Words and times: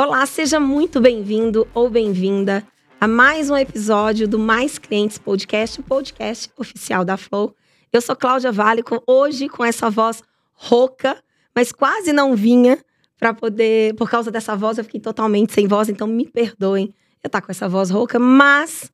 Olá, 0.00 0.24
seja 0.26 0.60
muito 0.60 1.00
bem-vindo 1.00 1.66
ou 1.74 1.90
bem-vinda 1.90 2.64
a 3.00 3.08
mais 3.08 3.50
um 3.50 3.56
episódio 3.56 4.28
do 4.28 4.38
Mais 4.38 4.78
Clientes 4.78 5.18
Podcast, 5.18 5.80
o 5.80 5.82
podcast 5.82 6.48
oficial 6.56 7.04
da 7.04 7.16
Flow. 7.16 7.52
Eu 7.92 8.00
sou 8.00 8.14
Cláudia 8.14 8.52
Vale, 8.52 8.84
hoje 9.04 9.48
com 9.48 9.64
essa 9.64 9.90
voz 9.90 10.22
rouca, 10.52 11.20
mas 11.52 11.72
quase 11.72 12.12
não 12.12 12.36
vinha 12.36 12.78
para 13.18 13.34
poder, 13.34 13.92
por 13.96 14.08
causa 14.08 14.30
dessa 14.30 14.54
voz, 14.54 14.78
eu 14.78 14.84
fiquei 14.84 15.00
totalmente 15.00 15.52
sem 15.52 15.66
voz, 15.66 15.88
então 15.88 16.06
me 16.06 16.28
perdoem 16.28 16.94
eu 17.20 17.26
estar 17.26 17.40
tá 17.40 17.42
com 17.44 17.50
essa 17.50 17.68
voz 17.68 17.90
rouca, 17.90 18.20
mas 18.20 18.92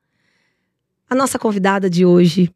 a 1.11 1.14
nossa 1.14 1.39
convidada 1.39 1.91
de 1.91 2.07
hoje 2.07 2.50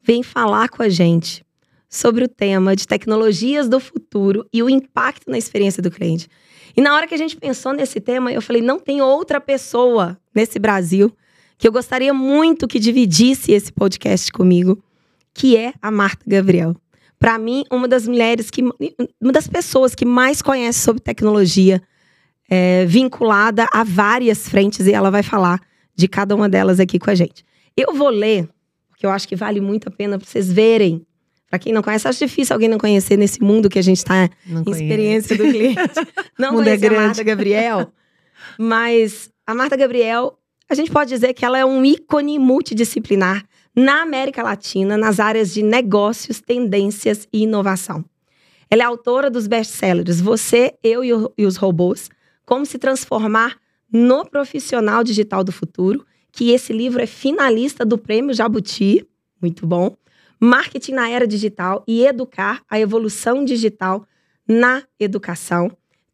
vem 0.00 0.22
falar 0.22 0.70
com 0.70 0.82
a 0.82 0.88
gente 0.88 1.44
sobre 1.86 2.24
o 2.24 2.28
tema 2.28 2.74
de 2.74 2.88
tecnologias 2.88 3.68
do 3.68 3.78
futuro 3.78 4.48
e 4.50 4.62
o 4.62 4.70
impacto 4.70 5.30
na 5.30 5.36
experiência 5.36 5.82
do 5.82 5.90
cliente. 5.90 6.30
E 6.76 6.80
na 6.80 6.94
hora 6.94 7.06
que 7.06 7.14
a 7.14 7.18
gente 7.18 7.36
pensou 7.36 7.72
nesse 7.72 8.00
tema, 8.00 8.32
eu 8.32 8.42
falei: 8.42 8.62
não 8.62 8.78
tem 8.78 9.00
outra 9.00 9.40
pessoa 9.40 10.18
nesse 10.34 10.58
Brasil 10.58 11.14
que 11.56 11.68
eu 11.68 11.72
gostaria 11.72 12.12
muito 12.12 12.66
que 12.66 12.78
dividisse 12.78 13.52
esse 13.52 13.72
podcast 13.72 14.30
comigo, 14.32 14.82
que 15.32 15.56
é 15.56 15.72
a 15.80 15.90
Marta 15.90 16.24
Gabriel. 16.26 16.76
Para 17.18 17.38
mim, 17.38 17.64
uma 17.70 17.88
das 17.88 18.06
mulheres 18.06 18.50
que. 18.50 18.62
uma 18.62 19.32
das 19.32 19.48
pessoas 19.48 19.94
que 19.94 20.04
mais 20.04 20.42
conhece 20.42 20.80
sobre 20.80 21.00
tecnologia, 21.00 21.82
é, 22.50 22.84
vinculada 22.84 23.66
a 23.72 23.84
várias 23.84 24.48
frentes, 24.48 24.86
e 24.86 24.92
ela 24.92 25.10
vai 25.10 25.22
falar 25.22 25.60
de 25.94 26.08
cada 26.08 26.34
uma 26.34 26.48
delas 26.48 26.80
aqui 26.80 26.98
com 26.98 27.08
a 27.08 27.14
gente. 27.14 27.44
Eu 27.76 27.94
vou 27.94 28.08
ler, 28.08 28.48
porque 28.88 29.06
eu 29.06 29.10
acho 29.10 29.28
que 29.28 29.36
vale 29.36 29.60
muito 29.60 29.88
a 29.88 29.92
pena 29.92 30.18
para 30.18 30.28
vocês 30.28 30.52
verem 30.52 31.06
Pra 31.54 31.58
quem 31.60 31.72
não 31.72 31.82
conhece, 31.82 32.08
acho 32.08 32.18
difícil 32.18 32.52
alguém 32.52 32.68
não 32.68 32.78
conhecer 32.78 33.16
nesse 33.16 33.40
mundo 33.40 33.68
que 33.68 33.78
a 33.78 33.82
gente 33.82 33.98
está 33.98 34.28
em 34.44 34.70
experiência 34.72 35.36
do 35.36 35.44
cliente. 35.44 35.78
Não 36.36 36.54
mundo 36.54 36.66
é 36.66 36.74
a 36.74 36.90
Marta 36.90 37.22
Gabriel. 37.22 37.92
Mas 38.58 39.30
a 39.46 39.54
Marta 39.54 39.76
Gabriel, 39.76 40.36
a 40.68 40.74
gente 40.74 40.90
pode 40.90 41.10
dizer 41.10 41.32
que 41.32 41.44
ela 41.44 41.56
é 41.56 41.64
um 41.64 41.84
ícone 41.84 42.40
multidisciplinar 42.40 43.44
na 43.72 44.02
América 44.02 44.42
Latina, 44.42 44.98
nas 44.98 45.20
áreas 45.20 45.54
de 45.54 45.62
negócios, 45.62 46.40
tendências 46.40 47.28
e 47.32 47.44
inovação. 47.44 48.04
Ela 48.68 48.82
é 48.82 48.86
autora 48.86 49.30
dos 49.30 49.46
best-sellers 49.46 50.20
Você, 50.20 50.74
Eu 50.82 51.04
e 51.04 51.46
os 51.46 51.54
Robôs, 51.54 52.10
Como 52.44 52.66
se 52.66 52.78
Transformar 52.78 53.56
no 53.92 54.26
Profissional 54.28 55.04
Digital 55.04 55.44
do 55.44 55.52
Futuro, 55.52 56.04
que 56.32 56.50
esse 56.50 56.72
livro 56.72 57.00
é 57.00 57.06
finalista 57.06 57.84
do 57.84 57.96
Prêmio 57.96 58.34
Jabuti, 58.34 59.06
muito 59.40 59.64
bom. 59.64 59.96
Marketing 60.44 60.92
na 60.92 61.08
Era 61.08 61.26
Digital 61.26 61.82
e 61.88 62.04
Educar 62.04 62.62
a 62.68 62.78
Evolução 62.78 63.44
Digital 63.44 64.06
na 64.46 64.82
Educação. 65.00 65.72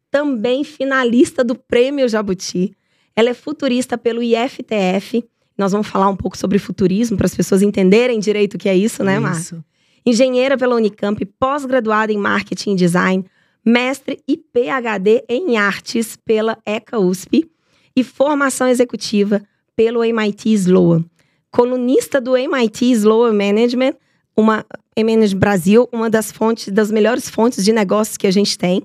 Também 0.09 0.63
finalista 0.63 1.43
do 1.43 1.53
Prêmio 1.53 2.07
Jabuti. 2.07 2.73
Ela 3.13 3.31
é 3.31 3.33
futurista 3.33 3.97
pelo 3.97 4.23
IFTF. 4.23 5.25
Nós 5.57 5.73
vamos 5.73 5.87
falar 5.87 6.07
um 6.07 6.15
pouco 6.15 6.37
sobre 6.37 6.57
futurismo 6.59 7.17
para 7.17 7.25
as 7.25 7.35
pessoas 7.35 7.61
entenderem 7.61 8.19
direito 8.19 8.53
o 8.53 8.57
que 8.57 8.69
é 8.69 8.75
isso, 8.75 9.03
né, 9.03 9.19
Mar? 9.19 9.37
Isso. 9.37 9.61
Engenheira 10.05 10.57
pela 10.57 10.75
Unicamp, 10.77 11.23
pós-graduada 11.37 12.13
em 12.13 12.17
Marketing 12.17 12.71
e 12.71 12.75
Design, 12.75 13.25
mestre 13.65 14.19
e 14.25 14.37
PhD 14.37 15.25
em 15.27 15.57
Artes 15.57 16.15
pela 16.15 16.57
ECA 16.65 16.97
USP 16.97 17.51
e 17.93 18.01
formação 18.01 18.69
executiva 18.69 19.41
pelo 19.75 20.03
MIT 20.05 20.53
Sloan. 20.53 21.03
Colunista 21.51 22.21
do 22.21 22.37
MIT 22.37 22.91
Sloan 22.91 23.33
Management, 23.33 23.95
uma 24.35 24.65
MNG 24.95 25.35
Brasil, 25.35 25.87
uma 25.91 26.09
das 26.09 26.31
fontes, 26.31 26.69
das 26.69 26.91
melhores 26.91 27.29
fontes 27.29 27.63
de 27.63 27.71
negócios 27.71 28.17
que 28.17 28.27
a 28.27 28.31
gente 28.31 28.57
tem. 28.57 28.83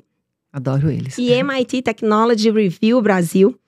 Adoro 0.52 0.90
eles. 0.90 1.18
E 1.18 1.30
MIT 1.30 1.82
Technology 1.82 2.50
Review 2.50 3.00
Brasil, 3.02 3.58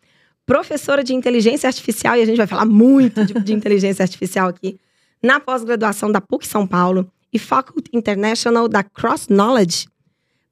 professora 0.46 1.04
de 1.04 1.14
inteligência 1.14 1.66
artificial, 1.66 2.16
e 2.16 2.22
a 2.22 2.26
gente 2.26 2.36
vai 2.36 2.46
falar 2.46 2.64
muito 2.64 3.24
de, 3.24 3.34
de 3.34 3.52
inteligência 3.52 4.02
artificial 4.02 4.48
aqui, 4.48 4.78
na 5.22 5.40
pós-graduação 5.40 6.10
da 6.10 6.20
PUC 6.20 6.46
São 6.46 6.66
Paulo 6.66 7.10
e 7.32 7.38
Faculty 7.38 7.90
International 7.92 8.68
da 8.68 8.82
Cross 8.82 9.26
Knowledge, 9.26 9.88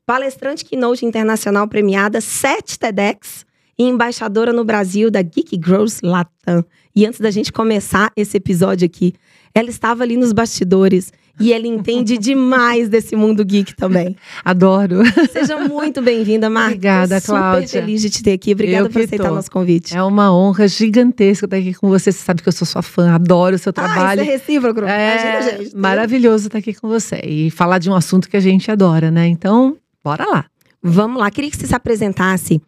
palestrante 0.04 0.64
keynote 0.64 1.06
internacional 1.06 1.66
premiada, 1.66 2.20
sete 2.20 2.78
TEDx 2.78 3.46
e 3.78 3.84
embaixadora 3.84 4.52
no 4.52 4.64
Brasil 4.64 5.10
da 5.10 5.22
Geek 5.22 5.56
Growth 5.56 6.00
Latam. 6.02 6.64
E 6.94 7.04
antes 7.06 7.20
da 7.20 7.30
gente 7.30 7.52
começar 7.52 8.10
esse 8.16 8.36
episódio 8.36 8.86
aqui, 8.86 9.14
ela 9.56 9.70
estava 9.70 10.02
ali 10.02 10.18
nos 10.18 10.34
bastidores 10.34 11.10
e 11.40 11.50
ela 11.50 11.66
entende 11.66 12.18
demais 12.20 12.90
desse 12.90 13.16
mundo 13.16 13.42
geek 13.42 13.74
também. 13.74 14.14
Adoro. 14.44 15.00
Seja 15.32 15.56
muito 15.66 16.02
bem-vinda, 16.02 16.50
Marta. 16.50 16.72
Obrigada, 16.72 17.20
Cláudia. 17.22 17.66
Super 17.66 17.80
feliz 17.80 18.02
de 18.02 18.10
te 18.10 18.22
ter 18.22 18.32
aqui. 18.34 18.52
Obrigada 18.52 18.90
por 18.90 19.00
aceitar 19.00 19.28
tô. 19.28 19.34
nosso 19.34 19.50
convite. 19.50 19.96
É 19.96 20.02
uma 20.02 20.30
honra 20.30 20.68
gigantesca 20.68 21.46
estar 21.46 21.56
aqui 21.56 21.72
com 21.72 21.88
você. 21.88 22.12
Você 22.12 22.18
sabe 22.18 22.42
que 22.42 22.48
eu 22.48 22.52
sou 22.52 22.66
sua 22.66 22.82
fã, 22.82 23.14
adoro 23.14 23.56
o 23.56 23.58
seu 23.58 23.72
trabalho. 23.72 24.20
Ah, 24.20 24.24
isso 24.24 24.30
é 24.30 24.34
recíproco. 24.34 24.80
É 24.84 25.14
Imagina, 25.14 25.58
gente. 25.64 25.76
Maravilhoso 25.76 26.48
estar 26.48 26.58
aqui 26.58 26.74
com 26.74 26.86
você 26.86 27.18
e 27.24 27.50
falar 27.50 27.78
de 27.78 27.88
um 27.88 27.94
assunto 27.94 28.28
que 28.28 28.36
a 28.36 28.40
gente 28.40 28.70
adora, 28.70 29.10
né? 29.10 29.26
Então, 29.26 29.78
bora 30.04 30.26
lá. 30.26 30.44
Vamos 30.82 31.18
lá. 31.18 31.30
Queria 31.30 31.50
que 31.50 31.56
você 31.56 31.66
se 31.66 31.74
apresentasse 31.74 32.60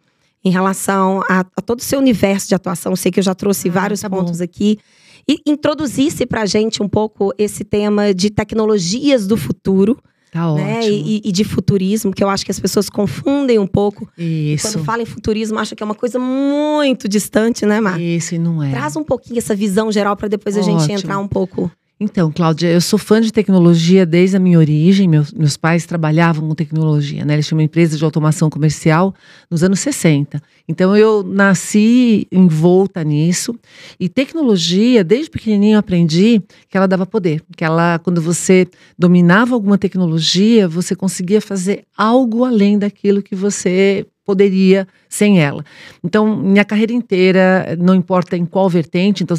em 0.43 0.49
relação 0.49 1.21
a, 1.29 1.41
a 1.55 1.61
todo 1.61 1.81
o 1.81 1.83
seu 1.83 1.99
universo 1.99 2.47
de 2.47 2.55
atuação. 2.55 2.91
Eu 2.91 2.95
sei 2.95 3.11
que 3.11 3.19
eu 3.19 3.23
já 3.23 3.35
trouxe 3.35 3.69
ah, 3.69 3.73
vários 3.73 4.01
tá 4.01 4.09
pontos 4.09 4.39
bom. 4.39 4.43
aqui 4.43 4.79
e 5.27 5.39
introduzisse 5.45 6.25
para 6.25 6.41
a 6.41 6.45
gente 6.45 6.81
um 6.81 6.89
pouco 6.89 7.33
esse 7.37 7.63
tema 7.63 8.13
de 8.13 8.29
tecnologias 8.29 9.27
do 9.27 9.37
futuro. 9.37 9.97
Tá 10.31 10.53
né? 10.53 10.87
E, 10.87 11.21
e, 11.25 11.31
de 11.31 11.43
futurismo, 11.43 12.13
que 12.13 12.23
eu 12.23 12.29
acho 12.29 12.45
que 12.45 12.51
as 12.51 12.59
pessoas 12.59 12.87
confundem 12.87 13.57
um 13.57 13.65
pouco. 13.65 14.07
Isso. 14.15 14.67
Quando 14.67 14.85
falam 14.85 15.01
em 15.01 15.05
futurismo, 15.05 15.57
acham 15.57 15.75
que 15.75 15.81
é 15.81 15.85
uma 15.85 15.95
coisa 15.95 16.19
muito 16.19 17.09
distante, 17.09 17.65
né, 17.65 17.81
Mar? 17.81 17.99
Isso, 17.99 18.35
e 18.35 18.37
não 18.37 18.61
é. 18.61 18.69
Traz 18.69 18.95
um 18.95 19.03
pouquinho 19.03 19.39
essa 19.39 19.55
visão 19.55 19.91
geral 19.91 20.15
para 20.15 20.27
depois 20.27 20.55
Ótimo. 20.55 20.77
a 20.77 20.79
gente 20.81 20.91
entrar 20.91 21.17
um 21.17 21.27
pouco. 21.27 21.71
Então, 22.01 22.31
Cláudia, 22.31 22.69
eu 22.69 22.79
sou 22.79 22.97
fã 22.97 23.19
de 23.19 23.29
tecnologia 23.29 24.05
desde 24.05 24.37
a 24.37 24.39
minha 24.39 24.57
origem. 24.57 25.05
Meus, 25.05 25.33
meus 25.33 25.57
pais 25.57 25.85
trabalhavam 25.85 26.47
com 26.47 26.55
tecnologia, 26.55 27.25
né? 27.25 27.33
Eles 27.33 27.45
tinham 27.45 27.57
uma 27.57 27.63
empresa 27.63 27.97
de 27.97 28.05
automação 28.05 28.49
comercial 28.49 29.13
nos 29.51 29.65
anos 29.65 29.81
60. 29.81 30.41
Então, 30.65 30.95
eu 30.95 31.23
nasci 31.23 32.25
envolta 32.31 33.03
nisso. 33.03 33.53
E 33.99 34.07
tecnologia, 34.07 35.03
desde 35.03 35.29
pequenininho, 35.29 35.77
aprendi 35.77 36.41
que 36.69 36.77
ela 36.77 36.87
dava 36.87 37.05
poder. 37.05 37.43
Que 37.57 37.65
ela, 37.65 37.99
quando 37.99 38.21
você 38.21 38.65
dominava 38.97 39.53
alguma 39.53 39.77
tecnologia, 39.77 40.69
você 40.69 40.95
conseguia 40.95 41.41
fazer 41.41 41.83
algo 41.97 42.45
além 42.45 42.79
daquilo 42.79 43.21
que 43.21 43.35
você 43.35 44.05
poderia 44.29 44.87
sem 45.09 45.41
ela. 45.41 45.65
Então, 46.03 46.37
minha 46.37 46.63
carreira 46.63 46.93
inteira, 46.93 47.75
não 47.79 47.95
importa 47.95 48.37
em 48.37 48.45
qual 48.45 48.69
vertente, 48.69 49.23
então 49.23 49.35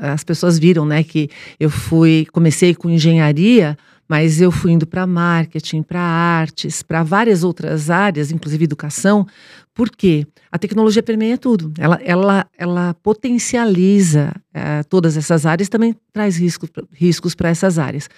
as 0.00 0.24
pessoas 0.24 0.58
viram, 0.58 0.86
né, 0.86 1.04
que 1.04 1.28
eu 1.60 1.68
fui, 1.68 2.26
comecei 2.32 2.74
com 2.74 2.88
engenharia, 2.88 3.76
mas 4.08 4.40
eu 4.40 4.50
fui 4.50 4.72
indo 4.72 4.86
para 4.86 5.06
marketing, 5.06 5.82
para 5.82 6.00
artes, 6.00 6.82
para 6.82 7.02
várias 7.02 7.44
outras 7.44 7.90
áreas, 7.90 8.32
inclusive 8.32 8.64
educação, 8.64 9.26
porque 9.74 10.26
a 10.50 10.58
tecnologia 10.58 11.02
permeia 11.02 11.36
tudo. 11.36 11.70
Ela, 11.78 12.00
ela, 12.02 12.46
ela 12.56 12.94
potencializa 13.02 14.32
é, 14.54 14.82
todas 14.84 15.18
essas 15.18 15.44
áreas, 15.44 15.68
também 15.68 15.94
traz 16.10 16.38
riscos 16.38 16.70
riscos 16.90 17.34
para 17.34 17.50
essas 17.50 17.78
áreas. 17.78 18.08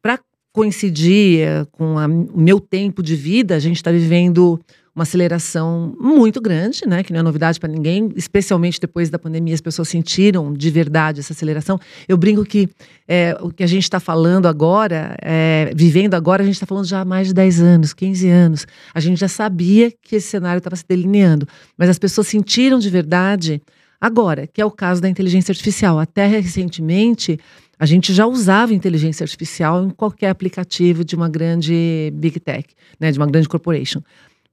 Para 0.00 0.20
coincidir 0.52 1.66
com 1.72 1.98
a, 1.98 2.06
o 2.06 2.40
meu 2.40 2.60
tempo 2.60 3.02
de 3.02 3.16
vida, 3.16 3.56
a 3.56 3.58
gente 3.58 3.76
está 3.76 3.90
vivendo 3.90 4.60
uma 4.94 5.04
aceleração 5.04 5.96
muito 5.98 6.40
grande, 6.40 6.82
né, 6.86 7.02
que 7.02 7.12
não 7.12 7.20
é 7.20 7.22
novidade 7.22 7.58
para 7.58 7.68
ninguém, 7.70 8.10
especialmente 8.14 8.78
depois 8.78 9.08
da 9.08 9.18
pandemia, 9.18 9.54
as 9.54 9.60
pessoas 9.60 9.88
sentiram 9.88 10.52
de 10.52 10.70
verdade 10.70 11.20
essa 11.20 11.32
aceleração. 11.32 11.80
Eu 12.06 12.18
brinco 12.18 12.44
que 12.44 12.68
é, 13.08 13.36
o 13.40 13.50
que 13.50 13.62
a 13.62 13.66
gente 13.66 13.84
está 13.84 13.98
falando 13.98 14.46
agora, 14.46 15.16
é, 15.22 15.72
vivendo 15.74 16.14
agora, 16.14 16.42
a 16.42 16.46
gente 16.46 16.56
está 16.56 16.66
falando 16.66 16.84
já 16.84 17.00
há 17.00 17.04
mais 17.04 17.28
de 17.28 17.34
10 17.34 17.62
anos, 17.62 17.94
15 17.94 18.28
anos. 18.28 18.66
A 18.94 19.00
gente 19.00 19.18
já 19.18 19.28
sabia 19.28 19.90
que 19.90 20.16
esse 20.16 20.28
cenário 20.28 20.58
estava 20.58 20.76
se 20.76 20.84
delineando, 20.86 21.48
mas 21.76 21.88
as 21.88 21.98
pessoas 21.98 22.28
sentiram 22.28 22.78
de 22.78 22.90
verdade 22.90 23.62
agora, 23.98 24.46
que 24.46 24.60
é 24.60 24.64
o 24.64 24.70
caso 24.70 25.00
da 25.00 25.08
inteligência 25.08 25.52
artificial. 25.52 25.98
Até 25.98 26.26
recentemente, 26.26 27.38
a 27.78 27.86
gente 27.86 28.12
já 28.12 28.26
usava 28.26 28.74
inteligência 28.74 29.24
artificial 29.24 29.84
em 29.84 29.90
qualquer 29.90 30.28
aplicativo 30.28 31.02
de 31.02 31.16
uma 31.16 31.28
grande 31.28 32.12
big 32.14 32.38
tech, 32.38 32.68
né, 33.00 33.10
de 33.10 33.18
uma 33.18 33.26
grande 33.26 33.48
corporation. 33.48 34.02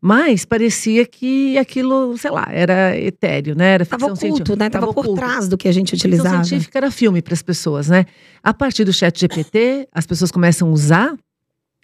Mas 0.02 0.46
parecia 0.46 1.06
que 1.06 1.58
aquilo, 1.58 2.18
sei 2.18 2.32
lá, 2.32 2.48
era 2.50 2.98
etéreo, 2.98 3.54
né? 3.56 3.74
Era 3.74 3.86
ficção 3.86 4.14
Tava 4.14 4.14
oculto, 4.14 4.56
né? 4.56 4.70
Tava, 4.70 4.88
Tava 4.88 4.94
por 4.94 5.16
trás 5.16 5.50
do 5.50 5.58
que 5.58 5.68
a 5.68 5.72
gente 5.72 5.94
utilizava. 5.94 6.30
Ficção 6.30 6.44
científica 6.46 6.80
era 6.80 6.90
filme 6.90 7.22
para 7.22 7.34
as 7.34 7.42
pessoas, 7.42 7.90
né? 7.90 8.06
A 8.42 8.54
partir 8.54 8.86
do 8.86 8.94
chat 8.94 9.20
GPT, 9.20 9.90
as 9.92 10.06
pessoas 10.06 10.32
começam 10.32 10.70
a 10.70 10.72
usar 10.72 11.16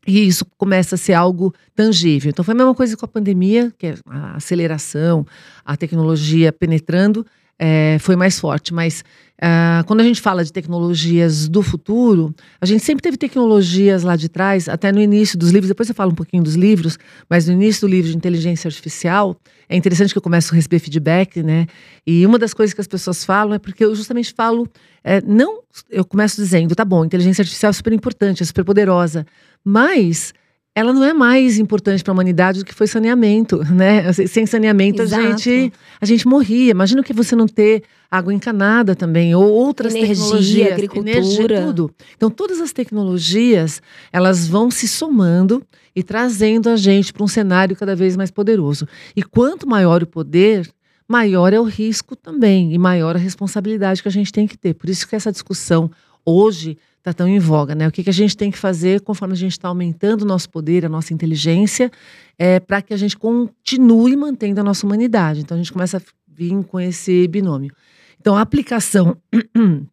e 0.07 0.27
isso 0.27 0.45
começa 0.57 0.95
a 0.95 0.97
ser 0.97 1.13
algo 1.13 1.53
tangível. 1.75 2.29
Então 2.29 2.45
foi 2.45 2.53
a 2.53 2.57
mesma 2.57 2.75
coisa 2.75 2.95
com 2.95 3.05
a 3.05 3.07
pandemia, 3.07 3.73
que 3.77 3.87
é 3.87 3.95
a 4.07 4.37
aceleração, 4.37 5.25
a 5.65 5.75
tecnologia 5.75 6.53
penetrando. 6.53 7.25
É, 7.59 7.97
foi 7.99 8.15
mais 8.15 8.39
forte. 8.39 8.73
Mas 8.73 9.03
uh, 9.41 9.83
quando 9.85 10.01
a 10.01 10.03
gente 10.03 10.21
fala 10.21 10.43
de 10.43 10.51
tecnologias 10.51 11.47
do 11.47 11.61
futuro, 11.61 12.33
a 12.59 12.65
gente 12.65 12.83
sempre 12.83 13.01
teve 13.01 13.17
tecnologias 13.17 14.03
lá 14.03 14.15
de 14.15 14.29
trás, 14.29 14.67
até 14.67 14.91
no 14.91 15.01
início 15.01 15.37
dos 15.37 15.51
livros, 15.51 15.67
depois 15.67 15.87
você 15.87 15.93
fala 15.93 16.11
um 16.11 16.15
pouquinho 16.15 16.43
dos 16.43 16.55
livros, 16.55 16.97
mas 17.29 17.47
no 17.47 17.53
início 17.53 17.87
do 17.87 17.91
livro 17.91 18.11
de 18.11 18.17
inteligência 18.17 18.67
artificial, 18.67 19.35
é 19.67 19.75
interessante 19.75 20.11
que 20.11 20.17
eu 20.17 20.21
começo 20.21 20.53
a 20.53 20.55
receber 20.55 20.79
feedback, 20.79 21.41
né? 21.41 21.65
E 22.05 22.25
uma 22.25 22.37
das 22.37 22.53
coisas 22.53 22.73
que 22.73 22.81
as 22.81 22.87
pessoas 22.87 23.23
falam 23.23 23.55
é 23.55 23.59
porque 23.59 23.83
eu 23.83 23.95
justamente 23.95 24.33
falo, 24.33 24.67
é, 25.03 25.21
não, 25.21 25.61
eu 25.89 26.05
começo 26.05 26.35
dizendo, 26.35 26.75
tá 26.75 26.85
bom, 26.85 27.03
inteligência 27.03 27.41
artificial 27.41 27.71
é 27.71 27.73
super 27.73 27.93
importante, 27.93 28.43
é 28.43 28.45
super 28.45 28.63
poderosa, 28.63 29.25
mas 29.63 30.33
ela 30.75 30.91
não 30.91 31.05
é 31.05 31.13
mais 31.13 31.57
importante 31.57 32.03
para 32.03 32.11
a 32.11 32.15
humanidade 32.15 32.59
do 32.59 32.65
que 32.65 32.73
foi 32.73 32.85
saneamento, 32.85 33.63
né? 33.73 34.11
Sem 34.11 34.45
saneamento 34.45 35.01
a 35.01 35.05
gente 35.05 35.71
a 36.01 36.05
gente 36.05 36.27
morria. 36.27 36.71
Imagina 36.71 37.01
que 37.01 37.13
você 37.13 37.33
não 37.33 37.47
ter 37.47 37.83
água 38.11 38.33
encanada 38.33 38.93
também 38.93 39.33
ou 39.33 39.45
outras 39.45 39.95
energia, 39.95 40.15
tecnologias, 40.15 40.71
agricultura, 40.73 41.17
energia, 41.17 41.65
tudo. 41.65 41.91
Então 42.17 42.29
todas 42.29 42.59
as 42.59 42.73
tecnologias 42.73 43.81
elas 44.11 44.45
vão 44.47 44.69
se 44.69 44.87
somando 44.87 45.63
e 45.95 46.03
trazendo 46.03 46.69
a 46.69 46.75
gente 46.75 47.13
para 47.13 47.23
um 47.23 47.27
cenário 47.27 47.75
cada 47.75 47.95
vez 47.95 48.17
mais 48.17 48.29
poderoso. 48.29 48.85
E 49.15 49.23
quanto 49.23 49.65
maior 49.65 50.03
o 50.03 50.07
poder, 50.07 50.69
maior 51.07 51.53
é 51.53 51.59
o 51.59 51.63
risco 51.63 52.17
também 52.17 52.73
e 52.73 52.77
maior 52.77 53.15
a 53.15 53.19
responsabilidade 53.19 54.01
que 54.01 54.09
a 54.09 54.11
gente 54.11 54.31
tem 54.31 54.45
que 54.45 54.57
ter. 54.57 54.73
Por 54.73 54.89
isso 54.89 55.07
que 55.07 55.15
essa 55.15 55.31
discussão 55.31 55.89
hoje 56.25 56.77
está 57.05 57.13
tão 57.13 57.27
em 57.27 57.37
voga, 57.37 57.75
né? 57.75 57.87
O 57.87 57.91
que, 57.91 58.03
que 58.03 58.09
a 58.09 58.13
gente 58.13 58.35
tem 58.35 58.49
que 58.49 58.57
fazer 58.57 59.01
conforme 59.01 59.35
a 59.35 59.37
gente 59.37 59.51
está 59.51 59.67
aumentando 59.67 60.23
o 60.23 60.25
nosso 60.25 60.49
poder, 60.49 60.83
a 60.83 60.89
nossa 60.89 61.13
inteligência, 61.13 61.91
é, 62.37 62.59
para 62.59 62.81
que 62.81 62.93
a 62.95 62.97
gente 62.97 63.15
continue 63.15 64.15
mantendo 64.15 64.59
a 64.59 64.63
nossa 64.63 64.85
humanidade. 64.87 65.41
Então 65.41 65.55
a 65.55 65.59
gente 65.59 65.71
começa 65.71 65.97
a 65.97 66.01
vir 66.27 66.63
com 66.63 66.79
esse 66.79 67.27
binômio. 67.27 67.71
Então 68.19 68.35
a 68.35 68.41
aplicação 68.41 69.15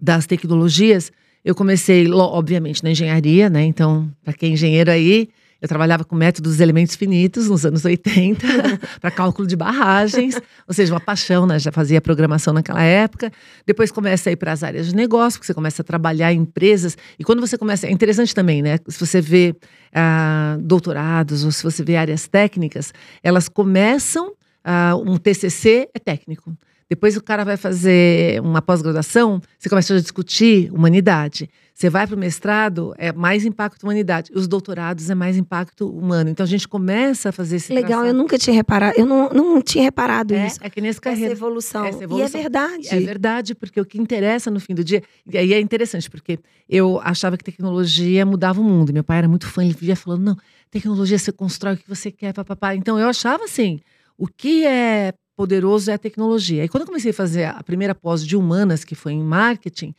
das 0.00 0.26
tecnologias, 0.26 1.10
eu 1.44 1.56
comecei, 1.56 2.08
obviamente, 2.10 2.84
na 2.84 2.92
engenharia, 2.92 3.50
né? 3.50 3.64
Então, 3.64 4.08
para 4.22 4.32
quem 4.32 4.50
é 4.50 4.52
engenheiro 4.52 4.90
aí, 4.90 5.28
eu 5.64 5.68
trabalhava 5.68 6.04
com 6.04 6.14
métodos 6.14 6.52
dos 6.52 6.60
elementos 6.60 6.94
finitos 6.94 7.48
nos 7.48 7.64
anos 7.64 7.86
80, 7.86 8.46
para 9.00 9.10
cálculo 9.10 9.48
de 9.48 9.56
barragens, 9.56 10.38
ou 10.68 10.74
seja, 10.74 10.92
uma 10.92 11.00
paixão, 11.00 11.46
né? 11.46 11.58
Já 11.58 11.72
fazia 11.72 12.02
programação 12.02 12.52
naquela 12.52 12.82
época. 12.82 13.32
Depois 13.64 13.90
começa 13.90 14.28
a 14.28 14.32
ir 14.34 14.36
para 14.36 14.52
as 14.52 14.62
áreas 14.62 14.88
de 14.88 14.94
negócio, 14.94 15.38
porque 15.38 15.46
você 15.46 15.54
começa 15.54 15.80
a 15.80 15.84
trabalhar 15.84 16.34
em 16.34 16.40
empresas. 16.40 16.98
E 17.18 17.24
quando 17.24 17.40
você 17.40 17.56
começa. 17.56 17.86
É 17.86 17.90
interessante 17.90 18.34
também, 18.34 18.60
né? 18.60 18.76
Se 18.86 19.00
você 19.00 19.22
vê 19.22 19.56
ah, 19.94 20.58
doutorados 20.60 21.46
ou 21.46 21.50
se 21.50 21.62
você 21.62 21.82
vê 21.82 21.96
áreas 21.96 22.28
técnicas, 22.28 22.92
elas 23.22 23.48
começam. 23.48 24.34
Ah, 24.62 24.94
um 24.96 25.16
TCC 25.16 25.88
é 25.94 25.98
técnico. 25.98 26.54
Depois 26.88 27.16
o 27.16 27.22
cara 27.22 27.44
vai 27.44 27.56
fazer 27.56 28.40
uma 28.40 28.60
pós-graduação, 28.60 29.40
você 29.58 29.68
começa 29.68 29.94
a 29.94 30.00
discutir 30.00 30.70
humanidade. 30.72 31.48
Você 31.74 31.90
vai 31.90 32.06
para 32.06 32.14
o 32.14 32.18
mestrado, 32.18 32.94
é 32.96 33.12
mais 33.12 33.44
impacto 33.44 33.82
humanidade. 33.82 34.30
Os 34.32 34.46
doutorados 34.46 35.10
é 35.10 35.14
mais 35.14 35.36
impacto 35.36 35.88
humano. 35.88 36.30
Então 36.30 36.44
a 36.44 36.46
gente 36.46 36.68
começa 36.68 37.30
a 37.30 37.32
fazer 37.32 37.56
esse 37.56 37.72
Legal, 37.72 37.88
traçado. 37.88 38.08
eu 38.08 38.14
nunca 38.14 38.38
tinha 38.38 38.54
reparado, 38.54 38.94
eu 38.96 39.04
não, 39.04 39.28
não 39.30 39.60
tinha 39.60 39.82
reparado 39.82 40.34
é, 40.34 40.46
isso. 40.46 40.58
É 40.62 40.70
que 40.70 40.80
nesse 40.80 41.00
carreira. 41.00 41.32
Essa 41.32 41.34
evolução. 41.34 41.84
Essa 41.84 42.04
evolução. 42.04 42.28
E 42.28 42.38
é 42.38 42.42
verdade. 42.42 42.88
É 42.90 43.00
verdade, 43.00 43.54
porque 43.56 43.80
o 43.80 43.84
que 43.84 44.00
interessa 44.00 44.52
no 44.52 44.60
fim 44.60 44.72
do 44.72 44.84
dia. 44.84 45.02
E 45.26 45.36
aí 45.36 45.52
é 45.52 45.58
interessante, 45.58 46.08
porque 46.08 46.38
eu 46.68 47.00
achava 47.02 47.36
que 47.36 47.42
tecnologia 47.42 48.24
mudava 48.24 48.60
o 48.60 48.64
mundo. 48.64 48.92
Meu 48.92 49.02
pai 49.02 49.18
era 49.18 49.28
muito 49.28 49.48
fã, 49.48 49.64
ele 49.64 49.74
vivia 49.74 49.96
falando: 49.96 50.22
não, 50.22 50.36
tecnologia 50.70 51.18
você 51.18 51.32
constrói 51.32 51.74
o 51.74 51.76
que 51.76 51.88
você 51.88 52.08
quer, 52.12 52.32
papapá. 52.32 52.76
Então 52.76 53.00
eu 53.00 53.08
achava 53.08 53.42
assim: 53.42 53.80
o 54.16 54.28
que 54.28 54.64
é 54.64 55.12
poderoso 55.36 55.90
é 55.90 55.94
a 55.94 55.98
tecnologia. 55.98 56.64
E 56.64 56.68
quando 56.68 56.82
eu 56.82 56.86
comecei 56.86 57.10
a 57.10 57.14
fazer 57.14 57.44
a 57.44 57.62
primeira 57.62 57.94
pós 57.94 58.24
de 58.24 58.36
humanas, 58.36 58.84
que 58.84 58.94
foi 58.94 59.12
em 59.12 59.22
marketing, 59.22 59.94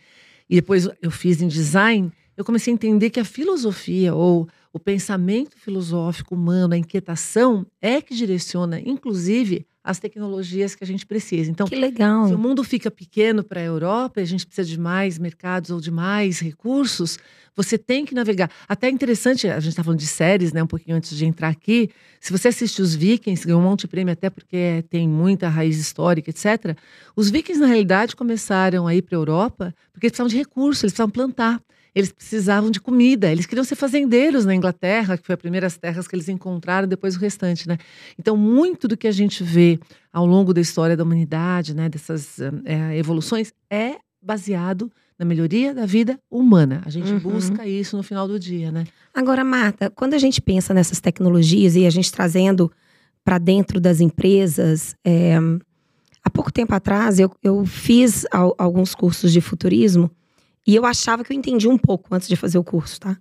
e 0.49 0.55
depois 0.55 0.87
eu 1.01 1.11
fiz 1.11 1.41
em 1.41 1.47
design, 1.47 2.11
eu 2.37 2.45
comecei 2.45 2.71
a 2.71 2.75
entender 2.75 3.09
que 3.09 3.19
a 3.19 3.25
filosofia 3.25 4.13
ou 4.13 4.47
o 4.75 4.79
pensamento 4.79 5.57
filosófico 5.57 6.35
humano, 6.35 6.73
a 6.73 6.77
inquietação, 6.77 7.65
é 7.81 8.01
que 8.01 8.13
direciona, 8.13 8.77
inclusive, 8.77 9.65
as 9.81 9.99
tecnologias 9.99 10.75
que 10.75 10.83
a 10.83 10.87
gente 10.87 11.05
precisa. 11.05 11.49
Então, 11.49 11.65
que 11.65 11.77
legal. 11.77 12.27
se 12.27 12.33
o 12.33 12.37
mundo 12.37 12.61
fica 12.61 12.91
pequeno 12.91 13.41
para 13.41 13.61
a 13.61 13.63
Europa 13.63 14.19
e 14.19 14.23
a 14.23 14.25
gente 14.25 14.45
precisa 14.45 14.67
de 14.67 14.77
mais 14.77 15.17
mercados 15.17 15.69
ou 15.69 15.79
de 15.79 15.89
mais 15.89 16.41
recursos, 16.41 17.17
você 17.55 17.77
tem 17.77 18.03
que 18.03 18.13
navegar. 18.13 18.51
Até 18.67 18.87
é 18.87 18.89
interessante, 18.89 19.47
a 19.47 19.61
gente 19.61 19.69
está 19.69 19.81
falando 19.81 19.99
de 19.99 20.07
séries, 20.07 20.51
né, 20.51 20.61
um 20.61 20.67
pouquinho 20.67 20.97
antes 20.97 21.15
de 21.15 21.25
entrar 21.25 21.47
aqui. 21.47 21.89
Se 22.19 22.33
você 22.33 22.49
assiste 22.49 22.81
os 22.81 22.93
Vikings, 22.93 23.45
ganhou 23.45 23.61
um 23.61 23.63
monte 23.63 23.81
de 23.81 23.87
prêmio 23.87 24.11
até 24.11 24.29
porque 24.29 24.83
tem 24.89 25.07
muita 25.07 25.47
raiz 25.47 25.79
histórica, 25.79 26.31
etc. 26.31 26.77
Os 27.15 27.29
Vikings, 27.29 27.61
na 27.61 27.67
realidade, 27.67 28.13
começaram 28.13 28.87
a 28.87 28.93
ir 28.93 29.03
para 29.03 29.15
a 29.15 29.19
Europa 29.19 29.73
porque 29.93 30.07
eles 30.07 30.11
precisavam 30.11 30.29
de 30.29 30.35
recursos, 30.35 30.83
eles 30.83 30.91
precisavam 30.91 31.11
plantar 31.11 31.61
eles 31.95 32.11
precisavam 32.11 32.69
de 32.69 32.81
comida, 32.81 33.31
eles 33.31 33.45
queriam 33.45 33.63
ser 33.63 33.75
fazendeiros 33.75 34.43
na 34.43 34.53
Inglaterra, 34.53 35.17
que 35.17 35.25
foi 35.25 35.33
as 35.33 35.41
primeiras 35.41 35.77
terras 35.77 36.05
que 36.05 36.13
eles 36.13 36.27
encontraram, 36.27 36.89
depois 36.89 37.15
o 37.15 37.19
restante, 37.19 37.69
né? 37.69 37.77
Então, 38.19 38.35
muito 38.35 38.85
do 38.85 38.97
que 38.97 39.07
a 39.07 39.11
gente 39.13 39.41
vê 39.41 39.79
ao 40.11 40.25
longo 40.25 40.53
da 40.53 40.59
história 40.59 40.97
da 40.97 41.03
humanidade, 41.03 41.73
né, 41.73 41.87
dessas 41.87 42.37
é, 42.65 42.97
evoluções, 42.97 43.53
é 43.69 43.95
baseado 44.21 44.91
na 45.17 45.25
melhoria 45.25 45.73
da 45.73 45.85
vida 45.85 46.19
humana. 46.29 46.81
A 46.85 46.89
gente 46.89 47.13
uhum. 47.13 47.19
busca 47.19 47.65
isso 47.65 47.95
no 47.95 48.03
final 48.03 48.27
do 48.27 48.37
dia, 48.37 48.69
né? 48.71 48.83
Agora, 49.13 49.45
Marta, 49.45 49.89
quando 49.89 50.13
a 50.13 50.17
gente 50.17 50.41
pensa 50.41 50.73
nessas 50.73 50.99
tecnologias 50.99 51.77
e 51.77 51.85
a 51.85 51.89
gente 51.89 52.11
trazendo 52.11 52.69
para 53.23 53.37
dentro 53.37 53.79
das 53.79 54.01
empresas, 54.01 54.95
é, 55.05 55.35
há 56.21 56.29
pouco 56.29 56.51
tempo 56.51 56.75
atrás 56.75 57.19
eu, 57.19 57.31
eu 57.41 57.65
fiz 57.65 58.25
al, 58.31 58.53
alguns 58.57 58.93
cursos 58.93 59.31
de 59.31 59.39
futurismo 59.39 60.11
e 60.65 60.75
eu 60.75 60.85
achava 60.85 61.23
que 61.23 61.31
eu 61.31 61.37
entendi 61.37 61.67
um 61.67 61.77
pouco 61.77 62.13
antes 62.13 62.27
de 62.27 62.35
fazer 62.35 62.57
o 62.57 62.63
curso, 62.63 62.99
tá? 62.99 63.17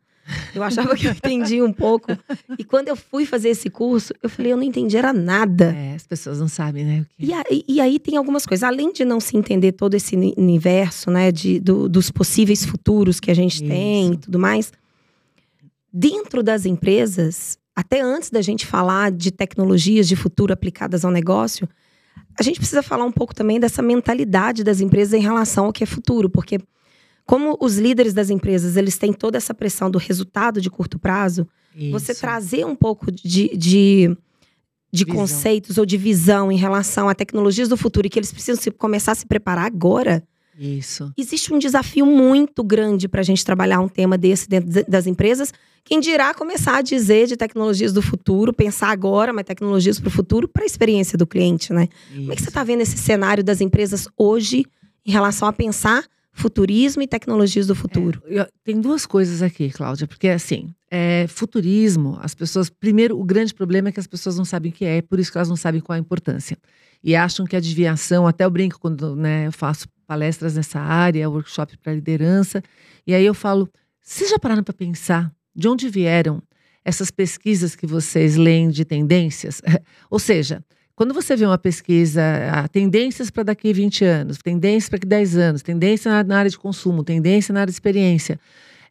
Eu 0.54 0.62
achava 0.62 0.96
que 0.96 1.06
eu 1.06 1.12
entendi 1.12 1.60
um 1.60 1.72
pouco. 1.72 2.12
E 2.58 2.64
quando 2.64 2.88
eu 2.88 2.96
fui 2.96 3.26
fazer 3.26 3.50
esse 3.50 3.68
curso, 3.68 4.14
eu 4.22 4.30
falei, 4.30 4.52
eu 4.52 4.56
não 4.56 4.62
entendi, 4.62 4.96
era 4.96 5.12
nada. 5.12 5.74
É, 5.76 5.94
as 5.94 6.06
pessoas 6.06 6.40
não 6.40 6.48
sabem, 6.48 6.84
né? 6.84 7.06
E, 7.18 7.32
aí, 7.32 7.64
e 7.68 7.80
aí 7.80 7.98
tem 7.98 8.16
algumas 8.16 8.46
coisas. 8.46 8.62
Além 8.62 8.92
de 8.92 9.04
não 9.04 9.20
se 9.20 9.36
entender 9.36 9.72
todo 9.72 9.94
esse 9.94 10.16
universo, 10.16 11.10
né? 11.10 11.30
De, 11.30 11.60
do, 11.60 11.88
dos 11.88 12.10
possíveis 12.10 12.64
futuros 12.64 13.20
que 13.20 13.30
a 13.30 13.34
gente 13.34 13.56
Isso. 13.56 13.66
tem 13.66 14.12
e 14.14 14.16
tudo 14.16 14.38
mais. 14.38 14.72
Dentro 15.92 16.42
das 16.42 16.64
empresas, 16.64 17.58
até 17.76 18.00
antes 18.00 18.30
da 18.30 18.40
gente 18.40 18.66
falar 18.66 19.12
de 19.12 19.30
tecnologias 19.30 20.08
de 20.08 20.16
futuro 20.16 20.52
aplicadas 20.52 21.04
ao 21.04 21.10
negócio, 21.10 21.68
a 22.38 22.42
gente 22.42 22.58
precisa 22.58 22.82
falar 22.82 23.04
um 23.04 23.12
pouco 23.12 23.34
também 23.34 23.60
dessa 23.60 23.82
mentalidade 23.82 24.64
das 24.64 24.80
empresas 24.80 25.12
em 25.14 25.22
relação 25.22 25.66
ao 25.66 25.72
que 25.72 25.84
é 25.84 25.86
futuro. 25.86 26.28
Porque 26.28 26.58
como 27.26 27.56
os 27.60 27.78
líderes 27.78 28.12
das 28.12 28.30
empresas, 28.30 28.76
eles 28.76 28.98
têm 28.98 29.12
toda 29.12 29.38
essa 29.38 29.54
pressão 29.54 29.90
do 29.90 29.98
resultado 29.98 30.60
de 30.60 30.70
curto 30.70 30.98
prazo, 30.98 31.46
Isso. 31.74 31.90
você 31.90 32.14
trazer 32.14 32.66
um 32.66 32.76
pouco 32.76 33.10
de, 33.10 33.56
de, 33.56 34.16
de 34.92 35.06
conceitos 35.06 35.78
ou 35.78 35.86
de 35.86 35.96
visão 35.96 36.52
em 36.52 36.56
relação 36.56 37.08
a 37.08 37.14
tecnologias 37.14 37.68
do 37.68 37.76
futuro 37.76 38.06
e 38.06 38.10
que 38.10 38.18
eles 38.18 38.32
precisam 38.32 38.62
se, 38.62 38.70
começar 38.70 39.12
a 39.12 39.14
se 39.14 39.26
preparar 39.26 39.64
agora. 39.64 40.22
Isso. 40.58 41.12
Existe 41.16 41.52
um 41.52 41.58
desafio 41.58 42.06
muito 42.06 42.62
grande 42.62 43.08
para 43.08 43.20
a 43.20 43.24
gente 43.24 43.44
trabalhar 43.44 43.80
um 43.80 43.88
tema 43.88 44.16
desse 44.16 44.48
dentro 44.48 44.84
das 44.86 45.06
empresas. 45.06 45.52
Quem 45.82 46.00
dirá 46.00 46.32
começar 46.32 46.76
a 46.76 46.82
dizer 46.82 47.26
de 47.26 47.36
tecnologias 47.36 47.92
do 47.92 48.00
futuro, 48.00 48.52
pensar 48.52 48.90
agora, 48.90 49.32
mas 49.32 49.44
tecnologias 49.44 49.98
para 49.98 50.08
o 50.08 50.10
futuro, 50.10 50.46
para 50.46 50.62
a 50.62 50.66
experiência 50.66 51.18
do 51.18 51.26
cliente, 51.26 51.72
né? 51.72 51.88
Isso. 52.10 52.20
Como 52.20 52.32
é 52.32 52.36
que 52.36 52.42
você 52.42 52.48
está 52.48 52.62
vendo 52.62 52.82
esse 52.82 52.96
cenário 52.96 53.42
das 53.42 53.60
empresas 53.60 54.08
hoje 54.16 54.64
em 55.04 55.10
relação 55.10 55.48
a 55.48 55.52
pensar 55.52 56.04
futurismo 56.34 57.00
e 57.00 57.06
tecnologias 57.06 57.68
do 57.68 57.74
futuro. 57.74 58.20
É, 58.26 58.46
tem 58.64 58.80
duas 58.80 59.06
coisas 59.06 59.40
aqui, 59.40 59.70
Cláudia, 59.70 60.06
porque 60.06 60.28
assim, 60.28 60.74
é, 60.90 61.26
futurismo, 61.28 62.18
as 62.20 62.34
pessoas. 62.34 62.68
Primeiro, 62.68 63.18
o 63.18 63.24
grande 63.24 63.54
problema 63.54 63.88
é 63.88 63.92
que 63.92 64.00
as 64.00 64.06
pessoas 64.06 64.36
não 64.36 64.44
sabem 64.44 64.70
o 64.70 64.74
que 64.74 64.84
é, 64.84 65.00
por 65.00 65.18
isso 65.18 65.30
que 65.30 65.38
elas 65.38 65.48
não 65.48 65.56
sabem 65.56 65.80
qual 65.80 65.96
a 65.96 65.98
importância. 65.98 66.58
E 67.02 67.14
acham 67.14 67.46
que 67.46 67.54
a 67.54 67.60
desviação, 67.60 68.26
até 68.26 68.44
eu 68.44 68.50
brinco 68.50 68.80
quando 68.80 69.14
né, 69.14 69.46
eu 69.46 69.52
faço 69.52 69.86
palestras 70.06 70.56
nessa 70.56 70.80
área, 70.80 71.30
workshop 71.30 71.78
para 71.78 71.94
liderança, 71.94 72.62
e 73.06 73.14
aí 73.14 73.24
eu 73.24 73.34
falo: 73.34 73.68
vocês 74.02 74.28
já 74.28 74.38
pararam 74.38 74.64
para 74.64 74.74
pensar 74.74 75.32
de 75.54 75.68
onde 75.68 75.88
vieram 75.88 76.42
essas 76.84 77.10
pesquisas 77.10 77.76
que 77.76 77.86
vocês 77.86 78.36
leem 78.36 78.68
de 78.68 78.84
tendências? 78.84 79.62
Ou 80.10 80.18
seja, 80.18 80.62
quando 80.96 81.12
você 81.12 81.34
vê 81.34 81.44
uma 81.44 81.58
pesquisa, 81.58 82.22
ah, 82.52 82.68
tendências 82.68 83.30
para 83.30 83.42
daqui 83.42 83.72
20 83.72 84.04
anos, 84.04 84.38
tendências 84.38 84.88
para 84.88 84.98
daqui 84.98 85.06
10 85.06 85.36
anos, 85.36 85.62
tendência 85.62 86.10
na, 86.10 86.22
na, 86.22 86.38
área 86.38 86.50
de 86.50 86.58
consumo, 86.58 87.02
tendência 87.02 87.52
na 87.52 87.60
área 87.60 87.70
de 87.70 87.74
experiência, 87.74 88.38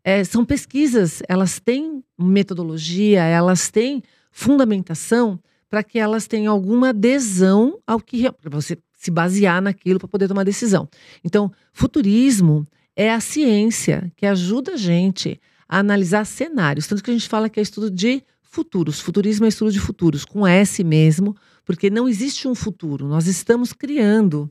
é, 0.04 0.24
são 0.24 0.44
pesquisas, 0.44 1.24
elas 1.30 1.60
têm 1.60 2.04
metodologia, 2.20 3.24
elas 3.24 3.70
têm 3.70 4.04
fundamentação 4.32 5.40
para 5.70 5.82
que 5.82 5.98
elas 5.98 6.28
tenham 6.28 6.52
alguma 6.52 6.90
adesão 6.90 7.80
ao 7.88 8.00
que 8.00 8.30
você 8.44 8.78
se 8.98 9.10
basear 9.10 9.62
naquilo 9.62 10.00
para 10.00 10.08
poder 10.08 10.28
tomar 10.28 10.44
decisão. 10.44 10.88
Então, 11.24 11.52
futurismo 11.72 12.66
é 12.96 13.12
a 13.12 13.20
ciência 13.20 14.12
que 14.16 14.26
ajuda 14.26 14.74
a 14.74 14.78
gente 14.78 15.40
a 15.68 15.80
analisar 15.80 16.26
cenários, 16.26 16.86
tanto 16.86 17.02
que 17.02 17.10
a 17.10 17.14
gente 17.14 17.28
fala 17.28 17.50
que 17.50 17.60
é 17.60 17.64
estudo 17.64 17.90
de 17.90 18.24
futuros. 18.42 19.00
Futurismo 19.00 19.46
é 19.46 19.50
estudo 19.50 19.72
de 19.72 19.80
futuros, 19.80 20.24
com 20.24 20.46
S 20.46 20.84
mesmo, 20.84 21.36
porque 21.66 21.90
não 21.90 22.08
existe 22.08 22.48
um 22.48 22.56
futuro. 22.56 23.08
Nós 23.08 23.28
estamos 23.28 23.74
criando 23.74 24.50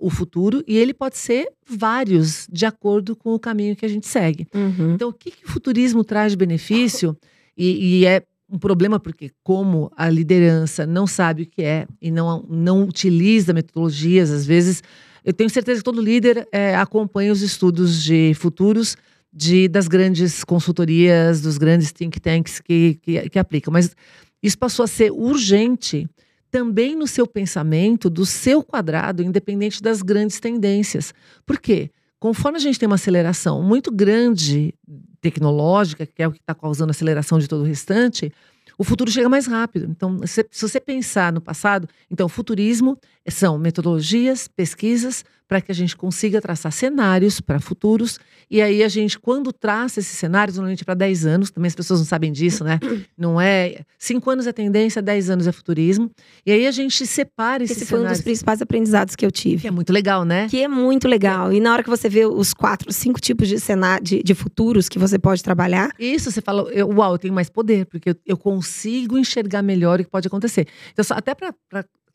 o 0.00 0.10
futuro 0.10 0.62
e 0.66 0.76
ele 0.76 0.94
pode 0.94 1.18
ser 1.18 1.48
vários, 1.68 2.46
de 2.50 2.64
acordo 2.64 3.14
com 3.14 3.34
o 3.34 3.38
caminho 3.38 3.76
que 3.76 3.84
a 3.84 3.88
gente 3.88 4.06
segue. 4.06 4.46
Uhum. 4.54 4.94
Então, 4.94 5.10
o 5.10 5.12
que, 5.12 5.30
que 5.30 5.44
o 5.44 5.48
futurismo 5.48 6.02
traz 6.02 6.32
de 6.32 6.38
benefício? 6.38 7.16
E, 7.56 8.00
e, 8.00 8.06
é 8.06 8.22
um 8.48 8.58
problema 8.58 8.98
porque, 8.98 9.30
como 9.42 9.90
a 9.96 10.08
liderança 10.08 10.86
não 10.86 11.06
sabe 11.06 11.42
o 11.42 11.46
que 11.46 11.62
é 11.62 11.86
e 12.00 12.10
não, 12.10 12.44
não 12.48 12.84
utiliza 12.84 13.52
metodologias, 13.52 14.30
às 14.30 14.46
vezes, 14.46 14.82
eu 15.24 15.32
tenho 15.32 15.50
certeza 15.50 15.80
que 15.80 15.84
todo 15.84 16.00
líder 16.00 16.46
é, 16.52 16.76
acompanha 16.76 17.32
os 17.32 17.42
estudos 17.42 18.02
de 18.02 18.32
futuros 18.34 18.96
de, 19.32 19.68
das 19.68 19.88
grandes 19.88 20.44
consultorias, 20.44 21.40
dos 21.40 21.58
grandes 21.58 21.92
think 21.92 22.20
tanks 22.20 22.60
que, 22.60 22.98
que, 23.02 23.28
que 23.28 23.38
aplicam. 23.38 23.72
Mas 23.72 23.94
isso 24.42 24.56
passou 24.56 24.84
a 24.84 24.86
ser 24.86 25.10
urgente 25.10 26.08
também 26.56 26.96
no 26.96 27.06
seu 27.06 27.26
pensamento, 27.26 28.08
do 28.08 28.24
seu 28.24 28.62
quadrado, 28.62 29.22
independente 29.22 29.82
das 29.82 30.00
grandes 30.00 30.40
tendências. 30.40 31.12
Por 31.44 31.60
quê? 31.60 31.90
Conforme 32.18 32.56
a 32.56 32.60
gente 32.60 32.78
tem 32.78 32.86
uma 32.86 32.94
aceleração 32.94 33.62
muito 33.62 33.92
grande 33.92 34.72
tecnológica, 35.20 36.06
que 36.06 36.22
é 36.22 36.26
o 36.26 36.32
que 36.32 36.38
está 36.38 36.54
causando 36.54 36.88
a 36.88 36.92
aceleração 36.92 37.38
de 37.38 37.46
todo 37.46 37.60
o 37.60 37.66
restante, 37.66 38.32
o 38.78 38.84
futuro 38.84 39.10
chega 39.10 39.28
mais 39.28 39.46
rápido. 39.46 39.86
Então, 39.90 40.26
se, 40.26 40.46
se 40.50 40.66
você 40.66 40.80
pensar 40.80 41.30
no 41.30 41.42
passado, 41.42 41.86
então, 42.10 42.26
futurismo 42.26 42.98
são 43.28 43.58
metodologias, 43.58 44.48
pesquisas, 44.48 45.24
para 45.48 45.60
que 45.60 45.70
a 45.70 45.74
gente 45.74 45.96
consiga 45.96 46.40
traçar 46.40 46.72
cenários 46.72 47.40
para 47.40 47.60
futuros. 47.60 48.18
E 48.50 48.60
aí 48.60 48.82
a 48.82 48.88
gente, 48.88 49.18
quando 49.18 49.52
traça 49.52 50.00
esses 50.00 50.18
cenários, 50.18 50.56
normalmente 50.56 50.84
para 50.84 50.94
10 50.94 51.26
anos, 51.26 51.50
também 51.50 51.68
as 51.68 51.74
pessoas 51.74 52.00
não 52.00 52.06
sabem 52.06 52.32
disso, 52.32 52.64
né? 52.64 52.78
Não 53.16 53.40
é. 53.40 53.80
5 53.98 54.28
anos 54.30 54.46
é 54.46 54.52
tendência, 54.52 55.00
10 55.00 55.30
anos 55.30 55.46
é 55.46 55.52
futurismo. 55.52 56.10
E 56.44 56.52
aí 56.52 56.66
a 56.66 56.70
gente 56.70 57.06
separa 57.06 57.62
esses 57.64 57.76
Esse 57.76 57.86
foi 57.86 57.98
cenários. 57.98 58.18
um 58.18 58.20
dos 58.20 58.24
principais 58.24 58.60
aprendizados 58.60 59.16
que 59.16 59.24
eu 59.24 59.30
tive. 59.30 59.62
Que 59.62 59.68
é 59.68 59.70
muito 59.70 59.92
legal, 59.92 60.24
né? 60.24 60.48
Que 60.48 60.62
é 60.62 60.68
muito 60.68 61.08
legal. 61.08 61.52
E 61.52 61.60
na 61.60 61.72
hora 61.72 61.82
que 61.82 61.90
você 61.90 62.08
vê 62.08 62.26
os 62.26 62.52
quatro, 62.52 62.92
cinco 62.92 63.20
tipos 63.20 63.48
de 63.48 63.58
cenário, 63.58 64.04
de, 64.04 64.22
de 64.22 64.34
futuros 64.34 64.88
que 64.88 64.98
você 64.98 65.18
pode 65.18 65.42
trabalhar, 65.42 65.90
Isso, 65.98 66.30
você 66.30 66.40
fala, 66.40 66.70
eu, 66.72 66.88
uau, 66.88 67.14
eu 67.14 67.18
tenho 67.18 67.34
mais 67.34 67.48
poder, 67.48 67.86
porque 67.86 68.10
eu, 68.10 68.16
eu 68.26 68.36
consigo 68.36 69.16
enxergar 69.16 69.62
melhor 69.62 70.00
o 70.00 70.04
que 70.04 70.10
pode 70.10 70.26
acontecer. 70.26 70.66
Então, 70.92 71.04
só, 71.04 71.14
até 71.14 71.34
para 71.34 71.54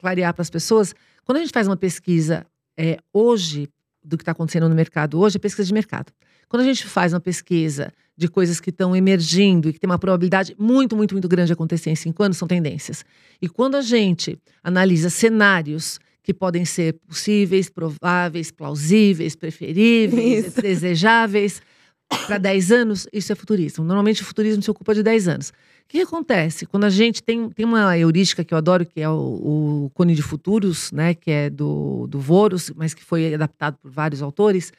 clarear 0.02 0.34
para 0.34 0.42
as 0.42 0.50
pessoas, 0.50 0.94
quando 1.24 1.38
a 1.38 1.42
gente 1.42 1.54
faz 1.54 1.68
uma 1.68 1.78
pesquisa 1.78 2.46
é, 2.78 2.98
hoje, 3.14 3.70
do 4.04 4.18
que 4.18 4.24
está 4.24 4.32
acontecendo 4.32 4.68
no 4.68 4.76
mercado 4.76 5.20
hoje, 5.20 5.38
é 5.38 5.40
pesquisa 5.40 5.68
de 5.68 5.74
mercado. 5.74 6.12
Quando 6.50 6.64
a 6.64 6.66
gente 6.66 6.86
faz 6.88 7.14
uma 7.14 7.20
pesquisa 7.20 7.94
de 8.18 8.28
coisas 8.28 8.60
que 8.60 8.72
estão 8.72 8.96
emergindo 8.96 9.70
e 9.70 9.74
que 9.74 9.80
tem 9.80 9.90
uma 9.90 10.00
probabilidade 10.00 10.56
muito, 10.60 10.96
muito, 10.96 11.14
muito 11.14 11.28
grande 11.28 11.48
de 11.48 11.54
acontecer 11.54 11.92
em 11.92 11.96
cinco 11.96 12.24
anos, 12.24 12.38
são 12.38 12.48
tendências. 12.48 13.06
E 13.42 13.48
quando 13.48 13.76
a 13.76 13.82
gente 13.82 14.38
analisa 14.64 15.10
cenários 15.10 16.00
que 16.24 16.34
podem 16.34 16.66
ser 16.66 16.94
possíveis, 17.08 17.70
prováveis, 17.70 18.52
plausíveis, 18.52 19.36
preferíveis, 19.36 20.48
Isso. 20.48 20.62
desejáveis, 20.62 21.62
para 22.28 22.38
10 22.38 22.72
anos, 22.72 23.08
isso 23.14 23.32
é 23.32 23.36
futurismo. 23.36 23.84
Normalmente 23.84 24.22
o 24.22 24.26
futurismo 24.26 24.62
se 24.62 24.70
ocupa 24.70 24.94
de 24.94 25.02
10 25.02 25.28
anos. 25.28 25.54
O 25.92 25.94
que 25.94 26.04
acontece? 26.04 26.66
Quando 26.66 26.86
a 26.86 26.90
gente 26.90 27.22
tem, 27.22 27.50
tem 27.50 27.66
uma 27.66 27.98
heurística 27.98 28.46
que 28.46 28.54
eu 28.54 28.58
adoro, 28.58 28.86
que 28.86 29.02
é 29.02 29.10
o, 29.10 29.14
o 29.88 29.92
Cone 29.94 30.16
de 30.16 30.22
Futuros, 30.22 30.90
né, 30.94 31.14
que 31.14 31.30
é 31.30 31.50
do, 31.50 32.08
do 32.08 32.18
Voros, 32.18 32.72
mas 32.78 32.94
que 32.94 33.04
foi 33.04 33.34
adaptado 33.34 33.78
por 33.78 33.92
vários 33.92 34.22
autores, 34.22 34.72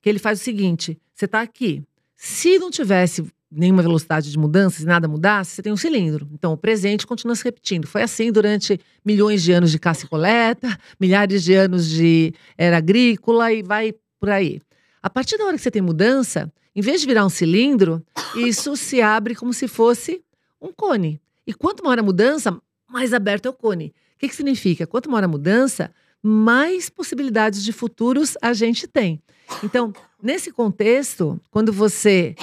que 0.00 0.08
ele 0.08 0.18
faz 0.18 0.40
o 0.40 0.42
seguinte: 0.42 0.98
você 1.14 1.26
está 1.26 1.42
aqui. 1.42 1.82
Se 2.16 2.58
não 2.58 2.70
tivesse 2.70 3.26
nenhuma 3.52 3.82
velocidade 3.82 4.30
de 4.30 4.38
mudança, 4.38 4.78
se 4.78 4.86
nada 4.86 5.06
mudasse, 5.06 5.50
você 5.50 5.62
tem 5.62 5.70
um 5.70 5.76
cilindro. 5.76 6.26
Então, 6.32 6.54
o 6.54 6.56
presente 6.56 7.06
continua 7.06 7.36
se 7.36 7.44
repetindo. 7.44 7.86
Foi 7.86 8.00
assim 8.00 8.32
durante 8.32 8.80
milhões 9.04 9.42
de 9.42 9.52
anos 9.52 9.70
de 9.70 9.78
caça 9.78 10.06
e 10.06 10.08
coleta, 10.08 10.78
milhares 10.98 11.44
de 11.44 11.52
anos 11.52 11.86
de 11.86 12.32
era 12.56 12.78
agrícola 12.78 13.52
e 13.52 13.62
vai 13.62 13.92
por 14.18 14.30
aí. 14.30 14.62
A 15.02 15.10
partir 15.10 15.36
da 15.36 15.44
hora 15.44 15.58
que 15.58 15.62
você 15.62 15.70
tem 15.70 15.82
mudança, 15.82 16.50
em 16.74 16.80
vez 16.80 17.02
de 17.02 17.06
virar 17.06 17.26
um 17.26 17.30
cilindro, 17.30 18.02
isso 18.34 18.74
se 18.76 19.02
abre 19.02 19.34
como 19.34 19.52
se 19.52 19.68
fosse 19.68 20.22
um 20.60 20.72
cone. 20.72 21.20
E 21.46 21.54
quanto 21.54 21.82
maior 21.82 21.98
a 21.98 22.02
mudança, 22.02 22.60
mais 22.86 23.12
aberto 23.12 23.46
é 23.46 23.50
o 23.50 23.54
cone. 23.54 23.94
O 24.16 24.18
que, 24.18 24.28
que 24.28 24.36
significa? 24.36 24.86
Quanto 24.86 25.10
maior 25.10 25.24
a 25.24 25.28
mudança, 25.28 25.92
mais 26.22 26.90
possibilidades 26.90 27.62
de 27.62 27.72
futuros 27.72 28.36
a 28.42 28.52
gente 28.52 28.86
tem. 28.86 29.22
Então, 29.62 29.92
nesse 30.22 30.50
contexto, 30.50 31.40
quando 31.50 31.72
você 31.72 32.34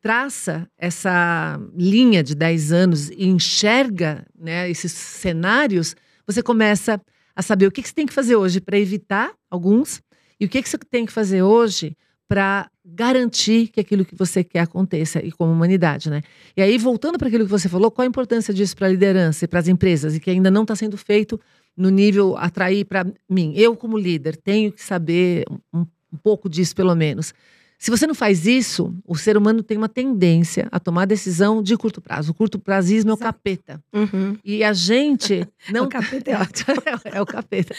traça 0.00 0.68
essa 0.78 1.60
linha 1.74 2.22
de 2.22 2.34
10 2.34 2.72
anos 2.72 3.10
e 3.10 3.26
enxerga 3.26 4.26
né, 4.38 4.70
esses 4.70 4.92
cenários, 4.92 5.94
você 6.26 6.42
começa 6.42 7.00
a 7.34 7.42
saber 7.42 7.66
o 7.66 7.70
que, 7.70 7.82
que 7.82 7.88
você 7.88 7.94
tem 7.94 8.06
que 8.06 8.12
fazer 8.12 8.36
hoje 8.36 8.60
para 8.60 8.78
evitar 8.78 9.32
alguns 9.50 10.00
e 10.38 10.46
o 10.46 10.48
que, 10.48 10.62
que 10.62 10.68
você 10.68 10.78
tem 10.78 11.04
que 11.04 11.12
fazer 11.12 11.42
hoje 11.42 11.96
para 12.30 12.70
garantir 12.84 13.66
que 13.66 13.80
aquilo 13.80 14.04
que 14.04 14.14
você 14.14 14.44
quer 14.44 14.60
aconteça 14.60 15.18
e 15.18 15.32
como 15.32 15.50
humanidade, 15.50 16.08
né? 16.08 16.22
E 16.56 16.62
aí 16.62 16.78
voltando 16.78 17.18
para 17.18 17.26
aquilo 17.26 17.44
que 17.44 17.50
você 17.50 17.68
falou, 17.68 17.90
qual 17.90 18.04
a 18.04 18.08
importância 18.08 18.54
disso 18.54 18.76
para 18.76 18.86
a 18.86 18.90
liderança 18.90 19.44
e 19.44 19.48
para 19.48 19.58
as 19.58 19.66
empresas 19.66 20.14
e 20.14 20.20
que 20.20 20.30
ainda 20.30 20.48
não 20.48 20.62
está 20.62 20.76
sendo 20.76 20.96
feito 20.96 21.40
no 21.76 21.90
nível 21.90 22.36
atrair 22.36 22.84
para 22.84 23.04
mim? 23.28 23.52
Eu 23.56 23.74
como 23.74 23.98
líder 23.98 24.36
tenho 24.36 24.70
que 24.70 24.80
saber 24.80 25.44
um, 25.74 25.80
um 25.80 26.16
pouco 26.22 26.48
disso 26.48 26.72
pelo 26.72 26.94
menos. 26.94 27.34
Se 27.76 27.90
você 27.90 28.06
não 28.06 28.14
faz 28.14 28.46
isso, 28.46 28.94
o 29.04 29.16
ser 29.16 29.36
humano 29.36 29.60
tem 29.60 29.76
uma 29.76 29.88
tendência 29.88 30.68
a 30.70 30.78
tomar 30.78 31.06
decisão 31.06 31.60
de 31.60 31.76
curto 31.76 32.00
prazo. 32.00 32.30
O 32.30 32.34
curto 32.34 32.60
prazismo 32.60 33.10
é 33.10 33.14
o 33.14 33.16
Exato. 33.16 33.24
capeta. 33.24 33.82
uhum. 33.92 34.36
E 34.44 34.62
a 34.62 34.72
gente 34.72 35.44
não 35.72 35.86
o 35.86 35.88
capeta 35.88 36.30
é 36.30 36.36
ótimo. 36.36 36.74
é 37.12 37.20
o 37.20 37.26
capeta. 37.26 37.74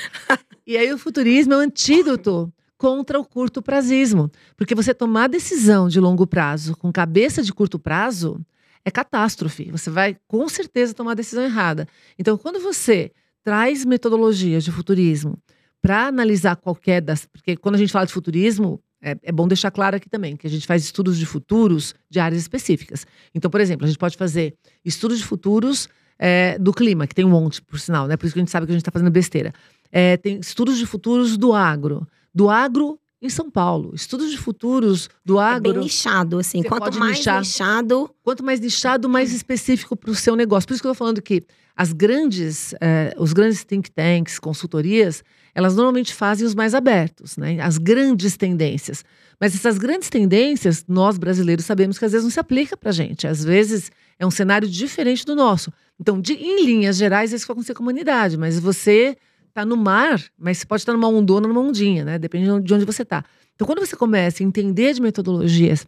E 0.67 0.75
aí 0.75 0.91
o 0.91 0.97
futurismo 0.97 1.53
é 1.53 1.55
o 1.57 1.59
antídoto 1.61 2.51
contra 2.81 3.19
o 3.19 3.23
curto 3.23 3.61
prazismo. 3.61 4.31
Porque 4.57 4.73
você 4.73 4.91
tomar 4.91 5.29
decisão 5.29 5.87
de 5.87 5.99
longo 5.99 6.25
prazo 6.25 6.75
com 6.75 6.91
cabeça 6.91 7.43
de 7.43 7.53
curto 7.53 7.77
prazo 7.77 8.43
é 8.83 8.89
catástrofe. 8.89 9.69
Você 9.69 9.91
vai 9.91 10.17
com 10.27 10.49
certeza 10.49 10.91
tomar 10.91 11.11
a 11.11 11.13
decisão 11.13 11.43
errada. 11.43 11.87
Então, 12.17 12.35
quando 12.39 12.59
você 12.59 13.11
traz 13.43 13.85
metodologias 13.85 14.63
de 14.63 14.71
futurismo 14.71 15.37
para 15.79 16.07
analisar 16.07 16.55
qualquer 16.55 17.01
das. 17.01 17.27
Porque 17.27 17.55
quando 17.55 17.75
a 17.75 17.77
gente 17.77 17.93
fala 17.93 18.07
de 18.07 18.13
futurismo, 18.13 18.81
é, 18.99 19.15
é 19.21 19.31
bom 19.31 19.47
deixar 19.47 19.69
claro 19.69 19.97
aqui 19.97 20.09
também 20.09 20.35
que 20.35 20.47
a 20.47 20.49
gente 20.49 20.65
faz 20.65 20.83
estudos 20.83 21.19
de 21.19 21.25
futuros 21.27 21.93
de 22.09 22.19
áreas 22.19 22.41
específicas. 22.41 23.05
Então, 23.35 23.51
por 23.51 23.61
exemplo, 23.61 23.85
a 23.85 23.87
gente 23.87 23.99
pode 23.99 24.17
fazer 24.17 24.55
estudos 24.83 25.19
de 25.19 25.23
futuros 25.23 25.87
é, 26.17 26.57
do 26.57 26.73
clima, 26.73 27.05
que 27.05 27.13
tem 27.13 27.25
um 27.25 27.29
monte, 27.29 27.61
por 27.61 27.79
sinal, 27.79 28.07
né? 28.07 28.17
Por 28.17 28.25
isso 28.25 28.33
que 28.33 28.39
a 28.39 28.41
gente 28.41 28.51
sabe 28.51 28.65
que 28.65 28.71
a 28.71 28.73
gente 28.73 28.81
está 28.81 28.91
fazendo 28.91 29.11
besteira. 29.11 29.53
É, 29.91 30.17
tem 30.17 30.39
estudos 30.39 30.79
de 30.79 30.87
futuros 30.87 31.37
do 31.37 31.53
agro. 31.53 32.07
Do 32.33 32.49
agro 32.49 32.99
em 33.21 33.29
São 33.29 33.51
Paulo. 33.51 33.91
Estudos 33.93 34.31
de 34.31 34.37
futuros 34.37 35.09
do 35.23 35.39
É 35.39 35.43
agro. 35.43 35.73
bem 35.73 35.83
nichado, 35.83 36.39
assim. 36.39 36.63
Quanto 36.63 36.97
mais 36.97 37.17
nichar. 37.17 37.39
nichado, 37.39 38.09
Quanto 38.23 38.43
mais 38.43 38.59
nichado, 38.59 39.07
mais 39.09 39.31
específico 39.33 39.95
para 39.95 40.09
o 40.11 40.15
seu 40.15 40.35
negócio. 40.35 40.67
Por 40.67 40.73
isso 40.73 40.81
que 40.81 40.87
eu 40.87 40.91
estou 40.91 41.05
falando 41.05 41.21
que 41.21 41.43
as 41.75 41.93
grandes, 41.93 42.73
eh, 42.81 43.13
os 43.17 43.31
grandes 43.33 43.63
think 43.63 43.91
tanks, 43.91 44.39
consultorias, 44.39 45.23
elas 45.53 45.75
normalmente 45.75 46.13
fazem 46.13 46.45
os 46.47 46.55
mais 46.55 46.73
abertos, 46.73 47.37
né? 47.37 47.59
As 47.61 47.77
grandes 47.77 48.35
tendências. 48.37 49.03
Mas 49.39 49.53
essas 49.55 49.77
grandes 49.77 50.09
tendências, 50.09 50.83
nós 50.87 51.17
brasileiros 51.17 51.65
sabemos 51.65 51.97
que 51.99 52.05
às 52.05 52.11
vezes 52.11 52.23
não 52.23 52.31
se 52.31 52.39
aplica 52.39 52.75
para 52.77 52.89
a 52.89 52.93
gente. 52.93 53.27
Às 53.27 53.43
vezes 53.43 53.91
é 54.17 54.25
um 54.25 54.31
cenário 54.31 54.67
diferente 54.67 55.25
do 55.25 55.35
nosso. 55.35 55.71
Então, 55.99 56.19
de- 56.19 56.33
em 56.33 56.65
linhas 56.65 56.97
gerais, 56.97 57.31
isso 57.33 57.45
vai 57.45 57.53
acontecer 57.53 57.73
com 57.73 57.83
a 57.83 57.85
humanidade. 57.85 58.37
Mas 58.37 58.57
você 58.59 59.15
está 59.51 59.65
no 59.65 59.77
mar, 59.77 60.21
mas 60.37 60.57
você 60.57 60.65
pode 60.65 60.81
estar 60.81 60.93
numa 60.93 61.07
ondona, 61.07 61.47
numa 61.47 61.61
ondinha, 61.61 62.03
né? 62.03 62.17
Depende 62.17 62.45
de 62.61 62.73
onde 62.73 62.85
você 62.85 63.03
está. 63.03 63.23
Então, 63.53 63.67
quando 63.67 63.79
você 63.79 63.95
começa 63.95 64.41
a 64.41 64.45
entender 64.45 64.93
de 64.93 65.01
metodologias, 65.01 65.85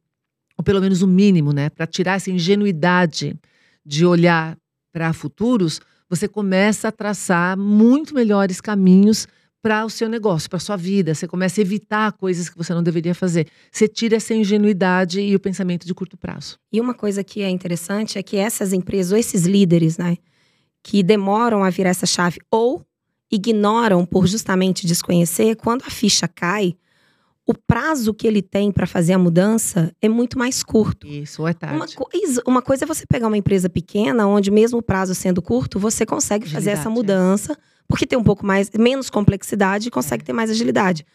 ou 0.58 0.64
pelo 0.64 0.80
menos 0.80 1.02
o 1.02 1.08
mínimo, 1.08 1.52
né, 1.52 1.70
para 1.70 1.88
tirar 1.88 2.16
essa 2.16 2.30
ingenuidade 2.30 3.36
de 3.86 4.06
olhar 4.06 4.56
para 4.92 5.12
futuros, 5.12 5.82
você 6.08 6.28
começa 6.28 6.90
a 6.90 6.92
traçar 6.92 7.58
muito 7.58 8.14
melhores 8.14 8.62
caminhos 8.62 9.28
para 9.62 9.86
o 9.86 9.90
seu 9.90 10.08
negócio, 10.08 10.50
para 10.50 10.60
sua 10.60 10.76
vida. 10.76 11.16
Você 11.16 11.28
começa 11.28 11.60
a 11.60 11.64
evitar 11.64 12.12
coisas 12.12 12.50
que 12.50 12.58
você 12.58 12.74
não 12.74 12.84
deveria 12.84 13.16
fazer. 13.16 13.48
Você 13.72 13.88
tira 13.88 14.18
essa 14.18 14.34
ingenuidade 14.36 15.22
e 15.22 15.34
o 15.34 15.40
pensamento 15.40 15.88
de 15.88 15.94
curto 15.94 16.18
prazo. 16.18 16.60
E 16.72 16.80
uma 16.80 16.94
coisa 16.94 17.24
que 17.24 17.42
é 17.42 17.50
interessante 17.50 18.20
é 18.20 18.24
que 18.24 18.36
essas 18.36 18.74
empresas, 18.74 19.14
ou 19.14 19.18
esses 19.18 19.46
líderes, 19.46 19.98
né, 19.98 20.18
que 20.84 21.02
demoram 21.02 21.64
a 21.64 21.70
virar 21.70 21.92
essa 21.92 22.06
chave 22.06 22.40
ou 22.52 22.86
ignoram 23.34 24.06
por 24.06 24.28
justamente 24.28 24.86
desconhecer, 24.86 25.56
quando 25.56 25.84
a 25.84 25.90
ficha 25.90 26.28
cai, 26.28 26.76
o 27.46 27.54
prazo 27.54 28.14
que 28.14 28.26
ele 28.26 28.42
tem 28.42 28.72
para 28.72 28.88
fazer 28.88 29.14
a 29.14 29.18
mudança 29.18 29.94
é 30.02 30.08
muito 30.08 30.38
mais 30.40 30.64
curto. 30.64 31.06
Isso, 31.06 31.46
é 31.46 31.54
tarde. 31.54 31.76
Uma, 31.76 31.88
coisa, 31.88 32.42
uma 32.48 32.62
coisa 32.62 32.86
é 32.86 32.88
você 32.88 33.06
pegar 33.06 33.28
uma 33.28 33.38
empresa 33.38 33.70
pequena, 33.70 34.26
onde 34.28 34.50
mesmo 34.50 34.80
o 34.80 34.84
prazo 34.84 35.14
sendo 35.14 35.42
curto, 35.42 35.78
você 35.78 36.06
consegue 36.06 36.48
fazer 36.48 36.70
essa 36.72 36.88
Agilidade, 36.90 37.12
é. 37.12 37.16
mudança, 37.16 37.58
porque 37.88 38.06
tem 38.06 38.18
um 38.18 38.24
pouco 38.24 38.46
mais, 38.46 38.70
menos 38.78 39.10
complexidade 39.10 39.88
e 39.90 39.92
consegue 39.92 40.24
É. 40.24 40.26
ter 40.28 40.34
mais 40.34 40.50
agilidade. 40.50 41.06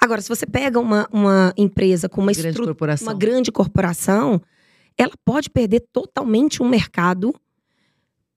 Agora, 0.00 0.20
se 0.20 0.28
você 0.28 0.46
pega 0.46 0.78
uma, 0.78 1.08
uma 1.12 1.52
empresa 1.56 2.08
com 2.08 2.20
uma 2.20 2.32
grande 2.32 2.48
estrutura 2.48 2.66
corporação. 2.74 3.08
uma 3.08 3.14
grande 3.14 3.50
corporação, 3.50 4.40
ela 4.96 5.12
pode 5.24 5.50
perder 5.50 5.80
totalmente 5.92 6.62
um 6.62 6.68
mercado 6.68 7.34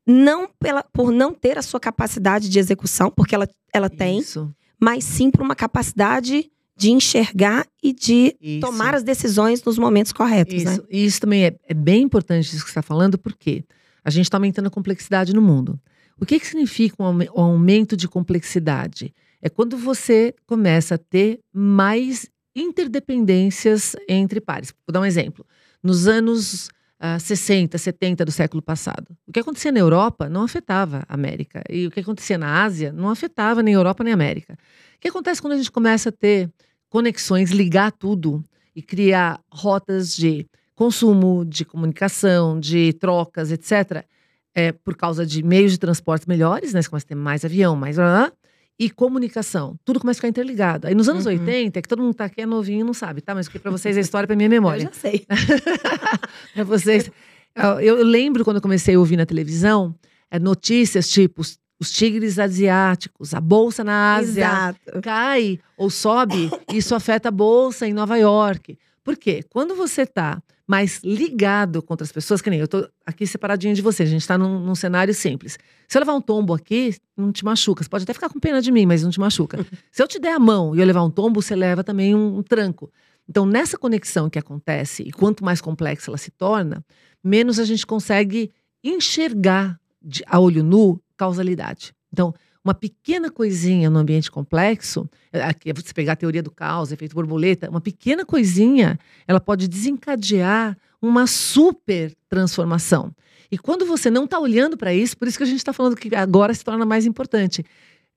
não 0.06 0.48
pela, 0.60 0.84
por 0.84 1.12
não 1.12 1.34
ter 1.34 1.58
a 1.58 1.62
sua 1.62 1.80
capacidade 1.80 2.50
de 2.50 2.60
execução, 2.60 3.10
porque 3.10 3.34
ela, 3.34 3.48
ela 3.74 3.90
tem, 3.90 4.20
Isso. 4.20 4.54
mas 4.80 5.04
sim 5.04 5.32
para 5.32 5.44
uma 5.44 5.56
capacidade 5.56 6.50
de 6.78 6.92
enxergar 6.92 7.66
e 7.82 7.94
de 7.94 8.36
Isso. 8.40 8.60
tomar 8.60 8.94
as 8.94 9.04
decisões 9.04 9.64
nos 9.64 9.78
momentos 9.78 10.12
corretos, 10.12 10.64
né? 10.64 10.74
Isso, 10.74 10.88
e 10.90 11.06
isso 11.06 11.22
também 11.22 11.46
é, 11.46 11.56
é 11.68 11.74
bem 11.74 12.04
importante 12.04 12.46
isso 12.46 12.58
que 12.58 12.72
você 12.72 12.80
está 12.80 12.82
falando, 12.82 13.18
porque 13.18 13.64
a 14.04 14.10
gente 14.10 14.26
está 14.26 14.38
aumentando 14.38 14.68
a 14.68 14.72
complexidade 14.72 15.34
no 15.34 15.42
mundo. 15.42 15.80
O 16.20 16.26
que, 16.26 16.40
que 16.40 16.48
significa 16.48 17.02
um 17.02 17.20
um 17.36 17.42
aumento 17.42 17.96
de 17.98 18.08
complexidade? 18.08 19.14
É 19.42 19.50
quando 19.50 19.78
você 19.78 20.34
começa 20.46 20.96
a 20.96 20.98
ter 20.98 21.40
mais 21.54 22.30
interdependências 22.56 23.96
entre 24.08 24.40
pares. 24.40 24.74
Vou 24.88 24.94
dar 24.94 25.02
um 25.02 25.06
exemplo. 25.06 25.46
Nos 25.84 26.08
anos 26.08 26.70
ah, 27.00 27.20
60, 27.20 27.78
70 27.78 28.26
do 28.26 28.32
século 28.32 28.62
passado, 28.62 29.16
o 29.28 29.32
que 29.32 29.40
acontecia 29.40 29.72
na 29.72 29.80
Europa 29.80 30.30
não 30.30 30.44
afetava 30.44 31.04
a 31.08 31.14
América. 31.14 31.62
E 31.70 31.88
o 31.88 31.92
que 31.92 32.00
acontecia 32.00 32.38
na 32.38 32.64
Ásia 32.64 32.92
não 32.92 33.10
afetava 33.10 33.62
nem 33.62 33.76
a 33.76 33.78
Europa 33.78 34.04
nem 34.04 34.14
a 34.14 34.16
América. 34.16 34.54
O 34.54 35.00
que 35.00 35.10
acontece 35.10 35.42
quando 35.42 35.54
a 35.54 35.58
gente 35.58 35.72
começa 35.72 36.10
a 36.10 36.12
ter 36.12 36.50
conexões, 36.90 37.52
ligar 37.52 37.92
tudo 37.92 38.44
e 38.76 38.82
criar 38.82 39.40
rotas 39.52 40.16
de 40.16 40.48
consumo, 40.74 41.46
de 41.46 41.66
comunicação, 41.66 42.60
de 42.60 42.94
trocas, 42.94 43.52
etc., 43.52 44.06
é, 44.54 44.72
por 44.72 44.96
causa 44.96 45.26
de 45.26 45.44
meios 45.44 45.74
de 45.74 45.78
transporte 45.78 46.30
melhores, 46.30 46.74
né? 46.74 46.82
Você 46.82 46.90
começa 46.90 47.06
a 47.06 47.10
ter 47.10 47.16
mais 47.16 47.44
avião, 47.44 47.76
mais. 47.76 47.98
blá, 47.98 48.32
e 48.78 48.90
comunicação. 48.90 49.80
Tudo 49.86 50.00
começa 50.00 50.18
a 50.18 50.20
ficar 50.20 50.28
interligado. 50.28 50.88
Aí 50.88 50.94
nos 50.96 51.08
anos 51.08 51.26
Uhum. 51.26 51.32
80, 51.32 51.80
é 51.80 51.82
que 51.82 51.88
todo 51.88 52.02
mundo 52.02 52.14
tá 52.14 52.26
aqui 52.26 52.42
é 52.42 52.46
novinho 52.46 52.82
e 52.82 52.84
não 52.84 52.94
sabe, 52.94 53.22
tá? 53.22 53.34
Mas 53.34 53.48
porque 53.48 53.60
para 53.60 53.72
vocês 53.72 53.96
é 53.96 54.02
história, 54.02 54.28
para 54.28 54.36
mim 54.36 54.44
é 54.44 54.48
Eu 54.48 54.50
memória. 54.52 54.82
já 54.82 54.92
sei. 54.92 55.26
Para 56.54 56.64
vocês. 56.64 57.10
Eu, 57.56 57.80
eu 57.98 58.04
lembro 58.04 58.44
quando 58.44 58.58
eu 58.58 58.62
comecei 58.62 58.96
a 58.96 59.00
ouvir 59.00 59.16
na 59.18 59.26
televisão 59.26 59.96
é, 60.30 60.38
notícias 60.38 61.10
tipo 61.10 61.42
os, 61.42 61.58
os 61.80 61.90
tigres 61.92 62.38
asiáticos, 62.38 63.34
a 63.34 63.40
bolsa 63.40 63.84
na 63.84 64.16
Ásia 64.16 64.44
Exato. 64.46 65.02
cai 65.02 65.60
ou 65.78 65.90
sobe, 65.90 66.52
isso 66.74 66.94
afeta 66.96 67.30
a 67.30 67.32
bolsa 67.32 67.88
em 67.88 67.94
Nova 67.94 68.18
York. 68.18 68.78
Por 69.04 69.16
quê? 69.16 69.44
Quando 69.50 69.74
você 69.76 70.02
está 70.02 70.42
mais 70.68 71.00
ligado 71.04 71.82
com 71.82 71.94
outras 71.94 72.12
pessoas, 72.12 72.42
que 72.42 72.50
nem 72.50 72.60
eu 72.60 72.68
tô 72.68 72.88
aqui 73.06 73.28
separadinha 73.28 73.74
de 73.74 73.82
você, 73.82 74.04
a 74.04 74.06
gente 74.06 74.22
está 74.22 74.38
num, 74.38 74.60
num 74.60 74.74
cenário 74.74 75.14
simples. 75.14 75.60
Se 75.88 75.98
eu 75.98 76.00
levar 76.00 76.16
um 76.16 76.22
tombo 76.22 76.54
aqui, 76.54 76.96
não 77.16 77.32
te 77.32 77.46
machuca. 77.46 77.84
Você 77.84 77.90
pode 77.90 78.04
até 78.04 78.14
ficar 78.14 78.30
com 78.30 78.40
pena 78.40 78.62
de 78.62 78.72
mim, 78.72 78.86
mas 78.86 79.04
não 79.04 79.12
te 79.12 79.20
machuca. 79.20 79.64
Se 79.92 80.02
eu 80.02 80.08
te 80.08 80.20
der 80.20 80.34
a 80.34 80.40
mão 80.40 80.76
e 80.76 80.80
eu 80.80 80.86
levar 80.86 81.04
um 81.04 81.12
tombo, 81.12 81.42
você 81.42 81.56
leva 81.56 81.84
também 81.84 82.16
um, 82.16 82.40
um 82.40 82.44
tranco. 82.44 82.92
Então, 83.30 83.46
nessa 83.46 83.78
conexão 83.78 84.30
que 84.30 84.40
acontece, 84.40 85.04
e 85.04 85.12
quanto 85.12 85.44
mais 85.44 85.62
complexa 85.62 86.10
ela 86.10 86.18
se 86.18 86.32
torna, 86.32 86.84
menos 87.24 87.60
a 87.60 87.66
gente 87.66 87.86
consegue 87.86 88.52
enxergar 88.84 89.80
de, 90.02 90.24
a 90.28 90.40
olho 90.40 90.64
nu 90.64 91.02
causalidade. 91.18 91.94
Então, 92.12 92.34
uma 92.66 92.74
pequena 92.74 93.30
coisinha 93.30 93.92
no 93.92 94.00
ambiente 94.00 94.32
complexo, 94.32 95.08
é, 95.32 95.44
aqui 95.44 95.70
é 95.70 95.74
você 95.74 95.94
pegar 95.94 96.14
a 96.14 96.16
teoria 96.16 96.42
do 96.42 96.50
caos, 96.50 96.92
efeito 96.92 97.14
borboleta, 97.14 97.70
uma 97.70 97.80
pequena 97.80 98.26
coisinha, 98.26 99.00
ela 99.28 99.40
pode 99.40 99.68
desencadear 99.68 100.76
uma 101.00 101.28
super 101.28 102.16
transformação. 102.28 103.14
E 103.52 103.58
quando 103.60 103.86
você 103.86 104.10
não 104.10 104.26
está 104.26 104.40
olhando 104.40 104.76
para 104.76 104.92
isso, 104.92 105.16
por 105.16 105.28
isso 105.28 105.38
que 105.38 105.44
a 105.44 105.48
gente 105.48 105.60
está 105.60 105.72
falando 105.72 105.96
que 105.96 106.14
agora 106.16 106.52
se 106.56 106.64
torna 106.64 106.84
mais 106.84 107.06
importante. 107.06 107.64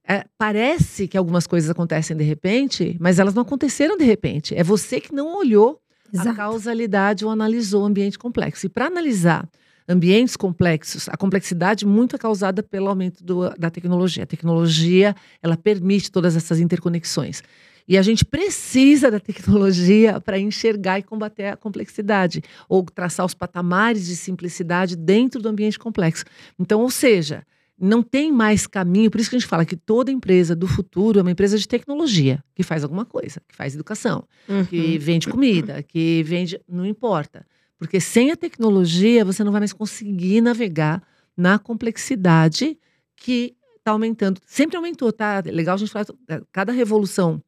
É, 0.02 0.24
parece 0.38 1.06
que 1.06 1.18
algumas 1.18 1.46
coisas 1.46 1.68
acontecem 1.68 2.16
de 2.16 2.24
repente, 2.24 2.96
mas 2.98 3.18
elas 3.18 3.34
não 3.34 3.42
aconteceram 3.42 3.98
de 3.98 4.04
repente. 4.04 4.54
É 4.54 4.64
você 4.64 4.98
que 4.98 5.14
não 5.14 5.36
olhou 5.36 5.78
a 6.16 6.22
Exato. 6.22 6.36
causalidade 6.36 7.26
ou 7.26 7.30
analisou 7.30 7.82
o 7.82 7.86
ambiente 7.86 8.18
complexo. 8.18 8.64
E 8.64 8.70
para 8.70 8.86
analisar 8.86 9.46
ambientes 9.88 10.36
complexos, 10.36 11.08
a 11.08 11.16
complexidade 11.16 11.86
muito 11.86 12.14
é 12.14 12.18
causada 12.18 12.62
pelo 12.62 12.88
aumento 12.88 13.24
do- 13.24 13.48
da 13.58 13.70
tecnologia. 13.70 14.24
A 14.24 14.26
tecnologia, 14.26 15.14
ela 15.42 15.56
permite 15.56 16.10
todas 16.12 16.36
essas 16.36 16.60
interconexões. 16.60 17.42
E 17.88 17.96
a 17.96 18.02
gente 18.02 18.22
precisa 18.22 19.10
da 19.10 19.18
tecnologia 19.18 20.20
para 20.20 20.38
enxergar 20.38 20.98
e 20.98 21.02
combater 21.02 21.46
a 21.46 21.56
complexidade, 21.56 22.42
ou 22.68 22.84
traçar 22.84 23.24
os 23.24 23.32
patamares 23.32 24.04
de 24.06 24.14
simplicidade 24.14 24.94
dentro 24.94 25.40
do 25.40 25.48
ambiente 25.48 25.78
complexo. 25.78 26.24
Então, 26.58 26.82
ou 26.82 26.90
seja, 26.90 27.44
não 27.80 28.02
tem 28.02 28.30
mais 28.30 28.66
caminho, 28.66 29.10
por 29.10 29.18
isso 29.20 29.30
que 29.30 29.36
a 29.36 29.38
gente 29.38 29.48
fala 29.48 29.64
que 29.64 29.76
toda 29.76 30.10
empresa 30.12 30.54
do 30.54 30.66
futuro 30.66 31.18
é 31.18 31.22
uma 31.22 31.30
empresa 31.30 31.56
de 31.56 31.66
tecnologia, 31.66 32.44
que 32.54 32.62
faz 32.62 32.82
alguma 32.82 33.06
coisa, 33.06 33.40
que 33.48 33.56
faz 33.56 33.72
educação, 33.74 34.24
que 34.68 34.76
Uhum. 34.94 34.98
vende 34.98 35.28
comida, 35.28 35.82
que 35.82 36.22
vende. 36.24 36.60
Não 36.68 36.84
importa. 36.84 37.46
Porque 37.78 38.00
sem 38.00 38.30
a 38.30 38.36
tecnologia 38.36 39.24
você 39.24 39.44
não 39.44 39.52
vai 39.52 39.60
mais 39.60 39.72
conseguir 39.72 40.40
navegar 40.40 41.02
na 41.36 41.58
complexidade 41.58 42.76
que 43.16 43.56
está 43.76 43.92
aumentando. 43.92 44.40
Sempre 44.44 44.76
aumentou, 44.76 45.12
tá? 45.12 45.42
É 45.44 45.50
legal 45.50 45.76
a 45.76 45.78
gente 45.78 45.90
falar. 45.90 46.06
é, 46.28 46.42
Cada 46.52 46.72
revolução 46.72 47.42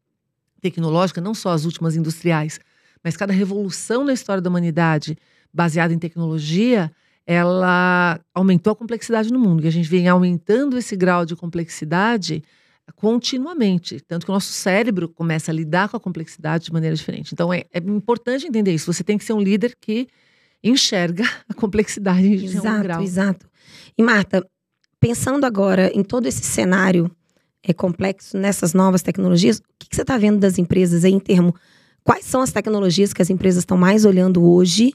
tecnológica, 0.61 1.21
não 1.21 1.35
só 1.35 1.51
as 1.51 1.65
últimas 1.65 1.97
industriais, 1.97 2.61
mas 3.03 3.17
cada 3.17 3.33
revolução 3.33 4.05
na 4.05 4.13
história 4.13 4.41
da 4.41 4.49
humanidade 4.49 5.17
baseada 5.53 5.93
em 5.93 5.99
tecnologia, 5.99 6.93
ela 7.27 8.21
aumentou 8.35 8.73
a 8.73 8.77
complexidade 8.77 9.33
no 9.33 9.39
mundo. 9.39 9.65
E 9.65 9.69
a 9.69 9.73
gente 9.73 9.89
vem 9.89 10.09
aumentando 10.09 10.79
esse 10.79 10.95
grau 10.97 11.25
de 11.25 11.35
complexidade 11.35 12.43
continuamente. 12.97 14.01
Tanto 14.01 14.27
que 14.27 14.31
o 14.31 14.35
nosso 14.35 14.53
cérebro 14.53 15.09
começa 15.09 15.51
a 15.51 15.55
lidar 15.55 15.89
com 15.89 15.97
a 15.97 16.01
complexidade 16.01 16.65
de 16.65 16.73
maneira 16.73 16.95
diferente. 16.95 17.33
Então 17.33 17.53
é, 17.53 17.65
é 17.73 17.79
importante 17.79 18.47
entender 18.47 18.73
isso. 18.73 18.93
Você 18.93 19.05
tem 19.05 19.19
que 19.19 19.25
ser 19.25 19.33
um 19.33 19.41
líder 19.41 19.75
que 19.81 20.09
enxerga 20.63 21.25
a 21.49 21.55
complexidade 21.55 22.27
em 22.27 22.41
um 22.41 22.45
Exato, 22.45 22.83
grau. 22.83 23.03
exato. 23.03 23.51
E 23.97 24.03
Marta, 24.03 24.47
pensando 24.99 25.45
agora 25.45 25.91
em 25.95 26.03
todo 26.03 26.27
esse 26.27 26.43
cenário 26.43 27.11
é, 27.63 27.73
complexo 27.73 28.37
nessas 28.37 28.73
novas 28.73 29.03
tecnologias, 29.03 29.59
o 29.59 29.63
que, 29.79 29.89
que 29.89 29.97
você 29.97 30.03
está 30.03 30.17
vendo 30.17 30.39
das 30.39 30.59
empresas 30.59 31.05
aí 31.05 31.13
em 31.13 31.21
termo? 31.21 31.55
Quais 32.03 32.25
são 32.25 32.41
as 32.41 32.53
tecnologias 32.53 33.13
que 33.13 33.23
as 33.23 33.31
empresas 33.31 33.63
estão 33.63 33.77
mais 33.77 34.05
olhando 34.05 34.43
hoje? 34.45 34.95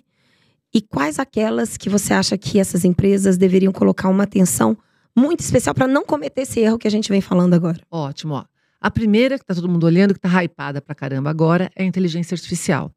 E 0.73 0.81
quais 0.81 1.19
aquelas 1.19 1.77
que 1.77 1.89
você 1.89 2.13
acha 2.13 2.38
que 2.38 2.60
essas 2.60 2.84
empresas 2.84 3.38
deveriam 3.38 3.71
colocar 3.71 4.10
uma 4.10 4.23
atenção 4.23 4.77
muito 5.15 5.39
especial 5.41 5.73
para 5.73 5.88
não 5.88 6.06
cometer 6.06 6.41
esse 6.41 6.60
erro 6.60 6.78
que 6.78 6.88
a 6.88 6.91
gente 6.91 7.10
vem 7.10 7.21
falando 7.21 7.54
agora? 7.54 7.80
Ótimo, 7.89 8.34
ó. 8.36 8.45
A 8.82 8.91
primeira 8.91 9.39
que 9.39 9.45
tá 9.45 9.56
todo 9.56 9.69
mundo 9.69 9.86
olhando, 9.86 10.13
que 10.13 10.19
tá 10.19 10.43
hypada 10.43 10.82
pra 10.82 10.93
caramba 10.93 11.30
agora, 11.30 11.71
é 11.75 11.84
a 11.84 11.86
inteligência 11.86 12.36
artificial. 12.36 12.91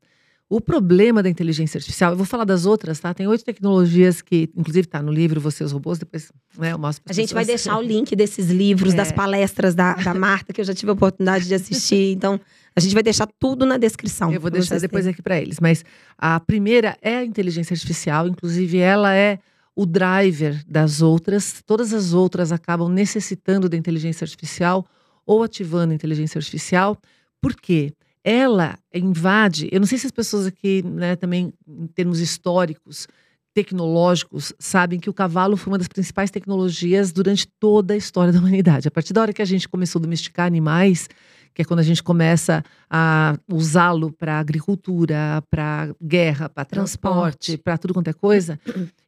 O 0.51 0.63
problema 0.63 1.23
da 1.23 1.29
inteligência 1.29 1.77
artificial, 1.77 2.13
eu 2.13 2.17
vou 2.17 2.25
falar 2.25 2.45
das 2.45 2.65
outras, 2.65 2.99
tá? 2.99 3.13
Tem 3.13 3.27
oito 3.27 3.45
tecnologias 3.45 4.23
que, 4.23 4.49
inclusive, 4.57 4.87
tá 4.89 5.03
no 5.03 5.13
livro 5.13 5.39
Você 5.43 5.63
os 5.63 5.73
Robôs, 5.73 5.99
depois 5.99 6.33
né, 6.57 6.73
eu 6.73 6.79
mostro 6.79 7.05
A 7.07 7.13
gente 7.13 7.35
vai 7.35 7.45
deixar 7.45 7.77
o 7.77 7.83
link 7.83 8.17
desses 8.17 8.49
livros, 8.51 8.95
É. 8.95 8.97
das 8.97 9.13
palestras 9.13 9.75
da, 9.75 9.93
da 9.95 10.15
Marta, 10.15 10.51
que 10.53 10.61
eu 10.63 10.65
já 10.65 10.73
tive 10.73 10.89
a 10.91 10.95
oportunidade 10.95 11.47
de 11.47 11.55
assistir. 11.55 12.13
Então, 12.19 12.41
a 12.75 12.81
gente 12.81 12.95
vai 12.95 13.03
deixar 13.03 13.29
tudo 13.39 13.67
na 13.67 13.77
descrição. 13.77 14.33
Eu 14.33 14.41
vou 14.41 14.51
deixar 14.51 14.69
vocês 14.71 14.83
depois 14.83 15.05
terem. 15.05 15.13
aqui 15.13 15.23
para 15.23 15.39
eles. 15.39 15.61
Mas 15.61 15.85
a 16.17 16.41
primeira 16.41 16.97
é 17.03 17.17
a 17.17 17.25
inteligência 17.25 17.75
artificial, 17.75 18.27
inclusive 18.27 18.79
ela 18.79 19.15
é 19.15 19.39
o 19.79 19.87
driver 19.87 20.61
das 20.67 21.01
outras. 21.01 21.63
Todas 21.65 21.95
as 21.95 22.13
outras 22.13 22.51
acabam 22.51 22.89
necessitando 22.89 23.69
da 23.69 23.77
inteligência 23.77 24.25
artificial 24.25 24.85
ou 25.25 25.41
ativando 25.45 25.93
a 25.93 25.95
inteligência 25.95 26.37
artificial. 26.37 26.99
Por 27.41 27.55
quê? 27.55 27.93
Ela 28.25 28.77
invade. 28.93 29.69
Eu 29.71 29.79
não 29.79 29.87
sei 29.87 29.97
se 29.97 30.07
as 30.07 30.11
pessoas 30.11 30.47
aqui, 30.47 30.83
né, 30.83 31.15
também, 31.15 31.53
em 31.65 31.87
termos 31.87 32.19
históricos, 32.19 33.07
tecnológicos, 33.55 34.53
sabem 34.59 34.99
que 34.99 35.09
o 35.09 35.15
cavalo 35.15 35.57
foi 35.57 35.71
uma 35.71 35.79
das 35.79 35.87
principais 35.87 36.29
tecnologias 36.29 37.13
durante 37.13 37.47
toda 37.47 37.95
a 37.95 37.97
história 37.97 38.33
da 38.33 38.41
humanidade. 38.41 38.89
A 38.89 38.91
partir 38.91 39.13
da 39.13 39.21
hora 39.21 39.33
que 39.33 39.43
a 39.43 39.45
gente 39.45 39.69
começou 39.69 40.01
a 40.01 40.03
domesticar 40.03 40.45
animais, 40.49 41.09
que 41.55 41.63
é 41.63 41.65
quando 41.65 41.81
a 41.81 41.85
gente 41.85 42.03
começa 42.03 42.65
a 42.91 43.39
usá-lo 43.51 44.13
para 44.13 44.39
agricultura, 44.39 45.43
para 45.51 45.95
guerra, 46.03 46.49
para 46.49 46.65
transporte, 46.65 47.57
para 47.57 47.77
tudo 47.79 47.95
quanto 47.95 48.09
é 48.09 48.13
coisa, 48.13 48.59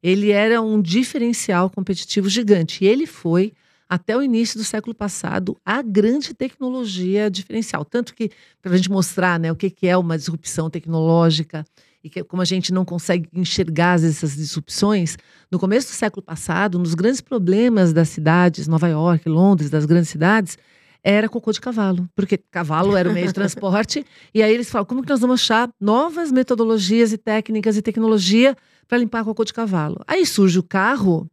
ele 0.02 0.30
era 0.30 0.60
um 0.60 0.80
diferencial 0.80 1.70
competitivo 1.70 2.28
gigante. 2.28 2.84
E 2.84 2.88
ele 2.88 3.06
foi, 3.06 3.52
até 3.88 4.16
o 4.16 4.22
início 4.22 4.58
do 4.58 4.64
século 4.64 4.94
passado, 4.94 5.56
a 5.64 5.82
grande 5.82 6.32
tecnologia 6.34 7.30
diferencial. 7.30 7.84
Tanto 7.84 8.14
que, 8.14 8.30
para 8.62 8.72
a 8.72 8.76
gente 8.76 8.90
mostrar 8.90 9.38
né, 9.38 9.50
o 9.50 9.56
que, 9.56 9.70
que 9.70 9.86
é 9.86 9.96
uma 9.96 10.16
disrupção 10.16 10.70
tecnológica 10.70 11.64
e 12.02 12.08
que, 12.08 12.24
como 12.24 12.40
a 12.40 12.44
gente 12.44 12.72
não 12.72 12.84
consegue 12.84 13.28
enxergar 13.34 14.02
essas 14.02 14.34
disrupções, 14.34 15.16
no 15.50 15.58
começo 15.58 15.88
do 15.88 15.94
século 15.94 16.22
passado, 16.22 16.78
um 16.78 16.82
dos 16.82 16.94
grandes 16.94 17.20
problemas 17.20 17.92
das 17.92 18.08
cidades, 18.08 18.66
Nova 18.66 18.88
York, 18.88 19.28
Londres, 19.28 19.70
das 19.70 19.84
grandes 19.84 20.08
cidades, 20.08 20.56
era 21.02 21.28
cocô 21.28 21.52
de 21.52 21.60
cavalo, 21.60 22.08
porque 22.14 22.36
cavalo 22.36 22.96
era 22.96 23.08
o 23.08 23.12
meio 23.12 23.26
de 23.26 23.32
transporte, 23.32 24.04
e 24.34 24.42
aí 24.42 24.52
eles 24.52 24.70
falam, 24.70 24.84
como 24.84 25.02
que 25.02 25.08
nós 25.08 25.20
vamos 25.20 25.40
achar 25.40 25.70
novas 25.80 26.30
metodologias 26.30 27.12
e 27.12 27.18
técnicas 27.18 27.76
e 27.76 27.82
tecnologia 27.82 28.56
para 28.86 28.98
limpar 28.98 29.24
cocô 29.24 29.44
de 29.44 29.52
cavalo? 29.52 30.00
Aí 30.06 30.26
surge 30.26 30.58
o 30.58 30.62
carro, 30.62 31.30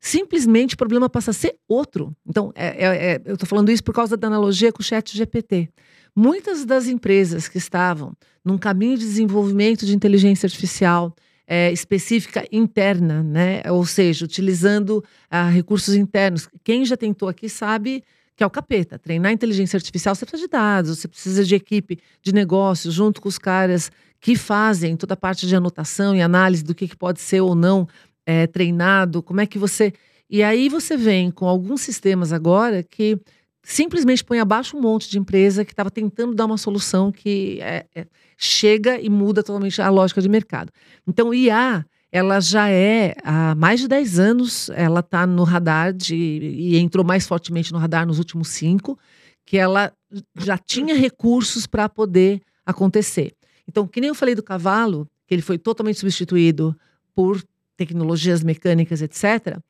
simplesmente 0.00 0.74
o 0.74 0.78
problema 0.78 1.08
passa 1.08 1.30
a 1.30 1.34
ser 1.34 1.56
outro. 1.68 2.16
Então, 2.26 2.52
é- 2.54 2.86
é- 2.86 3.12
é- 3.12 3.22
eu 3.26 3.34
estou 3.34 3.48
falando 3.48 3.70
isso 3.70 3.84
por 3.84 3.94
causa 3.94 4.16
da 4.16 4.26
analogia 4.26 4.72
com 4.72 4.80
o 4.80 4.84
chat 4.84 5.16
GPT. 5.16 5.68
Muitas 6.16 6.64
das 6.64 6.86
empresas 6.88 7.48
que 7.48 7.58
estavam 7.58 8.14
num 8.44 8.58
caminho 8.58 8.96
de 8.96 9.04
desenvolvimento 9.04 9.84
de 9.84 9.94
inteligência 9.94 10.46
artificial 10.46 11.14
é, 11.46 11.72
específica 11.72 12.46
interna, 12.52 13.24
né? 13.24 13.60
ou 13.68 13.84
seja, 13.84 14.24
utilizando 14.24 15.02
ah, 15.28 15.48
recursos 15.48 15.96
internos. 15.96 16.48
Quem 16.62 16.84
já 16.84 16.96
tentou 16.96 17.28
aqui 17.28 17.48
sabe 17.48 18.04
que 18.40 18.44
é 18.44 18.46
o 18.46 18.50
capeta. 18.50 18.98
Treinar 18.98 19.32
inteligência 19.32 19.76
artificial, 19.76 20.14
você 20.14 20.24
precisa 20.24 20.46
de 20.46 20.50
dados, 20.50 20.98
você 20.98 21.06
precisa 21.06 21.44
de 21.44 21.54
equipe 21.54 21.98
de 22.22 22.32
negócios, 22.32 22.94
junto 22.94 23.20
com 23.20 23.28
os 23.28 23.36
caras 23.36 23.92
que 24.18 24.34
fazem 24.34 24.96
toda 24.96 25.12
a 25.12 25.16
parte 25.16 25.46
de 25.46 25.54
anotação 25.54 26.16
e 26.16 26.22
análise 26.22 26.64
do 26.64 26.74
que, 26.74 26.88
que 26.88 26.96
pode 26.96 27.20
ser 27.20 27.42
ou 27.42 27.54
não 27.54 27.86
é, 28.24 28.46
treinado, 28.46 29.22
como 29.22 29.42
é 29.42 29.46
que 29.46 29.58
você. 29.58 29.92
E 30.30 30.42
aí 30.42 30.70
você 30.70 30.96
vem 30.96 31.30
com 31.30 31.46
alguns 31.46 31.82
sistemas 31.82 32.32
agora 32.32 32.82
que 32.82 33.20
simplesmente 33.62 34.24
põe 34.24 34.40
abaixo 34.40 34.74
um 34.74 34.80
monte 34.80 35.10
de 35.10 35.18
empresa 35.18 35.62
que 35.62 35.74
estava 35.74 35.90
tentando 35.90 36.34
dar 36.34 36.46
uma 36.46 36.56
solução 36.56 37.12
que 37.12 37.58
é, 37.60 37.84
é, 37.94 38.06
chega 38.38 38.98
e 38.98 39.10
muda 39.10 39.42
totalmente 39.42 39.82
a 39.82 39.90
lógica 39.90 40.22
de 40.22 40.30
mercado. 40.30 40.72
Então, 41.06 41.34
IA, 41.34 41.84
ela 42.12 42.40
já 42.40 42.68
é 42.68 43.14
há 43.22 43.54
mais 43.54 43.80
de 43.80 43.88
10 43.88 44.18
anos, 44.18 44.70
ela 44.70 45.00
está 45.00 45.26
no 45.26 45.44
radar 45.44 45.92
de, 45.92 46.14
e 46.14 46.76
entrou 46.78 47.04
mais 47.04 47.26
fortemente 47.26 47.72
no 47.72 47.78
radar 47.78 48.06
nos 48.06 48.18
últimos 48.18 48.48
cinco, 48.48 48.98
que 49.44 49.56
ela 49.56 49.92
já 50.38 50.58
tinha 50.58 50.94
recursos 50.94 51.66
para 51.66 51.88
poder 51.88 52.40
acontecer. 52.66 53.32
Então, 53.68 53.86
que 53.86 54.00
nem 54.00 54.08
eu 54.08 54.14
falei 54.14 54.34
do 54.34 54.42
cavalo, 54.42 55.08
que 55.26 55.34
ele 55.34 55.42
foi 55.42 55.58
totalmente 55.58 56.00
substituído 56.00 56.76
por 57.14 57.42
tecnologias 57.76 58.42
mecânicas, 58.42 59.00
etc 59.00 59.60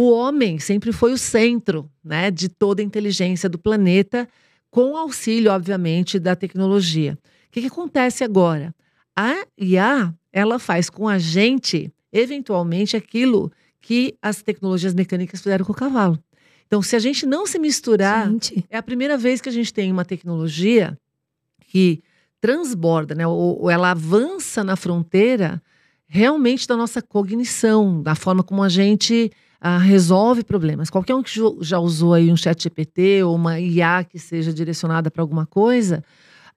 o 0.00 0.12
homem 0.12 0.60
sempre 0.60 0.92
foi 0.92 1.12
o 1.12 1.18
centro 1.18 1.90
né, 2.04 2.30
de 2.30 2.48
toda 2.48 2.80
a 2.80 2.84
inteligência 2.84 3.48
do 3.48 3.58
planeta, 3.58 4.28
com 4.70 4.96
auxílio, 4.96 5.50
obviamente, 5.50 6.20
da 6.20 6.36
tecnologia. 6.36 7.18
O 7.48 7.50
que, 7.50 7.62
que 7.62 7.66
acontece 7.66 8.22
agora? 8.22 8.72
A 9.16 9.44
IA 9.58 10.14
ela 10.38 10.58
faz 10.58 10.88
com 10.88 11.08
a 11.08 11.18
gente, 11.18 11.92
eventualmente, 12.12 12.96
aquilo 12.96 13.50
que 13.80 14.16
as 14.22 14.40
tecnologias 14.42 14.94
mecânicas 14.94 15.40
fizeram 15.40 15.64
com 15.64 15.72
o 15.72 15.74
cavalo. 15.74 16.18
Então, 16.66 16.80
se 16.80 16.94
a 16.94 16.98
gente 16.98 17.26
não 17.26 17.46
se 17.46 17.58
misturar, 17.58 18.30
gente. 18.30 18.64
é 18.70 18.76
a 18.76 18.82
primeira 18.82 19.16
vez 19.16 19.40
que 19.40 19.48
a 19.48 19.52
gente 19.52 19.72
tem 19.72 19.90
uma 19.90 20.04
tecnologia 20.04 20.96
que 21.66 22.02
transborda, 22.40 23.14
né, 23.14 23.26
ou, 23.26 23.62
ou 23.62 23.70
ela 23.70 23.90
avança 23.90 24.62
na 24.62 24.76
fronteira 24.76 25.60
realmente 26.06 26.68
da 26.68 26.76
nossa 26.76 27.02
cognição, 27.02 28.00
da 28.00 28.14
forma 28.14 28.42
como 28.42 28.62
a 28.62 28.68
gente 28.68 29.30
ah, 29.60 29.78
resolve 29.78 30.44
problemas. 30.44 30.88
Qualquer 30.88 31.14
um 31.14 31.22
que 31.22 31.32
já 31.60 31.78
usou 31.78 32.14
aí 32.14 32.30
um 32.30 32.36
chat 32.36 32.62
GPT 32.62 33.24
ou 33.24 33.34
uma 33.34 33.58
IA 33.58 34.04
que 34.04 34.18
seja 34.18 34.52
direcionada 34.52 35.10
para 35.10 35.22
alguma 35.22 35.46
coisa, 35.46 36.04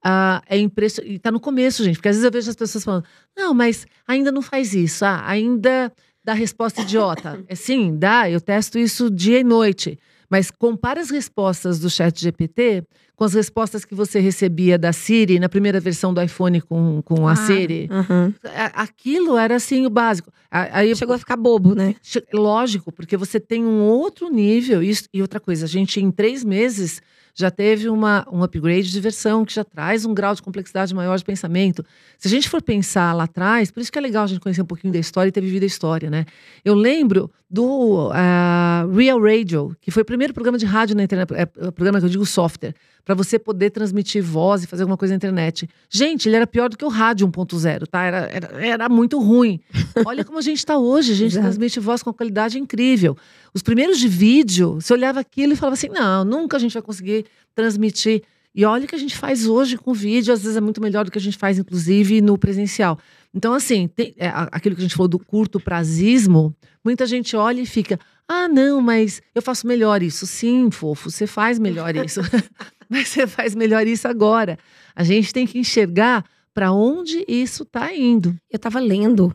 ah, 0.02 0.42
é 0.48 0.58
impressionante. 0.58 1.12
E 1.12 1.16
está 1.16 1.30
no 1.30 1.40
começo, 1.40 1.84
gente, 1.84 1.96
porque 1.96 2.08
às 2.08 2.16
vezes 2.16 2.24
eu 2.24 2.32
vejo 2.32 2.50
as 2.50 2.56
pessoas 2.56 2.84
falando, 2.84 3.04
não, 3.36 3.54
mas 3.54 3.86
ainda 4.06 4.32
não 4.32 4.42
faz 4.42 4.74
isso, 4.74 5.04
ah, 5.04 5.22
ainda 5.24 5.92
dá 6.24 6.32
resposta 6.32 6.82
idiota. 6.82 7.42
é 7.48 7.54
sim, 7.54 7.96
dá, 7.96 8.28
eu 8.28 8.40
testo 8.40 8.78
isso 8.78 9.10
dia 9.10 9.40
e 9.40 9.44
noite. 9.44 9.98
Mas 10.28 10.50
compara 10.50 10.98
as 10.98 11.10
respostas 11.10 11.78
do 11.78 11.90
chat 11.90 12.18
GPT 12.18 12.84
com 13.14 13.24
as 13.24 13.34
respostas 13.34 13.84
que 13.84 13.94
você 13.94 14.18
recebia 14.18 14.78
da 14.78 14.90
Siri 14.90 15.38
na 15.38 15.48
primeira 15.48 15.78
versão 15.78 16.14
do 16.14 16.22
iPhone 16.22 16.60
com, 16.62 17.02
com 17.02 17.28
a 17.28 17.32
ah, 17.32 17.36
Siri. 17.36 17.86
Uhum. 17.90 18.32
Aquilo 18.72 19.36
era 19.36 19.56
assim 19.56 19.84
o 19.84 19.90
básico. 19.90 20.32
Aí, 20.50 20.96
Chegou 20.96 21.14
a 21.14 21.18
ficar 21.18 21.36
bobo, 21.36 21.74
né? 21.74 21.94
Lógico, 22.32 22.90
porque 22.90 23.14
você 23.14 23.38
tem 23.38 23.62
um 23.62 23.82
outro 23.82 24.30
nível. 24.30 24.82
Isso, 24.82 25.04
e 25.12 25.20
outra 25.20 25.38
coisa, 25.38 25.66
a 25.66 25.68
gente 25.68 26.00
em 26.00 26.10
três 26.10 26.42
meses 26.42 27.02
já 27.34 27.50
teve 27.50 27.88
uma, 27.88 28.26
um 28.30 28.42
upgrade 28.42 28.90
de 28.90 29.00
versão 29.00 29.44
que 29.44 29.54
já 29.54 29.64
traz 29.64 30.04
um 30.04 30.12
grau 30.12 30.34
de 30.34 30.42
complexidade 30.42 30.94
maior 30.94 31.16
de 31.16 31.24
pensamento. 31.24 31.84
Se 32.18 32.28
a 32.28 32.30
gente 32.30 32.48
for 32.48 32.60
pensar 32.60 33.12
lá 33.14 33.24
atrás, 33.24 33.70
por 33.70 33.80
isso 33.80 33.90
que 33.90 33.98
é 33.98 34.02
legal 34.02 34.24
a 34.24 34.26
gente 34.26 34.40
conhecer 34.40 34.62
um 34.62 34.66
pouquinho 34.66 34.92
da 34.92 34.98
história 34.98 35.28
e 35.28 35.32
ter 35.32 35.40
vivido 35.40 35.62
a 35.62 35.66
história, 35.66 36.10
né? 36.10 36.26
Eu 36.64 36.74
lembro 36.74 37.30
do 37.48 38.08
uh, 38.08 38.94
Real 38.94 39.20
Radio, 39.20 39.76
que 39.80 39.90
foi 39.90 40.02
o 40.02 40.06
primeiro 40.06 40.32
programa 40.32 40.58
de 40.58 40.66
rádio 40.66 40.96
na 40.96 41.04
internet, 41.04 41.32
é, 41.34 41.42
é, 41.42 41.70
programa 41.70 41.98
que 41.98 42.06
eu 42.06 42.10
digo 42.10 42.24
software, 42.26 42.74
para 43.04 43.14
você 43.14 43.38
poder 43.38 43.70
transmitir 43.70 44.22
voz 44.22 44.62
e 44.62 44.66
fazer 44.66 44.82
alguma 44.82 44.96
coisa 44.96 45.12
na 45.12 45.16
internet. 45.16 45.68
Gente, 45.90 46.28
ele 46.28 46.36
era 46.36 46.46
pior 46.46 46.68
do 46.68 46.76
que 46.76 46.84
o 46.84 46.88
rádio 46.88 47.26
1.0, 47.26 47.86
tá? 47.86 48.02
Era, 48.02 48.18
era, 48.30 48.66
era 48.66 48.88
muito 48.88 49.18
ruim. 49.18 49.60
Olha 50.06 50.24
como 50.24 50.38
a 50.38 50.42
gente 50.42 50.58
está 50.58 50.78
hoje, 50.78 51.12
a 51.12 51.16
gente 51.16 51.34
transmite 51.34 51.80
voz 51.80 52.02
com 52.02 52.12
qualidade 52.12 52.58
incrível. 52.58 53.16
Os 53.52 53.62
primeiros 53.62 53.98
de 53.98 54.08
vídeo, 54.08 54.74
você 54.80 54.92
olhava 54.92 55.20
aquilo 55.20 55.52
e 55.52 55.56
falava 55.56 55.74
assim: 55.74 55.88
não, 55.88 56.24
nunca 56.24 56.56
a 56.56 56.60
gente 56.60 56.72
vai 56.72 56.82
conseguir 56.82 57.26
transmitir. 57.54 58.22
E 58.54 58.64
olha 58.66 58.84
o 58.84 58.88
que 58.88 58.94
a 58.94 58.98
gente 58.98 59.16
faz 59.16 59.46
hoje 59.46 59.78
com 59.78 59.94
vídeo, 59.94 60.32
às 60.32 60.42
vezes 60.42 60.56
é 60.56 60.60
muito 60.60 60.80
melhor 60.80 61.06
do 61.06 61.10
que 61.10 61.16
a 61.16 61.20
gente 61.20 61.38
faz, 61.38 61.58
inclusive, 61.58 62.20
no 62.20 62.36
presencial. 62.36 62.98
Então, 63.32 63.54
assim, 63.54 63.88
tem, 63.88 64.14
é, 64.18 64.28
aquilo 64.28 64.74
que 64.74 64.82
a 64.82 64.84
gente 64.84 64.94
falou 64.94 65.08
do 65.08 65.18
curto 65.18 65.58
prazismo, 65.58 66.54
muita 66.84 67.06
gente 67.06 67.34
olha 67.34 67.62
e 67.62 67.66
fica: 67.66 67.98
ah, 68.28 68.48
não, 68.48 68.80
mas 68.80 69.20
eu 69.34 69.42
faço 69.42 69.66
melhor 69.66 70.02
isso. 70.02 70.26
Sim, 70.26 70.70
fofo, 70.70 71.10
você 71.10 71.26
faz 71.26 71.58
melhor 71.58 71.94
isso. 71.96 72.20
mas 72.88 73.08
você 73.08 73.26
faz 73.26 73.54
melhor 73.54 73.86
isso 73.86 74.08
agora. 74.08 74.58
A 74.94 75.04
gente 75.04 75.32
tem 75.32 75.46
que 75.46 75.58
enxergar 75.58 76.24
para 76.54 76.72
onde 76.72 77.24
isso 77.26 77.62
está 77.62 77.94
indo. 77.94 78.36
Eu 78.50 78.56
estava 78.56 78.78
lendo. 78.78 79.34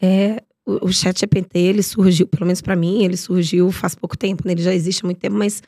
É, 0.00 0.42
o, 0.64 0.86
o 0.86 0.92
chat 0.92 1.20
GPT, 1.20 1.58
ele 1.58 1.82
surgiu, 1.82 2.26
pelo 2.26 2.46
menos 2.46 2.60
para 2.60 2.76
mim, 2.76 3.04
ele 3.04 3.16
surgiu 3.16 3.70
faz 3.70 3.94
pouco 3.94 4.16
tempo, 4.16 4.42
né? 4.46 4.52
ele 4.52 4.62
já 4.62 4.74
existe 4.74 5.04
há 5.04 5.06
muito 5.06 5.18
tempo, 5.18 5.36
mas 5.36 5.62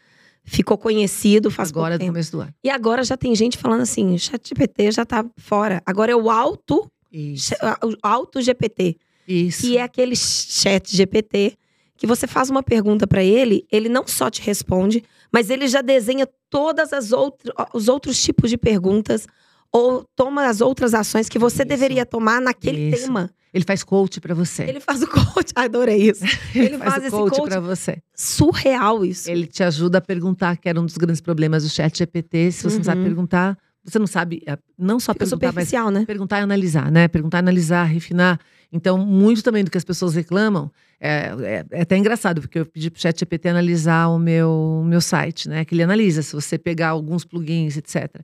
ficou 0.44 0.76
conhecido 0.78 1.50
faz 1.50 1.70
agora, 1.70 1.90
pouco 1.90 2.00
tempo. 2.00 2.12
começo 2.12 2.33
do 2.33 2.40
ano. 2.40 2.55
E 2.64 2.70
agora 2.70 3.05
já 3.05 3.16
tem 3.16 3.35
gente 3.35 3.59
falando 3.59 3.83
assim, 3.83 4.14
o 4.14 4.18
chat 4.18 4.48
GPT 4.48 4.92
já 4.92 5.05
tá 5.05 5.24
fora. 5.37 5.83
Agora 5.85 6.12
é 6.12 6.16
o 6.16 6.31
alto, 6.31 6.90
Isso. 7.12 7.55
o 7.85 7.94
alto 8.02 8.40
GPT. 8.40 8.96
Isso. 9.28 9.62
Que 9.62 9.76
é 9.76 9.83
aquele 9.83 10.16
chat 10.16 10.96
GPT 10.96 11.57
que 12.03 12.07
você 12.09 12.27
faz 12.27 12.51
uma 12.51 12.65
pergunta 12.65 13.07
para 13.07 13.23
ele, 13.23 13.65
ele 13.71 13.88
não 13.88 14.05
só 14.09 14.29
te 14.29 14.43
responde, 14.43 15.05
mas 15.31 15.51
ele 15.51 15.69
já 15.69 15.81
desenha 15.81 16.27
todas 16.51 16.93
as 16.93 17.12
outros 17.12 17.55
os 17.73 17.87
outros 17.87 18.21
tipos 18.21 18.51
de 18.51 18.59
perguntas 18.59 19.29
ou 19.71 20.05
toma 20.17 20.49
as 20.49 20.61
outras 20.61 20.95
ações 20.95 21.29
que 21.29 21.38
você 21.38 21.62
Isso. 21.62 21.69
deveria 21.69 22.05
tomar 22.05 22.41
naquele 22.41 22.91
Isso. 22.91 23.07
tema. 23.07 23.31
Ele 23.55 23.65
faz 23.65 23.85
coach 23.85 24.21
para 24.21 24.35
você. 24.35 24.65
Ele 24.65 24.81
faz 24.81 25.01
o 25.01 25.07
coach, 25.07 25.53
adorei 25.55 26.11
isso. 26.11 26.25
Ele, 26.53 26.65
ele 26.65 26.79
faz, 26.79 26.91
faz, 26.95 27.05
esse 27.05 27.11
coach, 27.12 27.41
para 27.43 27.61
você. 27.61 28.03
Surreal 28.17 29.05
isso. 29.05 29.31
Ele 29.31 29.47
te 29.47 29.62
ajuda 29.62 29.99
a 29.99 30.01
perguntar, 30.01 30.57
que 30.57 30.69
era 30.69 30.81
um 30.81 30.87
dos 30.87 30.97
grandes 30.97 31.21
problemas 31.21 31.62
do 31.62 31.69
chat 31.69 31.97
GPT. 31.97 32.51
Se 32.51 32.62
você 32.65 32.69
uhum. 32.69 32.79
não 32.79 32.85
sabe 32.85 33.01
uhum. 33.01 33.07
perguntar, 33.07 33.59
você 33.85 33.99
não 33.99 34.07
sabe, 34.09 34.43
é, 34.47 34.59
não 34.77 34.99
só 34.99 35.12
Fica 35.12 35.27
perguntar, 35.27 35.53
mas 35.53 35.71
né? 35.93 36.05
perguntar 36.05 36.41
e 36.41 36.43
analisar, 36.43 36.91
né? 36.91 37.07
Perguntar, 37.07 37.38
analisar, 37.38 37.85
refinar. 37.85 38.41
Então, 38.73 38.99
muito 38.99 39.43
também 39.43 39.62
do 39.62 39.71
que 39.71 39.79
as 39.79 39.85
pessoas 39.85 40.15
reclamam 40.15 40.71
é, 41.05 41.35
é, 41.43 41.79
é 41.79 41.83
até 41.83 41.97
engraçado, 41.97 42.41
porque 42.41 42.61
eu 42.61 42.65
pedi 42.65 42.88
para 42.88 42.99
o 42.99 43.03
chat 43.03 43.19
GPT 43.19 43.49
analisar 43.49 44.07
o 44.07 44.21
meu, 44.21 44.85
meu 44.87 45.01
site, 45.01 45.49
né? 45.49 45.65
Que 45.65 45.75
ele 45.75 45.83
analisa 45.83 46.23
se 46.23 46.33
você 46.33 46.57
pegar 46.57 46.91
alguns 46.91 47.25
plugins, 47.25 47.77
etc. 47.77 48.21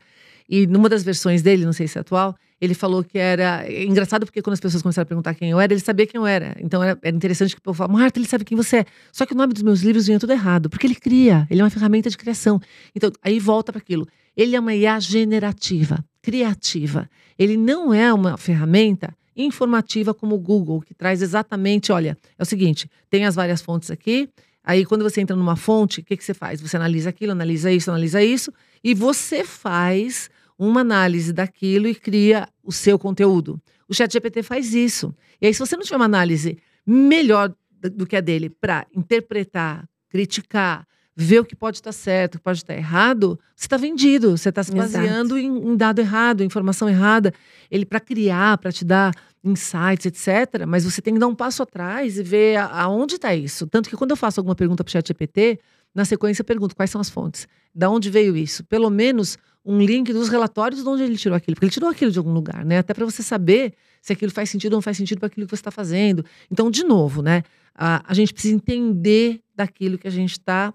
E 0.49 0.64
numa 0.64 0.88
das 0.88 1.03
versões 1.03 1.43
dele, 1.43 1.64
não 1.64 1.73
sei 1.73 1.88
se 1.88 1.99
é 1.99 2.01
atual, 2.01 2.37
ele 2.61 2.75
falou 2.75 3.03
que 3.03 3.19
era. 3.19 3.64
É 3.67 3.85
engraçado 3.85 4.25
porque 4.25 4.41
quando 4.41 4.55
as 4.55 4.61
pessoas 4.61 4.81
começaram 4.81 5.03
a 5.03 5.07
perguntar 5.07 5.35
quem 5.35 5.51
eu 5.51 5.59
era, 5.59 5.73
ele 5.73 5.81
sabia 5.81 6.07
quem 6.07 6.21
eu 6.21 6.27
era. 6.27 6.57
Então 6.61 6.81
era, 6.81 6.97
era 7.03 7.17
interessante 7.17 7.53
que 7.53 7.59
o 7.59 7.62
povo 7.62 7.77
falava, 7.77 7.99
Marta, 7.99 8.17
ele 8.17 8.29
sabe 8.29 8.45
quem 8.45 8.57
você 8.57 8.79
é. 8.79 8.85
Só 9.12 9.27
que 9.27 9.35
o 9.35 9.37
nome 9.37 9.53
dos 9.53 9.64
meus 9.64 9.81
livros 9.81 10.07
vinha 10.07 10.21
tudo 10.21 10.33
errado, 10.33 10.71
porque 10.71 10.87
ele 10.87 10.95
cria, 10.95 11.49
ele 11.51 11.61
é 11.61 11.64
uma 11.64 11.71
ferramenta 11.71 12.09
de 12.09 12.17
criação. 12.17 12.61
Então, 12.95 13.11
aí 13.23 13.41
volta 13.41 13.73
para 13.73 13.81
aquilo. 13.81 14.07
Ele 14.37 14.55
é 14.55 14.61
uma 14.61 14.73
IA 14.73 15.01
generativa, 15.01 16.05
criativa. 16.23 17.11
Ele 17.37 17.57
não 17.57 17.93
é 17.93 18.14
uma 18.14 18.37
ferramenta 18.37 19.12
informativa 19.38 20.12
como 20.12 20.35
o 20.35 20.38
Google, 20.38 20.81
que 20.81 20.92
traz 20.92 21.22
exatamente, 21.22 21.92
olha, 21.92 22.16
é 22.37 22.42
o 22.42 22.46
seguinte, 22.46 22.90
tem 23.09 23.24
as 23.24 23.35
várias 23.35 23.62
fontes 23.62 23.90
aqui, 23.90 24.29
aí 24.64 24.85
quando 24.85 25.03
você 25.03 25.20
entra 25.20 25.37
numa 25.37 25.57
fonte, 25.57 26.01
o 26.01 26.05
que, 26.05 26.16
que 26.16 26.24
você 26.24 26.35
faz? 26.35 26.61
Você 26.61 26.77
analisa 26.77 27.11
aquilo, 27.11 27.33
analisa 27.33 27.70
isso, 27.70 27.90
analisa 27.90 28.22
isso, 28.22 28.53
e 28.83 28.94
você 28.94 29.44
faz 29.44 30.29
uma 30.59 30.81
análise 30.81 31.33
daquilo 31.33 31.87
e 31.87 31.94
cria 31.94 32.48
o 32.64 32.72
seu 32.72 32.98
conteúdo. 32.98 33.61
O 33.88 33.94
Chat 33.94 34.12
GPT 34.12 34.42
faz 34.42 34.74
isso. 34.74 35.14
E 35.40 35.46
aí, 35.46 35.55
se 35.55 35.61
você 35.61 35.77
não 35.77 35.85
tiver 35.85 35.96
uma 35.96 36.05
análise 36.05 36.59
melhor 36.85 37.55
do 37.81 38.07
que 38.07 38.16
a 38.16 38.20
dele 38.20 38.51
para 38.51 38.87
interpretar, 38.94 39.88
criticar, 40.11 40.87
ver 41.20 41.40
o 41.40 41.44
que 41.44 41.57
pode 41.57 41.79
estar 41.79 41.90
certo, 41.90 42.37
o 42.37 42.38
que 42.38 42.44
pode 42.44 42.59
estar 42.59 42.77
errado, 42.77 43.40
você 43.57 43.66
está 43.66 43.77
vendido. 43.77 44.37
Você 44.37 44.51
está 44.51 44.62
se 44.62 44.72
baseando 44.72 45.37
em, 45.37 45.46
em, 45.46 45.77
dado 45.77 46.01
errado, 46.01 46.44
informação 46.44 46.88
errada. 46.88 47.35
Ele 47.68 47.85
para 47.85 47.98
criar, 47.98 48.57
para 48.59 48.70
te 48.70 48.85
dar 48.85 49.12
insights, 49.44 50.07
etc. 50.07 50.66
Mas 50.66 50.85
você 50.85 51.01
tem 51.01 51.14
que 51.14 51.20
dar 51.20 51.27
um 51.27 51.35
passo 51.35 51.62
atrás 51.62 52.18
e 52.18 52.22
ver 52.22 52.57
aonde 52.57 53.16
está 53.16 53.35
isso. 53.35 53.66
Tanto 53.66 53.88
que 53.88 53.96
quando 53.96 54.11
eu 54.11 54.16
faço 54.16 54.40
alguma 54.40 54.55
pergunta 54.55 54.83
para 54.83 54.90
o 54.90 54.92
Chat 54.92 55.09
GPT, 55.09 55.59
na 55.94 56.05
sequência 56.05 56.42
eu 56.42 56.44
pergunto 56.44 56.77
quais 56.77 56.90
são 56.90 57.01
as 57.01 57.09
fontes, 57.09 57.46
da 57.74 57.90
onde 57.90 58.11
veio 58.11 58.37
isso. 58.37 58.64
Pelo 58.64 58.90
menos 58.90 59.38
um 59.64 59.81
link 59.81 60.12
dos 60.12 60.29
relatórios 60.29 60.83
de 60.83 60.88
onde 60.88 61.03
ele 61.03 61.16
tirou 61.16 61.37
aquilo, 61.37 61.55
porque 61.55 61.66
ele 61.66 61.72
tirou 61.72 61.90
aquilo 61.90 62.11
de 62.11 62.18
algum 62.18 62.33
lugar, 62.33 62.64
né? 62.64 62.79
Até 62.79 62.94
para 62.94 63.05
você 63.05 63.22
saber 63.22 63.74
se 64.01 64.12
aquilo 64.12 64.33
faz 64.33 64.48
sentido 64.48 64.72
ou 64.72 64.77
não 64.79 64.83
faz 64.83 64.96
sentido 64.96 65.18
para 65.18 65.27
aquilo 65.27 65.46
que 65.46 65.51
você 65.51 65.61
está 65.61 65.70
fazendo. 65.70 66.24
Então, 66.51 66.70
de 66.70 66.85
novo, 66.85 67.20
né? 67.20 67.42
A, 67.74 68.03
a 68.11 68.14
gente 68.14 68.33
precisa 68.33 68.55
entender 68.55 69.42
daquilo 69.55 69.98
que 69.98 70.09
a 70.09 70.11
gente 70.11 70.33
está 70.33 70.72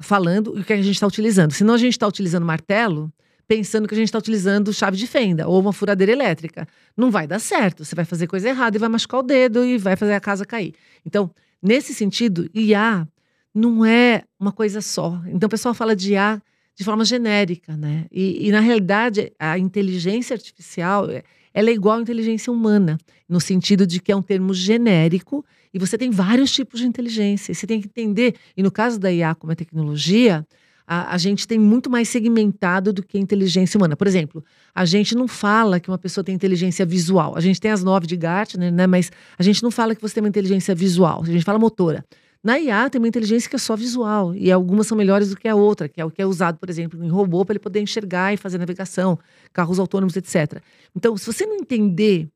falando 0.00 0.56
e 0.56 0.60
o 0.60 0.64
que 0.64 0.72
a 0.72 0.76
gente 0.76 0.94
está 0.94 1.06
utilizando. 1.06 1.52
Senão 1.52 1.74
a 1.74 1.78
gente 1.78 1.92
está 1.92 2.06
utilizando 2.06 2.44
martelo, 2.44 3.12
pensando 3.48 3.86
que 3.86 3.94
a 3.94 3.96
gente 3.96 4.08
está 4.08 4.18
utilizando 4.18 4.72
chave 4.72 4.96
de 4.96 5.06
fenda 5.06 5.46
ou 5.46 5.60
uma 5.60 5.72
furadeira 5.72 6.12
elétrica. 6.12 6.66
Não 6.96 7.10
vai 7.10 7.26
dar 7.26 7.38
certo. 7.38 7.84
Você 7.84 7.94
vai 7.94 8.04
fazer 8.04 8.26
coisa 8.26 8.48
errada 8.48 8.76
e 8.76 8.80
vai 8.80 8.88
machucar 8.88 9.20
o 9.20 9.22
dedo 9.22 9.64
e 9.64 9.78
vai 9.78 9.96
fazer 9.96 10.14
a 10.14 10.20
casa 10.20 10.44
cair. 10.44 10.74
Então, 11.04 11.30
nesse 11.62 11.94
sentido, 11.94 12.48
IA 12.54 13.06
não 13.54 13.84
é 13.84 14.24
uma 14.38 14.52
coisa 14.52 14.80
só. 14.80 15.20
Então 15.28 15.46
o 15.46 15.50
pessoal 15.50 15.74
fala 15.74 15.96
de 15.96 16.12
IA 16.12 16.42
de 16.74 16.84
forma 16.84 17.04
genérica, 17.04 17.74
né? 17.74 18.04
E, 18.12 18.46
e 18.46 18.50
na 18.50 18.60
realidade 18.60 19.32
a 19.38 19.58
inteligência 19.58 20.34
artificial 20.34 21.08
é, 21.08 21.22
ela 21.54 21.70
é 21.70 21.72
igual 21.72 21.96
à 21.96 22.02
inteligência 22.02 22.52
humana, 22.52 22.98
no 23.26 23.40
sentido 23.40 23.86
de 23.86 23.98
que 23.98 24.12
é 24.12 24.16
um 24.16 24.20
termo 24.20 24.52
genérico 24.52 25.42
e 25.72 25.78
você 25.78 25.96
tem 25.96 26.10
vários 26.10 26.52
tipos 26.52 26.80
de 26.80 26.86
inteligência. 26.86 27.52
E 27.52 27.54
você 27.54 27.66
tem 27.66 27.80
que 27.80 27.86
entender, 27.86 28.34
e 28.54 28.62
no 28.62 28.70
caso 28.70 29.00
da 29.00 29.10
IA 29.10 29.34
como 29.34 29.52
é 29.52 29.54
tecnologia, 29.54 30.46
a, 30.86 31.14
a, 31.14 31.18
gente 31.18 31.48
tem 31.48 31.58
muito 31.58 31.90
mais 31.90 32.08
segmentado 32.08 32.92
do 32.92 33.02
que 33.02 33.18
a 33.18 33.20
inteligência 33.20 33.76
humana. 33.76 33.96
Por 33.96 34.06
exemplo, 34.06 34.44
a 34.74 34.84
gente 34.84 35.14
não 35.14 35.26
fala 35.26 35.80
que 35.80 35.90
uma 35.90 35.98
pessoa 35.98 36.22
tem 36.22 36.34
inteligência 36.34 36.86
visual. 36.86 37.36
A 37.36 37.40
gente 37.40 37.60
tem 37.60 37.70
as 37.70 37.82
nove 37.82 38.06
de 38.06 38.16
Gartner, 38.16 38.72
né? 38.72 38.86
Mas 38.86 39.10
a 39.38 39.42
gente 39.42 39.62
não 39.62 39.70
fala 39.70 39.94
que 39.94 40.00
você 40.00 40.14
tem 40.14 40.22
uma 40.22 40.28
inteligência 40.28 40.74
visual. 40.74 41.22
A 41.22 41.26
gente 41.26 41.44
fala 41.44 41.58
motora. 41.58 42.04
Na 42.46 42.60
IA 42.60 42.88
tem 42.88 43.00
uma 43.00 43.08
inteligência 43.08 43.50
que 43.50 43.56
é 43.56 43.58
só 43.58 43.74
visual 43.74 44.32
e 44.32 44.52
algumas 44.52 44.86
são 44.86 44.96
melhores 44.96 45.30
do 45.30 45.36
que 45.36 45.48
a 45.48 45.56
outra, 45.56 45.88
que 45.88 46.00
é 46.00 46.04
o 46.04 46.10
que 46.10 46.22
é 46.22 46.26
usado, 46.26 46.58
por 46.58 46.70
exemplo, 46.70 47.02
em 47.02 47.08
robô 47.08 47.44
para 47.44 47.54
ele 47.54 47.58
poder 47.58 47.80
enxergar 47.80 48.32
e 48.32 48.36
fazer 48.36 48.56
navegação, 48.56 49.18
carros 49.52 49.80
autônomos, 49.80 50.16
etc. 50.16 50.62
Então, 50.94 51.16
se 51.16 51.26
você 51.26 51.44
não 51.44 51.56
entender 51.56 52.28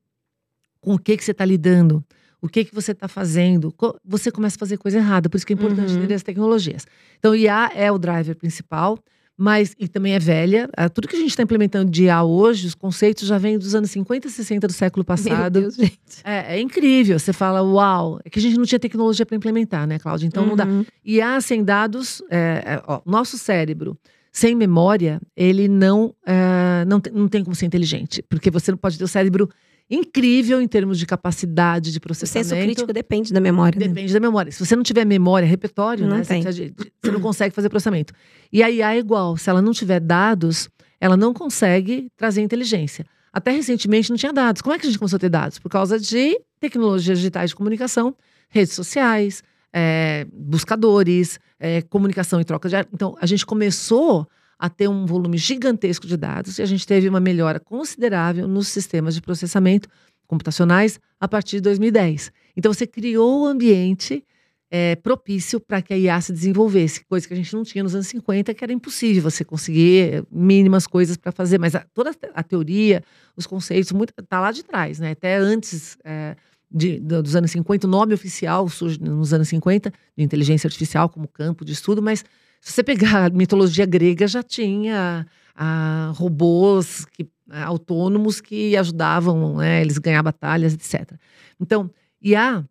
com 0.81 0.95
o 0.95 0.99
que 0.99 1.15
que 1.15 1.23
você 1.23 1.31
está 1.31 1.45
lidando, 1.45 2.03
o 2.41 2.49
que 2.49 2.65
que 2.65 2.73
você 2.73 2.91
está 2.91 3.07
fazendo, 3.07 3.73
você 4.03 4.31
começa 4.31 4.55
a 4.55 4.59
fazer 4.59 4.77
coisa 4.77 4.97
errada. 4.97 5.29
Por 5.29 5.37
isso 5.37 5.45
que 5.45 5.53
é 5.53 5.55
importante 5.55 5.91
uhum. 5.91 5.99
entender 5.99 6.15
as 6.15 6.23
tecnologias. 6.23 6.87
Então, 7.19 7.35
IA 7.35 7.71
é 7.75 7.91
o 7.91 7.99
driver 7.99 8.35
principal, 8.35 8.97
mas 9.37 9.75
e 9.79 9.87
também 9.87 10.15
é 10.15 10.19
velha. 10.19 10.69
Ah, 10.75 10.89
tudo 10.89 11.07
que 11.07 11.15
a 11.15 11.19
gente 11.19 11.29
está 11.29 11.43
implementando 11.43 11.89
de 11.89 12.05
IA 12.05 12.23
hoje, 12.23 12.67
os 12.67 12.75
conceitos 12.75 13.27
já 13.27 13.37
vêm 13.37 13.57
dos 13.57 13.75
anos 13.75 13.91
50 13.91 14.27
e 14.27 14.31
60 14.31 14.67
do 14.67 14.73
século 14.73 15.05
passado. 15.05 15.59
Meu 15.59 15.61
Deus, 15.61 15.75
gente. 15.75 15.97
É, 16.23 16.57
é 16.57 16.61
incrível. 16.61 17.17
Você 17.17 17.31
fala, 17.31 17.61
uau, 17.61 18.19
é 18.25 18.29
que 18.29 18.39
a 18.39 18.41
gente 18.41 18.57
não 18.57 18.65
tinha 18.65 18.79
tecnologia 18.79 19.25
para 19.25 19.37
implementar, 19.37 19.87
né, 19.87 19.99
Cláudia? 19.99 20.25
Então 20.25 20.43
uhum. 20.43 20.49
não 20.49 20.55
dá. 20.55 20.65
Uhum. 20.65 20.85
IA 21.05 21.39
sem 21.41 21.63
dados, 21.63 22.23
é, 22.29 22.63
é, 22.65 22.83
ó, 22.87 23.01
nosso 23.05 23.37
cérebro 23.37 23.97
sem 24.31 24.55
memória, 24.55 25.19
ele 25.35 25.67
não, 25.67 26.15
é, 26.25 26.85
não, 26.85 27.01
não 27.13 27.27
tem 27.27 27.43
como 27.43 27.53
ser 27.55 27.65
inteligente. 27.65 28.23
Porque 28.29 28.49
você 28.49 28.71
não 28.71 28.77
pode 28.77 28.97
ter 28.97 29.03
o 29.03 29.07
cérebro 29.07 29.49
incrível 29.91 30.61
em 30.61 30.67
termos 30.67 30.97
de 30.97 31.05
capacidade 31.05 31.91
de 31.91 31.99
processamento. 31.99 32.47
O 32.47 32.49
senso 32.49 32.63
crítico 32.63 32.93
depende 32.93 33.33
da 33.33 33.41
memória. 33.41 33.77
Né? 33.77 33.89
Depende 33.89 34.13
né? 34.13 34.19
da 34.19 34.25
memória. 34.25 34.51
Se 34.51 34.65
você 34.65 34.75
não 34.75 34.83
tiver 34.83 35.05
memória, 35.05 35.45
repertório, 35.45 36.07
não 36.07 36.17
né? 36.17 36.23
Você, 36.23 36.73
você 37.03 37.11
não 37.11 37.19
consegue 37.19 37.53
fazer 37.53 37.67
processamento. 37.67 38.13
E 38.51 38.63
a 38.63 38.71
IA 38.71 38.95
é 38.95 38.99
igual. 38.99 39.35
Se 39.35 39.49
ela 39.49 39.61
não 39.61 39.73
tiver 39.73 39.99
dados, 39.99 40.69
ela 40.99 41.17
não 41.17 41.33
consegue 41.33 42.07
trazer 42.15 42.41
inteligência. 42.41 43.05
Até 43.33 43.51
recentemente 43.51 44.09
não 44.09 44.17
tinha 44.17 44.31
dados. 44.31 44.61
Como 44.61 44.73
é 44.73 44.79
que 44.79 44.85
a 44.85 44.89
gente 44.89 44.97
começou 44.97 45.17
a 45.17 45.19
ter 45.19 45.29
dados? 45.29 45.59
Por 45.59 45.69
causa 45.69 45.99
de 45.99 46.39
tecnologias 46.59 47.17
digitais 47.17 47.49
de 47.49 47.55
comunicação, 47.55 48.15
redes 48.49 48.73
sociais, 48.73 49.43
é, 49.73 50.25
buscadores, 50.31 51.39
é, 51.59 51.81
comunicação 51.81 52.39
e 52.39 52.45
troca 52.45 52.69
de. 52.69 52.75
Então, 52.93 53.15
a 53.19 53.25
gente 53.25 53.45
começou 53.45 54.27
a 54.61 54.69
ter 54.69 54.87
um 54.87 55.07
volume 55.07 55.39
gigantesco 55.39 56.05
de 56.05 56.15
dados 56.15 56.59
e 56.59 56.61
a 56.61 56.67
gente 56.67 56.85
teve 56.85 57.09
uma 57.09 57.19
melhora 57.19 57.59
considerável 57.59 58.47
nos 58.47 58.67
sistemas 58.67 59.15
de 59.15 59.21
processamento 59.21 59.89
computacionais 60.27 60.99
a 61.19 61.27
partir 61.27 61.55
de 61.55 61.61
2010. 61.63 62.31
Então 62.55 62.71
você 62.71 62.85
criou 62.85 63.41
o 63.41 63.45
ambiente 63.47 64.23
é, 64.69 64.95
propício 64.97 65.59
para 65.59 65.81
que 65.81 65.91
a 65.91 65.97
IA 65.97 66.21
se 66.21 66.31
desenvolvesse, 66.31 67.03
coisa 67.05 67.27
que 67.27 67.33
a 67.33 67.37
gente 67.37 67.51
não 67.55 67.63
tinha 67.63 67.83
nos 67.83 67.95
anos 67.95 68.05
50, 68.05 68.53
que 68.53 68.63
era 68.63 68.71
impossível 68.71 69.23
você 69.23 69.43
conseguir 69.43 70.23
mínimas 70.31 70.85
coisas 70.85 71.17
para 71.17 71.31
fazer, 71.31 71.57
mas 71.57 71.73
a, 71.73 71.83
toda 71.91 72.11
a 72.31 72.43
teoria, 72.43 73.03
os 73.35 73.47
conceitos, 73.47 73.91
muito 73.91 74.13
está 74.15 74.39
lá 74.39 74.51
de 74.51 74.63
trás, 74.63 74.99
né? 74.99 75.11
Até 75.11 75.37
antes 75.37 75.97
é, 76.05 76.35
de, 76.69 76.99
dos 76.99 77.35
anos 77.35 77.49
50, 77.49 77.87
o 77.87 77.89
nome 77.89 78.13
oficial 78.13 78.69
surge 78.69 79.01
nos 79.01 79.33
anos 79.33 79.47
50 79.47 79.91
de 80.15 80.23
inteligência 80.23 80.67
artificial 80.67 81.09
como 81.09 81.27
campo 81.27 81.65
de 81.65 81.73
estudo, 81.73 81.99
mas 81.99 82.23
se 82.61 82.73
você 82.73 82.83
pegar 82.83 83.25
a 83.25 83.29
mitologia 83.29 83.85
grega, 83.85 84.27
já 84.27 84.43
tinha 84.43 85.25
ah, 85.55 86.13
robôs 86.15 87.05
que, 87.05 87.27
ah, 87.49 87.65
autônomos 87.65 88.39
que 88.39 88.77
ajudavam 88.77 89.57
né, 89.57 89.81
eles 89.81 89.97
ganhar 89.97 90.21
batalhas, 90.21 90.73
etc. 90.73 91.11
Então, 91.59 91.89
IA 92.21 92.63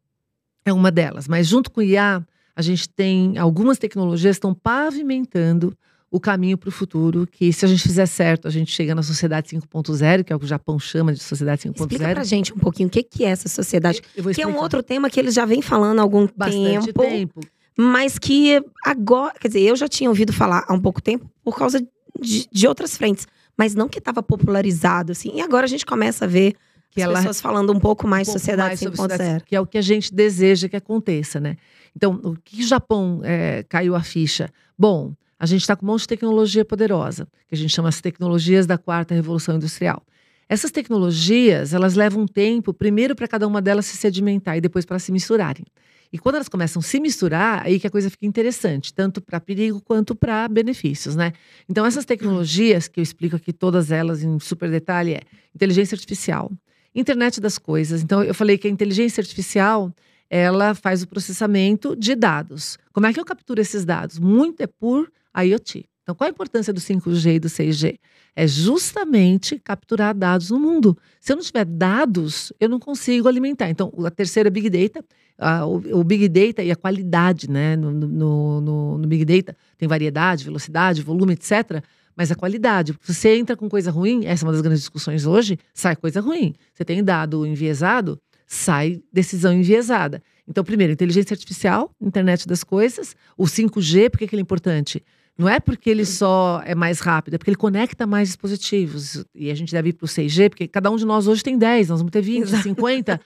é 0.64 0.72
uma 0.72 0.92
delas, 0.92 1.26
mas 1.26 1.48
junto 1.48 1.70
com 1.70 1.82
IA, 1.82 2.24
a 2.54 2.62
gente 2.62 2.88
tem 2.88 3.36
algumas 3.36 3.78
tecnologias 3.78 4.36
que 4.36 4.38
estão 4.38 4.54
pavimentando 4.54 5.76
o 6.08 6.18
caminho 6.18 6.58
para 6.58 6.68
o 6.68 6.72
futuro, 6.72 7.26
que 7.26 7.52
se 7.52 7.64
a 7.64 7.68
gente 7.68 7.82
fizer 7.82 8.06
certo, 8.06 8.48
a 8.48 8.50
gente 8.50 8.70
chega 8.72 8.94
na 8.94 9.02
sociedade 9.02 9.48
5.0, 9.48 10.24
que 10.24 10.32
é 10.32 10.36
o 10.36 10.38
que 10.38 10.44
o 10.44 10.48
Japão 10.48 10.78
chama 10.78 11.12
de 11.12 11.20
sociedade 11.20 11.62
5.0. 11.62 11.80
Explica 11.80 12.10
pra 12.10 12.24
gente 12.24 12.52
um 12.52 12.58
pouquinho 12.58 12.88
o 12.88 12.90
que, 12.90 13.02
que 13.02 13.24
é 13.24 13.28
essa 13.28 13.48
sociedade. 13.48 14.02
que 14.34 14.42
é 14.42 14.46
um 14.46 14.56
outro 14.56 14.82
tema 14.82 15.08
que 15.08 15.20
eles 15.20 15.34
já 15.34 15.44
vêm 15.44 15.62
falando 15.62 16.00
há 16.00 16.02
algum 16.02 16.28
Bastante 16.36 16.92
tempo. 16.92 17.00
tempo 17.00 17.40
mas 17.76 18.18
que 18.18 18.62
agora, 18.84 19.34
quer 19.38 19.48
dizer, 19.48 19.60
eu 19.60 19.76
já 19.76 19.88
tinha 19.88 20.10
ouvido 20.10 20.32
falar 20.32 20.64
há 20.68 20.72
um 20.72 20.80
pouco 20.80 21.00
tempo 21.00 21.30
por 21.42 21.56
causa 21.56 21.80
de, 22.20 22.48
de 22.50 22.68
outras 22.68 22.96
frentes, 22.96 23.26
mas 23.56 23.74
não 23.74 23.88
que 23.88 23.98
estava 23.98 24.22
popularizado 24.22 25.12
assim. 25.12 25.32
E 25.34 25.40
agora 25.40 25.66
a 25.66 25.68
gente 25.68 25.86
começa 25.86 26.24
a 26.24 26.28
ver 26.28 26.54
que 26.90 27.00
as 27.00 27.08
ela, 27.08 27.18
pessoas 27.18 27.40
falando 27.40 27.72
um 27.72 27.78
pouco 27.78 28.06
mais 28.06 28.28
um 28.28 28.32
pouco 28.32 28.40
sociedade 28.40 28.76
5.0. 28.76 29.42
Que 29.44 29.54
é 29.54 29.60
o 29.60 29.66
que 29.66 29.78
a 29.78 29.82
gente 29.82 30.12
deseja 30.12 30.68
que 30.68 30.76
aconteça, 30.76 31.38
né? 31.38 31.56
Então, 31.94 32.20
o 32.22 32.36
que 32.36 32.62
o 32.62 32.66
Japão 32.66 33.20
é, 33.22 33.64
caiu 33.68 33.94
a 33.94 34.02
ficha? 34.02 34.50
Bom, 34.78 35.14
a 35.38 35.46
gente 35.46 35.62
está 35.62 35.74
com 35.76 35.86
um 35.86 35.88
monte 35.88 36.02
de 36.02 36.08
tecnologia 36.08 36.64
poderosa, 36.64 37.26
que 37.48 37.54
a 37.54 37.58
gente 37.58 37.70
chama 37.70 37.88
as 37.88 38.00
tecnologias 38.00 38.66
da 38.66 38.76
quarta 38.76 39.14
revolução 39.14 39.56
industrial. 39.56 40.02
Essas 40.48 40.70
tecnologias, 40.70 41.72
elas 41.72 41.94
levam 41.94 42.26
tempo, 42.26 42.74
primeiro 42.74 43.14
para 43.14 43.28
cada 43.28 43.46
uma 43.46 43.62
delas 43.62 43.86
se 43.86 43.96
sedimentar 43.96 44.56
e 44.56 44.60
depois 44.60 44.84
para 44.84 44.98
se 44.98 45.12
misturarem. 45.12 45.64
E 46.12 46.18
quando 46.18 46.34
elas 46.36 46.48
começam 46.48 46.80
a 46.80 46.82
se 46.82 46.98
misturar, 46.98 47.64
aí 47.64 47.78
que 47.78 47.86
a 47.86 47.90
coisa 47.90 48.10
fica 48.10 48.26
interessante, 48.26 48.92
tanto 48.92 49.20
para 49.20 49.38
perigo 49.38 49.80
quanto 49.80 50.14
para 50.14 50.48
benefícios, 50.48 51.14
né? 51.14 51.32
Então, 51.68 51.86
essas 51.86 52.04
tecnologias, 52.04 52.88
que 52.88 52.98
eu 52.98 53.02
explico 53.02 53.36
aqui 53.36 53.52
todas 53.52 53.92
elas 53.92 54.22
em 54.22 54.38
super 54.40 54.70
detalhe, 54.70 55.14
é 55.14 55.20
inteligência 55.54 55.94
artificial, 55.94 56.50
internet 56.94 57.40
das 57.40 57.58
coisas. 57.58 58.02
Então, 58.02 58.24
eu 58.24 58.34
falei 58.34 58.58
que 58.58 58.66
a 58.66 58.70
inteligência 58.70 59.20
artificial, 59.20 59.94
ela 60.28 60.74
faz 60.74 61.02
o 61.02 61.08
processamento 61.08 61.94
de 61.94 62.14
dados. 62.14 62.76
Como 62.92 63.06
é 63.06 63.12
que 63.12 63.20
eu 63.20 63.24
capturo 63.24 63.60
esses 63.60 63.84
dados? 63.84 64.18
Muito 64.18 64.60
é 64.62 64.66
por 64.66 65.10
IoT. 65.36 65.89
Então, 66.10 66.16
qual 66.16 66.26
a 66.26 66.30
importância 66.30 66.72
do 66.72 66.80
5G 66.80 67.36
e 67.36 67.38
do 67.38 67.46
6G? 67.46 68.00
É 68.34 68.44
justamente 68.44 69.60
capturar 69.60 70.12
dados 70.12 70.50
no 70.50 70.58
mundo. 70.58 70.98
Se 71.20 71.30
eu 71.30 71.36
não 71.36 71.42
tiver 71.42 71.64
dados, 71.64 72.52
eu 72.58 72.68
não 72.68 72.80
consigo 72.80 73.28
alimentar. 73.28 73.70
Então, 73.70 73.92
a 74.04 74.10
terceira 74.10 74.48
é 74.48 74.50
Big 74.50 74.68
Data 74.68 75.04
a, 75.38 75.64
o, 75.64 76.00
o, 76.00 76.02
Big 76.02 76.28
Data 76.28 76.64
e 76.64 76.70
a 76.72 76.74
qualidade, 76.74 77.48
né? 77.48 77.76
No, 77.76 77.92
no, 77.92 78.60
no, 78.60 78.98
no, 78.98 79.06
Big 79.06 79.24
Data 79.24 79.56
tem 79.78 79.88
variedade, 79.88 80.44
velocidade, 80.44 81.00
volume, 81.00 81.34
etc. 81.34 81.80
Mas 82.16 82.32
a 82.32 82.34
qualidade, 82.34 82.92
porque 82.92 83.12
você 83.12 83.36
entra 83.36 83.56
com 83.56 83.68
coisa 83.68 83.92
ruim, 83.92 84.26
essa 84.26 84.44
é 84.44 84.46
uma 84.46 84.52
das 84.52 84.62
grandes 84.62 84.80
discussões 84.80 85.26
hoje, 85.26 85.60
sai 85.72 85.94
coisa 85.94 86.20
ruim. 86.20 86.54
Você 86.74 86.84
tem 86.84 87.04
dado 87.04 87.46
enviesado, 87.46 88.20
sai 88.48 89.00
decisão 89.12 89.52
enviesada. 89.52 90.20
Então, 90.48 90.64
primeiro, 90.64 90.92
inteligência 90.92 91.34
artificial, 91.34 91.94
internet 92.00 92.48
das 92.48 92.64
coisas, 92.64 93.14
o 93.38 93.44
5G, 93.44 94.10
por 94.10 94.18
que 94.18 94.24
ele 94.24 94.40
é 94.40 94.42
importante? 94.42 95.02
Não 95.40 95.48
é 95.48 95.58
porque 95.58 95.88
ele 95.88 96.04
só 96.04 96.60
é 96.66 96.74
mais 96.74 97.00
rápido, 97.00 97.32
é 97.32 97.38
porque 97.38 97.48
ele 97.48 97.56
conecta 97.56 98.06
mais 98.06 98.28
dispositivos. 98.28 99.24
E 99.34 99.50
a 99.50 99.54
gente 99.54 99.72
deve 99.72 99.88
ir 99.88 99.92
para 99.94 100.04
o 100.04 100.08
6G, 100.08 100.50
porque 100.50 100.68
cada 100.68 100.90
um 100.90 100.96
de 100.96 101.06
nós 101.06 101.26
hoje 101.26 101.42
tem 101.42 101.56
10, 101.56 101.88
nós 101.88 102.00
vamos 102.00 102.10
ter 102.10 102.20
20, 102.20 102.42
Exato. 102.42 102.62
50. 102.62 103.18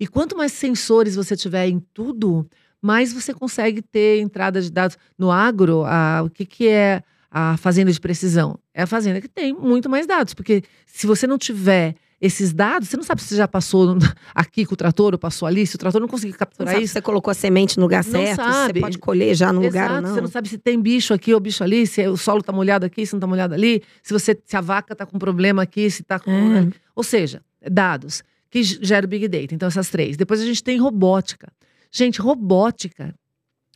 E 0.00 0.06
quanto 0.08 0.36
mais 0.36 0.50
sensores 0.50 1.14
você 1.14 1.36
tiver 1.36 1.68
em 1.68 1.78
tudo, 1.94 2.44
mais 2.82 3.12
você 3.12 3.32
consegue 3.32 3.82
ter 3.82 4.18
entrada 4.18 4.60
de 4.60 4.68
dados. 4.68 4.98
No 5.16 5.30
agro, 5.30 5.84
a, 5.84 6.24
o 6.24 6.28
que, 6.28 6.44
que 6.44 6.66
é 6.66 7.04
a 7.30 7.56
fazenda 7.56 7.92
de 7.92 8.00
precisão? 8.00 8.58
É 8.74 8.82
a 8.82 8.86
fazenda 8.88 9.20
que 9.20 9.28
tem 9.28 9.52
muito 9.52 9.88
mais 9.88 10.08
dados, 10.08 10.34
porque 10.34 10.64
se 10.84 11.06
você 11.06 11.24
não 11.24 11.38
tiver 11.38 11.94
esses 12.20 12.52
dados, 12.52 12.88
você 12.88 12.96
não 12.96 13.04
sabe 13.04 13.22
se 13.22 13.28
você 13.28 13.36
já 13.36 13.48
passou 13.48 13.96
aqui 14.34 14.66
com 14.66 14.74
o 14.74 14.76
trator 14.76 15.14
ou 15.14 15.18
passou 15.18 15.48
ali, 15.48 15.66
se 15.66 15.76
o 15.76 15.78
trator 15.78 16.00
não 16.00 16.08
conseguiu 16.08 16.36
capturar 16.36 16.74
não 16.74 16.82
isso. 16.82 16.92
você 16.92 17.00
colocou 17.00 17.30
a 17.30 17.34
semente 17.34 17.78
no 17.78 17.84
lugar 17.84 18.04
certo, 18.04 18.36
sabe. 18.36 18.74
você 18.74 18.80
pode 18.80 18.98
colher 18.98 19.34
já 19.34 19.52
no 19.52 19.62
Exato, 19.62 19.84
lugar 19.84 19.96
ou 19.96 20.02
não. 20.02 20.14
Você 20.14 20.20
não 20.20 20.28
sabe 20.28 20.48
se 20.48 20.58
tem 20.58 20.80
bicho 20.80 21.14
aqui 21.14 21.32
ou 21.32 21.40
bicho 21.40 21.64
ali, 21.64 21.86
se 21.86 22.06
o 22.06 22.16
solo 22.16 22.40
está 22.40 22.52
molhado 22.52 22.84
aqui, 22.84 23.06
se 23.06 23.14
não 23.14 23.18
está 23.18 23.26
molhado 23.26 23.54
ali, 23.54 23.82
se 24.02 24.12
você 24.12 24.38
se 24.44 24.56
a 24.56 24.60
vaca 24.60 24.92
está 24.92 25.06
com 25.06 25.18
problema 25.18 25.62
aqui, 25.62 25.90
se 25.90 26.02
está 26.02 26.18
com. 26.18 26.30
É. 26.30 26.68
Ou 26.94 27.02
seja, 27.02 27.42
dados 27.70 28.22
que 28.50 28.62
gera 28.62 29.06
o 29.06 29.08
Big 29.08 29.28
Data. 29.28 29.54
Então, 29.54 29.68
essas 29.68 29.88
três. 29.88 30.16
Depois 30.16 30.40
a 30.40 30.44
gente 30.44 30.62
tem 30.62 30.76
robótica. 30.78 31.50
Gente, 31.90 32.20
robótica, 32.20 33.14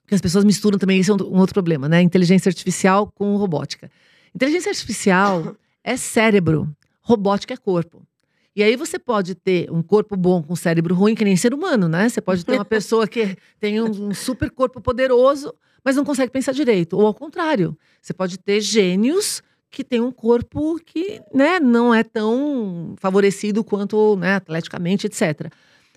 que 0.06 0.14
as 0.14 0.20
pessoas 0.20 0.44
misturam 0.44 0.78
também, 0.78 1.00
esse 1.00 1.10
é 1.10 1.14
um, 1.14 1.38
outro 1.38 1.54
problema, 1.54 1.88
né? 1.88 2.02
Inteligência 2.02 2.48
artificial 2.48 3.10
com 3.14 3.36
robótica. 3.36 3.90
Inteligência 4.34 4.70
artificial 4.70 5.56
é 5.82 5.96
cérebro, 5.96 6.68
robótica 7.00 7.54
é 7.54 7.56
corpo. 7.56 8.06
E 8.56 8.62
aí 8.62 8.76
você 8.76 8.98
pode 8.98 9.34
ter 9.34 9.70
um 9.70 9.82
corpo 9.82 10.16
bom 10.16 10.42
com 10.42 10.54
cérebro 10.54 10.94
ruim, 10.94 11.14
que 11.14 11.24
nem 11.24 11.36
ser 11.36 11.52
humano, 11.52 11.88
né? 11.88 12.08
Você 12.08 12.20
pode 12.20 12.44
ter 12.44 12.52
uma 12.52 12.64
pessoa 12.64 13.08
que 13.08 13.36
tem 13.58 13.80
um, 13.80 14.08
um 14.08 14.14
super 14.14 14.50
corpo 14.50 14.80
poderoso, 14.80 15.52
mas 15.84 15.96
não 15.96 16.04
consegue 16.04 16.30
pensar 16.30 16.52
direito. 16.52 16.96
Ou 16.96 17.06
ao 17.06 17.14
contrário, 17.14 17.76
você 18.00 18.12
pode 18.12 18.38
ter 18.38 18.60
gênios 18.60 19.42
que 19.70 19.82
tem 19.82 20.00
um 20.00 20.12
corpo 20.12 20.78
que 20.78 21.20
né, 21.34 21.58
não 21.58 21.92
é 21.92 22.04
tão 22.04 22.94
favorecido 22.98 23.64
quanto 23.64 24.16
né, 24.16 24.36
atleticamente, 24.36 25.08
etc. 25.08 25.50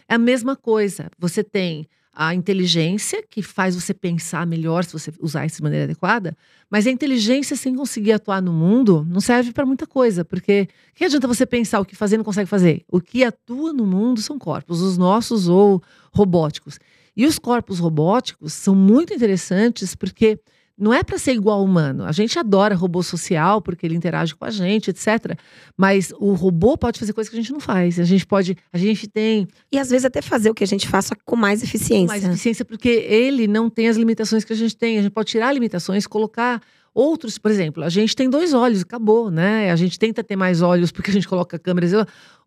É 0.09 0.15
a 0.15 0.17
mesma 0.17 0.55
coisa. 0.55 1.11
Você 1.19 1.43
tem 1.43 1.87
a 2.19 2.33
inteligência, 2.33 3.23
que 3.29 3.43
faz 3.43 3.75
você 3.75 3.93
pensar 3.93 4.47
melhor 4.47 4.83
se 4.83 4.91
você 4.91 5.13
usar 5.19 5.45
isso 5.45 5.57
de 5.57 5.61
maneira 5.61 5.83
adequada, 5.83 6.35
mas 6.67 6.87
a 6.87 6.89
inteligência 6.89 7.55
sem 7.55 7.75
conseguir 7.75 8.13
atuar 8.13 8.41
no 8.41 8.51
mundo 8.51 9.05
não 9.07 9.21
serve 9.21 9.51
para 9.51 9.67
muita 9.67 9.85
coisa, 9.85 10.25
porque 10.25 10.67
que 10.95 11.05
adianta 11.05 11.27
você 11.27 11.45
pensar 11.45 11.79
o 11.79 11.85
que 11.85 11.95
fazer 11.95 12.15
e 12.15 12.17
não 12.17 12.25
consegue 12.25 12.49
fazer? 12.49 12.83
O 12.91 12.99
que 12.99 13.23
atua 13.23 13.71
no 13.71 13.85
mundo 13.85 14.19
são 14.19 14.39
corpos, 14.39 14.81
os 14.81 14.97
nossos 14.97 15.47
ou 15.47 15.79
robóticos. 16.11 16.79
E 17.15 17.23
os 17.27 17.37
corpos 17.37 17.77
robóticos 17.77 18.51
são 18.51 18.73
muito 18.73 19.13
interessantes 19.13 19.93
porque 19.93 20.39
não 20.77 20.93
é 20.93 21.03
para 21.03 21.17
ser 21.17 21.33
igual 21.33 21.59
ao 21.59 21.65
humano. 21.65 22.03
A 22.03 22.11
gente 22.11 22.37
adora 22.37 22.75
robô 22.75 23.01
social 23.01 23.61
porque 23.61 23.85
ele 23.85 23.95
interage 23.95 24.35
com 24.35 24.45
a 24.45 24.51
gente, 24.51 24.91
etc. 24.91 25.37
Mas 25.75 26.13
o 26.19 26.33
robô 26.33 26.77
pode 26.77 26.99
fazer 26.99 27.13
coisas 27.13 27.29
que 27.29 27.35
a 27.35 27.41
gente 27.41 27.51
não 27.51 27.59
faz. 27.59 27.99
A 27.99 28.03
gente 28.03 28.25
pode, 28.27 28.55
a 28.71 28.77
gente 28.77 29.07
tem 29.07 29.47
e 29.71 29.79
às 29.79 29.89
vezes 29.89 30.05
até 30.05 30.21
fazer 30.21 30.51
o 30.51 30.53
que 30.53 30.63
a 30.63 30.67
gente 30.67 30.87
faz 30.87 31.09
com 31.25 31.35
mais 31.35 31.63
eficiência. 31.63 32.07
Mais 32.07 32.23
eficiência 32.23 32.63
porque 32.63 32.89
ele 32.89 33.47
não 33.47 33.69
tem 33.69 33.87
as 33.87 33.97
limitações 33.97 34.43
que 34.43 34.53
a 34.53 34.55
gente 34.55 34.77
tem. 34.77 34.99
A 34.99 35.01
gente 35.01 35.11
pode 35.11 35.31
tirar 35.31 35.51
limitações, 35.51 36.05
colocar 36.05 36.61
outros, 36.93 37.37
por 37.37 37.51
exemplo, 37.51 37.83
a 37.83 37.89
gente 37.89 38.15
tem 38.15 38.27
dois 38.27 38.55
olhos, 38.55 38.81
acabou, 38.81 39.29
né? 39.29 39.71
A 39.71 39.75
gente 39.75 39.99
tenta 39.99 40.23
ter 40.23 40.35
mais 40.35 40.63
olhos 40.63 40.91
porque 40.91 41.11
a 41.11 41.13
gente 41.13 41.27
coloca 41.27 41.57
câmeras. 41.59 41.91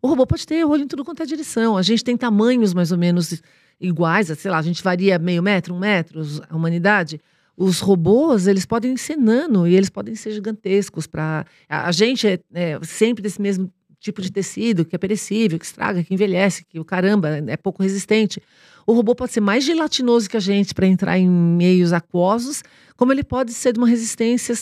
O 0.01 0.07
robô 0.07 0.25
pode 0.25 0.45
ter 0.45 0.65
olho 0.65 0.83
em 0.83 0.87
tudo 0.87 1.05
quanto 1.05 1.23
é 1.23 1.25
direção. 1.25 1.77
A 1.77 1.81
gente 1.81 2.03
tem 2.03 2.17
tamanhos 2.17 2.73
mais 2.73 2.91
ou 2.91 2.97
menos 2.97 3.41
iguais, 3.79 4.27
sei 4.37 4.51
lá, 4.51 4.57
a 4.57 4.61
gente 4.61 4.83
varia 4.83 5.17
meio 5.17 5.41
metro, 5.41 5.73
um 5.73 5.79
metro, 5.79 6.21
a 6.49 6.55
humanidade 6.55 7.19
os 7.61 7.79
robôs 7.79 8.47
eles 8.47 8.65
podem 8.65 8.97
ser 8.97 9.15
nano 9.15 9.67
e 9.67 9.75
eles 9.75 9.89
podem 9.89 10.15
ser 10.15 10.31
gigantescos 10.31 11.05
para 11.05 11.45
a 11.69 11.91
gente 11.91 12.27
é, 12.27 12.39
é, 12.53 12.79
sempre 12.81 13.21
desse 13.21 13.41
mesmo 13.41 13.71
tipo 13.99 14.19
de 14.21 14.31
tecido 14.31 14.83
que 14.83 14.95
é 14.95 14.99
perecível, 14.99 15.59
que 15.59 15.65
estraga, 15.65 16.03
que 16.03 16.11
envelhece, 16.13 16.65
que 16.65 16.79
o 16.79 16.85
caramba 16.85 17.29
é 17.47 17.55
pouco 17.55 17.83
resistente. 17.83 18.41
O 18.87 18.93
robô 18.93 19.13
pode 19.13 19.31
ser 19.31 19.41
mais 19.41 19.63
gelatinoso 19.63 20.27
que 20.27 20.35
a 20.35 20.39
gente 20.39 20.73
para 20.73 20.87
entrar 20.87 21.19
em 21.19 21.29
meios 21.29 21.93
aquosos, 21.93 22.63
como 22.97 23.13
ele 23.13 23.23
pode 23.23 23.53
ser 23.53 23.73
de 23.73 23.79
uma 23.79 23.87
resistência 23.87 24.55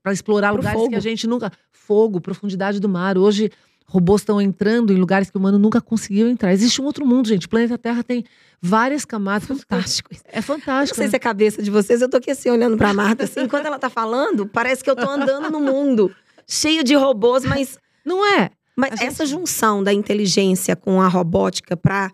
para 0.00 0.12
explorar 0.12 0.50
Pro 0.50 0.58
lugares 0.58 0.78
fogo. 0.78 0.90
que 0.90 0.96
a 0.96 1.00
gente 1.00 1.26
nunca 1.26 1.50
fogo, 1.72 2.20
profundidade 2.20 2.78
do 2.78 2.88
mar. 2.88 3.18
Hoje 3.18 3.50
robôs 3.86 4.22
estão 4.22 4.40
entrando 4.40 4.92
em 4.92 4.96
lugares 4.96 5.30
que 5.30 5.36
o 5.36 5.40
humano 5.40 5.58
nunca 5.58 5.80
conseguiu 5.80 6.28
entrar. 6.28 6.52
Existe 6.52 6.80
um 6.80 6.84
outro 6.84 7.06
mundo, 7.06 7.28
gente. 7.28 7.46
O 7.46 7.48
planeta 7.48 7.78
Terra 7.78 8.02
tem 8.02 8.24
várias 8.60 9.04
camadas. 9.04 9.46
Fantástico. 9.46 10.10
É 10.26 10.40
fantástico. 10.40 10.96
Não 10.98 11.02
sei 11.02 11.06
né? 11.06 11.10
se 11.10 11.16
é 11.16 11.18
a 11.18 11.20
cabeça 11.20 11.62
de 11.62 11.70
vocês, 11.70 12.00
eu 12.00 12.08
tô 12.08 12.16
aqui 12.16 12.30
assim, 12.30 12.50
olhando 12.50 12.76
pra 12.76 12.92
Marta, 12.92 13.24
assim, 13.24 13.42
enquanto 13.42 13.66
ela 13.66 13.78
tá 13.78 13.90
falando, 13.90 14.46
parece 14.46 14.82
que 14.82 14.90
eu 14.90 14.96
tô 14.96 15.08
andando 15.08 15.50
no 15.50 15.60
mundo, 15.60 16.14
cheio 16.46 16.82
de 16.82 16.94
robôs, 16.94 17.44
mas... 17.44 17.78
Não 18.04 18.24
é. 18.26 18.50
Mas 18.76 18.90
gente... 18.90 19.04
essa 19.04 19.24
junção 19.24 19.82
da 19.82 19.92
inteligência 19.92 20.76
com 20.76 21.00
a 21.00 21.08
robótica 21.08 21.76
para 21.76 22.10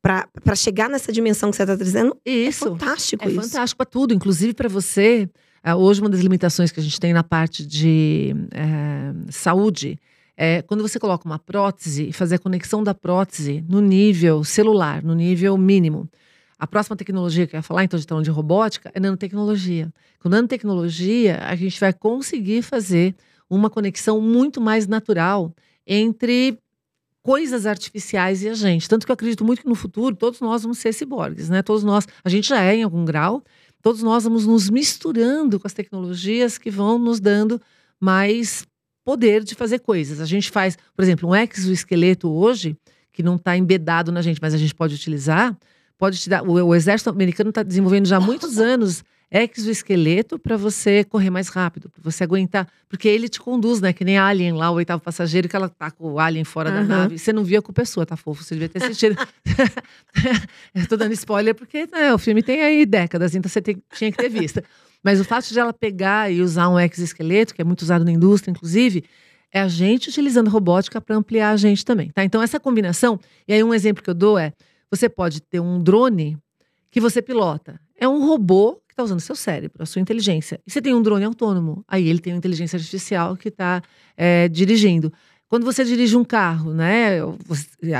para 0.00 0.54
chegar 0.54 0.90
nessa 0.90 1.10
dimensão 1.10 1.50
que 1.50 1.56
você 1.56 1.62
está 1.62 1.74
dizendo, 1.74 2.14
é 2.26 2.30
isso. 2.30 2.66
é 2.66 2.68
fantástico 2.68 3.24
é 3.24 3.28
isso. 3.28 3.40
fantástico 3.40 3.78
para 3.78 3.86
tudo, 3.86 4.12
inclusive 4.12 4.52
para 4.52 4.68
você. 4.68 5.26
Uh, 5.66 5.76
hoje, 5.76 6.02
uma 6.02 6.10
das 6.10 6.20
limitações 6.20 6.70
que 6.70 6.78
a 6.78 6.82
gente 6.82 7.00
tem 7.00 7.14
na 7.14 7.24
parte 7.24 7.64
de 7.64 8.34
uh, 8.52 9.32
saúde 9.32 9.98
é, 10.36 10.62
quando 10.62 10.82
você 10.82 10.98
coloca 10.98 11.24
uma 11.24 11.38
prótese, 11.38 12.12
fazer 12.12 12.36
a 12.36 12.38
conexão 12.38 12.82
da 12.82 12.94
prótese 12.94 13.64
no 13.68 13.80
nível 13.80 14.42
celular, 14.44 15.02
no 15.02 15.14
nível 15.14 15.56
mínimo. 15.56 16.08
A 16.58 16.66
próxima 16.66 16.96
tecnologia 16.96 17.46
que 17.46 17.54
eu 17.54 17.58
ia 17.58 17.62
falar, 17.62 17.84
então, 17.84 17.98
de 17.98 18.06
falando 18.06 18.24
de 18.24 18.30
robótica, 18.30 18.90
é 18.94 19.00
nanotecnologia. 19.00 19.92
Com 20.20 20.28
nanotecnologia, 20.28 21.38
a 21.44 21.54
gente 21.54 21.78
vai 21.78 21.92
conseguir 21.92 22.62
fazer 22.62 23.14
uma 23.48 23.68
conexão 23.68 24.20
muito 24.20 24.60
mais 24.60 24.86
natural 24.86 25.54
entre 25.86 26.58
coisas 27.22 27.66
artificiais 27.66 28.42
e 28.42 28.48
a 28.48 28.54
gente. 28.54 28.88
Tanto 28.88 29.06
que 29.06 29.12
eu 29.12 29.14
acredito 29.14 29.44
muito 29.44 29.62
que 29.62 29.68
no 29.68 29.74
futuro 29.74 30.14
todos 30.14 30.40
nós 30.40 30.62
vamos 30.62 30.78
ser 30.78 30.92
ciborgues, 30.92 31.48
né? 31.48 31.62
Todos 31.62 31.82
nós, 31.82 32.06
a 32.22 32.28
gente 32.28 32.48
já 32.48 32.62
é 32.62 32.76
em 32.76 32.82
algum 32.82 33.04
grau, 33.04 33.42
todos 33.82 34.02
nós 34.02 34.24
vamos 34.24 34.46
nos 34.46 34.68
misturando 34.68 35.58
com 35.58 35.66
as 35.66 35.72
tecnologias 35.72 36.58
que 36.58 36.70
vão 36.70 36.98
nos 36.98 37.20
dando 37.20 37.60
mais 38.00 38.66
poder 39.04 39.44
de 39.44 39.54
fazer 39.54 39.80
coisas. 39.80 40.20
A 40.20 40.24
gente 40.24 40.50
faz, 40.50 40.76
por 40.96 41.02
exemplo, 41.02 41.28
um 41.28 41.36
exoesqueleto 41.36 42.30
hoje, 42.30 42.76
que 43.12 43.22
não 43.22 43.36
está 43.36 43.56
embedado 43.56 44.10
na 44.10 44.22
gente, 44.22 44.40
mas 44.40 44.54
a 44.54 44.58
gente 44.58 44.74
pode 44.74 44.94
utilizar, 44.94 45.56
pode 45.98 46.18
te 46.18 46.28
dar. 46.28 46.42
O, 46.42 46.52
o 46.52 46.74
exército 46.74 47.10
americano 47.10 47.50
está 47.50 47.62
desenvolvendo 47.62 48.06
já 48.06 48.16
há 48.16 48.20
muitos 48.20 48.58
anos 48.58 49.04
exoesqueleto 49.42 50.38
para 50.38 50.56
você 50.56 51.02
correr 51.02 51.28
mais 51.28 51.48
rápido, 51.48 51.90
para 51.90 52.00
você 52.00 52.22
aguentar, 52.22 52.68
porque 52.88 53.08
ele 53.08 53.28
te 53.28 53.40
conduz, 53.40 53.80
né? 53.80 53.92
Que 53.92 54.04
nem 54.04 54.16
a 54.16 54.26
Alien 54.26 54.52
lá, 54.52 54.70
o 54.70 54.74
oitavo 54.74 55.02
passageiro, 55.02 55.48
que 55.48 55.56
ela 55.56 55.68
tá 55.68 55.90
com 55.90 56.12
o 56.12 56.20
Alien 56.20 56.44
fora 56.44 56.70
uhum. 56.70 56.76
da 56.76 56.82
nave. 56.82 57.18
Você 57.18 57.32
não 57.32 57.42
via 57.42 57.60
com 57.60 57.72
pessoa, 57.72 58.06
tá 58.06 58.16
fofo? 58.16 58.44
Você 58.44 58.54
devia 58.54 58.68
ter 58.68 58.84
assistido. 58.84 59.16
Eu 60.72 60.86
tô 60.86 60.96
dando 60.96 61.12
spoiler 61.14 61.52
porque 61.52 61.88
né, 61.90 62.14
o 62.14 62.18
filme 62.18 62.44
tem 62.44 62.62
aí 62.62 62.86
décadas, 62.86 63.34
então 63.34 63.50
você 63.50 63.60
tem, 63.60 63.82
tinha 63.92 64.12
que 64.12 64.18
ter 64.18 64.28
visto. 64.28 64.62
Mas 65.02 65.20
o 65.20 65.24
fato 65.24 65.48
de 65.48 65.58
ela 65.58 65.72
pegar 65.72 66.32
e 66.32 66.40
usar 66.40 66.68
um 66.68 66.78
exoesqueleto, 66.78 67.54
que 67.54 67.60
é 67.60 67.64
muito 67.64 67.82
usado 67.82 68.04
na 68.04 68.12
indústria, 68.12 68.52
inclusive, 68.52 69.04
é 69.52 69.60
a 69.60 69.68
gente 69.68 70.10
utilizando 70.10 70.48
robótica 70.48 71.00
para 71.00 71.16
ampliar 71.16 71.50
a 71.50 71.56
gente 71.56 71.84
também, 71.84 72.08
tá? 72.10 72.24
Então 72.24 72.40
essa 72.40 72.60
combinação, 72.60 73.18
e 73.48 73.52
aí 73.52 73.64
um 73.64 73.74
exemplo 73.74 74.02
que 74.02 74.10
eu 74.10 74.14
dou 74.14 74.38
é, 74.38 74.52
você 74.88 75.08
pode 75.08 75.40
ter 75.40 75.58
um 75.58 75.82
drone 75.82 76.38
que 76.88 77.00
você 77.00 77.20
pilota. 77.20 77.80
É 77.98 78.06
um 78.08 78.24
robô 78.24 78.80
que 78.94 79.02
está 79.02 79.04
usando 79.04 79.20
seu 79.20 79.34
cérebro, 79.34 79.82
a 79.82 79.86
sua 79.86 80.00
inteligência. 80.00 80.60
E 80.64 80.70
você 80.70 80.80
tem 80.80 80.94
um 80.94 81.02
drone 81.02 81.24
autônomo, 81.24 81.84
aí 81.88 82.08
ele 82.08 82.20
tem 82.20 82.32
uma 82.32 82.38
inteligência 82.38 82.76
artificial 82.76 83.36
que 83.36 83.48
está 83.48 83.82
é, 84.16 84.48
dirigindo. 84.48 85.12
Quando 85.48 85.64
você 85.64 85.84
dirige 85.84 86.16
um 86.16 86.24
carro, 86.24 86.72
né, 86.72 87.18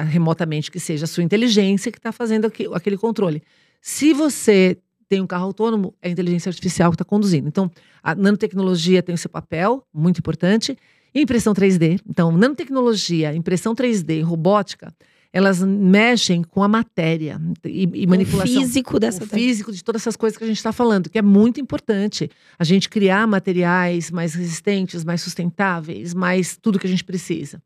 remotamente 0.09 0.71
que 0.71 0.79
seja 0.79 1.05
a 1.05 1.09
sua 1.09 1.23
inteligência 1.23 1.91
que 1.91 1.99
está 1.99 2.13
fazendo 2.13 2.51
aquele 2.73 2.97
controle. 2.97 3.43
Se 3.81 4.13
você 4.13 4.79
tem 5.09 5.21
um 5.21 5.27
carro 5.27 5.45
autônomo, 5.47 5.95
é 6.01 6.09
a 6.09 6.11
inteligência 6.11 6.49
artificial 6.49 6.91
que 6.91 6.95
está 6.95 7.05
conduzindo. 7.05 7.49
Então, 7.49 7.71
a 8.03 8.15
nanotecnologia 8.15 9.03
tem 9.03 9.15
o 9.15 9.19
seu 9.19 9.31
papel, 9.31 9.87
muito 9.93 10.19
importante. 10.19 10.77
E 11.15 11.21
impressão 11.21 11.55
3D. 11.55 12.01
Então, 12.09 12.33
nanotecnologia, 12.33 13.35
impressão 13.35 13.75
3D, 13.75 14.25
robótica, 14.25 14.93
elas 15.35 15.61
mexem 15.61 16.45
com 16.45 16.63
a 16.63 16.69
matéria 16.69 17.41
e, 17.65 17.91
e 17.93 18.07
manipulação. 18.07 18.55
O 18.55 18.61
físico 18.61 19.01
dessa. 19.01 19.25
O 19.25 19.27
físico 19.27 19.73
de 19.73 19.83
todas 19.83 20.03
essas 20.03 20.15
coisas 20.15 20.39
que 20.39 20.45
a 20.45 20.47
gente 20.47 20.59
está 20.59 20.71
falando, 20.71 21.11
que 21.11 21.19
é 21.19 21.23
muito 21.23 21.61
importante. 21.61 22.31
A 22.57 22.63
gente 22.63 22.89
criar 22.89 23.27
materiais 23.27 24.13
mais 24.13 24.35
resistentes, 24.35 25.03
mais 25.03 25.23
sustentáveis, 25.23 26.15
mais 26.15 26.57
tudo 26.57 26.79
que 26.79 26.87
a 26.87 26.91
gente 26.91 27.03
precisa. 27.03 27.61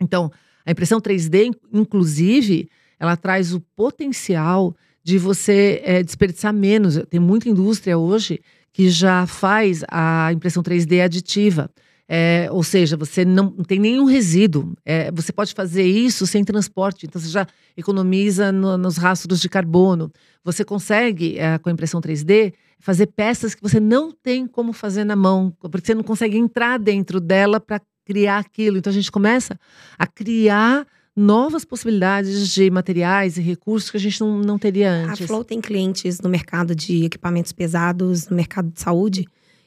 Então, 0.00 0.30
a 0.64 0.70
impressão 0.70 1.00
3D, 1.00 1.52
inclusive, 1.72 2.70
ela 3.00 3.16
traz 3.16 3.52
o 3.52 3.58
potencial 3.74 4.72
de 5.02 5.18
você 5.18 5.82
é, 5.82 6.04
desperdiçar 6.04 6.54
menos. 6.54 7.02
Tem 7.10 7.18
muita 7.18 7.48
indústria 7.48 7.98
hoje 7.98 8.40
que 8.72 8.88
já 8.88 9.26
faz 9.26 9.82
a 9.90 10.32
impressão 10.32 10.62
3D 10.62 11.02
aditiva. 11.02 11.68
É, 12.14 12.46
ou 12.50 12.62
seja, 12.62 12.94
você 12.94 13.24
não 13.24 13.50
tem 13.50 13.78
nenhum 13.78 14.04
resíduo. 14.04 14.74
É, 14.84 15.10
você 15.10 15.32
pode 15.32 15.54
fazer 15.54 15.84
isso 15.84 16.26
sem 16.26 16.44
transporte, 16.44 17.06
então 17.06 17.18
você 17.18 17.30
já 17.30 17.46
economiza 17.74 18.52
no, 18.52 18.76
nos 18.76 18.98
rastros 18.98 19.40
de 19.40 19.48
carbono. 19.48 20.12
Você 20.44 20.62
consegue, 20.62 21.38
é, 21.38 21.56
com 21.56 21.70
a 21.70 21.72
impressão 21.72 22.02
3D, 22.02 22.52
fazer 22.78 23.06
peças 23.06 23.54
que 23.54 23.62
você 23.62 23.80
não 23.80 24.12
tem 24.12 24.46
como 24.46 24.74
fazer 24.74 25.04
na 25.04 25.16
mão, 25.16 25.56
porque 25.58 25.86
você 25.86 25.94
não 25.94 26.02
consegue 26.02 26.36
entrar 26.36 26.78
dentro 26.78 27.18
dela 27.18 27.58
para 27.58 27.80
criar 28.04 28.40
aquilo. 28.40 28.76
Então 28.76 28.90
a 28.90 28.94
gente 28.94 29.10
começa 29.10 29.58
a 29.98 30.06
criar 30.06 30.86
novas 31.16 31.64
possibilidades 31.64 32.52
de 32.52 32.70
materiais 32.70 33.38
e 33.38 33.40
recursos 33.40 33.90
que 33.90 33.96
a 33.96 34.00
gente 34.00 34.20
não, 34.20 34.38
não 34.38 34.58
teria 34.58 34.90
antes. 34.90 35.22
A 35.22 35.26
Flow 35.26 35.42
tem 35.42 35.62
clientes 35.62 36.20
no 36.20 36.28
mercado 36.28 36.74
de 36.74 37.06
equipamentos 37.06 37.52
pesados, 37.52 38.28
no 38.28 38.36
mercado 38.36 38.70
de 38.70 38.80
saúde, 38.82 39.24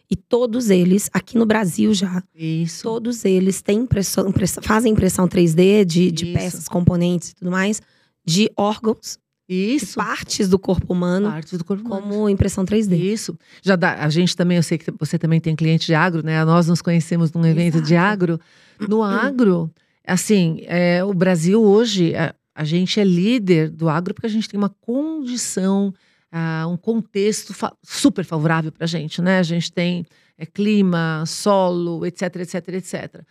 e 0.09 0.15
todos 0.15 0.69
eles, 0.69 1.09
aqui 1.13 1.37
no 1.37 1.45
Brasil 1.45 1.93
já, 1.93 2.21
Isso. 2.35 2.83
todos 2.83 3.25
eles 3.25 3.61
têm 3.61 3.79
impressão, 3.79 4.29
impressão 4.29 4.61
fazem 4.63 4.91
impressão 4.91 5.27
3D 5.27 5.83
de, 5.85 6.11
de 6.11 6.27
peças, 6.27 6.67
componentes 6.67 7.29
e 7.29 7.35
tudo 7.35 7.51
mais, 7.51 7.81
de 8.25 8.51
órgãos 8.55 9.17
isso. 9.47 9.93
Partes 9.95 10.49
do 10.49 10.57
corpo 10.57 10.91
humano. 10.91 11.29
Partes 11.29 11.55
do 11.55 11.63
corpo 11.63 11.85
humano. 11.85 12.01
Como 12.01 12.27
impressão 12.27 12.65
3D. 12.65 12.97
Isso. 12.97 13.37
Já 13.61 13.75
dá, 13.75 13.93
a 14.03 14.09
gente 14.09 14.35
também, 14.35 14.57
eu 14.57 14.63
sei 14.63 14.75
que 14.75 14.91
você 14.99 15.19
também 15.19 15.39
tem 15.39 15.55
cliente 15.55 15.85
de 15.85 15.93
agro, 15.93 16.25
né? 16.25 16.43
Nós 16.43 16.67
nos 16.67 16.81
conhecemos 16.81 17.31
num 17.31 17.45
evento 17.45 17.75
Exato. 17.75 17.87
de 17.87 17.95
agro. 17.95 18.39
No 18.89 19.03
agro, 19.05 19.71
Assim, 20.05 20.61
é, 20.65 21.03
o 21.03 21.13
Brasil 21.13 21.61
hoje, 21.61 22.15
a, 22.15 22.33
a, 22.53 22.63
gente 22.63 22.99
é 22.99 23.03
líder 23.03 23.69
do 23.69 23.89
agro 23.89 24.13
porque 24.13 24.27
a 24.27 24.29
gente 24.29 24.47
tem 24.47 24.57
uma 24.57 24.69
condição, 24.69 25.93
uh, 26.35 26.67
um 26.67 26.75
contexto 26.75 27.53
fa 27.53 27.73
super 27.81 28.25
favorável 28.25 28.71
para 28.71 28.83
a 28.83 28.87
gente, 28.87 29.21
né? 29.21 29.39
A 29.39 29.43
gente 29.43 29.71
tem 29.71 30.05
é, 30.37 30.45
clima, 30.45 31.23
solo, 31.25 32.05
etc, 32.05 32.35
etc, 32.37 32.67
etc. 32.69 33.21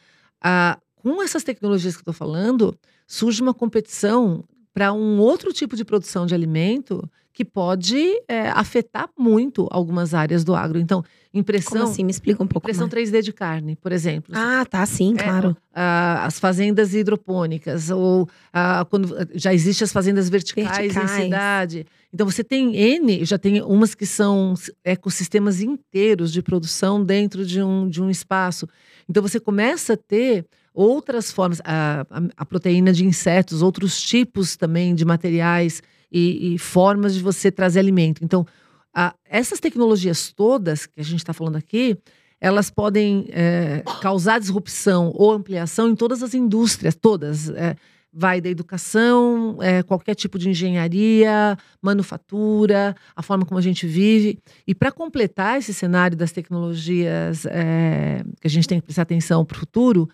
Uh, 0.42 0.80
com 0.96 1.22
essas 1.22 1.44
tecnologias 1.44 1.94
que 1.94 1.98
eu 1.98 2.10
estou 2.10 2.14
falando, 2.14 2.74
surge 3.06 3.42
uma 3.42 3.52
competição 3.52 4.42
para 4.72 4.92
um 4.92 5.18
outro 5.18 5.52
tipo 5.52 5.76
de 5.76 5.84
produção 5.84 6.24
de 6.24 6.34
alimento 6.34 7.08
que 7.34 7.44
pode 7.44 8.00
é, 8.28 8.48
afetar 8.50 9.08
muito 9.18 9.66
algumas 9.72 10.14
áreas 10.14 10.44
do 10.44 10.54
agro. 10.54 10.78
Então, 10.78 11.02
impressão. 11.34 11.72
Como 11.80 11.82
assim? 11.90 12.04
Me 12.04 12.12
explica 12.12 12.40
um 12.40 12.46
pouco 12.46 12.64
Impressão 12.68 12.88
mais. 12.90 13.10
3D 13.10 13.22
de 13.22 13.32
carne, 13.32 13.74
por 13.74 13.90
exemplo. 13.90 14.32
Ah, 14.36 14.64
tá, 14.64 14.86
sim, 14.86 15.14
É, 15.18 15.22
claro. 15.24 15.56
ah, 15.74 16.24
as 16.24 16.38
fazendas 16.38 16.94
hidropônicas, 16.94 17.90
ou 17.90 18.28
ah, 18.52 18.86
quando 18.88 19.08
já 19.34 19.52
existem 19.52 19.84
as 19.84 19.92
fazendas 19.92 20.28
verticais, 20.28 20.78
Verticais. 20.78 21.10
em 21.18 21.24
cidade. 21.24 21.86
Então 22.12 22.24
você 22.30 22.44
tem 22.44 22.76
N, 22.76 23.24
já 23.24 23.36
tem 23.36 23.60
umas 23.62 23.96
que 23.96 24.06
são 24.06 24.54
ecossistemas 24.84 25.60
inteiros 25.60 26.32
de 26.32 26.40
produção 26.40 27.04
dentro 27.04 27.44
de 27.44 27.60
um, 27.60 27.88
de 27.88 28.00
um 28.00 28.08
espaço. 28.08 28.68
Então 29.08 29.20
você 29.20 29.40
começa 29.40 29.94
a 29.94 29.96
ter 29.96 30.46
outras 30.72 31.32
formas, 31.32 31.60
a, 31.64 32.06
a- 32.08 32.22
a 32.36 32.44
proteína 32.46 32.92
de 32.92 33.04
insetos, 33.04 33.60
outros 33.62 34.00
tipos 34.00 34.56
também 34.56 34.94
de 34.94 35.04
materiais 35.04 35.82
e, 36.14 36.54
e 36.54 36.58
formas 36.58 37.14
de 37.14 37.20
você 37.20 37.50
trazer 37.50 37.80
alimento. 37.80 38.24
Então, 38.24 38.46
a- 38.94 39.14
essas 39.28 39.58
tecnologias 39.58 40.32
todas 40.32 40.86
que 40.86 41.00
a 41.00 41.04
gente 41.04 41.18
está 41.18 41.32
falando 41.32 41.56
aqui, 41.56 41.98
elas 42.40 42.70
podem 42.70 43.26
é, 43.30 43.82
causar 44.00 44.38
disrupção 44.38 45.10
ou 45.14 45.32
ampliação 45.32 45.88
em 45.88 45.96
todas 45.96 46.22
as 46.22 46.32
indústrias, 46.34 46.94
todas. 46.94 47.48
é, 47.50 47.74
vai 48.16 48.40
da 48.40 48.48
educação, 48.48 49.58
é, 49.60 49.82
qualquer 49.82 50.14
tipo 50.14 50.38
de 50.38 50.48
engenharia, 50.48 51.58
manufatura, 51.82 52.94
a 53.16 53.22
forma 53.22 53.44
como 53.44 53.58
a 53.58 53.62
gente 53.62 53.88
vive. 53.88 54.38
E 54.68 54.72
para 54.72 54.92
completar 54.92 55.58
esse 55.58 55.74
cenário 55.74 56.16
das 56.16 56.30
tecnologias 56.30 57.44
é, 57.46 58.22
que 58.40 58.46
a 58.46 58.50
gente 58.50 58.68
tem 58.68 58.78
que 58.78 58.84
prestar 58.84 59.02
atenção 59.02 59.44
para 59.44 59.56
o 59.56 59.58
futuro, 59.58 60.08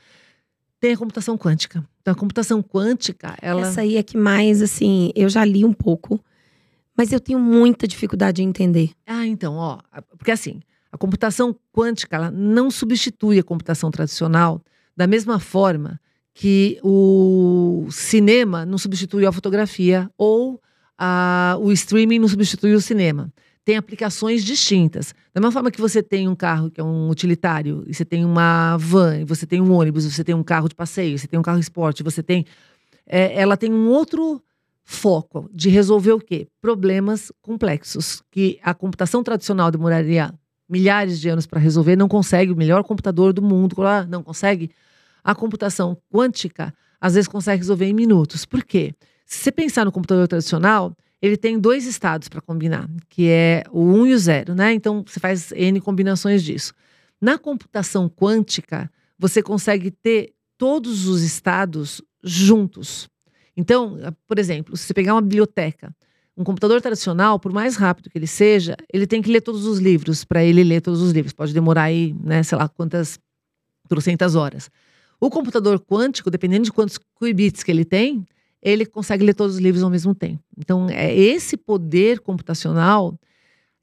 tem 0.81 0.93
a 0.95 0.97
computação 0.97 1.37
quântica. 1.37 1.85
Então, 2.01 2.12
a 2.12 2.16
computação 2.16 2.62
quântica, 2.62 3.37
ela. 3.43 3.61
Essa 3.62 3.83
aí 3.83 3.97
é 3.97 4.03
que 4.03 4.16
mais, 4.16 4.62
assim, 4.62 5.12
eu 5.14 5.28
já 5.28 5.45
li 5.45 5.64
um 5.64 5.72
pouco, 5.72 6.18
mas 6.97 7.12
eu 7.12 7.20
tenho 7.20 7.39
muita 7.39 7.87
dificuldade 7.87 8.37
de 8.37 8.43
entender. 8.43 8.91
Ah, 9.07 9.26
então, 9.26 9.55
ó, 9.57 9.78
porque 10.16 10.31
assim, 10.31 10.61
a 10.91 10.97
computação 10.99 11.55
quântica 11.72 12.16
ela 12.16 12.31
não 12.31 12.70
substitui 12.70 13.39
a 13.39 13.43
computação 13.45 13.91
tradicional 13.91 14.62
da 14.97 15.07
mesma 15.07 15.39
forma 15.39 16.01
que 16.35 16.78
o 16.83 17.87
cinema 17.91 18.64
não 18.64 18.78
substituiu 18.78 19.28
a 19.28 19.33
fotografia 19.33 20.11
ou 20.16 20.61
a- 20.99 21.57
o 21.61 21.70
streaming 21.72 22.18
não 22.18 22.28
substituiu 22.28 22.76
o 22.76 22.81
cinema. 22.81 23.33
Tem 23.64 23.76
aplicações 23.76 24.44
distintas. 24.44 25.14
Da 25.34 25.40
mesma 25.40 25.52
forma 25.52 25.70
que 25.70 25.80
você 25.80 26.02
tem 26.02 26.28
um 26.28 26.34
carro 26.34 26.70
que 26.70 26.80
é 26.80 26.84
um 26.84 27.08
utilitário, 27.08 27.84
e 27.86 27.94
você 27.94 28.04
tem 28.04 28.24
uma 28.24 28.76
van, 28.76 29.20
e 29.20 29.24
você 29.24 29.46
tem 29.46 29.61
um 29.61 29.72
ônibus, 29.72 30.04
você 30.04 30.24
tem 30.24 30.34
um 30.34 30.42
carro 30.42 30.68
de 30.68 30.74
passeio, 30.74 31.18
você 31.18 31.26
tem 31.26 31.38
um 31.38 31.42
carro 31.42 31.58
esporte, 31.58 32.02
você 32.02 32.22
tem. 32.22 32.46
é, 33.06 33.40
ela 33.40 33.56
tem 33.56 33.72
um 33.72 33.88
outro 33.88 34.42
foco 34.84 35.48
de 35.52 35.68
resolver 35.68 36.12
o 36.12 36.18
quê? 36.20 36.48
Problemas 36.61 37.30
complexos 37.40 38.22
que 38.30 38.58
a 38.62 38.74
computação 38.74 39.22
tradicional 39.22 39.70
demoraria 39.70 40.34
milhares 40.68 41.20
de 41.20 41.28
anos 41.28 41.46
para 41.46 41.61
resolver, 41.61 41.96
não 41.96 42.08
consegue, 42.08 42.52
o 42.52 42.56
melhor 42.56 42.82
computador 42.84 43.32
do 43.32 43.42
mundo, 43.42 43.76
não 44.08 44.22
consegue. 44.22 44.70
A 45.22 45.34
computação 45.34 45.96
quântica 46.12 46.72
às 47.00 47.14
vezes 47.14 47.28
consegue 47.28 47.61
resolver 47.61 47.86
em 47.86 47.92
minutos. 47.92 48.44
Por 48.44 48.64
quê? 48.64 48.94
Se 49.26 49.38
você 49.38 49.52
pensar 49.52 49.84
no 49.84 49.92
computador 49.92 50.26
tradicional, 50.26 50.96
ele 51.22 51.36
tem 51.36 51.58
dois 51.58 51.86
estados 51.86 52.28
para 52.28 52.40
combinar, 52.40 52.88
que 53.08 53.28
é 53.28 53.62
o 53.70 53.82
1 53.82 54.06
e 54.06 54.14
o 54.14 54.18
0, 54.18 54.54
né? 54.54 54.72
Então 54.72 55.04
você 55.06 55.20
faz 55.20 55.52
N 55.52 55.80
combinações 55.80 56.42
disso. 56.42 56.72
Na 57.20 57.38
computação 57.38 58.08
quântica, 58.08 58.90
você 59.18 59.42
consegue 59.42 59.90
ter 59.90 60.32
todos 60.56 61.06
os 61.06 61.22
estados 61.22 62.00
juntos. 62.22 63.08
Então, 63.56 63.98
por 64.26 64.38
exemplo, 64.38 64.76
se 64.76 64.84
você 64.84 64.94
pegar 64.94 65.14
uma 65.14 65.20
biblioteca, 65.20 65.94
um 66.36 66.44
computador 66.44 66.80
tradicional, 66.80 67.38
por 67.38 67.52
mais 67.52 67.76
rápido 67.76 68.08
que 68.08 68.16
ele 68.16 68.26
seja, 68.26 68.74
ele 68.92 69.06
tem 69.06 69.20
que 69.20 69.30
ler 69.30 69.42
todos 69.42 69.66
os 69.66 69.78
livros 69.78 70.24
para 70.24 70.42
ele 70.42 70.64
ler 70.64 70.80
todos 70.80 71.02
os 71.02 71.12
livros. 71.12 71.34
Pode 71.34 71.52
demorar 71.52 71.82
aí, 71.82 72.14
né, 72.24 72.42
sei 72.42 72.56
lá 72.56 72.66
quantas, 72.66 73.18
trocentas 73.88 74.34
horas. 74.34 74.70
O 75.20 75.28
computador 75.28 75.78
quântico, 75.78 76.30
dependendo 76.30 76.64
de 76.64 76.72
quantos 76.72 76.98
qubits 77.14 77.62
que 77.62 77.70
ele 77.70 77.84
tem, 77.84 78.24
ele 78.62 78.84
consegue 78.84 79.24
ler 79.24 79.34
todos 79.34 79.56
os 79.56 79.61
livros 79.61 79.82
ao 79.82 79.90
mesmo 79.90 80.14
tempo. 80.14 80.42
Então, 80.56 80.88
é 80.90 81.14
esse 81.14 81.56
poder 81.56 82.20
computacional, 82.20 83.18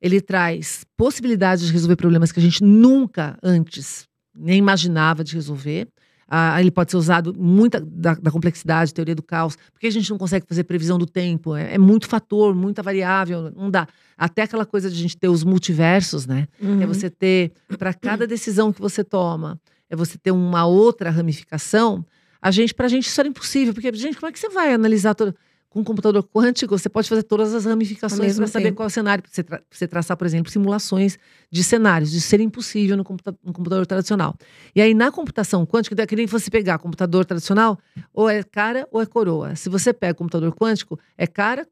ele 0.01 0.21
traz 0.21 0.85
possibilidades 0.95 1.65
de 1.65 1.73
resolver 1.73 1.95
problemas 1.95 2.31
que 2.31 2.39
a 2.39 2.43
gente 2.43 2.63
nunca 2.63 3.37
antes 3.41 4.07
nem 4.37 4.59
imaginava 4.59 5.23
de 5.23 5.33
resolver. 5.33 5.87
Ah, 6.29 6.59
ele 6.59 6.69
pode 6.69 6.91
ser 6.91 6.97
usado 6.97 7.33
muita 7.33 7.79
da, 7.79 8.13
da 8.13 8.29
complexidade, 8.29 8.93
teoria 8.93 9.15
do 9.15 9.23
caos, 9.23 9.57
porque 9.71 9.87
a 9.87 9.91
gente 9.91 10.09
não 10.09 10.17
consegue 10.17 10.45
fazer 10.45 10.65
previsão 10.65 10.97
do 10.97 11.05
tempo. 11.05 11.55
É, 11.55 11.75
é 11.75 11.77
muito 11.77 12.05
fator, 12.05 12.53
muita 12.53 12.83
variável, 12.83 13.49
não 13.55 13.71
dá. 13.71 13.87
Até 14.17 14.41
aquela 14.41 14.65
coisa 14.65 14.89
de 14.89 14.95
a 14.95 15.01
gente 15.01 15.17
ter 15.17 15.29
os 15.29 15.43
multiversos, 15.43 16.27
né? 16.27 16.47
Uhum. 16.61 16.81
É 16.81 16.85
você 16.85 17.09
ter, 17.09 17.53
para 17.77 17.93
cada 17.93 18.27
decisão 18.27 18.73
que 18.73 18.81
você 18.81 19.05
toma, 19.05 19.59
é 19.89 19.95
você 19.95 20.17
ter 20.17 20.31
uma 20.31 20.65
outra 20.65 21.09
ramificação. 21.09 22.05
A 22.41 22.51
gente, 22.51 22.73
pra 22.73 22.87
gente, 22.87 23.07
isso 23.07 23.19
era 23.19 23.27
impossível, 23.27 23.73
porque, 23.73 23.91
gente, 23.93 24.15
como 24.17 24.27
é 24.29 24.31
que 24.31 24.39
você 24.39 24.49
vai 24.49 24.73
analisar 24.73 25.13
todo. 25.15 25.35
Com 25.69 25.81
um 25.81 25.83
computador 25.83 26.23
quântico, 26.23 26.77
você 26.79 26.87
pode 26.87 27.09
fazer 27.09 27.23
todas 27.23 27.53
as 27.53 27.65
ramificações 27.65 28.37
para 28.37 28.47
saber 28.47 28.71
qual 28.71 28.85
é 28.85 28.87
o 28.87 28.89
cenário. 28.89 29.23
Você, 29.27 29.43
tra- 29.43 29.61
você 29.69 29.85
traçar, 29.85 30.15
por 30.15 30.25
exemplo, 30.25 30.49
simulações 30.49 31.19
de 31.51 31.61
cenários. 31.61 32.13
Isso 32.13 32.25
seria 32.27 32.45
impossível 32.45 32.95
no, 32.95 33.03
computa 33.03 33.37
no 33.43 33.51
computador 33.51 33.85
tradicional. 33.85 34.33
E 34.73 34.81
aí, 34.81 34.93
na 34.93 35.11
computação 35.11 35.65
quântica, 35.65 36.01
é 36.01 36.07
que 36.07 36.15
nem 36.15 36.25
você 36.25 36.49
pegar 36.49 36.79
computador 36.79 37.25
tradicional, 37.25 37.77
ou 38.13 38.29
é 38.29 38.41
cara 38.43 38.87
ou 38.91 39.01
é 39.01 39.05
coroa. 39.05 39.55
Se 39.57 39.67
você 39.67 39.93
pega 39.93 40.13
computador 40.13 40.55
quântico, 40.55 40.97
é 41.17 41.27
cara, 41.27 41.67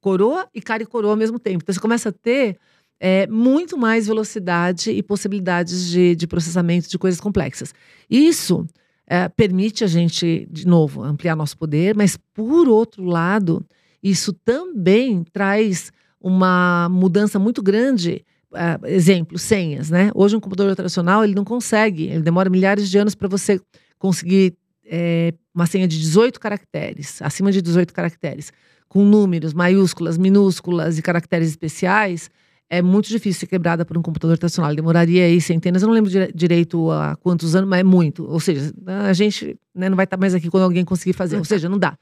coroa 0.00 0.48
e 0.54 0.62
cara 0.62 0.82
e 0.82 0.86
coroa 0.86 1.12
ao 1.12 1.16
mesmo 1.16 1.38
tempo. 1.38 1.60
Então, 1.62 1.72
você 1.74 1.80
começa 1.80 2.08
a 2.08 2.12
ter 2.12 2.56
é, 2.98 3.26
muito 3.26 3.76
mais 3.76 4.06
velocidade 4.06 4.90
e 4.90 5.02
possibilidades 5.02 5.86
de, 5.90 6.16
de 6.16 6.26
processamento 6.26 6.88
de 6.88 6.98
coisas 6.98 7.20
complexas. 7.20 7.74
Isso 8.08 8.66
é, 9.06 9.28
permite 9.28 9.84
a 9.84 9.86
gente, 9.86 10.46
de 10.50 10.66
novo, 10.66 11.02
ampliar 11.02 11.36
nosso 11.36 11.56
poder, 11.56 11.94
mas, 11.94 12.16
por 12.32 12.68
outro 12.68 13.04
lado, 13.04 13.64
isso 14.02 14.32
também 14.32 15.24
traz 15.32 15.92
uma 16.20 16.88
mudança 16.90 17.38
muito 17.38 17.62
grande. 17.62 18.24
é, 18.54 18.78
exemplo, 18.94 19.36
senhas, 19.38 19.90
né? 19.90 20.10
Hoje, 20.14 20.36
um 20.36 20.40
computador 20.40 20.74
tradicional, 20.76 21.24
ele 21.24 21.34
não 21.34 21.44
consegue, 21.44 22.04
ele 22.04 22.22
demora 22.22 22.48
milhares 22.48 22.88
de 22.88 22.96
anos 22.96 23.14
para 23.14 23.26
você 23.26 23.60
conseguir 23.98 24.56
é, 24.86 25.34
uma 25.54 25.66
senha 25.66 25.88
de 25.88 25.98
18 25.98 26.38
caracteres, 26.38 27.20
acima 27.20 27.50
de 27.50 27.60
18 27.60 27.92
caracteres, 27.92 28.52
com 28.88 29.04
números, 29.04 29.52
maiúsculas, 29.52 30.16
minúsculas 30.16 30.98
e 30.98 31.02
caracteres 31.02 31.48
especiais, 31.48 32.30
é 32.70 32.80
muito 32.82 33.08
difícil 33.08 33.40
ser 33.40 33.46
quebrada 33.46 33.84
por 33.84 33.96
um 33.96 34.02
computador 34.02 34.36
tradicional. 34.38 34.70
Ele 34.70 34.76
demoraria 34.76 35.24
aí 35.24 35.40
centenas, 35.40 35.82
eu 35.82 35.86
não 35.88 35.94
lembro 35.94 36.10
dire- 36.10 36.32
direito 36.34 36.90
há 36.90 37.16
quantos 37.16 37.54
anos, 37.54 37.68
mas 37.68 37.80
é 37.80 37.84
muito. 37.84 38.24
Ou 38.28 38.40
seja, 38.40 38.72
a 38.86 39.12
gente 39.12 39.56
né, 39.74 39.88
não 39.88 39.96
vai 39.96 40.04
estar 40.04 40.16
mais 40.16 40.34
aqui 40.34 40.48
quando 40.50 40.64
alguém 40.64 40.84
conseguir 40.84 41.12
fazer. 41.12 41.36
Ou 41.36 41.44
seja, 41.44 41.68
não 41.68 41.78
dá. 41.78 41.96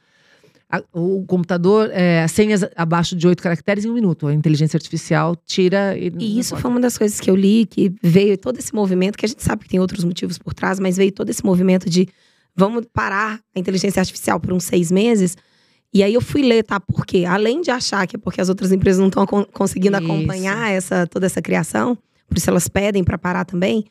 A- 0.70 0.82
o 0.92 1.24
computador, 1.26 1.90
é, 1.92 2.22
as 2.22 2.32
senhas 2.32 2.64
abaixo 2.76 3.14
de 3.14 3.26
oito 3.26 3.42
caracteres 3.42 3.84
em 3.84 3.90
um 3.90 3.94
minuto. 3.94 4.26
A 4.26 4.32
inteligência 4.34 4.76
artificial 4.78 5.36
tira 5.44 5.98
e. 5.98 6.10
E 6.18 6.38
isso 6.38 6.56
foi 6.56 6.70
uma 6.70 6.80
das 6.80 6.96
coisas 6.96 7.20
que 7.20 7.28
eu 7.30 7.36
li, 7.36 7.66
que 7.66 7.92
veio 8.02 8.38
todo 8.38 8.58
esse 8.58 8.74
movimento, 8.74 9.18
que 9.18 9.26
a 9.26 9.28
gente 9.28 9.42
sabe 9.42 9.64
que 9.64 9.68
tem 9.68 9.80
outros 9.80 10.02
motivos 10.04 10.38
por 10.38 10.54
trás, 10.54 10.80
mas 10.80 10.96
veio 10.96 11.12
todo 11.12 11.28
esse 11.28 11.44
movimento 11.44 11.90
de 11.90 12.08
vamos 12.56 12.86
parar 12.92 13.40
a 13.54 13.58
inteligência 13.58 14.00
artificial 14.00 14.40
por 14.40 14.52
uns 14.52 14.64
seis 14.64 14.90
meses. 14.90 15.36
E 15.95 16.03
aí 16.03 16.14
eu 16.14 16.20
fui 16.20 16.43
ler, 16.43 16.62
tá? 16.64 16.80
Por 16.80 17.05
quê? 17.05 17.24
Além 17.26 17.61
de 17.61 17.70
achar 17.70 18.07
que 18.07 18.16
é 18.16 18.18
porque 18.18 18.40
as 18.40 18.49
outras 18.49 18.72
empresas 18.72 18.99
não 18.99 19.09
estão 19.09 19.26
conseguindo 19.26 19.97
Isso. 19.99 20.07
acompanhar 20.07 20.70
essa, 20.72 21.07
toda 21.07 21.26
essa 21.26 21.43
criação, 21.43 21.97
por 22.26 22.38
isso 22.38 22.49
elas 22.49 22.66
pedem 22.66 23.05
para 23.05 23.18
parar 23.18 23.45
também. 23.45 23.84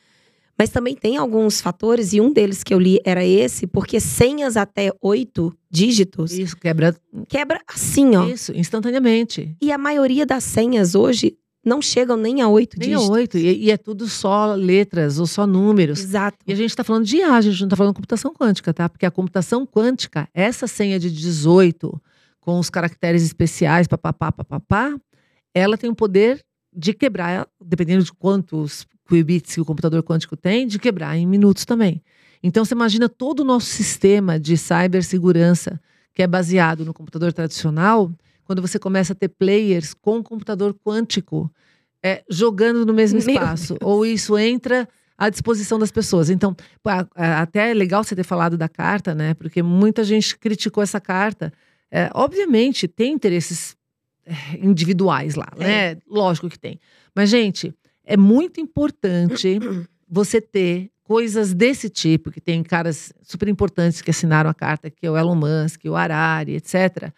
Mas 0.58 0.70
também 0.70 0.95
tem 0.95 1.18
alguns 1.18 1.60
fatores, 1.60 2.14
e 2.14 2.22
um 2.22 2.32
deles 2.32 2.64
que 2.64 2.74
eu 2.74 2.80
li 2.80 2.99
era 3.04 3.26
esse, 3.26 3.66
porque 3.66 3.99
senhas 3.99 4.56
até 4.58 4.91
oito 5.02 5.52
dígitos 5.70 6.34
Isso, 6.34 6.56
quebra. 6.58 6.95
quebra 7.28 7.60
assim, 7.68 8.16
ó. 8.16 8.28
Isso, 8.28 8.52
instantaneamente. 8.56 9.56
E 9.62 9.72
a 9.72 9.78
maioria 9.78 10.26
das 10.26 10.43
senhas 10.43 10.93
hoje 10.93 11.36
não 11.64 11.82
chegam 11.82 12.18
nem 12.18 12.41
a 12.41 12.47
oito 12.47 12.78
Nem 12.80 12.93
a 12.93 12.97
dígitos. 12.97 13.16
oito. 13.16 13.38
E, 13.38 13.66
e 13.66 13.72
é 13.72 13.78
tudo 13.78 14.07
só 14.07 14.53
letras 14.55 15.20
ou 15.20 15.28
só 15.28 15.45
números. 15.45 15.99
Exato. 15.99 16.38
E 16.47 16.51
a 16.51 16.55
gente 16.55 16.72
está 16.72 16.84
falando 16.84 17.05
de 17.05 17.18
IA, 17.18 17.36
a 17.36 17.41
gente 17.41 17.59
não 17.59 17.68
está 17.68 17.76
falando 17.76 17.93
de 17.93 17.97
computação 17.97 18.34
quântica, 18.34 18.74
tá? 18.74 18.89
Porque 18.89 19.05
a 19.05 19.12
computação 19.12 19.66
quântica, 19.66 20.28
essa 20.34 20.68
senha 20.68 20.99
de 20.99 21.12
18, 21.12 22.01
com 22.39 22.57
os 22.59 22.70
caracteres 22.70 23.24
especiais, 23.24 23.88
papapá, 23.88 24.32
papapá, 24.32 24.95
ela 25.53 25.78
tem 25.78 25.89
o 25.89 25.95
poder 25.95 26.43
de 26.74 26.93
quebrar, 26.93 27.47
dependendo 27.64 28.03
de 28.03 28.14
quantos 28.14 28.88
qubits 29.07 29.55
que 29.55 29.62
o 29.62 29.66
computador 29.66 30.01
quântico 30.03 30.38
tem, 30.38 30.66
de 30.66 30.80
quebrar 30.80 31.18
em 31.18 31.28
minutos 31.28 31.66
também. 31.66 32.01
Então 32.41 32.66
você 32.66 32.74
imagina 32.74 33.07
todo 33.07 33.41
o 33.41 33.43
nosso 33.43 33.68
sistema 33.68 34.39
de 34.39 34.57
cibersegurança, 34.57 35.80
que 36.14 36.24
é 36.24 36.28
baseado 36.28 36.84
no 36.84 36.93
computador 36.93 37.32
tradicional, 37.34 38.12
quando 38.52 38.62
você 38.62 38.78
começa 38.78 39.14
a 39.14 39.16
ter 39.16 39.30
players 39.30 39.93
com 39.93 40.22
computador 40.22 40.76
quântico 40.86 41.49
é, 42.04 42.22
jogando 42.30 42.86
no 42.86 42.93
mesmo 42.93 43.18
espaço. 43.18 43.78
Ou 43.82 44.06
isso 44.06 44.38
entra 44.38 44.86
à 45.18 45.30
disposição 45.30 45.80
das 45.80 45.89
pessoas. 45.89 46.30
Então, 46.30 46.54
até 47.16 47.72
é 47.72 47.74
legal 47.74 48.04
você 48.04 48.14
ter 48.14 48.26
falado 48.26 48.58
da 48.58 48.68
carta, 48.68 49.16
né? 49.16 49.34
Porque 49.36 49.64
muita 49.64 50.04
gente 50.04 50.38
criticou 50.38 50.84
essa 50.84 50.99
carta. 50.99 51.54
É, 51.89 52.10
obviamente, 52.14 52.89
tem 52.89 53.14
interesses 53.14 53.78
é, 54.26 54.34
individuais 54.62 55.36
lá, 55.36 55.47
né? 55.56 55.95
Lógico 56.06 56.49
que 56.49 56.60
tem. 56.60 56.78
Mas, 57.16 57.30
gente, 57.30 57.74
é 58.04 58.18
muito 58.18 58.60
importante 58.60 59.60
você 60.10 60.41
ter 60.41 60.91
coisas 61.04 61.54
desse 61.54 61.89
tipo, 61.89 62.30
que 62.30 62.41
tem 62.41 62.62
caras 62.64 63.14
super 63.22 63.47
importantes 63.47 64.02
que 64.02 64.12
assinaram 64.12 64.49
a 64.49 64.54
carta, 64.54 64.89
que 64.89 65.06
é 65.06 65.10
o 65.10 65.18
Elon 65.18 65.36
Musk, 65.36 65.86
o 65.86 65.95
Harari, 65.95 66.56
etc., 66.56 67.14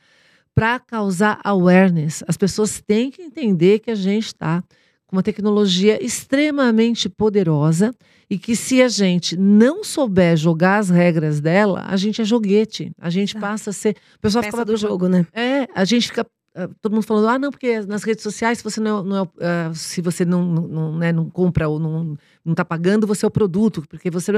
para 0.56 0.80
causar 0.80 1.40
awareness. 1.44 2.24
As 2.28 2.38
pessoas 2.38 2.82
têm 2.82 3.10
que 3.10 3.22
entender 3.22 3.80
que 3.80 3.92
a 3.92 3.96
gente 3.96 4.28
está 4.28 4.64
com 5.08 5.16
uma 5.16 5.24
tecnologia 5.24 6.04
extremamente 6.04 7.10
poderosa 7.10 7.94
e 8.30 8.38
que 8.38 8.56
se 8.56 8.82
a 8.82 8.88
gente 8.88 9.38
não 9.38 9.84
souber 9.84 10.36
jogar 10.36 10.78
as 10.78 10.90
regras 10.90 11.40
dela, 11.40 11.84
a 11.88 11.96
gente 11.98 12.22
é 12.22 12.26
joguete. 12.26 12.92
A 13.00 13.10
gente 13.10 13.38
passa 13.38 13.70
a 13.70 13.74
ser. 13.74 13.96
O 14.18 14.20
pessoal 14.20 14.44
Peça 14.44 14.58
fica 14.58 14.66
do 14.66 14.78
jogo, 14.78 15.08
né? 15.08 15.26
É, 15.34 15.68
a 15.76 15.86
gente 15.86 16.08
fica 16.08 16.26
ah, 16.56 16.70
todo 16.82 16.94
mundo 16.94 17.04
falando, 17.04 17.28
ah, 17.28 17.40
não, 17.40 17.50
porque 17.50 17.82
nas 17.82 18.04
redes 18.04 18.22
sociais, 18.22 18.60
se 18.60 18.64
você 18.64 18.80
não, 18.80 19.04
não 19.04 19.18
é, 19.18 19.70
uh, 19.70 19.76
se 19.76 20.02
você 20.02 20.24
não, 20.24 20.44
não, 20.46 20.98
né, 20.98 21.12
não 21.12 21.28
compra 21.30 21.68
ou 21.68 21.80
não, 21.80 22.16
não 22.46 22.54
tá 22.54 22.64
pagando, 22.64 23.08
você 23.08 23.26
é 23.26 23.28
o 23.28 23.32
produto, 23.32 23.84
porque 23.90 24.12
você 24.12 24.32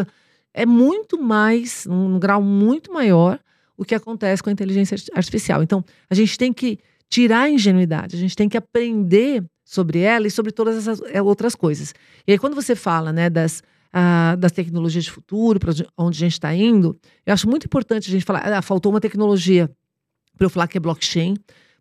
é 0.53 0.65
muito 0.65 1.21
mais, 1.21 1.85
num 1.85 2.17
grau 2.17 2.41
muito 2.41 2.93
maior, 2.93 3.37
o 3.77 3.83
que 3.83 3.95
acontece 3.95 4.41
com 4.41 4.49
a 4.49 4.53
inteligência 4.53 4.97
artificial. 5.13 5.61
Então, 5.61 5.83
a 6.09 6.15
gente 6.15 6.37
tem 6.37 6.53
que 6.53 6.79
tirar 7.09 7.41
a 7.41 7.49
ingenuidade, 7.49 8.15
a 8.15 8.19
gente 8.19 8.35
tem 8.35 8.49
que 8.49 8.57
aprender 8.57 9.43
sobre 9.63 9.99
ela 9.99 10.27
e 10.27 10.31
sobre 10.31 10.51
todas 10.51 10.77
essas 10.77 11.01
é, 11.11 11.21
outras 11.21 11.55
coisas. 11.55 11.93
E 12.27 12.31
aí, 12.31 12.37
quando 12.37 12.55
você 12.55 12.75
fala, 12.75 13.11
né, 13.11 13.29
das, 13.29 13.61
uh, 13.93 14.37
das 14.37 14.51
tecnologias 14.51 15.05
de 15.05 15.11
futuro, 15.11 15.59
para 15.59 15.71
onde 15.97 16.17
a 16.17 16.19
gente 16.19 16.33
está 16.33 16.53
indo, 16.53 16.97
eu 17.25 17.33
acho 17.33 17.49
muito 17.49 17.65
importante 17.65 18.09
a 18.09 18.11
gente 18.11 18.25
falar, 18.25 18.47
ah, 18.47 18.61
faltou 18.61 18.91
uma 18.91 19.01
tecnologia 19.01 19.69
para 20.37 20.45
eu 20.45 20.49
falar 20.49 20.67
que 20.67 20.77
é 20.77 20.81
blockchain. 20.81 21.35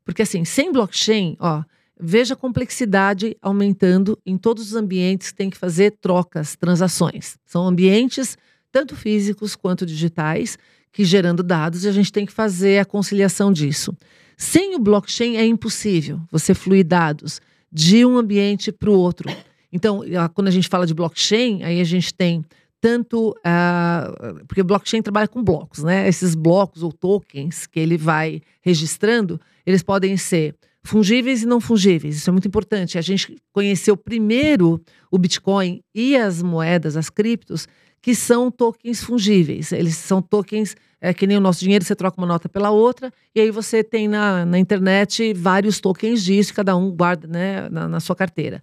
Porque 0.05 0.23
assim, 0.23 0.45
sem 0.45 0.73
blockchain, 0.73 1.37
ó, 1.41 1.63
veja 1.99 2.35
a 2.35 2.37
complexidade 2.37 3.37
aumentando 3.41 4.19
em 4.25 4.37
todos 4.37 4.69
os 4.69 4.75
ambientes 4.75 5.31
que 5.31 5.37
tem 5.37 5.51
que 5.51 5.57
fazer 5.57 5.93
trocas, 6.01 6.57
transações. 6.57 7.37
São 7.45 7.67
ambientes 7.67 8.37
tanto 8.71 8.97
físicos 8.97 9.55
quanto 9.55 9.87
digitais 9.87 10.59
que 10.95 11.05
gerando 11.05 11.43
dados 11.43 11.85
e 11.85 11.89
a 11.89 11.93
gente 11.93 12.13
tem 12.13 12.25
que 12.25 12.33
fazer 12.33 12.79
a 12.79 12.85
conciliação 12.85 13.53
disso. 13.53 13.93
Sem 14.37 14.77
o 14.77 14.79
blockchain 14.79 15.37
é 15.37 15.45
impossível 15.45 16.21
você 16.31 16.55
fluir 16.55 16.87
dados 16.87 17.41
de 17.71 18.07
um 18.07 18.17
ambiente 18.17 18.71
para 18.71 18.89
o 18.89 18.95
outro. 18.95 19.29
Então, 19.73 20.03
quando 20.35 20.47
a 20.47 20.53
gente 20.53 20.69
fala 20.69 20.87
de 20.87 20.95
blockchain, 20.95 21.65
aí 21.65 21.81
a 21.81 21.85
gente 21.85 22.15
tem 22.15 22.45
tanto 22.81 23.31
uh, 23.31 24.45
porque 24.47 24.61
o 24.61 24.65
blockchain 24.65 25.03
trabalha 25.03 25.27
com 25.27 25.43
blocos, 25.43 25.83
né? 25.83 26.07
Esses 26.07 26.37
blocos 26.37 26.85
ou 26.85 26.93
tokens 26.93 27.67
que 27.67 27.81
ele 27.81 27.97
vai 27.97 28.41
registrando, 28.61 29.41
eles 29.67 29.83
podem 29.83 30.17
ser 30.17 30.55
fungíveis 30.85 31.43
e 31.43 31.47
não 31.47 31.61
fungíveis. 31.61 32.17
Isso 32.17 32.31
é 32.31 32.33
muito 32.33 32.47
importante. 32.47 32.99
A 32.99 33.03
gente 33.03 33.37
conheceu 33.53 33.97
primeiro 33.97 34.81
o 35.11 35.19
Bitcoin 35.19 35.81
e 35.93 36.17
as 36.17 36.41
moedas, 36.41 36.97
as 36.97 37.11
criptos, 37.11 37.67
que 38.05 38.15
são 38.15 38.51
tokens 38.51 39.03
fungíveis. 39.03 39.73
Eles 39.73 39.97
são 39.97 40.21
tokens 40.21 40.77
é, 41.01 41.15
que 41.15 41.27
nem 41.27 41.39
o 41.39 41.41
nosso 41.41 41.61
dinheiro, 41.61 41.83
você 41.83 41.97
troca 41.97 42.21
uma 42.21 42.27
nota 42.27 42.51
pela 42.51 42.69
outra, 42.69 43.11
e 43.35 43.41
aí 43.41 43.51
você 43.51 43.83
tem 43.83 44.07
na, 44.07 44.45
na 44.45 44.59
internet 44.59 45.33
vários 45.33 45.81
tokens 45.81 46.23
disso, 46.23 46.53
cada 46.53 46.77
um 46.77 46.91
guarda 46.91 47.27
né, 47.27 47.67
na, 47.71 47.89
na 47.89 48.01
sua 48.01 48.15
carteira. 48.15 48.63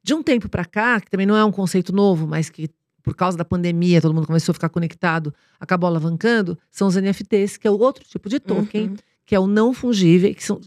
De 0.00 0.14
um 0.14 0.22
tempo 0.22 0.48
para 0.48 0.64
cá, 0.64 1.00
que 1.00 1.10
também 1.10 1.26
não 1.26 1.36
é 1.36 1.44
um 1.44 1.50
conceito 1.50 1.92
novo, 1.92 2.24
mas 2.24 2.50
que 2.50 2.70
por 3.02 3.16
causa 3.16 3.36
da 3.36 3.44
pandemia, 3.44 4.00
todo 4.00 4.14
mundo 4.14 4.28
começou 4.28 4.52
a 4.52 4.54
ficar 4.54 4.68
conectado, 4.68 5.34
acabou 5.58 5.88
alavancando, 5.88 6.56
são 6.70 6.86
os 6.86 6.94
NFTs, 6.94 7.56
que 7.56 7.66
é 7.66 7.70
o 7.72 7.78
outro 7.80 8.04
tipo 8.04 8.28
de 8.28 8.38
token, 8.38 8.90
uhum. 8.90 8.96
que 9.26 9.34
é 9.34 9.40
o 9.40 9.48
não 9.48 9.74
fungível, 9.74 10.32
que, 10.32 10.44
são, 10.44 10.60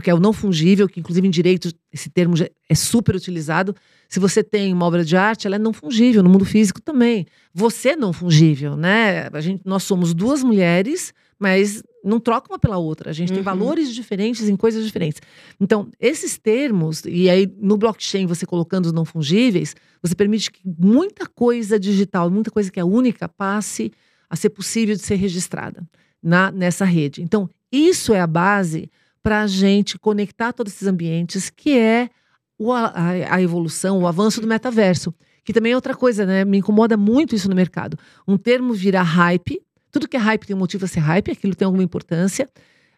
que 0.00 0.08
é 0.08 0.14
o 0.14 0.20
não 0.20 0.32
fungível, 0.32 0.88
que 0.88 1.00
inclusive 1.00 1.26
em 1.26 1.30
direito 1.32 1.72
esse 1.92 2.08
termo 2.08 2.36
é 2.68 2.74
super 2.76 3.16
utilizado. 3.16 3.74
Se 4.08 4.18
você 4.18 4.42
tem 4.42 4.72
uma 4.72 4.86
obra 4.86 5.04
de 5.04 5.16
arte, 5.16 5.46
ela 5.46 5.56
é 5.56 5.58
não 5.58 5.72
fungível, 5.72 6.22
no 6.22 6.30
mundo 6.30 6.44
físico 6.44 6.80
também. 6.80 7.26
Você 7.52 7.90
é 7.90 7.96
não 7.96 8.12
fungível, 8.12 8.76
né? 8.76 9.28
A 9.32 9.40
gente, 9.40 9.62
nós 9.64 9.82
somos 9.82 10.14
duas 10.14 10.42
mulheres 10.42 11.12
mas 11.38 11.82
não 12.02 12.18
troca 12.18 12.52
uma 12.52 12.58
pela 12.58 12.78
outra. 12.78 13.10
A 13.10 13.12
gente 13.12 13.28
uhum. 13.28 13.36
tem 13.36 13.42
valores 13.42 13.94
diferentes 13.94 14.48
em 14.48 14.56
coisas 14.56 14.84
diferentes. 14.84 15.20
Então, 15.60 15.88
esses 16.00 16.36
termos, 16.36 17.04
e 17.06 17.30
aí 17.30 17.50
no 17.60 17.76
blockchain 17.76 18.26
você 18.26 18.44
colocando 18.44 18.86
os 18.86 18.92
não 18.92 19.04
fungíveis, 19.04 19.76
você 20.02 20.14
permite 20.14 20.50
que 20.50 20.60
muita 20.64 21.26
coisa 21.26 21.78
digital, 21.78 22.30
muita 22.30 22.50
coisa 22.50 22.70
que 22.70 22.80
é 22.80 22.84
única, 22.84 23.28
passe 23.28 23.92
a 24.28 24.36
ser 24.36 24.50
possível 24.50 24.94
de 24.96 25.02
ser 25.02 25.14
registrada 25.14 25.86
na, 26.22 26.50
nessa 26.50 26.84
rede. 26.84 27.22
Então, 27.22 27.48
isso 27.70 28.12
é 28.12 28.20
a 28.20 28.26
base 28.26 28.90
para 29.22 29.42
a 29.42 29.46
gente 29.46 29.98
conectar 29.98 30.52
todos 30.52 30.72
esses 30.72 30.88
ambientes, 30.88 31.50
que 31.50 31.78
é 31.78 32.10
o, 32.58 32.72
a, 32.72 32.92
a 33.30 33.40
evolução, 33.40 34.00
o 34.00 34.06
avanço 34.06 34.40
do 34.40 34.46
metaverso. 34.46 35.14
Que 35.44 35.52
também 35.52 35.72
é 35.72 35.74
outra 35.74 35.94
coisa, 35.94 36.26
né? 36.26 36.44
Me 36.44 36.58
incomoda 36.58 36.96
muito 36.96 37.34
isso 37.34 37.48
no 37.48 37.54
mercado. 37.54 37.98
Um 38.26 38.36
termo 38.36 38.74
vira 38.74 39.00
hype, 39.00 39.62
tudo 39.90 40.08
que 40.08 40.16
é 40.16 40.20
hype 40.20 40.46
tem 40.46 40.54
um 40.54 40.58
motivo 40.58 40.84
a 40.84 40.88
ser 40.88 41.00
hype, 41.00 41.30
aquilo 41.30 41.54
tem 41.54 41.64
alguma 41.64 41.82
importância, 41.82 42.48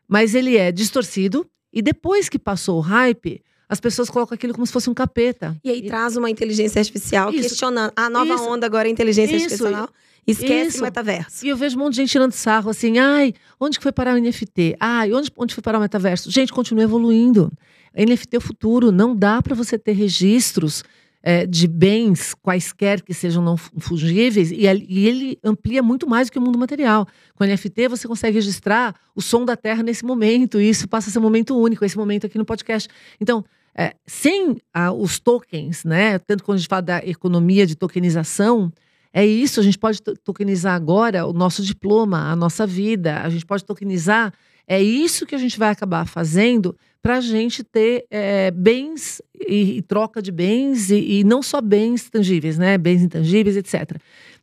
mas 0.09 0.35
ele 0.35 0.57
é 0.57 0.73
distorcido 0.73 1.47
e 1.73 1.81
depois 1.81 2.29
que 2.29 2.39
passou 2.39 2.79
o 2.79 2.81
hype, 2.81 3.41
as 3.69 3.79
pessoas 3.79 4.11
colocam 4.11 4.35
aquilo 4.35 4.53
como 4.53 4.67
se 4.67 4.73
fosse 4.73 4.91
um 4.91 4.95
capeta. 4.95 5.57
E 5.63 5.71
aí 5.71 5.79
e... 5.79 5.87
traz 5.87 6.17
uma 6.17 6.29
inteligência 6.29 6.81
artificial 6.81 7.31
isso. 7.31 7.43
questionando. 7.43 7.93
A 7.95 8.11
nova 8.11 8.35
isso. 8.35 8.45
onda 8.45 8.67
agora 8.67 8.89
é 8.89 8.91
inteligência 8.91 9.37
isso. 9.37 9.65
artificial. 9.65 9.89
Esquece 10.27 10.81
o 10.81 10.83
metaverso. 10.83 11.47
E 11.47 11.49
eu 11.49 11.57
vejo 11.57 11.77
um 11.77 11.81
monte 11.85 11.95
de 11.95 12.01
gente 12.01 12.11
tirando 12.11 12.33
sarro 12.33 12.71
assim, 12.71 12.99
ai, 12.99 13.33
onde 13.59 13.79
que 13.79 13.83
foi 13.83 13.93
parar 13.93 14.17
o 14.17 14.19
NFT? 14.19 14.77
Ai, 14.79 15.13
onde, 15.13 15.31
onde 15.37 15.55
foi 15.55 15.63
parar 15.63 15.79
o 15.79 15.81
metaverso? 15.81 16.31
Gente, 16.31 16.53
continua 16.53 16.85
evoluindo. 16.85 17.51
NFT 17.97 18.37
é 18.37 18.39
o 18.39 18.41
futuro. 18.41 18.93
Não 18.93 19.15
dá 19.15 19.41
para 19.43 19.55
você 19.55 19.79
ter 19.79 19.93
registros 19.93 20.83
é, 21.23 21.47
de 21.47 21.69
bens, 21.69 22.35
quaisquer 22.35 23.03
que 23.03 23.13
sejam 23.13 23.43
não 23.43 23.57
fungíveis, 23.57 24.51
e, 24.51 24.63
e, 24.63 25.07
ele 25.07 25.39
amplia 25.45 25.83
muito 25.83 26.09
mais 26.09 26.29
do 26.29 26.33
que 26.33 26.39
o 26.39 26.43
mundo 26.43 26.59
material. 26.59 27.07
Com 27.35 27.45
NFT, 27.45 27.89
você 27.89 28.09
consegue 28.09 28.35
registrar 28.35 28.95
o 29.15 29.21
som 29.21 29.45
da 29.45 29.57
Terra 29.57 29.83
nesse 29.83 30.05
momento, 30.05 30.61
e 30.61 30.69
isso 30.69 30.89
passa 30.89 31.11
a 31.11 31.13
ser 31.13 31.19
um 31.19 31.23
momento 31.23 31.57
único, 31.57 31.85
esse 31.85 31.97
momento 31.97 32.27
aqui 32.27 32.39
no 32.39 32.45
podcast. 32.45 32.89
Então, 33.21 33.45
é, 33.75 33.95
sem 34.07 34.57
os 34.97 35.19
tokens, 35.21 35.85
né, 35.85 36.19
tanto 36.19 36.43
quando 36.43 36.57
a 36.57 36.59
gente 36.59 36.69
fala 36.69 36.83
da 36.83 36.99
economia 36.99 37.67
de 37.67 37.77
tokenização, 37.77 38.73
é 39.13 39.27
isso, 39.27 39.61
a 39.61 39.63
gente 39.63 39.79
pode 39.79 40.01
tokenizar 40.01 40.75
agora 40.75 41.27
o 41.27 41.33
nosso 41.33 41.63
diploma, 41.63 42.31
a 42.31 42.37
nossa 42.37 42.67
vida, 42.67 43.21
a 43.21 43.29
gente 43.29 43.45
pode 43.45 43.65
tokenizar. 43.65 44.33
É 44.69 44.81
isso 44.81 45.27
que 45.27 45.35
a 45.35 45.39
gente 45.39 45.59
vai 45.59 45.71
acabar 45.71 46.07
fazendo 46.07 46.77
para 47.03 47.17
a 47.17 47.21
gente 47.21 47.65
ter 47.65 48.07
é, 48.11 48.51
bens 48.51 49.23
e, 49.49 49.79
e, 49.79 49.83
troca 49.83 50.21
de 50.21 50.31
bens, 50.31 50.91
e, 50.91 51.21
e, 51.21 51.25
não 51.25 51.43
só 51.43 51.61
bens 51.61 52.11
tangíveis, 52.11 52.59
né? 52.59 52.77
Bens 52.77 53.03
intangíveis, 53.03 53.57
etc. 53.57 53.97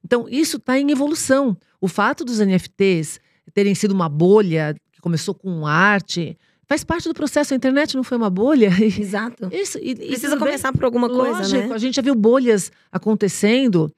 Então, 0.03 0.28
isso 0.30 0.58
está 0.58 0.80
em 0.80 0.91
evolução. 0.91 1.55
O 1.80 1.88
fato 1.88 2.26
dos 2.26 2.39
NFTs 2.39 3.20
terem 3.53 3.76
sido 3.76 3.91
uma 3.91 4.10
bolha 4.10 4.76
que 4.91 4.99
começou 4.99 5.36
com 5.36 5.68
arte, 5.68 6.38
faz 6.68 6.84
parte 6.84 7.08
do 7.08 7.14
processo. 7.14 7.53
A 7.53 7.58
internet 7.58 7.95
não 7.95 8.03
foi 8.03 8.18
uma 8.18 8.30
bolha. 8.30 8.70
Exato. 8.82 9.49
Isso, 9.51 9.78
e, 9.80 9.95
Precisa 9.95 10.38
começar 10.38 10.74
por 10.74 10.84
alguma 10.84 11.10
coisa, 11.10 11.39
Lógico, 11.39 11.68
né? 11.68 11.76
A 11.76 11.78
gente 11.78 11.95
já 11.95 12.01
viu 12.01 12.16
bolhas 12.16 12.72
acontecendo. 12.91 13.91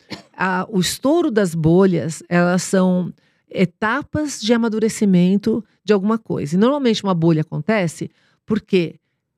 o 0.70 0.80
estouro 0.80 1.32
das 1.32 1.55
bolhas, 1.55 2.22
elas 2.28 2.64
são 2.64 3.14
etapas 3.49 4.39
de 4.39 4.53
amadurecimento 4.53 5.64
de 5.84 5.93
alguma 5.93 6.18
coisa. 6.18 6.55
E 6.55 6.57
normalmente 6.57 7.03
uma 7.03 7.16
bolha 7.16 7.41
acontece 7.41 8.12
porque 8.49 8.95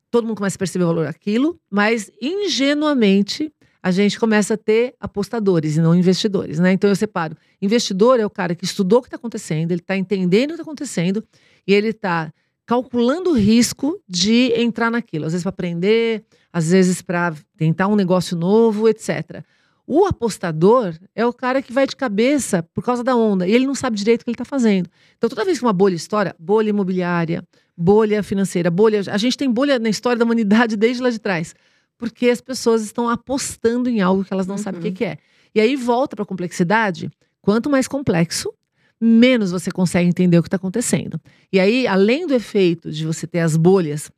todo 0.09 0.25
mundo 0.25 0.37
começa 0.37 0.55
a 0.55 0.57
perceber 0.57 0.85
o 0.85 0.87
valor 0.87 1.05
daquilo, 1.05 1.59
mas 1.69 2.09
ingenuamente 2.21 3.51
a 3.83 3.91
gente 3.91 4.17
começa 4.17 4.53
a 4.53 4.57
ter 4.57 4.95
apostadores 5.01 5.75
e 5.75 5.81
não 5.81 5.93
investidores, 5.93 6.59
né? 6.59 6.71
Então 6.71 6.89
eu 6.89 6.95
separo. 6.95 7.35
Investidor 7.61 8.21
é 8.21 8.25
o 8.25 8.29
cara 8.29 8.55
que 8.55 8.63
estudou 8.63 8.99
o 8.99 9.01
que 9.01 9.09
está 9.09 9.17
acontecendo, 9.17 9.71
ele 9.71 9.81
está 9.81 9.97
entendendo 9.97 10.51
o 10.51 10.53
que 10.53 10.61
está 10.61 10.63
acontecendo 10.63 11.21
e 11.67 11.73
ele 11.73 11.89
está 11.89 12.31
calculando 12.65 13.31
o 13.31 13.37
risco 13.37 14.01
de 14.07 14.53
entrar 14.55 14.89
naquilo. 14.89 15.25
Às 15.25 15.33
vezes 15.33 15.43
para 15.43 15.49
aprender, 15.49 16.23
às 16.53 16.71
vezes 16.71 17.01
para 17.01 17.35
tentar 17.57 17.87
um 17.87 17.97
negócio 17.97 18.37
novo, 18.37 18.87
etc. 18.87 19.43
O 19.85 20.05
apostador 20.05 20.95
é 21.13 21.25
o 21.25 21.33
cara 21.33 21.61
que 21.61 21.73
vai 21.73 21.85
de 21.85 21.97
cabeça 21.97 22.63
por 22.73 22.81
causa 22.81 23.03
da 23.03 23.13
onda 23.13 23.45
e 23.45 23.51
ele 23.53 23.67
não 23.67 23.75
sabe 23.75 23.97
direito 23.97 24.21
o 24.21 24.23
que 24.23 24.29
ele 24.29 24.35
está 24.35 24.45
fazendo. 24.45 24.89
Então, 25.17 25.29
toda 25.29 25.43
vez 25.43 25.59
que 25.59 25.65
uma 25.65 25.73
bolha 25.73 25.95
estoura, 25.95 26.33
bolha 26.39 26.69
imobiliária, 26.69 27.43
bolha 27.81 28.21
financeira, 28.21 28.69
bolha. 28.69 29.01
A 29.07 29.17
gente 29.17 29.37
tem 29.37 29.49
bolha 29.49 29.79
na 29.79 29.89
história 29.89 30.17
da 30.17 30.25
humanidade 30.25 30.77
desde 30.77 31.01
lá 31.01 31.09
de 31.09 31.19
trás. 31.19 31.55
Porque 31.97 32.29
as 32.29 32.41
pessoas 32.41 32.83
estão 32.83 33.09
apostando 33.09 33.89
em 33.89 34.01
algo 34.01 34.23
que 34.23 34.33
elas 34.33 34.47
não 34.47 34.55
uhum. 34.55 34.61
sabem 34.61 34.79
o 34.79 34.83
que, 34.83 34.89
uhum. 34.89 34.95
que 34.95 35.05
é. 35.05 35.17
E 35.53 35.59
aí 35.59 35.75
volta 35.75 36.15
para 36.15 36.23
a 36.23 36.25
complexidade. 36.25 37.11
Quanto 37.41 37.69
mais 37.69 37.87
complexo, 37.87 38.53
menos 38.99 39.51
você 39.51 39.71
consegue 39.71 40.07
entender 40.07 40.37
o 40.37 40.43
que 40.43 40.47
está 40.47 40.57
acontecendo. 40.57 41.19
E 41.51 41.59
aí, 41.59 41.87
além 41.87 42.27
do 42.27 42.33
efeito 42.33 42.91
de 42.91 43.05
você 43.05 43.25
ter 43.25 43.39
as 43.39 43.57
bolhas 43.57 44.11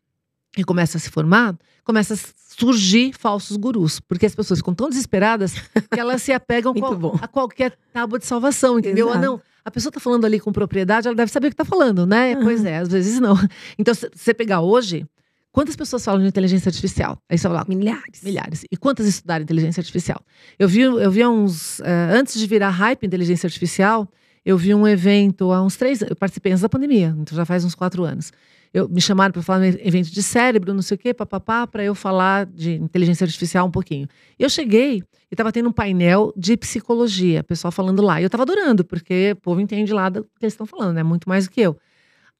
que 0.51 0.63
começam 0.63 0.99
a 0.99 1.01
se 1.01 1.09
formar, 1.09 1.57
começa 1.83 2.13
a 2.13 2.17
surgir 2.57 3.13
falsos 3.17 3.57
gurus, 3.57 3.99
porque 3.99 4.25
as 4.25 4.35
pessoas 4.35 4.59
ficam 4.59 4.73
tão 4.73 4.89
desesperadas 4.89 5.53
que 5.91 5.99
elas 5.99 6.21
se 6.21 6.31
apegam 6.31 6.73
qual, 6.75 7.19
a 7.21 7.27
qualquer 7.27 7.77
tábua 7.91 8.19
de 8.19 8.25
salvação, 8.25 8.77
entendeu? 8.77 9.09
Ah, 9.09 9.17
não, 9.17 9.41
a 9.65 9.71
pessoa 9.71 9.89
está 9.89 9.99
falando 9.99 10.25
ali 10.25 10.39
com 10.39 10.51
propriedade, 10.51 11.07
ela 11.07 11.15
deve 11.15 11.31
saber 11.31 11.47
o 11.47 11.49
que 11.49 11.53
está 11.53 11.65
falando, 11.65 12.05
né? 12.05 12.35
Uhum. 12.35 12.43
Pois 12.43 12.65
é, 12.65 12.77
às 12.77 12.89
vezes 12.89 13.19
não. 13.19 13.35
Então, 13.77 13.93
se 13.93 14.09
você 14.13 14.33
pegar 14.33 14.61
hoje, 14.61 15.05
quantas 15.51 15.75
pessoas 15.75 16.03
falam 16.03 16.21
de 16.21 16.27
inteligência 16.27 16.69
artificial? 16.69 17.17
Aí 17.29 17.37
você 17.37 17.47
fala, 17.47 17.65
Milhares. 17.67 18.21
milhares. 18.23 18.65
E 18.71 18.75
quantas 18.77 19.05
estudaram 19.07 19.43
inteligência 19.43 19.81
artificial? 19.81 20.21
Eu 20.59 20.67
vi, 20.67 20.81
eu 20.81 21.11
vi 21.11 21.25
uns. 21.25 21.79
eh, 21.79 22.09
antes 22.11 22.39
de 22.39 22.45
virar 22.45 22.69
hype 22.69 23.05
inteligência 23.05 23.47
artificial, 23.47 24.07
eu 24.45 24.57
vi 24.57 24.73
um 24.75 24.85
evento 24.87 25.51
há 25.53 25.61
uns 25.63 25.77
três 25.77 26.01
Eu 26.01 26.15
participei 26.15 26.51
antes 26.51 26.61
da 26.61 26.69
pandemia, 26.69 27.15
então 27.17 27.35
já 27.35 27.45
faz 27.45 27.63
uns 27.63 27.75
quatro 27.75 28.03
anos. 28.03 28.31
Eu, 28.73 28.89
me 28.89 28.99
chamaram 28.99 29.31
para 29.31 29.43
falar 29.43 29.59
no 29.59 29.65
evento 29.65 30.11
de 30.11 30.23
cérebro, 30.23 30.73
não 30.73 30.81
sei 30.81 30.95
o 30.95 30.97
quê, 30.97 31.13
papapá, 31.13 31.67
para 31.67 31.83
eu 31.83 31.93
falar 31.93 32.47
de 32.47 32.73
inteligência 32.73 33.23
artificial 33.23 33.67
um 33.67 33.71
pouquinho. 33.71 34.07
Eu 34.39 34.49
cheguei 34.49 34.97
e 34.97 35.03
estava 35.33 35.51
tendo 35.51 35.69
um 35.69 35.71
painel 35.71 36.33
de 36.35 36.57
psicologia, 36.57 37.43
pessoal 37.43 37.71
falando 37.71 38.01
lá. 38.01 38.19
E 38.19 38.23
eu 38.23 38.27
estava 38.27 38.41
adorando, 38.43 38.83
porque 38.83 39.33
o 39.33 39.41
povo 39.41 39.61
entende 39.61 39.93
lá 39.93 40.09
do 40.09 40.23
que 40.23 40.29
eles 40.41 40.53
estão 40.53 40.65
falando, 40.65 40.95
né? 40.95 41.03
Muito 41.03 41.29
mais 41.29 41.45
do 41.45 41.51
que 41.51 41.61
eu. 41.61 41.77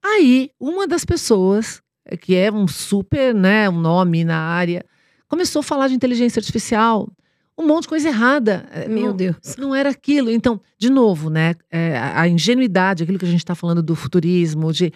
Aí, 0.03 0.49
uma 0.59 0.87
das 0.87 1.05
pessoas, 1.05 1.81
eh, 2.05 2.17
que 2.17 2.35
é 2.35 2.51
um 2.51 2.67
super, 2.67 3.33
né, 3.33 3.69
um 3.69 3.79
nome 3.79 4.25
na 4.25 4.37
área, 4.37 4.83
começou 5.27 5.59
a 5.61 5.63
falar 5.63 5.87
de 5.87 5.93
inteligência 5.93 6.39
artificial, 6.39 7.09
um 7.57 7.65
monte 7.67 7.83
de 7.83 7.89
coisa 7.89 8.09
errada. 8.09 8.67
Eh, 8.71 8.87
Meu 8.87 9.07
não, 9.07 9.15
Deus. 9.15 9.37
não 9.57 9.73
era 9.73 9.89
aquilo. 9.89 10.29
Então, 10.29 10.59
de 10.77 10.89
novo, 10.89 11.29
né, 11.29 11.53
é, 11.71 11.95
a 11.97 12.21
a 12.21 12.27
ingenuidade, 12.27 13.03
aquilo 13.03 13.19
que 13.19 13.25
a 13.25 13.29
gente 13.29 13.39
está 13.39 13.55
falando 13.55 13.81
do 13.81 13.95
futurismo, 13.95 14.73
de 14.73 14.91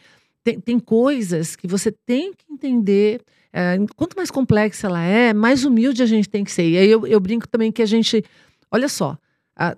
tem, 0.48 0.60
tem 0.62 0.80
coisas 0.80 1.56
que 1.58 1.68
você 1.68 1.92
tem 1.92 2.32
que 2.32 2.46
entender. 2.50 3.20
é, 3.52 3.78
quanto 3.98 4.16
mais 4.16 4.32
complexa 4.32 4.88
ela 4.88 5.02
é, 5.02 5.34
mais 5.34 5.66
humilde 5.66 6.02
a 6.02 6.06
gente 6.06 6.30
tem 6.30 6.44
que 6.44 6.52
ser. 6.52 6.70
E 6.70 6.78
aí 6.78 6.90
eu, 6.90 7.06
eu 7.06 7.20
brinco 7.20 7.48
também 7.48 7.70
que 7.72 7.82
a 7.82 7.86
gente, 7.86 8.24
olha 8.72 8.88
só, 8.88 9.18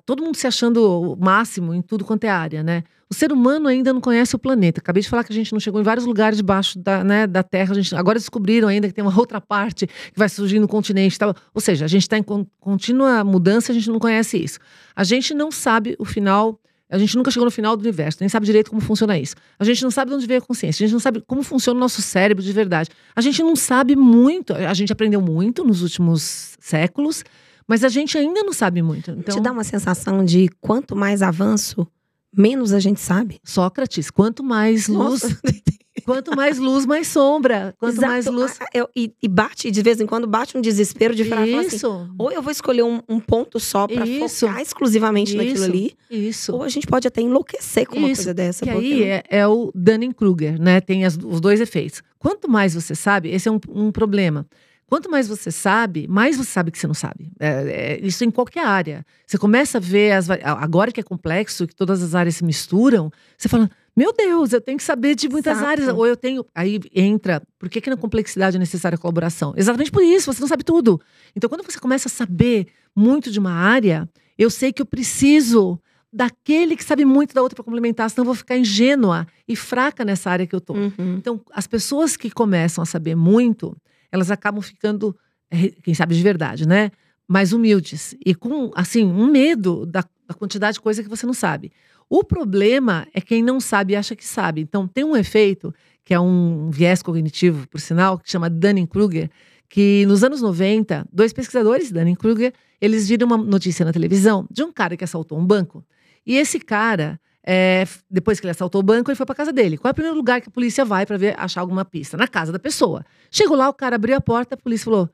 todo 0.06 0.22
mundo 0.24 0.36
se 0.36 0.46
achando 0.46 0.78
o 0.78 1.16
máximo 1.16 1.74
em 1.74 1.82
tudo 1.82 2.06
quanto 2.06 2.26
é 2.26 2.30
área, 2.30 2.62
né? 2.62 2.84
O 3.10 3.14
ser 3.16 3.32
humano 3.32 3.68
ainda 3.68 3.92
não 3.92 4.00
conhece 4.00 4.36
o 4.36 4.40
planeta. 4.40 4.80
Acabei 4.80 5.02
de 5.02 5.10
falar 5.10 5.24
que 5.24 5.32
a 5.32 5.36
gente 5.36 5.52
não 5.54 5.60
chegou 5.60 5.82
em 5.82 5.84
vários 5.84 6.06
lugares 6.06 6.38
debaixo 6.38 6.78
da, 6.78 7.04
né, 7.04 7.26
da 7.26 7.42
Terra. 7.42 7.72
A 7.72 7.74
gente, 7.74 7.96
agora 7.96 8.20
descobriram 8.20 8.68
ainda 8.68 8.88
que 8.88 8.94
tem 8.94 9.04
uma 9.04 9.14
outra 9.18 9.42
parte 9.42 9.88
que 9.88 10.20
vai 10.20 10.30
surgir 10.30 10.60
no 10.60 10.68
continente. 10.68 11.18
Tal. 11.18 11.34
Ou 11.52 11.60
seja, 11.60 11.86
a 11.86 11.88
gente 11.88 12.04
está 12.04 12.20
em 12.20 12.22
con- 12.24 12.46
contínua 12.60 13.24
mudança, 13.24 13.72
a 13.72 13.76
gente 13.76 13.90
não 13.90 13.98
conhece 13.98 14.38
isso. 14.38 14.60
A 14.96 15.04
gente 15.04 15.34
não 15.34 15.50
sabe 15.52 15.96
o 15.98 16.06
final. 16.06 16.60
A 16.90 16.98
gente 16.98 17.16
nunca 17.16 17.30
chegou 17.30 17.46
no 17.46 17.52
final 17.52 17.78
do 17.78 17.82
universo, 17.82 18.18
nem 18.20 18.28
sabe 18.30 18.46
direito 18.46 18.72
como 18.72 18.82
funciona 18.82 19.18
isso. 19.18 19.36
A 19.60 19.64
gente 19.64 19.84
não 19.84 19.92
sabe 19.92 20.10
de 20.10 20.18
onde 20.18 20.26
veio 20.26 20.40
a 20.40 20.42
consciência, 20.42 20.84
a 20.84 20.88
gente 20.88 20.94
não 20.94 21.00
sabe 21.00 21.22
como 21.28 21.44
funciona 21.44 21.78
o 21.78 21.80
nosso 21.80 22.02
cérebro 22.02 22.44
de 22.44 22.52
verdade. 22.52 22.90
A 23.16 23.22
gente 23.22 23.44
não 23.44 23.56
sabe 23.56 23.96
muito, 23.96 24.54
a 24.54 24.74
gente 24.74 24.92
aprendeu 24.92 25.22
muito 25.22 25.64
nos 25.64 25.84
últimos 25.84 26.58
séculos, 26.60 27.24
mas 27.68 27.84
a 27.84 27.90
gente 27.90 28.18
ainda 28.18 28.42
não 28.42 28.52
sabe 28.54 28.82
muito. 28.82 29.12
Então, 29.12 29.36
Te 29.36 29.42
dá 29.42 29.52
uma 29.52 29.64
sensação 29.64 30.26
de 30.26 30.50
quanto 30.60 30.96
mais 30.96 31.22
avanço, 31.22 31.88
menos 32.36 32.74
a 32.74 32.80
gente 32.80 33.00
sabe. 33.00 33.40
Sócrates, 33.44 34.10
quanto 34.10 34.44
mais 34.44 34.88
luz, 34.88 35.22
Nossa. 35.22 35.40
quanto 36.14 36.36
mais 36.36 36.58
luz, 36.58 36.86
mais 36.86 37.08
sombra. 37.08 37.74
Quanto 37.80 37.94
Exato. 37.94 38.08
mais 38.12 38.26
luz. 38.26 38.58
Ah, 38.60 38.68
eu- 38.74 38.90
e, 38.96 39.14
e 39.22 39.28
bate, 39.28 39.70
de 39.72 39.82
vez 39.82 40.00
em 40.02 40.06
quando, 40.06 40.28
bate 40.28 40.58
um 40.58 40.62
desespero 40.62 41.14
de 41.16 41.26
falar 41.26 41.44
assim, 41.44 41.76
Isso, 41.76 42.10
ou 42.18 42.32
eu 42.32 42.42
vou 42.42 42.52
escolher 42.52 42.84
um, 42.84 43.02
um 43.08 43.20
ponto 43.20 43.60
só 43.60 43.88
pra 43.88 44.06
Isso. 44.06 44.46
focar 44.48 44.62
exclusivamente 44.62 45.36
naquilo 45.36 45.56
Isso. 45.56 45.64
ali, 45.66 45.98
isso. 46.10 46.54
ou 46.56 46.64
a 46.64 46.70
gente 46.70 46.88
pode 46.88 47.08
até 47.08 47.22
enlouquecer 47.22 47.88
com 47.88 47.98
uma 47.98 48.08
Isso, 48.10 48.22
coisa 48.22 48.34
dessa. 48.34 48.66
Que 48.66 48.70
aí 48.72 49.04
é, 49.04 49.24
é 49.30 49.48
o 49.48 49.72
Dunning-Kruger, 49.76 50.60
né? 50.62 50.82
Tem 50.82 51.06
as- 51.06 51.18
os 51.24 51.40
dois 51.40 51.60
efeitos. 51.62 52.02
Quanto 52.18 52.50
mais 52.50 52.74
você 52.74 52.96
sabe, 52.96 53.30
esse 53.30 53.48
é 53.48 53.52
um, 53.52 53.60
um 53.70 53.92
problema. 53.92 54.46
Quanto 54.88 55.08
mais 55.08 55.28
você 55.28 55.52
sabe, 55.52 56.08
mais 56.08 56.36
você 56.36 56.50
sabe 56.50 56.72
que 56.72 56.80
você 56.80 56.88
não 56.88 56.96
sabe. 56.96 57.32
É, 57.40 57.48
é, 57.48 58.00
isso 58.02 58.24
em 58.26 58.32
qualquer 58.32 58.66
área. 58.66 59.06
Você 59.24 59.38
começa 59.38 59.78
a 59.78 59.82
ver, 59.82 60.14
as, 60.14 60.28
agora 60.32 60.92
que 60.92 61.00
é 61.00 61.04
complexo, 61.04 61.68
que 61.68 61.76
todas 61.76 62.02
as 62.02 62.16
áreas 62.16 62.38
se 62.38 62.44
misturam, 62.44 63.12
você 63.38 63.48
fala, 63.48 63.70
meu 63.96 64.14
Deus, 64.14 64.54
eu 64.54 64.62
tenho 64.62 64.78
que 64.78 64.84
saber 64.84 65.16
de 65.16 65.28
muitas 65.28 65.58
Exato. 65.58 65.72
áreas. 65.72 65.90
Ou 65.90 66.06
eu 66.06 66.16
tenho. 66.16 66.46
Aí 66.54 66.80
entra, 66.94 67.42
por 67.58 67.70
que, 67.70 67.82
que 67.82 67.90
na 67.90 67.98
complexidade 67.98 68.56
é 68.56 68.60
necessária 68.60 68.96
a 68.96 69.00
colaboração? 69.00 69.54
Exatamente 69.58 69.92
por 69.92 70.04
isso, 70.04 70.32
você 70.32 70.42
não 70.42 70.48
sabe 70.48 70.64
tudo. 70.64 71.00
Então, 71.36 71.50
quando 71.50 71.64
você 71.64 71.80
começa 71.80 72.08
a 72.08 72.12
saber 72.12 72.68
muito 72.96 73.32
de 73.32 73.40
uma 73.40 73.52
área, 73.52 74.08
eu 74.38 74.50
sei 74.50 74.72
que 74.72 74.82
eu 74.82 74.86
preciso 74.86 75.80
daquele 76.12 76.76
que 76.76 76.84
sabe 76.84 77.06
muito 77.06 77.36
da 77.36 77.42
outra 77.42 77.56
para 77.56 77.64
complementar, 77.64 78.10
senão 78.10 78.24
eu 78.24 78.28
vou 78.28 78.36
ficar 78.36 78.58
ingênua 78.58 79.28
e 79.48 79.56
fraca 79.56 80.04
nessa 80.04 80.32
área 80.32 80.48
que 80.48 80.56
eu 80.56 80.62
tô. 80.62 80.74
Uhum. 80.74 81.16
Então, 81.18 81.40
as 81.52 81.68
pessoas 81.68 82.18
que 82.18 82.32
começam 82.32 82.82
a 82.82 82.86
saber 82.86 83.16
muito, 83.16 83.78
elas 84.12 84.32
acabam 84.32 84.62
ficando, 84.62 85.16
eh, 85.52 85.74
quem 85.84 85.94
sabe 85.94 86.16
de 86.16 86.24
verdade, 86.24 86.68
né? 86.68 86.92
Mais 87.28 87.54
humildes 87.54 88.16
e 88.26 88.34
com, 88.34 88.72
assim, 88.76 89.06
um 89.06 89.28
medo 89.28 89.86
da, 89.86 90.04
da 90.28 90.34
quantidade 90.34 90.76
de 90.76 90.82
coisa 90.82 91.04
que 91.04 91.10
você 91.10 91.26
não 91.28 91.34
sabe. 91.34 91.72
O 92.10 92.24
problema 92.24 93.08
é 93.14 93.22
quem 93.22 93.44
não 93.44 93.60
sabe 93.60 93.94
e 93.94 93.96
acha 93.96 94.16
que 94.16 94.26
sabe. 94.26 94.62
Então, 94.62 94.88
tem 94.88 95.04
um 95.04 95.16
efeito, 95.16 95.74
que 96.04 96.14
é 96.14 96.20
um 96.20 96.72
viés 96.72 97.04
cognitivo, 97.04 97.68
por 97.68 97.80
sinal, 97.80 98.18
que 98.18 98.30
chama 98.30 98.50
Dunning-Kruger, 98.50 99.30
que 99.70 100.06
nos 100.08 100.24
anos 100.24 100.42
90, 100.42 101.08
dois 101.14 101.32
pesquisadores, 101.32 101.92
Dunning-Kruger, 101.92 102.52
eles 102.82 103.08
viram 103.08 103.28
uma 103.28 103.38
notícia 103.38 103.86
na 103.86 103.94
televisão 103.94 104.48
de 104.50 104.64
um 104.64 104.72
cara 104.72 104.98
que 104.98 105.04
assaltou 105.04 105.38
um 105.38 105.46
banco. 105.46 105.86
E 106.26 106.36
esse 106.36 106.60
cara, 106.60 107.20
é, 107.46 107.86
depois 108.10 108.40
que 108.40 108.46
ele 108.48 108.52
assaltou 108.52 108.80
o 108.80 108.84
banco, 108.84 109.12
ele 109.12 109.16
foi 109.16 109.26
para 109.26 109.36
casa 109.36 109.54
dele. 109.54 109.78
Qual 109.78 109.90
é 109.90 109.92
o 109.92 109.96
primeiro 109.96 110.18
lugar 110.18 110.42
que 110.42 110.50
a 110.50 110.52
polícia 110.52 110.84
vai 110.84 111.06
para 111.06 111.18
ver 111.18 111.36
achar 111.38 111.62
alguma 111.62 111.86
pista? 111.86 112.18
Na 112.18 112.28
casa 112.28 112.52
da 112.52 112.60
pessoa. 112.60 113.06
Chegou 113.30 113.56
lá, 113.56 113.70
o 113.70 113.74
cara 113.74 113.98
abriu 113.98 114.16
a 114.16 114.22
porta, 114.22 114.56
a 114.56 114.58
polícia 114.58 114.86
falou: 114.86 115.10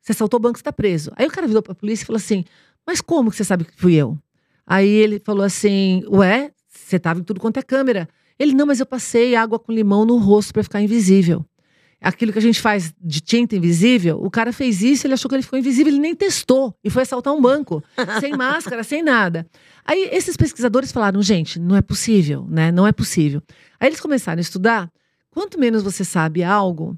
Você 0.00 0.12
assaltou 0.12 0.38
o 0.38 0.40
banco, 0.40 0.58
está 0.58 0.72
preso. 0.72 1.10
Aí 1.16 1.26
o 1.26 1.30
cara 1.30 1.48
virou 1.48 1.62
para 1.62 1.72
a 1.72 1.76
polícia 1.76 2.04
e 2.04 2.06
falou 2.06 2.18
assim: 2.18 2.44
Mas 2.86 3.00
como 3.00 3.30
que 3.30 3.36
você 3.36 3.44
sabe 3.44 3.64
que 3.64 3.74
fui 3.74 3.94
eu? 3.94 4.16
Aí 4.70 4.88
ele 4.88 5.18
falou 5.24 5.42
assim: 5.44 6.02
Ué, 6.10 6.50
você 6.68 6.96
estava 6.96 7.18
em 7.20 7.22
tudo 7.22 7.40
quanto 7.40 7.56
é 7.58 7.62
câmera. 7.62 8.06
Ele, 8.38 8.52
não, 8.54 8.66
mas 8.66 8.78
eu 8.80 8.86
passei 8.86 9.34
água 9.34 9.58
com 9.58 9.72
limão 9.72 10.04
no 10.04 10.18
rosto 10.18 10.52
para 10.52 10.62
ficar 10.62 10.82
invisível. 10.82 11.44
Aquilo 12.00 12.32
que 12.32 12.38
a 12.38 12.42
gente 12.42 12.60
faz 12.60 12.94
de 13.02 13.20
tinta 13.20 13.56
invisível, 13.56 14.20
o 14.22 14.30
cara 14.30 14.52
fez 14.52 14.82
isso, 14.82 15.04
ele 15.04 15.14
achou 15.14 15.28
que 15.28 15.34
ele 15.34 15.42
ficou 15.42 15.58
invisível, 15.58 15.92
ele 15.92 15.98
nem 15.98 16.14
testou 16.14 16.72
e 16.84 16.88
foi 16.90 17.02
assaltar 17.02 17.34
um 17.34 17.40
banco, 17.40 17.82
sem 18.20 18.36
máscara, 18.36 18.84
sem 18.84 19.02
nada. 19.02 19.44
Aí 19.84 20.08
esses 20.12 20.36
pesquisadores 20.36 20.92
falaram, 20.92 21.20
gente, 21.22 21.58
não 21.58 21.74
é 21.74 21.82
possível, 21.82 22.46
né? 22.48 22.70
Não 22.70 22.86
é 22.86 22.92
possível. 22.92 23.42
Aí 23.80 23.88
eles 23.88 23.98
começaram 24.00 24.38
a 24.38 24.42
estudar. 24.42 24.88
Quanto 25.30 25.58
menos 25.58 25.82
você 25.82 26.04
sabe 26.04 26.44
algo, 26.44 26.96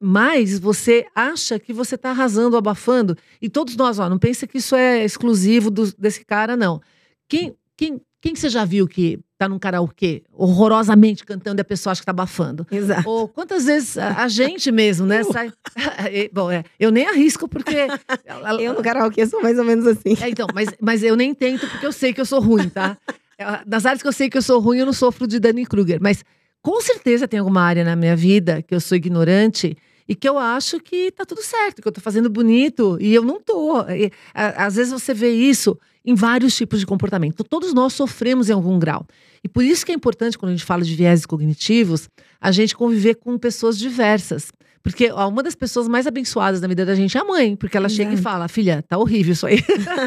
mais 0.00 0.58
você 0.58 1.06
acha 1.14 1.58
que 1.58 1.72
você 1.72 1.96
está 1.96 2.10
arrasando, 2.10 2.56
abafando. 2.56 3.16
E 3.42 3.48
todos 3.48 3.76
nós, 3.76 3.98
ó, 3.98 4.08
não 4.08 4.18
pensa 4.18 4.46
que 4.46 4.58
isso 4.58 4.76
é 4.76 5.04
exclusivo 5.04 5.70
do- 5.70 5.92
desse 5.98 6.24
cara, 6.24 6.56
não. 6.56 6.80
Quem, 7.28 7.54
quem, 7.76 8.00
quem 8.20 8.32
que 8.32 8.40
você 8.40 8.48
já 8.48 8.64
viu 8.64 8.86
que 8.88 9.18
tá 9.38 9.48
num 9.48 9.58
karaokê 9.58 10.24
horrorosamente 10.32 11.24
cantando 11.24 11.60
e 11.60 11.62
a 11.62 11.64
pessoa 11.64 11.92
acha 11.92 12.00
que 12.00 12.06
tá 12.06 12.10
abafando? 12.10 12.66
Exato. 12.70 13.08
Ou 13.08 13.28
quantas 13.28 13.64
vezes 13.66 13.96
a, 13.96 14.24
a 14.24 14.28
gente 14.28 14.72
mesmo, 14.72 15.06
né, 15.06 15.22
sai. 15.24 15.52
Bom, 16.32 16.50
é, 16.50 16.64
eu 16.80 16.90
nem 16.90 17.06
arrisco 17.06 17.46
porque. 17.48 17.76
Eu 18.60 18.74
no 18.74 18.82
karaokê 18.82 19.26
sou 19.26 19.40
mais 19.42 19.58
ou 19.58 19.64
menos 19.64 19.86
assim. 19.86 20.16
é, 20.20 20.28
então, 20.28 20.46
mas, 20.54 20.68
mas 20.80 21.02
eu 21.02 21.14
nem 21.16 21.32
tento 21.34 21.68
porque 21.68 21.86
eu 21.86 21.92
sei 21.92 22.12
que 22.12 22.20
eu 22.20 22.24
sou 22.26 22.40
ruim, 22.40 22.68
tá? 22.68 22.96
É, 23.38 23.44
Nas 23.66 23.86
áreas 23.86 24.02
que 24.02 24.08
eu 24.08 24.12
sei 24.12 24.28
que 24.28 24.36
eu 24.38 24.42
sou 24.42 24.58
ruim, 24.60 24.78
eu 24.78 24.86
não 24.86 24.92
sofro 24.92 25.26
de 25.26 25.38
Danny 25.38 25.64
Kruger. 25.64 25.98
Mas 26.00 26.24
com 26.62 26.80
certeza 26.80 27.28
tem 27.28 27.38
alguma 27.40 27.62
área 27.62 27.84
na 27.84 27.94
minha 27.94 28.16
vida 28.16 28.62
que 28.62 28.74
eu 28.74 28.80
sou 28.80 28.96
ignorante 28.96 29.76
e 30.08 30.14
que 30.14 30.28
eu 30.28 30.38
acho 30.38 30.80
que 30.80 31.10
tá 31.12 31.24
tudo 31.24 31.42
certo, 31.42 31.80
que 31.82 31.86
eu 31.88 31.92
tô 31.92 32.00
fazendo 32.00 32.28
bonito 32.28 32.96
e 33.00 33.14
eu 33.14 33.22
não 33.22 33.40
tô. 33.40 33.82
E, 33.88 34.10
a- 34.34 34.66
às 34.66 34.74
vezes 34.76 34.92
você 34.92 35.14
vê 35.14 35.30
isso 35.30 35.78
em 36.08 36.14
vários 36.14 36.56
tipos 36.56 36.80
de 36.80 36.86
comportamento. 36.86 37.44
Todos 37.44 37.74
nós 37.74 37.92
sofremos 37.92 38.48
em 38.48 38.52
algum 38.54 38.78
grau. 38.78 39.06
E 39.44 39.48
por 39.48 39.62
isso 39.62 39.84
que 39.84 39.92
é 39.92 39.94
importante, 39.94 40.38
quando 40.38 40.50
a 40.50 40.54
gente 40.54 40.64
fala 40.64 40.82
de 40.82 40.94
viéses 40.94 41.26
cognitivos, 41.26 42.08
a 42.40 42.50
gente 42.50 42.74
conviver 42.74 43.16
com 43.16 43.36
pessoas 43.36 43.78
diversas. 43.78 44.50
Porque 44.82 45.10
ó, 45.12 45.28
uma 45.28 45.42
das 45.42 45.54
pessoas 45.54 45.86
mais 45.86 46.06
abençoadas 46.06 46.62
na 46.62 46.68
vida 46.68 46.86
da 46.86 46.94
gente 46.94 47.18
é 47.18 47.20
a 47.20 47.24
mãe, 47.24 47.54
porque 47.54 47.76
ela 47.76 47.90
chega 47.90 48.14
e 48.14 48.16
fala: 48.16 48.48
filha, 48.48 48.82
tá 48.88 48.96
horrível 48.96 49.34
isso 49.34 49.46
aí. 49.46 49.58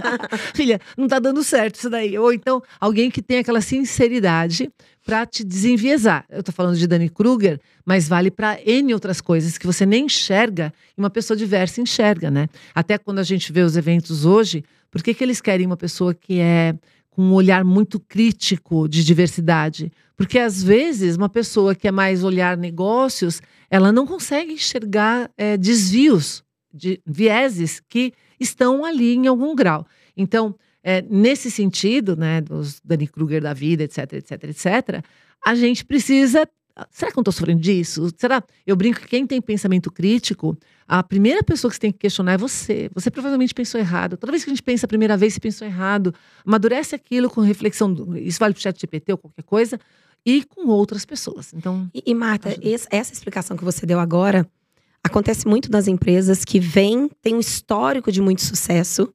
filha, 0.56 0.82
não 0.98 1.08
tá 1.08 1.20
dando 1.20 1.44
certo 1.44 1.76
isso 1.76 1.90
daí. 1.90 2.18
Ou 2.18 2.34
então, 2.34 2.64
alguém 2.80 3.12
que 3.12 3.22
tem 3.22 3.38
aquela 3.38 3.62
sinceridade 3.62 4.72
para 5.06 5.24
te 5.26 5.44
desenviesar. 5.44 6.26
Eu 6.30 6.42
tô 6.42 6.52
falando 6.52 6.78
de 6.78 6.88
Dani 6.88 7.10
Kruger, 7.10 7.60
mas 7.86 8.08
vale 8.08 8.32
para 8.32 8.60
N 8.66 8.92
outras 8.94 9.22
coisas 9.22 9.56
que 9.56 9.68
você 9.68 9.86
nem 9.86 10.06
enxerga 10.06 10.74
e 10.98 11.00
uma 11.00 11.12
pessoa 11.12 11.38
diversa 11.38 11.80
enxerga, 11.80 12.32
né? 12.32 12.48
Até 12.74 12.98
quando 12.98 13.20
a 13.20 13.24
gente 13.24 13.52
vê 13.52 13.62
os 13.62 13.78
eventos 13.78 14.26
hoje, 14.26 14.64
por 14.92 15.02
que, 15.02 15.14
que 15.14 15.24
eles 15.24 15.42
querem 15.42 15.66
uma 15.66 15.78
pessoa 15.78 16.14
que 16.14 16.40
é 16.40 16.76
com 17.10 17.24
um 17.24 17.34
olhar 17.34 17.64
muito 17.64 18.00
crítico 18.00 18.88
de 18.88 19.04
diversidade? 19.04 19.92
Porque 20.16 20.38
às 20.38 20.62
vezes 20.62 21.16
uma 21.16 21.30
pessoa 21.30 21.74
que 21.74 21.88
é 21.88 21.92
mais 21.92 22.24
olhar 22.24 22.58
negócios, 22.58 23.42
ela 23.70 23.92
não 23.92 24.06
consegue 24.06 24.54
enxergar 24.54 25.32
eh, 25.38 25.58
desvios, 25.58 26.44
de 26.74 27.02
vieses 27.06 27.82
que 27.90 28.14
estão 28.40 28.86
ali 28.86 29.16
em 29.16 29.28
algum 29.28 29.56
grau. 29.56 29.86
Então, 30.16 30.56
é, 30.84 31.02
nesse 31.02 31.52
sentido, 31.52 32.16
né, 32.16 32.42
dos 32.42 32.80
Dani 32.84 33.08
Kruger 33.08 33.42
da 33.42 33.54
vida, 33.54 33.84
etc, 33.84 34.14
etc, 34.14 34.44
etc, 34.44 35.06
a 35.46 35.56
gente 35.56 35.86
precisa 35.86 36.48
será 36.90 37.12
que 37.12 37.18
eu 37.18 37.22
estou 37.22 37.32
sofrendo 37.32 37.62
disso? 37.62 38.10
Será? 38.18 38.44
Eu 38.66 38.76
brinco 38.76 39.00
que 39.00 39.08
quem 39.08 39.28
tem 39.28 39.42
pensamento 39.42 39.92
crítico, 39.92 40.58
a 40.88 41.04
primeira 41.04 41.44
pessoa 41.44 41.70
que 41.70 41.76
você 41.76 41.82
tem 41.82 41.92
que 41.92 42.00
questionar 42.00 42.34
é 42.34 42.38
você. 42.38 42.90
Você 42.94 43.12
provavelmente 43.12 43.54
pensou 43.54 43.80
errado. 43.80 44.18
Toda 44.18 44.32
vez 44.32 44.44
que 44.44 44.50
a 44.50 44.54
gente 44.54 44.64
pensa 44.64 44.86
a 44.86 44.90
primeira 44.90 45.16
vez, 45.16 45.34
você 45.34 45.40
pensou 45.40 45.68
errado. 45.68 46.14
Amadurece 46.46 46.96
aquilo 46.96 47.30
com 47.30 47.42
reflexão. 47.42 47.94
Isso 48.18 48.40
vale 48.40 48.54
para 48.54 48.60
o 48.60 48.62
chat 48.64 48.80
GPT 48.80 49.12
ou 49.14 49.18
qualquer 49.18 49.44
coisa. 49.44 49.80
E 50.26 50.44
com 50.44 50.68
outras 50.68 51.06
pessoas. 51.06 51.54
Então. 51.54 51.90
E, 51.94 52.04
e 52.06 52.14
Marta, 52.14 52.56
essa 52.90 53.14
explicação 53.14 53.58
que 53.58 53.64
você 53.64 53.86
deu 53.86 54.00
agora 54.00 54.48
acontece 55.04 55.48
muito 55.48 55.72
nas 55.72 55.88
empresas 55.88 56.46
que 56.46 56.60
vêm, 56.60 57.10
tem 57.22 57.36
um 57.36 57.40
histórico 57.40 58.12
de 58.12 58.22
muito 58.22 58.42
sucesso. 58.42 59.12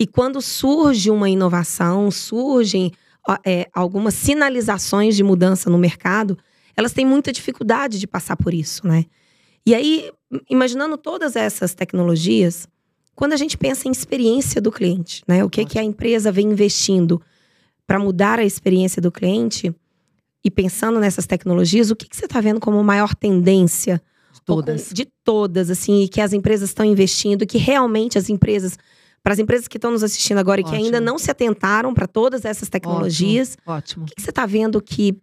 E 0.00 0.06
quando 0.06 0.40
surge 0.40 1.10
uma 1.10 1.28
inovação, 1.28 2.10
surgem 2.10 2.92
é, 3.44 3.68
algumas 3.72 4.14
sinalizações 4.14 5.16
de 5.16 5.22
mudança 5.22 5.68
no 5.68 5.76
mercado, 5.76 6.38
elas 6.78 6.92
têm 6.92 7.04
muita 7.04 7.32
dificuldade 7.32 7.98
de 7.98 8.06
passar 8.06 8.36
por 8.36 8.54
isso, 8.54 8.86
né? 8.86 9.04
E 9.66 9.74
aí, 9.74 10.12
imaginando 10.48 10.96
todas 10.96 11.34
essas 11.34 11.74
tecnologias, 11.74 12.68
quando 13.16 13.32
a 13.32 13.36
gente 13.36 13.58
pensa 13.58 13.88
em 13.88 13.90
experiência 13.90 14.60
do 14.60 14.70
cliente, 14.70 15.24
né? 15.26 15.42
O 15.42 15.50
que, 15.50 15.64
que 15.64 15.76
a 15.76 15.82
empresa 15.82 16.30
vem 16.30 16.46
investindo 16.46 17.20
para 17.84 17.98
mudar 17.98 18.38
a 18.38 18.44
experiência 18.44 19.02
do 19.02 19.10
cliente 19.10 19.74
e 20.44 20.52
pensando 20.52 21.00
nessas 21.00 21.26
tecnologias, 21.26 21.90
o 21.90 21.96
que, 21.96 22.08
que 22.08 22.16
você 22.16 22.26
está 22.26 22.40
vendo 22.40 22.60
como 22.60 22.82
maior 22.84 23.12
tendência? 23.12 24.00
De 24.32 24.40
todas. 24.42 24.90
De 24.92 25.04
todas, 25.24 25.70
assim, 25.70 26.06
que 26.06 26.20
as 26.20 26.32
empresas 26.32 26.70
estão 26.70 26.86
investindo, 26.86 27.44
que 27.44 27.58
realmente 27.58 28.16
as 28.16 28.28
empresas 28.28 28.78
para 29.20 29.32
as 29.32 29.40
empresas 29.40 29.66
que 29.66 29.78
estão 29.78 29.90
nos 29.90 30.04
assistindo 30.04 30.38
agora 30.38 30.60
e 30.60 30.64
que 30.64 30.76
ainda 30.76 31.00
não 31.00 31.18
se 31.18 31.28
atentaram 31.28 31.92
para 31.92 32.06
todas 32.06 32.44
essas 32.44 32.68
tecnologias. 32.68 33.58
Ótimo. 33.66 33.74
Ótimo. 33.76 34.04
O 34.04 34.06
que, 34.06 34.14
que 34.14 34.22
você 34.22 34.30
está 34.30 34.46
vendo 34.46 34.80
que 34.80 35.20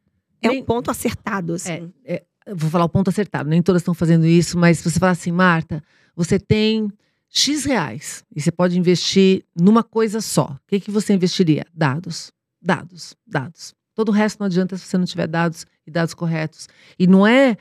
é 0.48 0.52
Nem, 0.52 0.62
um 0.62 0.66
ponto 0.66 0.92
acertado? 0.92 1.54
Assim? 1.54 1.92
É, 2.04 2.24
é, 2.46 2.56
vou 2.56 2.70
falar 2.70 2.86
o 2.86 2.90
ponto 2.90 3.10
acertado. 3.10 3.50
Nem 3.50 3.62
todas 3.62 3.82
estão 3.82 3.94
fazendo 3.94 4.26
isso, 4.26 4.58
mas 4.58 4.82
você 4.82 5.00
fala 5.00 5.12
assim, 5.12 5.32
Marta, 5.32 5.84
você 6.16 6.40
tem 6.40 6.92
X 7.30 7.66
reais 7.66 8.24
e 8.36 8.42
você 8.42 8.52
pode 8.52 8.78
investir 8.78 9.44
numa 9.56 9.84
coisa 9.84 10.22
só. 10.22 10.46
O 10.46 10.60
que, 10.68 10.80
que 10.80 10.92
você 10.92 11.14
investiria? 11.14 11.66
Dados. 11.74 12.32
Dados, 12.62 13.16
dados. 13.28 13.74
Todo 13.94 14.10
o 14.10 14.12
resto 14.12 14.40
não 14.40 14.48
adianta 14.48 14.78
se 14.78 14.86
você 14.86 14.98
não 14.98 15.06
tiver 15.06 15.28
dados 15.28 15.66
e 15.86 15.92
dados 15.92 16.14
corretos. 16.14 16.68
E 16.98 17.08
não 17.08 17.26
é 17.26 17.58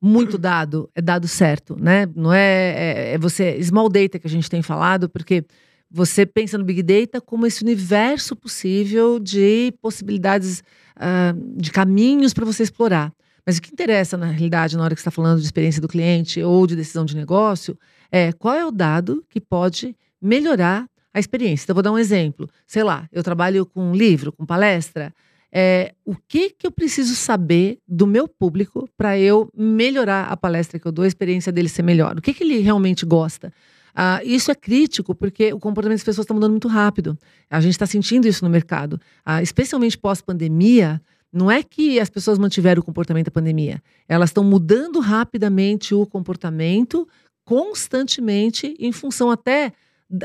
muito 0.00 0.36
dado, 0.36 0.90
é 0.94 1.00
dado 1.00 1.28
certo, 1.28 1.76
né? 1.80 2.08
Não 2.16 2.32
é, 2.32 2.40
é, 2.40 3.12
é 3.14 3.18
você 3.18 3.62
small 3.62 3.88
data 3.88 4.18
que 4.18 4.26
a 4.26 4.30
gente 4.30 4.50
tem 4.50 4.60
falado, 4.60 5.08
porque 5.08 5.44
você 5.92 6.24
pensa 6.24 6.56
no 6.56 6.64
Big 6.64 6.82
Data 6.82 7.20
como 7.20 7.46
esse 7.46 7.62
universo 7.62 8.34
possível 8.34 9.18
de 9.18 9.74
possibilidades, 9.82 10.62
uh, 10.96 11.60
de 11.60 11.70
caminhos 11.70 12.32
para 12.32 12.46
você 12.46 12.62
explorar. 12.62 13.12
Mas 13.44 13.58
o 13.58 13.62
que 13.62 13.72
interessa, 13.72 14.16
na 14.16 14.26
realidade, 14.26 14.76
na 14.76 14.84
hora 14.84 14.94
que 14.94 15.00
você 15.00 15.08
está 15.08 15.10
falando 15.10 15.40
de 15.40 15.44
experiência 15.44 15.82
do 15.82 15.88
cliente 15.88 16.42
ou 16.42 16.66
de 16.66 16.76
decisão 16.76 17.04
de 17.04 17.14
negócio, 17.14 17.76
é 18.10 18.32
qual 18.32 18.54
é 18.54 18.64
o 18.64 18.70
dado 18.70 19.24
que 19.28 19.40
pode 19.40 19.94
melhorar 20.20 20.88
a 21.12 21.20
experiência. 21.20 21.64
Então, 21.64 21.74
vou 21.74 21.82
dar 21.82 21.92
um 21.92 21.98
exemplo. 21.98 22.48
Sei 22.66 22.82
lá, 22.82 23.06
eu 23.12 23.22
trabalho 23.22 23.66
com 23.66 23.92
livro, 23.92 24.32
com 24.32 24.46
palestra. 24.46 25.12
É, 25.52 25.92
o 26.04 26.14
que, 26.16 26.50
que 26.50 26.66
eu 26.66 26.70
preciso 26.70 27.14
saber 27.14 27.78
do 27.86 28.06
meu 28.06 28.26
público 28.26 28.88
para 28.96 29.18
eu 29.18 29.50
melhorar 29.54 30.28
a 30.28 30.36
palestra 30.36 30.78
que 30.78 30.86
eu 30.86 30.92
dou, 30.92 31.04
a 31.04 31.08
experiência 31.08 31.52
dele 31.52 31.68
ser 31.68 31.82
melhor? 31.82 32.16
O 32.16 32.22
que, 32.22 32.32
que 32.32 32.42
ele 32.42 32.60
realmente 32.60 33.04
gosta? 33.04 33.52
Ah, 33.94 34.20
isso 34.24 34.50
é 34.50 34.54
crítico 34.54 35.14
porque 35.14 35.52
o 35.52 35.58
comportamento 35.58 35.98
das 35.98 36.04
pessoas 36.04 36.24
está 36.24 36.34
mudando 36.34 36.52
muito 36.52 36.68
rápido. 36.68 37.18
A 37.50 37.60
gente 37.60 37.72
está 37.72 37.86
sentindo 37.86 38.26
isso 38.26 38.44
no 38.44 38.50
mercado. 38.50 39.00
Ah, 39.24 39.42
especialmente 39.42 39.98
pós-pandemia, 39.98 41.00
não 41.32 41.50
é 41.50 41.62
que 41.62 41.98
as 41.98 42.10
pessoas 42.10 42.38
mantiveram 42.38 42.80
o 42.80 42.84
comportamento 42.84 43.26
da 43.26 43.32
pandemia. 43.32 43.82
Elas 44.08 44.30
estão 44.30 44.44
mudando 44.44 45.00
rapidamente 45.00 45.94
o 45.94 46.06
comportamento 46.06 47.08
constantemente 47.44 48.74
em 48.78 48.92
função 48.92 49.30
até 49.30 49.72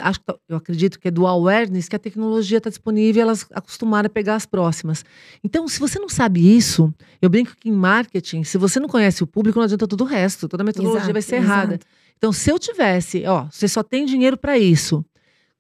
acho, 0.02 0.20
eu 0.50 0.58
acredito 0.58 1.00
que 1.00 1.08
é 1.08 1.12
do 1.12 1.26
awareness 1.26 1.88
que 1.88 1.96
a 1.96 2.00
tecnologia 2.00 2.58
está 2.58 2.70
disponível 2.70 3.20
e 3.20 3.22
elas 3.22 3.46
acostumaram 3.52 4.08
a 4.08 4.10
pegar 4.10 4.36
as 4.36 4.46
próximas. 4.46 5.06
Então, 5.44 5.68
se 5.68 5.80
você 5.80 5.98
não 5.98 6.10
sabe 6.10 6.56
isso, 6.56 6.94
eu 7.22 7.30
brinco 7.30 7.56
que 7.58 7.70
em 7.70 7.72
marketing, 7.72 8.44
se 8.44 8.58
você 8.58 8.80
não 8.80 8.90
conhece 8.90 9.24
o 9.24 9.28
público, 9.28 9.58
não 9.58 9.64
adianta 9.64 9.88
todo 9.88 10.02
o 10.02 10.06
resto, 10.06 10.48
toda 10.48 10.64
a 10.64 10.66
metodologia 10.66 11.00
exato, 11.00 11.14
vai 11.14 11.22
ser 11.22 11.38
exato. 11.38 11.86
Então, 12.18 12.32
se 12.34 12.52
eu 12.52 12.58
tivesse, 12.58 13.24
ó, 13.26 13.48
você 13.50 13.68
só 13.68 13.84
tem 13.84 14.06
dinheiro 14.06 14.38
para 14.38 14.58
isso, 14.58 15.06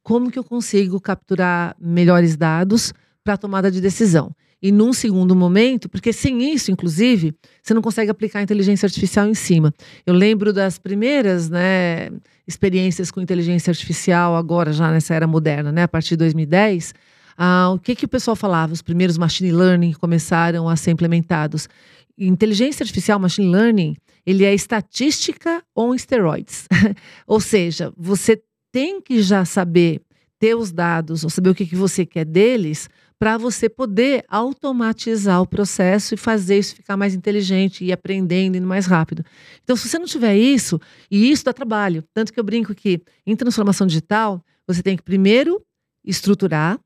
como 0.01 0.31
que 0.31 0.39
eu 0.39 0.43
consigo 0.43 0.99
capturar 0.99 1.75
melhores 1.79 2.35
dados 2.35 2.93
para 3.23 3.35
a 3.35 3.37
tomada 3.37 3.69
de 3.69 3.79
decisão? 3.79 4.31
E 4.59 4.71
num 4.71 4.91
segundo 4.91 5.35
momento, 5.35 5.87
porque 5.87 6.11
sem 6.11 6.51
isso, 6.51 6.71
inclusive, 6.71 7.35
você 7.61 7.75
não 7.75 7.81
consegue 7.81 8.09
aplicar 8.09 8.39
a 8.39 8.41
inteligência 8.41 8.87
artificial 8.87 9.27
em 9.27 9.35
cima. 9.35 9.71
Eu 10.03 10.15
lembro 10.15 10.51
das 10.51 10.79
primeiras 10.79 11.47
né, 11.47 12.09
experiências 12.47 13.11
com 13.11 13.21
inteligência 13.21 13.69
artificial, 13.69 14.35
agora 14.35 14.73
já 14.73 14.89
nessa 14.89 15.13
era 15.13 15.27
moderna, 15.27 15.71
né, 15.71 15.83
a 15.83 15.87
partir 15.87 16.11
de 16.11 16.17
2010. 16.17 16.95
Ah, 17.37 17.69
o 17.69 17.77
que, 17.77 17.93
que 17.93 18.05
o 18.05 18.09
pessoal 18.09 18.35
falava? 18.35 18.73
Os 18.73 18.81
primeiros 18.81 19.15
machine 19.15 19.51
learning 19.51 19.93
começaram 19.93 20.67
a 20.67 20.75
ser 20.75 20.89
implementados. 20.89 21.69
Inteligência 22.17 22.83
artificial, 22.83 23.19
machine 23.19 23.51
learning, 23.51 23.95
ele 24.27 24.43
é 24.43 24.53
estatística 24.53 25.63
ou 25.73 25.95
esteroides. 25.95 26.67
ou 27.25 27.39
seja, 27.39 27.93
você 27.95 28.43
tem 28.73 28.99
que 28.99 29.21
já 29.21 29.45
saber 29.45 30.01
ter 30.37 30.53
os 30.53 30.69
dados, 30.69 31.23
ou 31.23 31.29
saber 31.29 31.49
o 31.49 31.55
que, 31.55 31.65
que 31.65 31.77
você 31.77 32.05
quer 32.05 32.25
deles, 32.25 32.89
para 33.17 33.37
você 33.37 33.69
poder 33.69 34.25
automatizar 34.27 35.41
o 35.41 35.47
processo 35.47 36.13
e 36.13 36.17
fazer 36.17 36.59
isso 36.59 36.75
ficar 36.75 36.97
mais 36.97 37.15
inteligente 37.15 37.85
e 37.85 37.91
aprendendo 37.93 38.57
indo 38.57 38.67
mais 38.67 38.85
rápido. 38.85 39.23
Então, 39.63 39.77
se 39.77 39.87
você 39.87 39.97
não 39.97 40.05
tiver 40.05 40.35
isso, 40.35 40.79
e 41.09 41.31
isso 41.31 41.45
dá 41.45 41.53
trabalho, 41.53 42.03
tanto 42.13 42.33
que 42.33 42.39
eu 42.39 42.43
brinco 42.43 42.75
que 42.75 43.01
em 43.25 43.35
transformação 43.35 43.87
digital, 43.87 44.43
você 44.67 44.83
tem 44.83 44.97
que 44.97 45.03
primeiro 45.03 45.63
estruturar, 46.03 46.77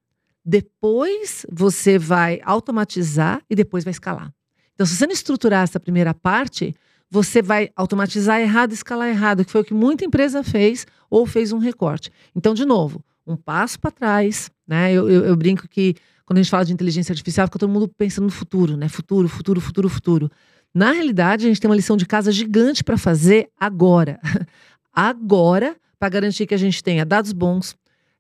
depois 0.46 1.44
você 1.52 1.98
vai 1.98 2.39
automatizar 2.44 3.42
e 3.50 3.56
depois 3.56 3.84
vai 3.84 3.92
escalar. 3.92 4.32
Então, 4.76 4.86
se 4.86 4.96
você 4.96 5.08
não 5.08 5.14
estruturar 5.14 5.64
essa 5.64 5.80
primeira 5.80 6.14
parte, 6.14 6.74
você 7.12 7.41
vai 7.41 7.70
automatizar 7.76 8.39
errado, 8.39 8.72
escalar 8.72 9.09
errado, 9.09 9.43
que 9.43 9.51
foi 9.51 9.62
o 9.62 9.66
que 9.66 9.74
muita 9.74 10.05
empresa 10.05 10.41
fez 10.41 10.88
ou 11.09 11.26
fez 11.26 11.51
um 11.51 11.57
recorte. 11.57 12.09
Então, 12.34 12.53
de 12.53 12.66
novo, 12.66 13.03
um 13.28 13.36
passo 13.36 13.78
para 13.78 13.91
trás, 13.91 14.49
né? 14.66 14.93
Eu, 14.93 15.09
eu, 15.09 15.26
eu, 15.26 15.36
brinco 15.36 15.68
que 15.68 15.93
quando 16.26 16.38
a 16.38 16.41
gente 16.41 16.49
fala 16.49 16.64
de 16.64 16.72
inteligência 16.72 17.12
artificial, 17.12 17.47
fica 17.47 17.59
todo 17.59 17.70
mundo 17.70 17.89
pensando 17.89 18.24
no 18.24 18.32
futuro, 18.32 18.78
né? 18.78 18.88
Futuro, 18.88 19.28
futuro, 19.28 19.59
futuro, 19.59 19.89
futuro. 19.89 20.32
Na 20.74 20.93
realidade, 20.93 21.45
a 21.45 21.49
gente 21.49 21.59
tem 21.59 21.70
uma 21.70 21.76
lição 21.76 21.97
de 21.97 22.05
casa 22.05 22.32
gigante 22.32 22.82
para 22.82 22.97
fazer 22.97 23.49
agora. 23.59 24.18
agora, 24.95 25.76
para 25.99 26.07
garantir 26.07 26.47
que 26.47 26.53
a 26.53 26.57
gente 26.57 26.82
tenha 26.82 27.05
dados 27.05 27.34
bons, 27.34 27.76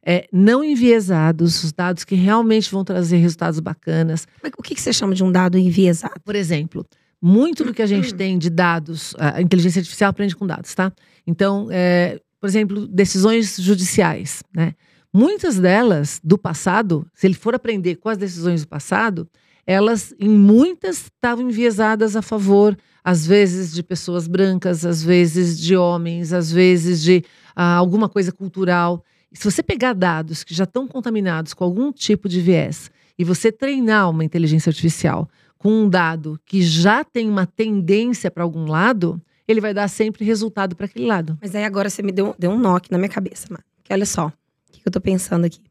é, 0.05 0.27
não 0.33 0.61
enviesados, 0.61 1.63
os 1.63 1.71
dados 1.71 2.03
que 2.03 2.15
realmente 2.15 2.69
vão 2.69 2.83
trazer 2.83 3.17
resultados 3.17 3.61
bacanas. 3.61 4.27
O 4.57 4.61
que, 4.61 4.75
que 4.75 4.81
você 4.81 4.91
chama 4.91 5.15
de 5.15 5.23
um 5.23 5.31
dado 5.31 5.57
enviesado? 5.57 6.19
Por 6.25 6.35
exemplo, 6.35 6.85
muito 7.21 7.63
do 7.63 7.73
que 7.73 7.81
a 7.81 7.85
gente 7.85 8.13
tem 8.13 8.37
de 8.37 8.49
dados, 8.49 9.13
a 9.17 9.41
inteligência 9.41 9.79
artificial 9.79 10.09
aprende 10.09 10.35
com 10.35 10.47
dados, 10.47 10.73
tá? 10.73 10.91
Então, 11.25 11.67
é, 11.69 12.19
por 12.39 12.47
exemplo, 12.47 12.87
decisões 12.87 13.57
judiciais, 13.57 14.41
né? 14.53 14.73
Muitas 15.13 15.59
delas 15.59 16.21
do 16.23 16.37
passado, 16.37 17.05
se 17.13 17.27
ele 17.27 17.33
for 17.33 17.53
aprender 17.53 17.97
com 17.97 18.07
as 18.07 18.17
decisões 18.17 18.61
do 18.61 18.67
passado, 18.67 19.29
elas 19.67 20.15
em 20.17 20.29
muitas 20.29 21.03
estavam 21.03 21.49
enviesadas 21.49 22.15
a 22.15 22.21
favor, 22.21 22.77
às 23.03 23.27
vezes 23.27 23.73
de 23.73 23.83
pessoas 23.83 24.27
brancas, 24.27 24.85
às 24.85 25.03
vezes 25.03 25.59
de 25.59 25.75
homens, 25.75 26.31
às 26.31 26.51
vezes 26.51 27.01
de 27.01 27.23
ah, 27.55 27.75
alguma 27.75 28.07
coisa 28.07 28.31
cultural. 28.31 29.03
E 29.31 29.37
se 29.37 29.43
você 29.43 29.61
pegar 29.61 29.93
dados 29.93 30.43
que 30.43 30.53
já 30.53 30.63
estão 30.63 30.87
contaminados 30.87 31.53
com 31.53 31.63
algum 31.63 31.91
tipo 31.91 32.29
de 32.29 32.39
viés 32.39 32.89
e 33.19 33.23
você 33.23 33.51
treinar 33.51 34.09
uma 34.09 34.23
inteligência 34.23 34.69
artificial 34.69 35.29
com 35.61 35.83
um 35.83 35.87
dado 35.87 36.39
que 36.43 36.63
já 36.63 37.03
tem 37.03 37.29
uma 37.29 37.45
tendência 37.45 38.31
para 38.31 38.41
algum 38.41 38.65
lado, 38.65 39.21
ele 39.47 39.61
vai 39.61 39.75
dar 39.75 39.87
sempre 39.87 40.25
resultado 40.25 40.75
para 40.75 40.87
aquele 40.87 41.05
lado. 41.05 41.37
Mas 41.39 41.53
aí 41.53 41.63
agora 41.63 41.87
você 41.87 42.01
me 42.01 42.11
deu, 42.11 42.33
deu 42.39 42.49
um 42.49 42.57
nó 42.57 42.77
aqui 42.77 42.91
na 42.91 42.97
minha 42.97 43.09
cabeça, 43.09 43.45
mano. 43.47 43.63
Que 43.83 43.93
olha 43.93 44.05
só 44.07 44.33
que 44.71 44.81
eu 44.87 44.91
tô 44.91 44.99
pensando 44.99 45.45
aqui? 45.45 45.61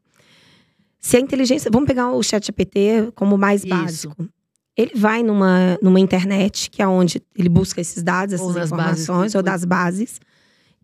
Se 0.97 1.17
a 1.17 1.19
inteligência. 1.19 1.69
Vamos 1.69 1.87
pegar 1.87 2.09
o 2.09 2.23
chat 2.23 2.45
GPT 2.45 3.11
como 3.15 3.37
mais 3.37 3.65
básico. 3.65 4.29
Ele 4.77 4.93
vai 4.95 5.21
numa, 5.23 5.77
numa 5.81 5.99
internet, 5.99 6.69
que 6.69 6.81
é 6.81 6.87
onde 6.87 7.21
ele 7.35 7.49
busca 7.49 7.81
esses 7.81 8.01
dados, 8.01 8.35
essas 8.35 8.55
ou 8.55 8.63
informações, 8.63 9.35
ou 9.35 9.43
das 9.43 9.65
bases, 9.65 10.21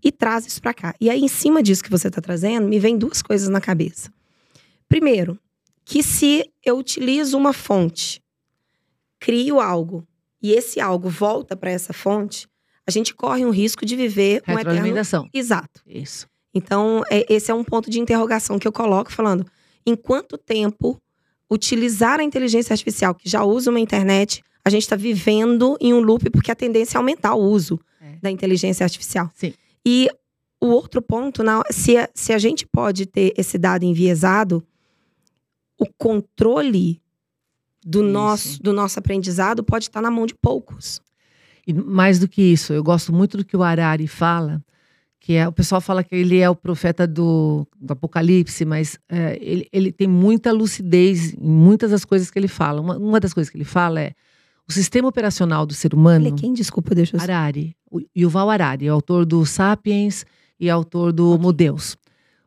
e 0.03 0.11
traz 0.11 0.45
isso 0.45 0.61
para 0.61 0.73
cá. 0.73 0.93
E 0.99 1.09
aí, 1.09 1.21
em 1.21 1.29
cima 1.29 1.63
disso 1.63 1.81
que 1.81 1.89
você 1.89 2.09
está 2.09 2.19
trazendo, 2.19 2.67
me 2.67 2.77
vem 2.77 2.97
duas 2.97 3.21
coisas 3.21 3.47
na 3.47 3.61
cabeça. 3.61 4.11
Primeiro, 4.89 5.39
que 5.85 6.03
se 6.03 6.51
eu 6.65 6.77
utilizo 6.77 7.37
uma 7.37 7.53
fonte, 7.53 8.21
crio 9.19 9.59
algo, 9.59 10.05
e 10.41 10.51
esse 10.53 10.79
algo 10.79 11.09
volta 11.09 11.55
para 11.55 11.71
essa 11.71 11.93
fonte, 11.93 12.47
a 12.85 12.91
gente 12.91 13.13
corre 13.13 13.45
um 13.45 13.49
risco 13.49 13.85
de 13.85 13.95
viver 13.95 14.41
um 14.47 14.53
eterno. 14.61 14.87
Exato. 15.33 15.81
Isso. 15.85 16.27
Então, 16.53 17.03
é, 17.09 17.25
esse 17.31 17.51
é 17.51 17.53
um 17.53 17.63
ponto 17.63 17.89
de 17.89 17.99
interrogação 17.99 18.57
que 18.57 18.67
eu 18.67 18.71
coloco 18.71 19.11
falando: 19.11 19.45
em 19.85 19.95
quanto 19.95 20.37
tempo 20.37 20.99
utilizar 21.51 22.19
a 22.19 22.23
inteligência 22.23 22.73
artificial, 22.73 23.13
que 23.15 23.29
já 23.29 23.43
usa 23.43 23.69
uma 23.69 23.79
internet, 23.79 24.43
a 24.63 24.69
gente 24.69 24.81
está 24.83 24.95
vivendo 24.95 25.77
em 25.79 25.93
um 25.93 25.99
loop 26.01 26.29
porque 26.29 26.51
a 26.51 26.55
tendência 26.55 26.97
é 26.97 26.99
aumentar 26.99 27.35
o 27.35 27.41
uso 27.41 27.79
É. 28.01 28.17
da 28.21 28.29
inteligência 28.31 28.83
artificial. 28.83 29.31
Sim. 29.33 29.53
E 29.85 30.09
o 30.61 30.67
outro 30.67 31.01
ponto, 31.01 31.43
na- 31.43 31.63
se, 31.71 31.95
a, 31.97 32.09
se 32.13 32.33
a 32.33 32.37
gente 32.37 32.65
pode 32.65 33.05
ter 33.05 33.31
esse 33.37 33.57
dado 33.57 33.83
enviesado, 33.83 34.61
o 35.79 35.85
controle 35.97 37.01
do 37.89 38.01
Isso. 38.01 38.11
nosso, 38.11 38.61
do 38.61 38.73
nosso 38.73 38.99
aprendizado 38.99 39.63
pode 39.63 39.85
estar 39.85 40.01
na 40.01 40.11
mão 40.11 40.25
de 40.25 40.35
poucos. 40.35 40.99
E 41.65 41.73
mais 41.73 42.19
do 42.19 42.27
que 42.27 42.41
isso, 42.41 42.73
eu 42.73 42.83
gosto 42.83 43.13
muito 43.13 43.37
do 43.37 43.45
que 43.45 43.55
o 43.55 43.63
Harari 43.63 44.07
fala, 44.07 44.61
que 45.21 45.33
é 45.33 45.47
o 45.47 45.53
pessoal 45.53 45.79
fala 45.79 46.03
que 46.03 46.13
ele 46.15 46.37
é 46.37 46.49
o 46.49 46.55
profeta 46.55 47.07
do, 47.07 47.65
do 47.79 47.93
Apocalipse, 47.93 48.65
mas 48.65 48.99
é, 49.07 49.37
ele, 49.41 49.67
ele 49.71 49.91
tem 49.91 50.07
muita 50.07 50.51
lucidez 50.51 51.33
em 51.33 51.39
muitas 51.41 51.91
das 51.91 52.03
coisas 52.03 52.29
que 52.29 52.37
ele 52.37 52.47
fala. 52.49 52.81
Uma, 52.81 52.97
uma 52.97 53.19
das 53.19 53.33
coisas 53.33 53.49
que 53.49 53.57
ele 53.57 53.65
fala 53.65 54.01
é 54.01 54.13
o 54.67 54.71
sistema 54.71 55.07
operacional 55.07 55.65
do 55.65 55.73
ser 55.73 55.93
humano. 55.93 56.27
Ele 56.27 56.35
é 56.35 56.37
quem? 56.37 56.53
Desculpa, 56.53 56.93
deixa 56.93 57.15
eu... 57.15 57.21
Harari, 57.21 57.75
o 57.89 58.01
Yuval 58.17 58.49
Harari, 58.49 58.87
é 58.87 58.89
autor 58.89 59.25
do 59.25 59.45
Sapiens 59.45 60.25
e 60.59 60.69
autor 60.69 61.13
do 61.13 61.31
Homo 61.31 61.53
Deus. 61.53 61.97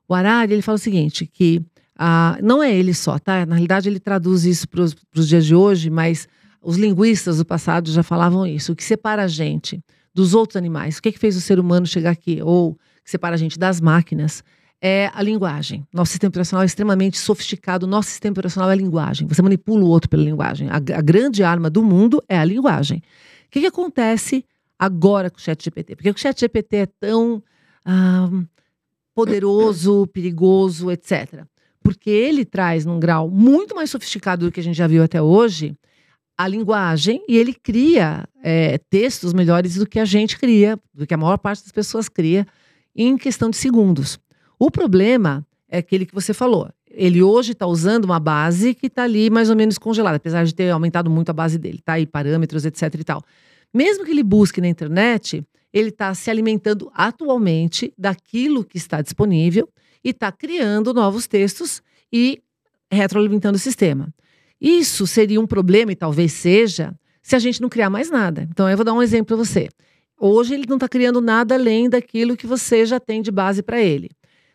O 0.06 0.14
Harari, 0.14 0.52
ele 0.52 0.62
fala 0.62 0.76
o 0.76 0.78
seguinte, 0.78 1.24
que 1.26 1.62
ah, 2.02 2.38
não 2.42 2.62
é 2.62 2.74
ele 2.74 2.94
só, 2.94 3.18
tá? 3.18 3.44
Na 3.44 3.56
realidade, 3.56 3.86
ele 3.86 4.00
traduz 4.00 4.46
isso 4.46 4.66
para 4.66 4.80
os 4.82 5.28
dias 5.28 5.44
de 5.44 5.54
hoje, 5.54 5.90
mas 5.90 6.26
os 6.62 6.78
linguistas 6.78 7.36
do 7.36 7.44
passado 7.44 7.92
já 7.92 8.02
falavam 8.02 8.46
isso. 8.46 8.72
O 8.72 8.76
que 8.76 8.82
separa 8.82 9.24
a 9.24 9.28
gente 9.28 9.84
dos 10.14 10.32
outros 10.32 10.56
animais, 10.56 10.96
o 10.96 11.02
que, 11.02 11.12
que 11.12 11.18
fez 11.18 11.36
o 11.36 11.42
ser 11.42 11.60
humano 11.60 11.86
chegar 11.86 12.12
aqui, 12.12 12.40
ou 12.42 12.74
que 13.04 13.10
separa 13.10 13.34
a 13.34 13.38
gente 13.38 13.58
das 13.58 13.82
máquinas, 13.82 14.42
é 14.80 15.10
a 15.12 15.22
linguagem. 15.22 15.86
Nosso 15.92 16.12
sistema 16.12 16.30
operacional 16.30 16.62
é 16.62 16.66
extremamente 16.66 17.18
sofisticado, 17.18 17.86
nosso 17.86 18.08
sistema 18.08 18.32
operacional 18.32 18.70
é 18.70 18.72
a 18.72 18.76
linguagem. 18.76 19.28
Você 19.28 19.42
manipula 19.42 19.84
o 19.84 19.88
outro 19.88 20.08
pela 20.08 20.22
linguagem. 20.22 20.70
A, 20.70 20.76
a 20.76 21.02
grande 21.02 21.42
arma 21.42 21.68
do 21.68 21.82
mundo 21.82 22.22
é 22.26 22.38
a 22.38 22.44
linguagem. 22.46 23.02
O 23.46 23.50
que, 23.50 23.60
que 23.60 23.66
acontece 23.66 24.42
agora 24.78 25.28
com 25.28 25.36
o 25.36 25.40
chat 25.40 25.62
GPT? 25.62 25.96
Porque 25.96 26.08
o 26.08 26.16
chat 26.16 26.40
GPT 26.40 26.76
é 26.76 26.86
tão 26.86 27.42
ah, 27.84 28.30
poderoso, 29.14 30.06
perigoso, 30.06 30.90
etc. 30.90 31.44
Porque 31.82 32.10
ele 32.10 32.44
traz 32.44 32.84
num 32.84 33.00
grau 33.00 33.30
muito 33.30 33.74
mais 33.74 33.90
sofisticado 33.90 34.46
do 34.46 34.52
que 34.52 34.60
a 34.60 34.62
gente 34.62 34.76
já 34.76 34.86
viu 34.86 35.02
até 35.02 35.20
hoje 35.20 35.74
a 36.36 36.48
linguagem 36.48 37.22
e 37.28 37.36
ele 37.36 37.52
cria 37.52 38.26
é, 38.42 38.78
textos 38.88 39.34
melhores 39.34 39.74
do 39.74 39.86
que 39.86 39.98
a 39.98 40.06
gente 40.06 40.38
cria, 40.38 40.78
do 40.94 41.06
que 41.06 41.12
a 41.12 41.16
maior 41.16 41.36
parte 41.36 41.62
das 41.62 41.72
pessoas 41.72 42.08
cria, 42.08 42.46
em 42.96 43.16
questão 43.18 43.50
de 43.50 43.58
segundos. 43.58 44.18
O 44.58 44.70
problema 44.70 45.46
é 45.68 45.78
aquele 45.78 46.06
que 46.06 46.14
você 46.14 46.32
falou. 46.32 46.70
Ele 46.90 47.22
hoje 47.22 47.52
está 47.52 47.66
usando 47.66 48.04
uma 48.04 48.18
base 48.18 48.74
que 48.74 48.86
está 48.86 49.04
ali 49.04 49.30
mais 49.30 49.50
ou 49.50 49.56
menos 49.56 49.78
congelada, 49.78 50.16
apesar 50.16 50.44
de 50.44 50.54
ter 50.54 50.70
aumentado 50.70 51.10
muito 51.10 51.28
a 51.28 51.32
base 51.32 51.58
dele, 51.58 51.80
tá? 51.84 52.00
E 52.00 52.06
parâmetros, 52.06 52.64
etc 52.64 52.94
e 52.94 53.04
tal. 53.04 53.22
Mesmo 53.72 54.04
que 54.04 54.10
ele 54.10 54.22
busque 54.22 54.60
na 54.60 54.68
internet, 54.68 55.44
ele 55.72 55.90
está 55.90 56.12
se 56.14 56.30
alimentando 56.30 56.90
atualmente 56.94 57.92
daquilo 57.96 58.64
que 58.64 58.76
está 58.76 59.00
disponível 59.00 59.68
e 60.04 60.10
está 60.10 60.30
criando 60.32 60.94
novos 60.94 61.26
textos 61.26 61.82
e 62.12 62.42
retroalimentando 62.90 63.56
o 63.56 63.60
sistema. 63.60 64.12
Isso 64.60 65.06
seria 65.06 65.40
um 65.40 65.46
problema, 65.46 65.92
e 65.92 65.96
talvez 65.96 66.32
seja, 66.32 66.94
se 67.22 67.34
a 67.34 67.38
gente 67.38 67.60
não 67.60 67.68
criar 67.68 67.88
mais 67.88 68.10
nada. 68.10 68.46
Então, 68.50 68.68
eu 68.68 68.76
vou 68.76 68.84
dar 68.84 68.92
um 68.92 69.02
exemplo 69.02 69.36
para 69.36 69.36
você. 69.36 69.68
Hoje, 70.18 70.54
ele 70.54 70.66
não 70.68 70.76
está 70.76 70.88
criando 70.88 71.20
nada 71.20 71.54
além 71.54 71.88
daquilo 71.88 72.36
que 72.36 72.46
você 72.46 72.84
já 72.84 73.00
tem 73.00 73.22
de 73.22 73.30
base 73.30 73.62
para 73.62 73.80
ele. 73.80 74.10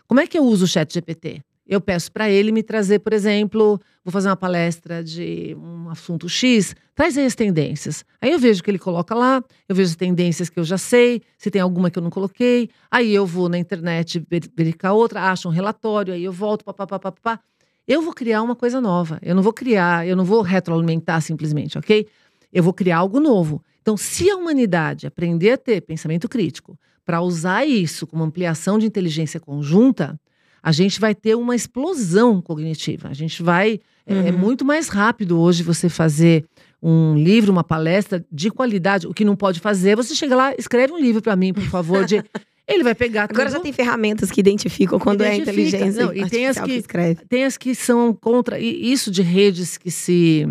Como 0.07 0.19
é 0.19 0.27
que 0.27 0.37
eu 0.37 0.43
uso 0.43 0.65
o 0.65 0.67
chat 0.67 0.93
GPT? 0.93 1.41
Eu 1.68 1.82
peço 1.82 2.11
para 2.11 2.30
ele 2.30 2.51
me 2.51 2.61
trazer, 2.61 2.99
por 2.99 3.11
exemplo, 3.11 3.80
vou 4.03 4.11
fazer 4.11 4.30
uma 4.30 4.36
palestra 4.36 5.03
de 5.03 5.55
um 5.59 5.89
assunto 5.89 6.30
X, 6.30 6.76
traz 6.93 7.18
aí 7.18 7.26
as 7.26 7.34
tendências. 7.34 8.05
Aí 8.22 8.32
eu 8.32 8.38
vejo 8.38 8.61
que 8.61 8.70
ele 8.70 8.78
coloca 8.78 9.16
lá, 9.16 9.43
eu 9.68 9.76
vejo 9.76 9.89
as 9.89 9.95
tendências 9.95 10.47
que 10.47 10.59
eu 10.59 10.63
já 10.63 10.78
sei, 10.78 11.24
se 11.38 11.49
tem 11.49 11.59
alguma 11.61 11.89
que 11.89 11.97
eu 11.97 12.03
não 12.03 12.11
coloquei. 12.11 12.70
Aí 12.91 13.13
eu 13.13 13.26
vou 13.26 13.49
na 13.49 13.57
internet 13.57 14.24
ver- 14.30 14.49
verificar 14.55 14.93
outra, 14.93 15.32
acho 15.32 15.47
um 15.47 15.51
relatório, 15.51 16.13
aí 16.13 16.24
eu 16.24 16.32
volto, 16.32 16.63
papapá, 16.63 16.99
papapá. 16.99 17.39
Eu 17.88 18.01
vou 18.01 18.13
criar 18.13 18.43
uma 18.43 18.55
coisa 18.55 18.80
nova. 18.80 19.20
Eu 19.22 19.34
não 19.34 19.41
vou 19.41 19.53
criar, 19.53 20.07
eu 20.07 20.16
não 20.16 20.26
vou 20.26 20.41
retroalimentar 20.41 21.22
simplesmente, 21.22 21.78
ok? 21.78 22.07
Eu 22.53 22.61
vou 22.63 22.74
criar 22.74 22.97
algo 22.97 23.20
novo. 23.20 23.63
Então, 23.82 23.97
se 23.97 24.30
a 24.30 24.36
humanidade 24.36 25.05
aprender 25.05 25.51
a 25.51 25.57
ter 25.57 25.82
pensamento 25.82 26.28
crítico 26.30 26.78
para 27.03 27.22
usar 27.22 27.66
isso 27.66 28.07
como 28.07 28.24
ampliação 28.24 28.80
de 28.80 28.86
inteligência 28.88 29.39
conjunta, 29.39 30.20
a 30.66 30.72
gente 30.72 30.99
vai 30.99 31.13
ter 31.13 31.36
uma 31.36 31.55
explosão 31.55 32.41
cognitiva. 32.41 33.07
A 33.09 33.13
gente 33.13 33.43
vai. 33.43 33.80
é- 34.07 34.13
É, 34.28 34.32
Uhum. 34.32 34.38
muito 34.38 34.66
mais 34.66 34.88
rápido 34.88 35.39
hoje 35.39 35.61
você 35.63 35.89
fazer 35.89 36.43
um 36.82 37.16
livro, 37.16 37.51
uma 37.51 37.63
palestra 37.63 38.24
de 38.32 38.49
qualidade. 38.51 39.07
O 39.07 39.13
que 39.13 39.24
não 39.26 39.36
pode 39.36 39.59
fazer, 39.59 39.91
é 39.91 39.95
você 39.95 40.13
chega 40.16 40.36
lá, 40.36 40.53
escreve 40.57 40.91
um 40.93 40.99
livro 40.99 41.22
para 41.22 41.36
mim, 41.36 41.53
por 41.53 41.63
favor. 41.63 42.03
De... 42.05 42.16
Ele 42.68 42.84
vai 42.84 42.95
pegar 42.95 43.24
Agora 43.26 43.47
já 43.49 43.55
tudo. 43.57 43.63
tem 43.63 43.74
ferramentas 43.74 44.32
que 44.32 44.39
identificam 44.39 44.97
quando 44.99 45.22
Identifica. 45.22 45.49
é 45.51 45.53
inteligência 45.53 46.05
Não, 46.05 46.11
e 46.13 46.28
tem 46.30 46.47
as 46.47 46.57
artificial 46.57 46.66
que- 46.68 46.74
escreve. 46.76 47.26
Tem 47.30 47.43
as 47.45 47.57
que 47.57 47.76
são 47.76 48.11
contra. 48.13 48.59
E 48.59 48.91
isso 48.91 49.11
de 49.11 49.22
redes 49.22 49.78
que 49.78 49.91
se. 49.91 50.47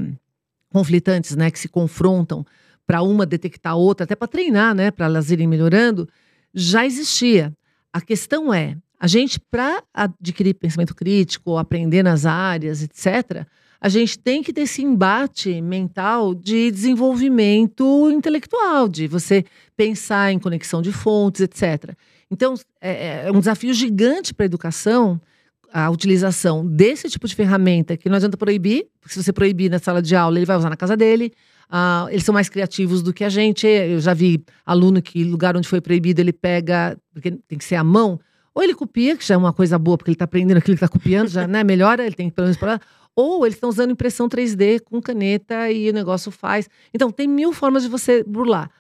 conflitantes, 0.73 1.37
né? 1.37 1.51
Que 1.51 1.59
se 1.59 1.69
confrontam 1.69 2.45
para 2.87 3.03
uma 3.03 3.25
detectar 3.27 3.73
a 3.73 3.77
outra, 3.77 4.05
até 4.05 4.15
para 4.17 4.29
treinar, 4.29 4.75
né? 4.75 4.91
Para 4.91 5.07
elas 5.07 5.31
irem 5.31 5.47
melhorando, 5.47 6.09
já 6.53 6.85
existia. 6.85 7.53
A 7.93 8.01
questão 8.01 8.53
é, 8.53 8.77
a 9.05 9.07
gente, 9.07 9.39
para 9.39 9.83
adquirir 9.93 10.55
pensamento 10.55 10.95
crítico, 10.95 11.59
aprender 11.59 12.03
nas 12.03 12.25
áreas, 12.25 12.83
etc., 12.83 13.47
a 13.79 13.87
gente 13.91 14.19
tem 14.19 14.43
que 14.43 14.51
ter 14.51 14.63
esse 14.63 14.81
embate 14.81 15.61
mental 15.61 16.35
de 16.35 16.71
desenvolvimento 16.71 18.11
intelectual, 18.11 18.89
de 18.89 19.07
você 19.07 19.45
pensar 19.77 20.33
em 20.33 20.39
conexão 20.39 20.81
de 20.81 20.91
fontes, 20.91 21.43
etc. 21.43 21.95
Então, 22.31 22.55
é, 22.81 23.27
é 23.27 23.31
um 23.31 23.41
desafio 23.41 23.75
gigante 23.75 24.33
para 24.33 24.45
a 24.45 24.47
educação 24.47 25.21
a 25.71 25.91
utilização 25.91 26.67
desse 26.67 27.11
tipo 27.11 27.29
de 27.29 27.35
ferramenta 27.35 27.99
que 27.99 28.09
não 28.09 28.17
adianta 28.17 28.39
proibir, 28.39 28.87
porque 29.03 29.13
se 29.13 29.23
você 29.23 29.35
proibir 29.35 29.71
na 29.71 29.79
sala 29.79 30.01
de 30.01 30.17
aula, 30.17 30.39
ele 30.39 30.47
vai 30.47 30.57
usar 30.57 30.71
na 30.71 30.79
casa 30.79 30.97
dele. 30.97 31.31
Ah, 31.69 32.07
eles 32.09 32.25
são 32.25 32.33
mais 32.33 32.49
criativos 32.49 33.03
do 33.03 33.13
que 33.13 33.23
a 33.23 33.29
gente. 33.29 33.67
Eu 33.67 34.01
já 34.01 34.15
vi 34.15 34.43
aluno 34.65 35.03
que 35.03 35.23
lugar 35.25 35.59
onde 35.59 35.69
foi 35.69 35.83
proibido 35.83 36.23
ele 36.23 36.33
pega, 36.33 36.97
porque 37.13 37.33
tem 37.47 37.59
que 37.59 37.65
ser 37.67 37.75
a 37.75 37.85
mão, 37.85 38.19
ou 38.55 38.63
ele 38.63 38.75
copia, 38.75 39.17
que 39.17 39.27
já 39.27 39.35
é 39.35 39.37
uma 39.37 39.53
coisa 39.53 39.79
boa, 39.79 39.99
porque 39.99 40.11
ele 40.11 40.15
está 40.15 40.27
aprendendo 40.27 40.59
aquilo 40.59 40.77
que 40.77 40.85
está 40.85 40.89
copiando, 40.89 41.29
já 41.29 41.47
né, 41.47 41.65
melhora, 41.65 42.07
ele 42.07 42.15
tem 42.15 42.31
que 42.31 42.37
pelo 42.37 42.47
menos 42.47 42.57
parar. 42.57 42.81
Ou 43.17 43.45
eles 43.45 43.57
estão 43.57 43.69
usando 43.69 43.91
impressão 43.91 44.29
3D 44.29 44.81
com 44.81 45.01
caneta 45.01 45.71
e 45.71 45.91
o 45.91 45.93
negócio 45.93 46.31
faz. 46.31 46.69
Então, 46.93 47.11
tem 47.11 47.27
mil 47.27 47.53
formas 47.53 47.83
de 47.83 47.89
você 47.89 48.23
burlar. 48.23 48.71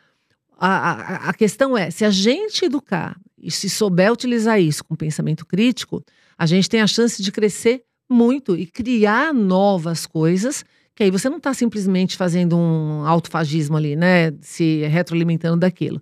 A, 0.58 0.68
a, 0.68 1.28
a 1.30 1.34
questão 1.34 1.76
é, 1.76 1.90
se 1.90 2.04
a 2.04 2.10
gente 2.10 2.64
educar 2.64 3.16
e 3.36 3.50
se 3.50 3.68
souber 3.68 4.12
utilizar 4.12 4.60
isso 4.60 4.84
com 4.84 4.94
pensamento 4.94 5.44
crítico, 5.44 6.04
a 6.38 6.46
gente 6.46 6.68
tem 6.68 6.80
a 6.80 6.86
chance 6.86 7.20
de 7.20 7.32
crescer 7.32 7.82
muito 8.08 8.56
e 8.56 8.66
criar 8.66 9.34
novas 9.34 10.06
coisas, 10.06 10.64
que 10.94 11.02
aí 11.02 11.10
você 11.10 11.28
não 11.28 11.38
está 11.38 11.52
simplesmente 11.52 12.16
fazendo 12.16 12.56
um 12.56 13.04
autofagismo 13.06 13.76
ali, 13.76 13.96
né? 13.96 14.32
Se 14.40 14.86
retroalimentando 14.86 15.58
daquilo. 15.58 16.00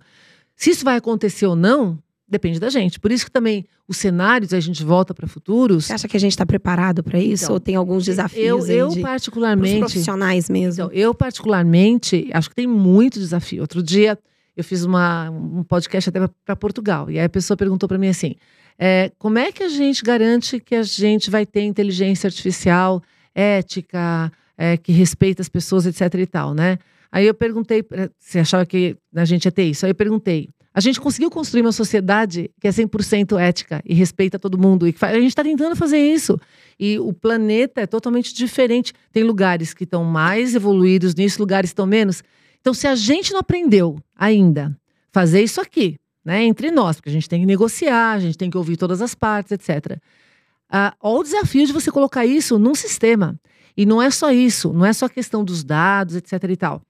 Se 0.55 0.69
isso 0.69 0.85
vai 0.85 0.97
acontecer 0.97 1.47
ou 1.47 1.55
não, 1.55 1.99
depende 2.33 2.59
da 2.59 2.69
gente. 2.69 2.99
Por 2.99 3.11
isso 3.11 3.25
que 3.25 3.31
também 3.31 3.65
os 3.87 3.97
cenários, 3.97 4.53
a 4.53 4.59
gente 4.59 4.83
volta 4.83 5.13
para 5.13 5.27
futuros. 5.27 5.85
Você 5.85 5.93
acha 5.93 6.07
que 6.07 6.17
a 6.17 6.19
gente 6.19 6.31
está 6.31 6.45
preparado 6.45 7.01
para 7.01 7.19
isso? 7.19 7.45
Então, 7.45 7.53
ou 7.53 7.59
tem 7.59 7.75
alguns 7.75 8.03
desafios 8.03 8.67
Eu, 8.67 8.75
eu 8.75 8.89
de, 8.89 9.01
particularmente. 9.01 9.79
profissionais 9.79 10.49
mesmo? 10.49 10.85
Então, 10.85 10.91
eu, 10.93 11.13
particularmente, 11.13 12.29
acho 12.33 12.49
que 12.49 12.55
tem 12.55 12.67
muito 12.67 13.19
desafio. 13.19 13.61
Outro 13.61 13.81
dia, 13.81 14.19
eu 14.57 14.63
fiz 14.63 14.83
uma, 14.83 15.29
um 15.29 15.63
podcast 15.63 16.09
até 16.09 16.27
para 16.45 16.55
Portugal. 16.55 17.09
E 17.09 17.17
aí 17.17 17.25
a 17.25 17.29
pessoa 17.29 17.55
perguntou 17.55 17.87
para 17.87 17.97
mim 17.97 18.09
assim: 18.09 18.35
é, 18.77 19.11
como 19.17 19.37
é 19.37 19.51
que 19.51 19.63
a 19.63 19.69
gente 19.69 20.03
garante 20.03 20.59
que 20.59 20.75
a 20.75 20.83
gente 20.83 21.29
vai 21.29 21.45
ter 21.45 21.61
inteligência 21.61 22.27
artificial 22.27 23.01
ética, 23.33 24.31
é, 24.57 24.77
que 24.77 24.91
respeita 24.91 25.41
as 25.41 25.49
pessoas, 25.49 25.85
etc 25.85 26.13
e 26.19 26.27
tal, 26.27 26.53
né? 26.53 26.77
Aí 27.11 27.27
eu 27.27 27.33
perguntei, 27.33 27.85
você 28.17 28.39
achava 28.39 28.65
que 28.65 28.97
a 29.15 29.25
gente 29.25 29.45
ia 29.45 29.51
ter 29.51 29.63
isso? 29.63 29.85
Aí 29.85 29.91
eu 29.91 29.95
perguntei, 29.95 30.49
a 30.73 30.79
gente 30.79 30.99
conseguiu 30.99 31.29
construir 31.29 31.61
uma 31.61 31.71
sociedade 31.71 32.49
que 32.59 32.67
é 32.67 32.71
100% 32.71 33.39
ética 33.39 33.81
e 33.85 33.93
respeita 33.93 34.39
todo 34.39 34.57
mundo. 34.57 34.87
E 34.87 34.95
a 35.01 35.13
gente 35.13 35.27
está 35.27 35.43
tentando 35.43 35.75
fazer 35.75 35.99
isso. 35.99 36.39
E 36.79 36.97
o 36.97 37.13
planeta 37.13 37.81
é 37.81 37.85
totalmente 37.85 38.33
diferente. 38.33 38.91
Tem 39.11 39.23
lugares 39.23 39.73
que 39.73 39.83
estão 39.83 40.03
mais 40.03 40.55
evoluídos 40.55 41.13
nisso, 41.13 41.39
lugares 41.39 41.69
que 41.69 41.73
estão 41.73 41.85
menos. 41.85 42.23
Então, 42.59 42.73
se 42.73 42.87
a 42.87 42.95
gente 42.95 43.31
não 43.31 43.39
aprendeu 43.39 43.99
ainda 44.17 44.75
fazer 45.11 45.43
isso 45.43 45.61
aqui, 45.61 45.99
né, 46.25 46.43
entre 46.43 46.71
nós, 46.71 46.95
porque 46.95 47.09
a 47.09 47.13
gente 47.13 47.29
tem 47.29 47.41
que 47.41 47.45
negociar, 47.45 48.13
a 48.13 48.19
gente 48.19 48.37
tem 48.37 48.49
que 48.49 48.57
ouvir 48.57 48.77
todas 48.77 49.01
as 49.01 49.13
partes, 49.13 49.51
etc. 49.51 49.99
Ah, 50.67 50.95
olha 50.99 51.19
o 51.19 51.23
desafio 51.23 51.67
de 51.67 51.73
você 51.73 51.91
colocar 51.91 52.25
isso 52.25 52.57
num 52.57 52.73
sistema. 52.73 53.39
E 53.77 53.85
não 53.85 54.01
é 54.01 54.09
só 54.09 54.31
isso, 54.31 54.73
não 54.73 54.85
é 54.85 54.93
só 54.93 55.05
a 55.05 55.09
questão 55.09 55.43
dos 55.43 55.63
dados, 55.63 56.15
etc. 56.15 56.43
e 56.49 56.57
tal. 56.57 56.81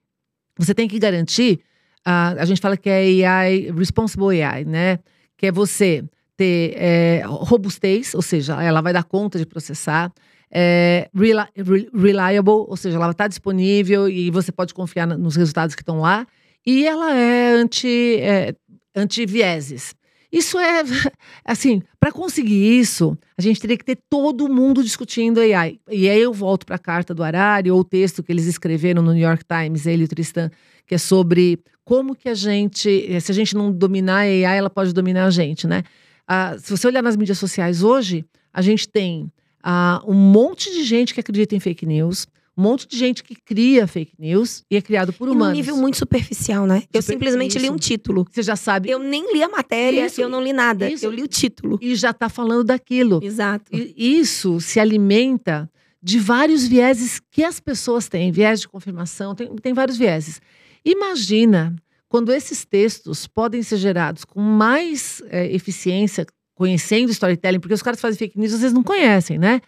Você 0.56 0.74
tem 0.74 0.88
que 0.88 0.98
garantir, 0.98 1.60
ah, 2.04 2.34
a 2.38 2.44
gente 2.44 2.60
fala 2.60 2.76
que 2.76 2.88
é 2.90 3.26
AI, 3.26 3.70
responsible 3.76 4.42
AI, 4.42 4.64
né? 4.64 4.98
Que 5.36 5.46
é 5.46 5.52
você 5.52 6.04
ter 6.36 6.74
é, 6.76 7.22
robustez, 7.26 8.14
ou 8.14 8.22
seja, 8.22 8.60
ela 8.62 8.80
vai 8.80 8.92
dar 8.92 9.04
conta 9.04 9.38
de 9.38 9.46
processar, 9.46 10.12
é 10.50 11.08
reli- 11.14 11.48
re- 11.56 11.90
reliable, 11.94 12.50
ou 12.68 12.76
seja, 12.76 12.96
ela 12.96 13.10
está 13.10 13.26
disponível 13.28 14.08
e 14.08 14.30
você 14.30 14.52
pode 14.52 14.74
confiar 14.74 15.06
nos 15.06 15.36
resultados 15.36 15.74
que 15.74 15.82
estão 15.82 16.00
lá. 16.00 16.26
E 16.66 16.86
ela 16.86 17.14
é 17.14 17.52
anti, 17.54 18.16
é, 18.20 18.54
anti-vieses. 18.96 19.94
Isso 20.34 20.58
é, 20.58 20.82
assim, 21.46 21.80
para 22.00 22.10
conseguir 22.10 22.80
isso, 22.80 23.16
a 23.38 23.40
gente 23.40 23.60
teria 23.60 23.76
que 23.76 23.84
ter 23.84 23.96
todo 24.10 24.52
mundo 24.52 24.82
discutindo 24.82 25.38
AI. 25.38 25.78
E 25.88 26.08
aí 26.08 26.20
eu 26.20 26.32
volto 26.32 26.66
para 26.66 26.74
a 26.74 26.78
carta 26.78 27.14
do 27.14 27.22
Harari, 27.22 27.70
ou 27.70 27.78
o 27.78 27.84
texto 27.84 28.20
que 28.20 28.32
eles 28.32 28.44
escreveram 28.46 29.00
no 29.00 29.12
New 29.12 29.22
York 29.22 29.44
Times, 29.44 29.86
ele 29.86 30.02
e 30.02 30.04
o 30.06 30.08
Tristan, 30.08 30.50
que 30.88 30.96
é 30.96 30.98
sobre 30.98 31.60
como 31.84 32.16
que 32.16 32.28
a 32.28 32.34
gente, 32.34 33.20
se 33.20 33.30
a 33.30 33.34
gente 33.34 33.54
não 33.54 33.70
dominar 33.70 34.16
a 34.16 34.20
AI, 34.22 34.58
ela 34.58 34.70
pode 34.70 34.92
dominar 34.92 35.26
a 35.26 35.30
gente, 35.30 35.68
né? 35.68 35.84
Ah, 36.26 36.56
se 36.58 36.68
você 36.68 36.88
olhar 36.88 37.02
nas 37.02 37.16
mídias 37.16 37.38
sociais 37.38 37.84
hoje, 37.84 38.24
a 38.52 38.60
gente 38.60 38.88
tem 38.88 39.30
ah, 39.62 40.02
um 40.04 40.14
monte 40.14 40.68
de 40.72 40.82
gente 40.82 41.14
que 41.14 41.20
acredita 41.20 41.54
em 41.54 41.60
fake 41.60 41.86
news, 41.86 42.26
um 42.56 42.62
monte 42.62 42.86
de 42.86 42.96
gente 42.96 43.22
que 43.24 43.34
cria 43.34 43.86
fake 43.86 44.12
news 44.18 44.62
e 44.70 44.76
é 44.76 44.80
criado 44.82 45.12
por 45.12 45.26
E 45.26 45.30
num 45.30 45.36
humanos. 45.36 45.56
nível 45.56 45.76
muito 45.76 45.96
superficial, 45.98 46.66
né? 46.66 46.84
Eu 46.92 47.02
Super- 47.02 47.14
simplesmente 47.14 47.58
li 47.58 47.68
um 47.68 47.76
título. 47.76 48.26
Você 48.30 48.42
já 48.42 48.54
sabe 48.56 48.90
Eu 48.90 48.98
nem 48.98 49.32
li 49.34 49.42
a 49.42 49.48
matéria, 49.48 50.06
Isso, 50.06 50.20
eu 50.20 50.28
não 50.28 50.40
li 50.42 50.52
nada. 50.52 50.88
isso. 50.90 51.04
Eu 51.04 51.10
li 51.10 51.22
o 51.22 51.28
título. 51.28 51.78
e 51.82 51.94
já 51.96 52.10
está 52.10 52.28
falando 52.28 52.64
daquilo. 52.64 53.20
Exato. 53.22 53.64
E 53.72 54.18
isso 54.20 54.60
se 54.60 54.78
alimenta 54.78 55.68
de 56.02 56.18
vários 56.18 56.66
vieses 56.66 57.20
que 57.30 57.42
as 57.42 57.58
pessoas 57.58 58.08
têm, 58.08 58.30
viés 58.30 58.60
de 58.60 58.68
confirmação, 58.68 59.34
tem, 59.34 59.48
tem 59.56 59.72
vários 59.72 59.96
vieses. 59.96 60.40
Imagina 60.84 61.74
quando 62.08 62.30
esses 62.32 62.64
textos 62.64 63.26
podem 63.26 63.62
ser 63.62 63.78
gerados 63.78 64.24
com 64.24 64.40
mais 64.40 65.20
eh, 65.30 65.52
eficiência, 65.52 66.24
conhecendo 66.54 67.10
storytelling, 67.10 67.58
porque 67.58 67.74
os 67.74 67.82
caras 67.82 67.96
que 67.98 68.02
fazem 68.02 68.18
fake 68.18 68.38
news, 68.38 68.52
vocês 68.52 68.72
não 68.72 68.82
conhecem, 68.84 69.38
né? 69.38 69.60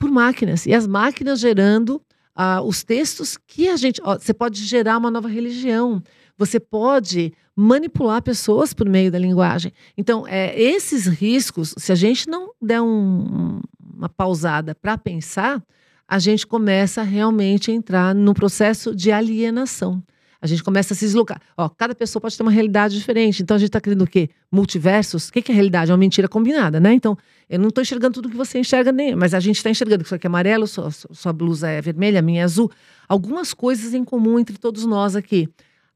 Por 0.00 0.10
máquinas. 0.10 0.66
E 0.66 0.72
as 0.74 0.86
máquinas 0.86 1.38
gerando 1.38 2.00
ah, 2.34 2.62
os 2.62 2.82
textos 2.82 3.36
que 3.46 3.68
a 3.68 3.76
gente. 3.76 4.00
ó, 4.02 4.18
você 4.18 4.32
pode 4.34 4.64
gerar 4.64 4.96
uma 4.98 5.10
nova 5.10 5.28
religião. 5.28 6.02
Você 6.38 6.58
pode 6.58 7.32
manipular 7.54 8.22
pessoas 8.22 8.72
por 8.72 8.88
meio 8.88 9.12
da 9.12 9.18
linguagem. 9.18 9.72
Então, 9.96 10.26
é, 10.26 10.58
esses 10.58 11.06
riscos, 11.06 11.74
se 11.76 11.92
a 11.92 11.94
gente 11.94 12.26
não 12.30 12.50
der 12.60 12.80
um- 12.80 13.60
uma 13.94 14.08
pausada 14.08 14.74
para 14.74 14.96
pensar, 14.96 15.62
a 16.08 16.18
gente 16.18 16.46
começa 16.46 17.02
realmente 17.02 17.70
a 17.70 17.74
entrar 17.74 18.14
num 18.14 18.32
processo 18.32 18.96
de 18.96 19.12
alienação. 19.12 20.02
A 20.40 20.46
gente 20.46 20.64
começa 20.64 20.94
a 20.94 20.96
se 20.96 21.04
deslocar. 21.04 21.38
Ó, 21.54 21.68
cada 21.68 21.94
pessoa 21.94 22.18
pode 22.22 22.34
ter 22.34 22.42
uma 22.42 22.50
realidade 22.50 22.96
diferente. 22.96 23.42
Então 23.42 23.54
a 23.56 23.58
gente 23.58 23.68
está 23.68 23.78
querendo 23.82 24.02
o 24.02 24.06
quê? 24.06 24.30
Multiversos? 24.50 25.28
O 25.28 25.32
que, 25.34 25.42
que 25.42 25.52
é 25.52 25.54
realidade? 25.54 25.90
É 25.90 25.92
uma 25.94 25.98
mentira 25.98 26.26
combinada, 26.26 26.80
né? 26.80 26.94
Então, 26.94 27.14
eu 27.50 27.58
não 27.58 27.68
estou 27.68 27.82
enxergando 27.82 28.14
tudo 28.14 28.30
que 28.30 28.36
você 28.36 28.58
enxerga, 28.60 28.92
nem, 28.92 29.14
mas 29.16 29.34
a 29.34 29.40
gente 29.40 29.56
está 29.56 29.68
enxergando 29.68 30.04
que 30.04 30.08
isso 30.08 30.14
aqui 30.14 30.26
é 30.26 30.28
amarelo, 30.28 30.66
sua, 30.68 30.90
sua 30.90 31.32
blusa 31.32 31.68
é 31.68 31.80
vermelha, 31.82 32.20
a 32.20 32.22
minha 32.22 32.42
é 32.42 32.44
azul. 32.44 32.70
Algumas 33.08 33.52
coisas 33.52 33.92
em 33.92 34.04
comum 34.04 34.38
entre 34.38 34.56
todos 34.56 34.86
nós 34.86 35.16
aqui. 35.16 35.48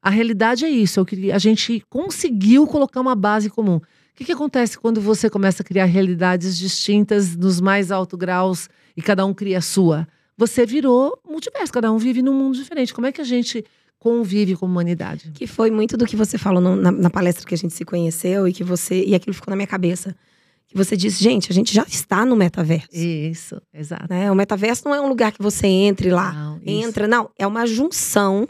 A 0.02 0.10
realidade 0.10 0.64
é 0.64 0.68
isso, 0.68 1.00
é 1.00 1.32
a 1.32 1.38
gente 1.38 1.82
conseguiu 1.88 2.66
colocar 2.66 3.00
uma 3.00 3.14
base 3.14 3.48
comum. 3.48 3.76
O 3.76 3.82
que, 4.16 4.24
que 4.24 4.32
acontece 4.32 4.78
quando 4.78 5.00
você 5.00 5.30
começa 5.30 5.62
a 5.62 5.64
criar 5.64 5.86
realidades 5.86 6.58
distintas 6.58 7.34
nos 7.36 7.60
mais 7.60 7.90
altos 7.90 8.18
graus 8.18 8.68
e 8.96 9.00
cada 9.00 9.24
um 9.24 9.32
cria 9.32 9.58
a 9.58 9.62
sua? 9.62 10.06
Você 10.36 10.66
virou 10.66 11.16
multiverso, 11.28 11.72
cada 11.72 11.90
um 11.92 11.98
vive 11.98 12.20
num 12.20 12.34
mundo 12.34 12.56
diferente. 12.56 12.92
Como 12.92 13.06
é 13.06 13.12
que 13.12 13.20
a 13.20 13.24
gente 13.24 13.64
convive 13.98 14.56
como 14.56 14.72
humanidade? 14.72 15.30
Que 15.32 15.46
foi 15.46 15.70
muito 15.70 15.96
do 15.96 16.04
que 16.04 16.16
você 16.16 16.36
falou 16.36 16.60
no- 16.60 16.76
na, 16.76 16.90
na 16.90 17.10
palestra 17.10 17.46
que 17.46 17.54
a 17.54 17.58
gente 17.58 17.72
se 17.74 17.84
conheceu 17.84 18.46
e 18.46 18.52
que 18.52 18.62
você. 18.64 19.04
E 19.04 19.14
aquilo 19.14 19.32
ficou 19.34 19.50
na 19.50 19.56
minha 19.56 19.66
cabeça. 19.66 20.14
Você 20.74 20.96
disse, 20.96 21.22
gente, 21.22 21.50
a 21.50 21.54
gente 21.54 21.72
já 21.72 21.84
está 21.88 22.24
no 22.26 22.34
metaverso. 22.34 22.88
Isso, 22.92 23.60
exato. 23.72 24.06
Né? 24.10 24.30
O 24.30 24.34
metaverso 24.34 24.82
não 24.86 24.94
é 24.94 25.00
um 25.00 25.08
lugar 25.08 25.30
que 25.32 25.40
você 25.42 25.66
entre 25.66 26.10
lá. 26.10 26.32
Não. 26.32 26.60
Entra, 26.66 27.06
não. 27.06 27.30
É 27.38 27.46
uma 27.46 27.64
junção 27.66 28.48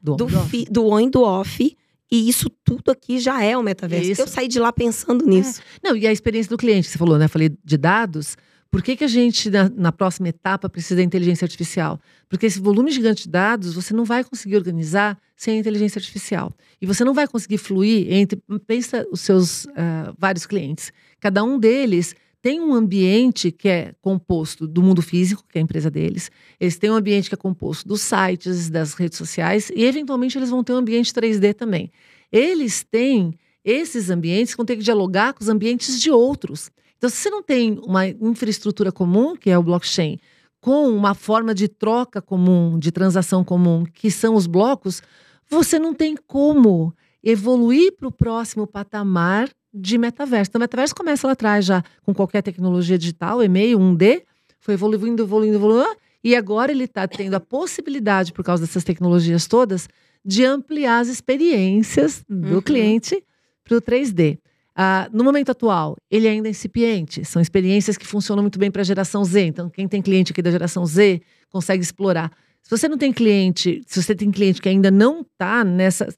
do, 0.00 0.14
do, 0.16 0.28
fi- 0.46 0.66
do 0.70 0.86
on 0.86 1.00
e 1.00 1.10
do 1.10 1.22
off. 1.22 1.76
E 2.12 2.28
isso 2.28 2.48
tudo 2.64 2.90
aqui 2.92 3.18
já 3.18 3.42
é 3.42 3.56
o 3.56 3.62
metaverso. 3.62 4.10
Isso. 4.12 4.22
Eu 4.22 4.28
saí 4.28 4.46
de 4.46 4.60
lá 4.60 4.72
pensando 4.72 5.26
nisso. 5.26 5.60
Não, 5.82 5.96
e 5.96 6.06
a 6.06 6.12
experiência 6.12 6.48
do 6.50 6.56
cliente, 6.56 6.86
que 6.86 6.92
você 6.92 6.98
falou, 6.98 7.18
né? 7.18 7.26
Falei 7.26 7.50
de 7.64 7.76
dados. 7.76 8.36
Por 8.74 8.82
que, 8.82 8.96
que 8.96 9.04
a 9.04 9.08
gente, 9.08 9.50
na, 9.50 9.68
na 9.68 9.92
próxima 9.92 10.30
etapa, 10.30 10.68
precisa 10.68 10.96
da 10.96 11.02
inteligência 11.04 11.44
artificial? 11.44 12.00
Porque 12.28 12.44
esse 12.44 12.58
volume 12.58 12.90
gigante 12.90 13.22
de 13.22 13.28
dados 13.28 13.72
você 13.72 13.94
não 13.94 14.04
vai 14.04 14.24
conseguir 14.24 14.56
organizar 14.56 15.16
sem 15.36 15.54
a 15.54 15.60
inteligência 15.60 16.00
artificial. 16.00 16.52
E 16.82 16.86
você 16.86 17.04
não 17.04 17.14
vai 17.14 17.28
conseguir 17.28 17.58
fluir 17.58 18.12
entre. 18.12 18.42
Pensa 18.66 19.06
os 19.12 19.20
seus 19.20 19.68
ah, 19.76 20.12
vários 20.18 20.44
clientes. 20.44 20.92
Cada 21.20 21.44
um 21.44 21.56
deles 21.56 22.16
tem 22.42 22.60
um 22.60 22.74
ambiente 22.74 23.52
que 23.52 23.68
é 23.68 23.94
composto 24.02 24.66
do 24.66 24.82
mundo 24.82 25.02
físico, 25.02 25.44
que 25.48 25.56
é 25.56 25.60
a 25.60 25.62
empresa 25.62 25.88
deles. 25.88 26.28
Eles 26.58 26.76
têm 26.76 26.90
um 26.90 26.96
ambiente 26.96 27.28
que 27.28 27.36
é 27.36 27.38
composto 27.38 27.86
dos 27.86 28.00
sites, 28.00 28.68
das 28.68 28.94
redes 28.94 29.16
sociais, 29.16 29.70
e 29.72 29.84
eventualmente 29.84 30.36
eles 30.36 30.50
vão 30.50 30.64
ter 30.64 30.72
um 30.72 30.78
ambiente 30.78 31.12
3D 31.12 31.54
também. 31.54 31.92
Eles 32.32 32.82
têm 32.82 33.38
esses 33.64 34.10
ambientes 34.10 34.52
que 34.52 34.56
vão 34.56 34.66
ter 34.66 34.74
que 34.74 34.82
dialogar 34.82 35.32
com 35.32 35.44
os 35.44 35.48
ambientes 35.48 36.00
de 36.00 36.10
outros. 36.10 36.72
Então, 37.04 37.10
se 37.10 37.18
você 37.18 37.28
não 37.28 37.42
tem 37.42 37.78
uma 37.82 38.08
infraestrutura 38.08 38.90
comum, 38.90 39.36
que 39.36 39.50
é 39.50 39.58
o 39.58 39.62
blockchain, 39.62 40.18
com 40.58 40.88
uma 40.88 41.12
forma 41.12 41.54
de 41.54 41.68
troca 41.68 42.22
comum, 42.22 42.78
de 42.78 42.90
transação 42.90 43.44
comum, 43.44 43.84
que 43.84 44.10
são 44.10 44.34
os 44.34 44.46
blocos, 44.46 45.02
você 45.46 45.78
não 45.78 45.92
tem 45.92 46.16
como 46.16 46.94
evoluir 47.22 47.94
para 47.94 48.08
o 48.08 48.10
próximo 48.10 48.66
patamar 48.66 49.50
de 49.70 49.98
metaverso. 49.98 50.48
Então, 50.48 50.58
o 50.58 50.62
metaverso 50.62 50.94
começa 50.94 51.26
lá 51.26 51.34
atrás 51.34 51.66
já 51.66 51.84
com 52.06 52.14
qualquer 52.14 52.40
tecnologia 52.40 52.96
digital, 52.96 53.44
e-mail, 53.44 53.78
1D, 53.78 54.22
foi 54.58 54.72
evoluindo, 54.72 55.24
evoluindo, 55.24 55.56
evoluindo, 55.56 55.96
e 56.24 56.34
agora 56.34 56.72
ele 56.72 56.84
está 56.84 57.06
tendo 57.06 57.34
a 57.34 57.40
possibilidade, 57.40 58.32
por 58.32 58.42
causa 58.42 58.62
dessas 58.64 58.82
tecnologias 58.82 59.46
todas, 59.46 59.90
de 60.24 60.42
ampliar 60.42 61.00
as 61.00 61.08
experiências 61.08 62.24
do 62.26 62.54
Uhum. 62.54 62.62
cliente 62.62 63.22
para 63.62 63.76
o 63.76 63.80
3D. 63.82 64.38
Ah, 64.76 65.08
no 65.12 65.22
momento 65.22 65.50
atual, 65.50 65.96
ele 66.10 66.26
ainda 66.26 66.48
é 66.48 66.50
incipiente. 66.50 67.24
São 67.24 67.40
experiências 67.40 67.96
que 67.96 68.06
funcionam 68.06 68.42
muito 68.42 68.58
bem 68.58 68.70
para 68.70 68.82
a 68.82 68.84
geração 68.84 69.24
Z. 69.24 69.40
Então, 69.46 69.70
quem 69.70 69.86
tem 69.86 70.02
cliente 70.02 70.32
aqui 70.32 70.42
da 70.42 70.50
geração 70.50 70.84
Z 70.84 71.22
consegue 71.48 71.82
explorar. 71.82 72.32
Se 72.60 72.70
você 72.70 72.88
não 72.88 72.98
tem 72.98 73.12
cliente, 73.12 73.82
se 73.86 74.02
você 74.02 74.14
tem 74.14 74.30
cliente 74.30 74.60
que 74.60 74.68
ainda 74.68 74.90
não 74.90 75.20
está 75.20 75.62
nessa. 75.62 76.08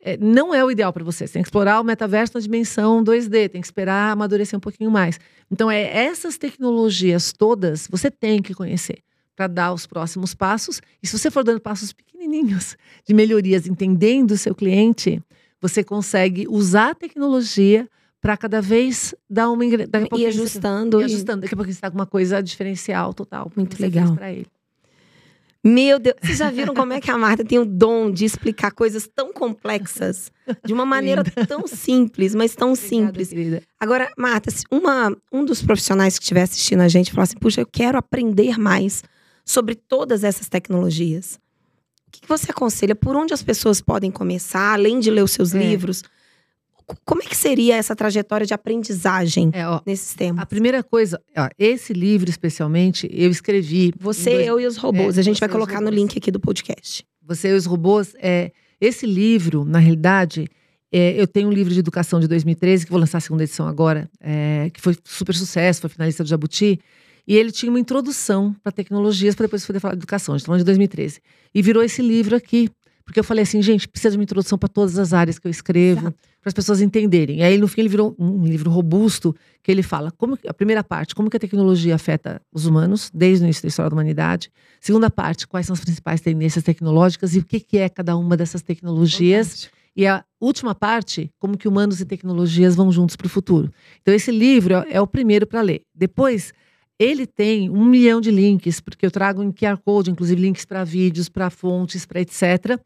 é, 0.00 0.16
não 0.16 0.54
é 0.54 0.64
o 0.64 0.70
ideal 0.70 0.92
para 0.92 1.04
você. 1.04 1.26
Você 1.26 1.34
tem 1.34 1.42
que 1.42 1.48
explorar 1.48 1.80
o 1.80 1.84
metaverso 1.84 2.32
na 2.34 2.40
dimensão 2.40 3.04
2D, 3.04 3.50
tem 3.50 3.60
que 3.60 3.66
esperar 3.66 4.12
amadurecer 4.12 4.56
um 4.56 4.60
pouquinho 4.60 4.90
mais. 4.90 5.20
Então, 5.50 5.70
é 5.70 6.04
essas 6.06 6.38
tecnologias 6.38 7.32
todas 7.32 7.86
você 7.90 8.10
tem 8.10 8.40
que 8.40 8.54
conhecer 8.54 9.02
para 9.36 9.46
dar 9.46 9.74
os 9.74 9.86
próximos 9.86 10.34
passos. 10.34 10.80
E 11.02 11.06
se 11.06 11.18
você 11.18 11.30
for 11.30 11.44
dando 11.44 11.60
passos 11.60 11.92
pequenininhos 11.92 12.74
de 13.06 13.12
melhorias, 13.12 13.66
entendendo 13.66 14.30
o 14.30 14.38
seu 14.38 14.54
cliente, 14.54 15.22
você 15.60 15.84
consegue 15.84 16.46
usar 16.48 16.90
a 16.90 16.94
tecnologia 16.94 17.88
para 18.20 18.36
cada 18.36 18.60
vez 18.60 19.14
dar 19.30 19.50
uma 19.50 19.64
ingre- 19.64 19.86
daqui 19.86 20.04
a 20.04 20.06
E 20.06 20.08
pouquinho 20.10 20.32
você- 20.32 20.38
ajustando. 20.40 21.00
e 21.00 21.04
ajustando. 21.04 21.40
Daqui 21.42 21.54
a 21.54 21.56
pouco 21.56 21.70
você 21.70 21.76
está 21.76 21.90
com 21.90 21.96
uma 21.98 22.06
coisa 22.06 22.42
diferencial 22.42 23.14
total. 23.14 23.50
Muito 23.56 23.76
Você 23.76 23.82
legal. 23.82 24.14
pra 24.14 24.32
ele. 24.32 24.46
Meu 25.64 25.98
Deus, 25.98 26.14
vocês 26.22 26.38
já 26.38 26.50
viram 26.50 26.72
como 26.72 26.92
é 26.92 27.00
que 27.00 27.10
a 27.10 27.18
Marta 27.18 27.44
tem 27.44 27.58
o 27.58 27.64
dom 27.64 28.10
de 28.12 28.24
explicar 28.24 28.70
coisas 28.70 29.08
tão 29.12 29.32
complexas 29.32 30.30
de 30.64 30.72
uma 30.72 30.86
maneira 30.86 31.24
tão 31.24 31.66
simples, 31.66 32.32
mas 32.34 32.54
tão 32.54 32.72
Obrigada, 32.72 32.88
simples. 33.06 33.28
querida. 33.28 33.62
Agora, 33.78 34.08
Marta, 34.16 34.50
se 34.52 34.64
uma, 34.70 35.14
um 35.32 35.44
dos 35.44 35.60
profissionais 35.60 36.16
que 36.16 36.22
estiver 36.24 36.42
assistindo 36.42 36.80
a 36.80 36.88
gente 36.88 37.10
falar 37.10 37.24
assim: 37.24 37.36
puxa, 37.38 37.60
eu 37.60 37.66
quero 37.66 37.98
aprender 37.98 38.56
mais 38.58 39.02
sobre 39.44 39.74
todas 39.74 40.22
essas 40.22 40.48
tecnologias. 40.48 41.38
O 42.06 42.10
que 42.12 42.20
que 42.20 42.28
você 42.28 42.50
aconselha? 42.52 42.94
Por 42.94 43.16
onde 43.16 43.34
as 43.34 43.42
pessoas 43.42 43.80
podem 43.80 44.10
começar, 44.12 44.72
além 44.74 45.00
de 45.00 45.10
ler 45.10 45.22
os 45.24 45.32
seus 45.32 45.54
É. 45.54 45.58
livros? 45.58 46.02
Co- 46.88 46.96
Como 47.04 47.22
é 47.22 47.26
que 47.26 47.36
seria 47.36 47.76
essa 47.76 47.94
trajetória 47.94 48.46
de 48.46 48.54
aprendizagem 48.54 49.50
É, 49.52 49.68
ó, 49.68 49.80
nesses 49.86 50.14
temas? 50.14 50.42
a 50.42 50.46
primeira 50.46 50.82
coisa, 50.82 51.20
ó, 51.36 51.48
esse 51.58 51.92
livro 51.92 52.28
especialmente, 52.30 53.08
eu 53.12 53.30
escrevi. 53.30 53.92
Você, 54.00 54.30
dois- 54.30 54.46
eu 54.46 54.60
e 54.60 54.66
os 54.66 54.76
robôs. 54.78 55.16
é, 55.16 55.20
a 55.20 55.22
gente 55.24 55.38
vai 55.38 55.48
colocar 55.48 55.80
no 55.80 55.90
link 55.90 56.16
aqui 56.18 56.30
do 56.30 56.40
podcast. 56.40 57.04
Você 57.22 57.48
e 57.50 57.52
os 57.52 57.66
robôs. 57.66 58.14
É, 58.18 58.50
esse 58.80 59.06
livro, 59.06 59.64
na 59.64 59.78
realidade, 59.78 60.48
é, 60.90 61.20
eu 61.20 61.26
tenho 61.26 61.48
um 61.48 61.52
livro 61.52 61.72
de 61.74 61.78
educação 61.80 62.18
de 62.18 62.26
2013, 62.26 62.86
que 62.86 62.90
vou 62.90 62.98
lançar 63.00 63.18
a 63.18 63.20
segunda 63.20 63.44
edição 63.44 63.68
agora, 63.68 64.08
é, 64.20 64.70
que 64.72 64.80
foi 64.80 64.96
super 65.04 65.34
sucesso, 65.34 65.82
foi 65.82 65.90
finalista 65.90 66.24
do 66.24 66.28
Jabuti. 66.28 66.80
E 67.26 67.36
ele 67.36 67.52
tinha 67.52 67.68
uma 67.70 67.78
introdução 67.78 68.56
para 68.62 68.72
tecnologias, 68.72 69.34
para 69.34 69.44
depois 69.44 69.66
poder 69.66 69.80
falar 69.80 69.92
de 69.94 69.98
educação. 69.98 70.34
A 70.34 70.38
gente 70.38 70.44
tá 70.44 70.46
falando 70.46 70.60
de 70.60 70.64
2013. 70.64 71.20
E 71.54 71.60
virou 71.60 71.82
esse 71.82 72.00
livro 72.00 72.34
aqui. 72.34 72.70
Porque 73.04 73.20
eu 73.20 73.24
falei 73.24 73.42
assim, 73.42 73.60
gente, 73.62 73.88
precisa 73.88 74.10
de 74.12 74.16
uma 74.18 74.22
introdução 74.22 74.58
para 74.58 74.68
todas 74.68 74.98
as 74.98 75.12
áreas 75.14 75.38
que 75.38 75.46
eu 75.46 75.50
escrevo, 75.50 76.00
Exato. 76.00 76.16
Para 76.48 76.50
as 76.50 76.54
pessoas 76.54 76.80
entenderem. 76.80 77.38
E 77.38 77.42
aí, 77.42 77.58
no 77.58 77.68
fim, 77.68 77.82
ele 77.82 77.88
virou 77.90 78.16
um 78.18 78.44
livro 78.44 78.70
robusto, 78.70 79.34
que 79.62 79.70
ele 79.70 79.82
fala 79.82 80.10
como 80.10 80.38
a 80.46 80.54
primeira 80.54 80.82
parte, 80.82 81.14
como 81.14 81.28
que 81.28 81.36
a 81.36 81.40
tecnologia 81.40 81.94
afeta 81.94 82.40
os 82.52 82.64
humanos, 82.64 83.10
desde 83.12 83.44
o 83.44 83.46
início 83.46 83.62
da 83.62 83.68
história 83.68 83.90
da 83.90 83.94
humanidade. 83.94 84.50
Segunda 84.80 85.10
parte, 85.10 85.46
quais 85.46 85.66
são 85.66 85.74
as 85.74 85.80
principais 85.80 86.20
tendências 86.20 86.64
tecnológicas 86.64 87.34
e 87.34 87.40
o 87.40 87.44
que, 87.44 87.60
que 87.60 87.76
é 87.76 87.88
cada 87.88 88.16
uma 88.16 88.36
dessas 88.36 88.62
tecnologias. 88.62 89.68
E 89.94 90.06
a 90.06 90.24
última 90.40 90.74
parte, 90.74 91.30
como 91.38 91.56
que 91.58 91.68
humanos 91.68 92.00
e 92.00 92.06
tecnologias 92.06 92.74
vão 92.74 92.90
juntos 92.90 93.14
para 93.16 93.26
o 93.26 93.30
futuro. 93.30 93.70
Então, 94.00 94.14
esse 94.14 94.30
livro 94.30 94.74
é- 94.74 94.86
é 94.92 95.00
o 95.00 95.06
primeiro 95.06 95.46
para 95.46 95.60
ler. 95.60 95.82
Depois, 95.94 96.52
ele 96.98 97.26
tem 97.26 97.68
um 97.68 97.84
milhão 97.84 98.20
de 98.20 98.30
links, 98.30 98.80
porque 98.80 99.04
eu 99.04 99.10
trago 99.10 99.42
em 99.42 99.52
QR 99.52 99.76
Code, 99.84 100.10
inclusive 100.10 100.40
links 100.40 100.64
para 100.64 100.82
vídeos, 100.82 101.28
para 101.28 101.50
fontes, 101.50 102.06
para 102.06 102.20
etc. 102.20 102.80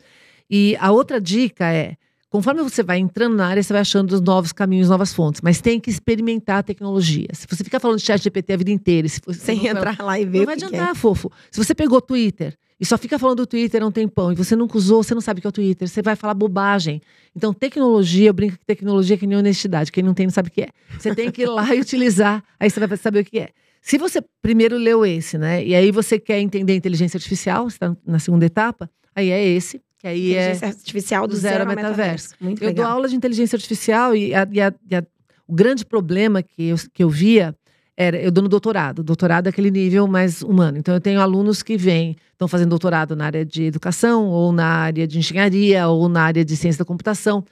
E 0.51 0.77
a 0.81 0.91
outra 0.91 1.21
dica 1.21 1.73
é 1.73 1.97
Conforme 2.33 2.63
você 2.63 2.83
vai 2.83 2.99
entrando 2.99 3.37
na 3.37 3.47
área, 3.47 3.63
você 3.63 3.75
vai 3.75 3.83
achando 3.83 4.11
os 4.13 4.21
novos 4.23 4.53
caminhos, 4.53 4.89
novas 4.89 5.13
fontes. 5.13 5.43
Mas 5.43 5.61
tem 5.61 5.79
que 5.79 5.91
experimentar 5.91 6.61
a 6.61 6.63
tecnologia. 6.63 7.29
Se 7.35 7.47
você 7.47 7.63
ficar 7.63 7.79
falando 7.79 7.99
de 7.99 8.05
chat 8.07 8.23
GPT 8.23 8.55
a 8.55 8.57
vida 8.57 8.71
inteira, 8.71 9.07
se 9.07 9.21
você 9.23 9.39
Sem 9.39 9.67
entrar 9.67 9.99
lá 10.01 10.19
e 10.19 10.25
ver 10.25 10.39
não 10.39 10.47
vai 10.47 10.57
que 10.57 10.65
adiantar, 10.65 10.97
fofo. 10.97 11.31
Se 11.51 11.63
você 11.63 11.75
pegou 11.75 11.99
o 11.99 12.01
Twitter 12.01 12.57
e 12.81 12.87
só 12.87 12.97
fica 12.97 13.19
falando 13.19 13.37
do 13.37 13.47
Twitter 13.47 13.83
há 13.83 13.87
um 13.87 13.93
tempão 13.93 14.33
e 14.33 14.35
você 14.35 14.57
nunca 14.57 14.79
usou, 14.79 15.03
você 15.03 15.13
não 15.13 15.21
sabe 15.21 15.41
o 15.41 15.43
que 15.43 15.47
é 15.47 15.51
o 15.51 15.53
Twitter, 15.53 15.87
você 15.87 16.01
vai 16.01 16.17
falar 16.17 16.33
bobagem. 16.33 17.03
Então, 17.37 17.53
tecnologia, 17.53 18.31
eu 18.31 18.33
brinco 18.33 18.57
que 18.57 18.65
tecnologia 18.65 19.15
é 19.15 19.19
que 19.19 19.27
nem 19.27 19.37
honestidade. 19.37 19.93
Quem 19.93 20.03
não 20.03 20.15
tem 20.15 20.25
não 20.25 20.33
sabe 20.33 20.49
o 20.49 20.53
que 20.53 20.63
é. 20.63 20.69
Você 20.99 21.15
tem 21.15 21.31
que 21.31 21.43
ir 21.43 21.47
lá 21.51 21.75
e 21.75 21.83
utilizar, 21.83 22.43
aí 22.59 22.71
você 22.71 22.87
vai 22.87 22.97
saber 22.97 23.21
o 23.21 23.25
que 23.27 23.41
é. 23.41 23.51
Se 23.83 23.99
você 23.99 24.25
primeiro 24.41 24.79
leu 24.79 25.05
esse, 25.05 25.37
né? 25.37 25.63
E 25.63 25.75
aí 25.75 25.91
você 25.91 26.19
quer 26.19 26.41
entender 26.41 26.75
inteligência 26.75 27.19
artificial, 27.19 27.69
você 27.69 27.77
está 27.77 27.95
na 28.07 28.19
segunda 28.19 28.47
etapa, 28.47 28.89
aí 29.15 29.29
é 29.29 29.47
esse. 29.47 29.83
Que 30.03 30.09
aí 30.09 30.35
é 30.35 30.41
Inteligência 30.51 30.69
artificial 30.69 31.27
do, 31.27 31.31
do 31.35 31.37
zero, 31.41 31.55
zero 31.59 31.65
ao 31.65 31.71
ao 31.71 31.77
metaverso. 31.77 32.35
Muito 32.41 32.63
eu 32.63 32.67
legal. 32.69 32.85
dou 32.85 32.93
aula 32.93 33.09
de 33.09 33.15
inteligência 33.17 33.57
artificial 33.57 34.15
e, 34.15 34.35
a- 34.35 34.47
e 34.53 34.61
a- 34.61 34.75
e 34.91 34.95
a- 34.97 35.05
o 35.47 35.55
grande 35.55 35.85
problema 35.87 36.43
que 36.43 36.65
eu, 36.69 36.77
que 36.93 37.03
eu 37.05 37.09
via 37.09 37.55
era, 37.97 38.21
eu 38.21 38.31
dou 38.33 38.43
no 38.43 38.49
doutorado. 38.49 39.03
Doutorado 39.05 39.47
é 39.47 39.51
aquele 39.51 39.71
nível 39.71 40.07
mais 40.09 40.43
humano. 40.43 40.77
Então 40.77 40.93
eu 40.95 41.01
tenho 41.01 41.21
alunos 41.21 41.63
que 41.63 41.77
vêm, 41.77 42.17
estão 42.33 42.49
fazendo 42.49 42.71
doutorado 42.71 43.15
na 43.15 43.27
área 43.27 43.45
de 43.45 43.63
educação, 43.65 44.27
ou 44.27 44.51
na 44.53 44.67
área 44.67 45.07
de 45.07 45.19
engenharia, 45.19 45.87
ou 45.89 46.09
na 46.09 46.23
área 46.23 46.45
de 46.45 46.57
ciência 46.57 46.81
da 46.81 46.85
computação. 46.85 47.45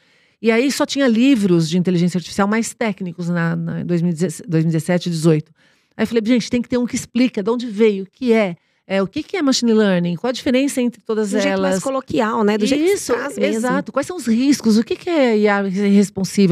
E 0.43 0.51
aí 0.51 0.73
só 0.73 0.85
tinha 0.87 1.07
livros 1.07 1.69
de 1.69 1.79
inteligência 1.79 2.19
artificial 2.19 2.49
mais 2.49 2.75
técnicos 2.75 3.29
na, 3.29 3.55
na 3.55 3.85
2017, 3.85 4.49
2017, 4.49 5.09
2018. 5.11 5.53
Aí 5.97 6.03
eu 6.03 6.07
falei, 6.07 6.23
gente, 6.27 6.51
tem 6.51 6.63
que 6.63 6.69
ter 6.69 6.79
um 6.79 6.87
que 6.87 6.97
explica 6.97 7.43
de 7.43 7.51
onde 7.51 7.67
veio, 7.67 8.05
o 8.05 8.07
que 8.11 8.33
é, 8.33 8.57
é 8.91 9.01
o 9.01 9.07
que, 9.07 9.23
que 9.23 9.37
é 9.37 9.43
machine 9.43 9.73
learning, 9.73 10.17
qual 10.17 10.31
a 10.31 10.33
diferença 10.33 10.83
entre 10.83 11.01
todas 11.01 11.31
Do 11.31 11.39
jeito 11.39 11.47
elas. 11.47 11.71
mais 11.71 11.83
coloquial, 11.83 12.43
né? 12.43 12.59
Do 12.59 12.67
jeito 12.67 12.83
que 12.83 12.89
se 12.89 12.95
Isso, 12.97 13.13
traz 13.13 13.39
mesmo. 13.39 13.59
exato. 13.59 13.93
Quais 13.93 14.05
são 14.05 14.17
os 14.17 14.27
riscos? 14.27 14.77
O 14.77 14.83
que, 14.83 14.97
que 14.97 15.09
é 15.09 15.39
IA? 15.39 15.63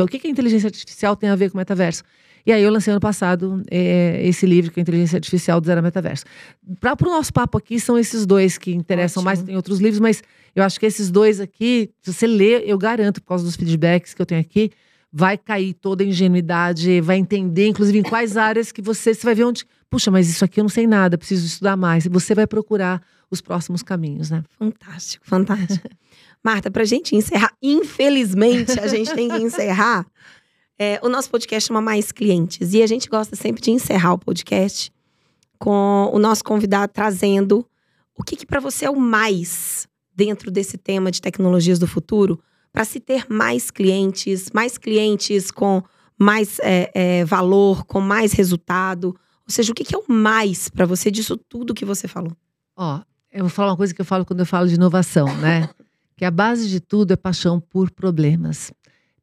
O 0.01 0.07
que, 0.07 0.21
que 0.21 0.29
a 0.29 0.31
inteligência 0.31 0.69
artificial 0.69 1.17
tem 1.17 1.29
a 1.29 1.35
ver 1.35 1.51
com 1.51 1.57
o 1.57 1.59
metaverso? 1.59 2.05
E 2.47 2.53
aí 2.53 2.63
eu 2.63 2.71
lancei 2.71 2.93
ano 2.93 3.01
passado 3.01 3.61
eh, 3.69 4.21
esse 4.23 4.47
livro, 4.47 4.71
que 4.71 4.79
é 4.79 4.83
Inteligência 4.83 5.17
Artificial 5.17 5.61
do 5.61 5.67
Zero 5.67 5.83
Metaverso. 5.83 6.25
Para 6.79 6.95
o 7.03 7.11
nosso 7.11 7.33
papo 7.33 7.59
aqui, 7.59 7.81
são 7.81 7.99
esses 7.99 8.25
dois 8.25 8.57
que 8.57 8.73
interessam 8.73 9.21
Ótimo. 9.21 9.25
mais. 9.25 9.43
Tem 9.43 9.57
outros 9.57 9.81
livros, 9.81 9.99
mas 9.99 10.23
eu 10.55 10.63
acho 10.63 10.79
que 10.79 10.87
esses 10.87 11.11
dois 11.11 11.41
aqui, 11.41 11.91
se 12.01 12.13
você 12.13 12.27
ler, 12.29 12.63
eu 12.65 12.79
garanto, 12.79 13.21
por 13.21 13.31
causa 13.31 13.45
dos 13.45 13.57
feedbacks 13.57 14.15
que 14.15 14.23
eu 14.23 14.27
tenho 14.27 14.41
aqui, 14.41 14.71
vai 15.13 15.37
cair 15.37 15.75
toda 15.75 16.05
a 16.05 16.07
ingenuidade, 16.07 17.01
vai 17.01 17.17
entender, 17.17 17.67
inclusive, 17.67 17.99
em 17.99 18.03
quais 18.03 18.37
áreas 18.39 18.71
que 18.71 18.81
você, 18.81 19.13
você 19.13 19.25
vai 19.27 19.35
ver 19.35 19.43
onde. 19.45 19.65
Puxa, 19.91 20.11
mas 20.11 20.29
isso 20.29 20.45
aqui 20.45 20.61
eu 20.61 20.65
não 20.65 20.69
sei 20.69 20.87
nada, 20.87 21.17
preciso 21.17 21.47
estudar 21.47 21.77
mais. 21.77 22.07
Você 22.07 22.35
vai 22.35 22.47
procurar 22.47 23.03
os 23.31 23.41
próximos 23.41 23.83
caminhos, 23.83 24.31
né? 24.31 24.43
Fantástico, 24.59 25.27
fantástico. 25.27 25.89
Marta, 26.45 26.71
pra 26.71 26.85
gente 26.85 27.17
encerrar, 27.17 27.53
infelizmente 27.63 28.79
a 28.79 28.87
gente 28.87 29.13
tem 29.15 29.29
que 29.29 29.37
encerrar. 29.37 30.07
É, 30.79 31.01
o 31.03 31.09
nosso 31.09 31.29
podcast 31.31 31.67
chama 31.67 31.81
Mais 31.81 32.13
Clientes 32.13 32.73
e 32.73 32.83
a 32.83 32.87
gente 32.87 33.09
gosta 33.09 33.35
sempre 33.35 33.61
de 33.61 33.71
encerrar 33.71 34.13
o 34.13 34.19
podcast 34.19 34.93
com 35.59 36.09
o 36.13 36.19
nosso 36.19 36.45
convidado 36.45 36.93
trazendo 36.93 37.67
o 38.17 38.23
que, 38.23 38.37
que 38.37 38.47
para 38.47 38.61
você 38.61 38.85
é 38.85 38.91
o 38.91 38.99
mais 38.99 39.89
dentro 40.15 40.51
desse 40.51 40.79
tema 40.79 41.11
de 41.11 41.21
tecnologias 41.21 41.79
do 41.79 41.87
futuro 41.87 42.41
para 42.73 42.85
se 42.85 43.01
ter 43.01 43.27
mais 43.29 43.71
clientes, 43.71 44.51
mais 44.53 44.79
clientes 44.79 45.51
com 45.51 45.83
mais 46.19 46.59
é, 46.61 46.91
é, 46.95 47.25
valor, 47.25 47.85
com 47.85 48.01
mais 48.01 48.33
resultado. 48.33 49.17
Ou 49.49 49.53
seja, 49.53 49.73
o 49.73 49.75
que, 49.75 49.83
que 49.83 49.95
é 49.95 49.99
o 49.99 50.05
mais 50.07 50.69
para 50.69 50.85
você 50.85 51.11
disso 51.11 51.37
tudo 51.37 51.73
que 51.73 51.85
você 51.85 52.07
falou? 52.07 52.37
Ó, 52.77 53.01
eu 53.33 53.41
vou 53.41 53.49
falar 53.49 53.71
uma 53.71 53.77
coisa 53.79 53.95
que 53.95 54.01
eu 54.01 54.05
falo 54.05 54.25
quando 54.25 54.41
eu 54.41 54.47
falo 54.47 54.69
de 54.69 54.75
inovação, 54.75 55.35
né? 55.39 55.69
que 56.17 56.25
a 56.25 56.31
base 56.31 56.69
de 56.69 56.81
tudo 56.81 57.13
é 57.13 57.17
paixão 57.17 57.59
por 57.59 57.91
problemas. 57.91 58.73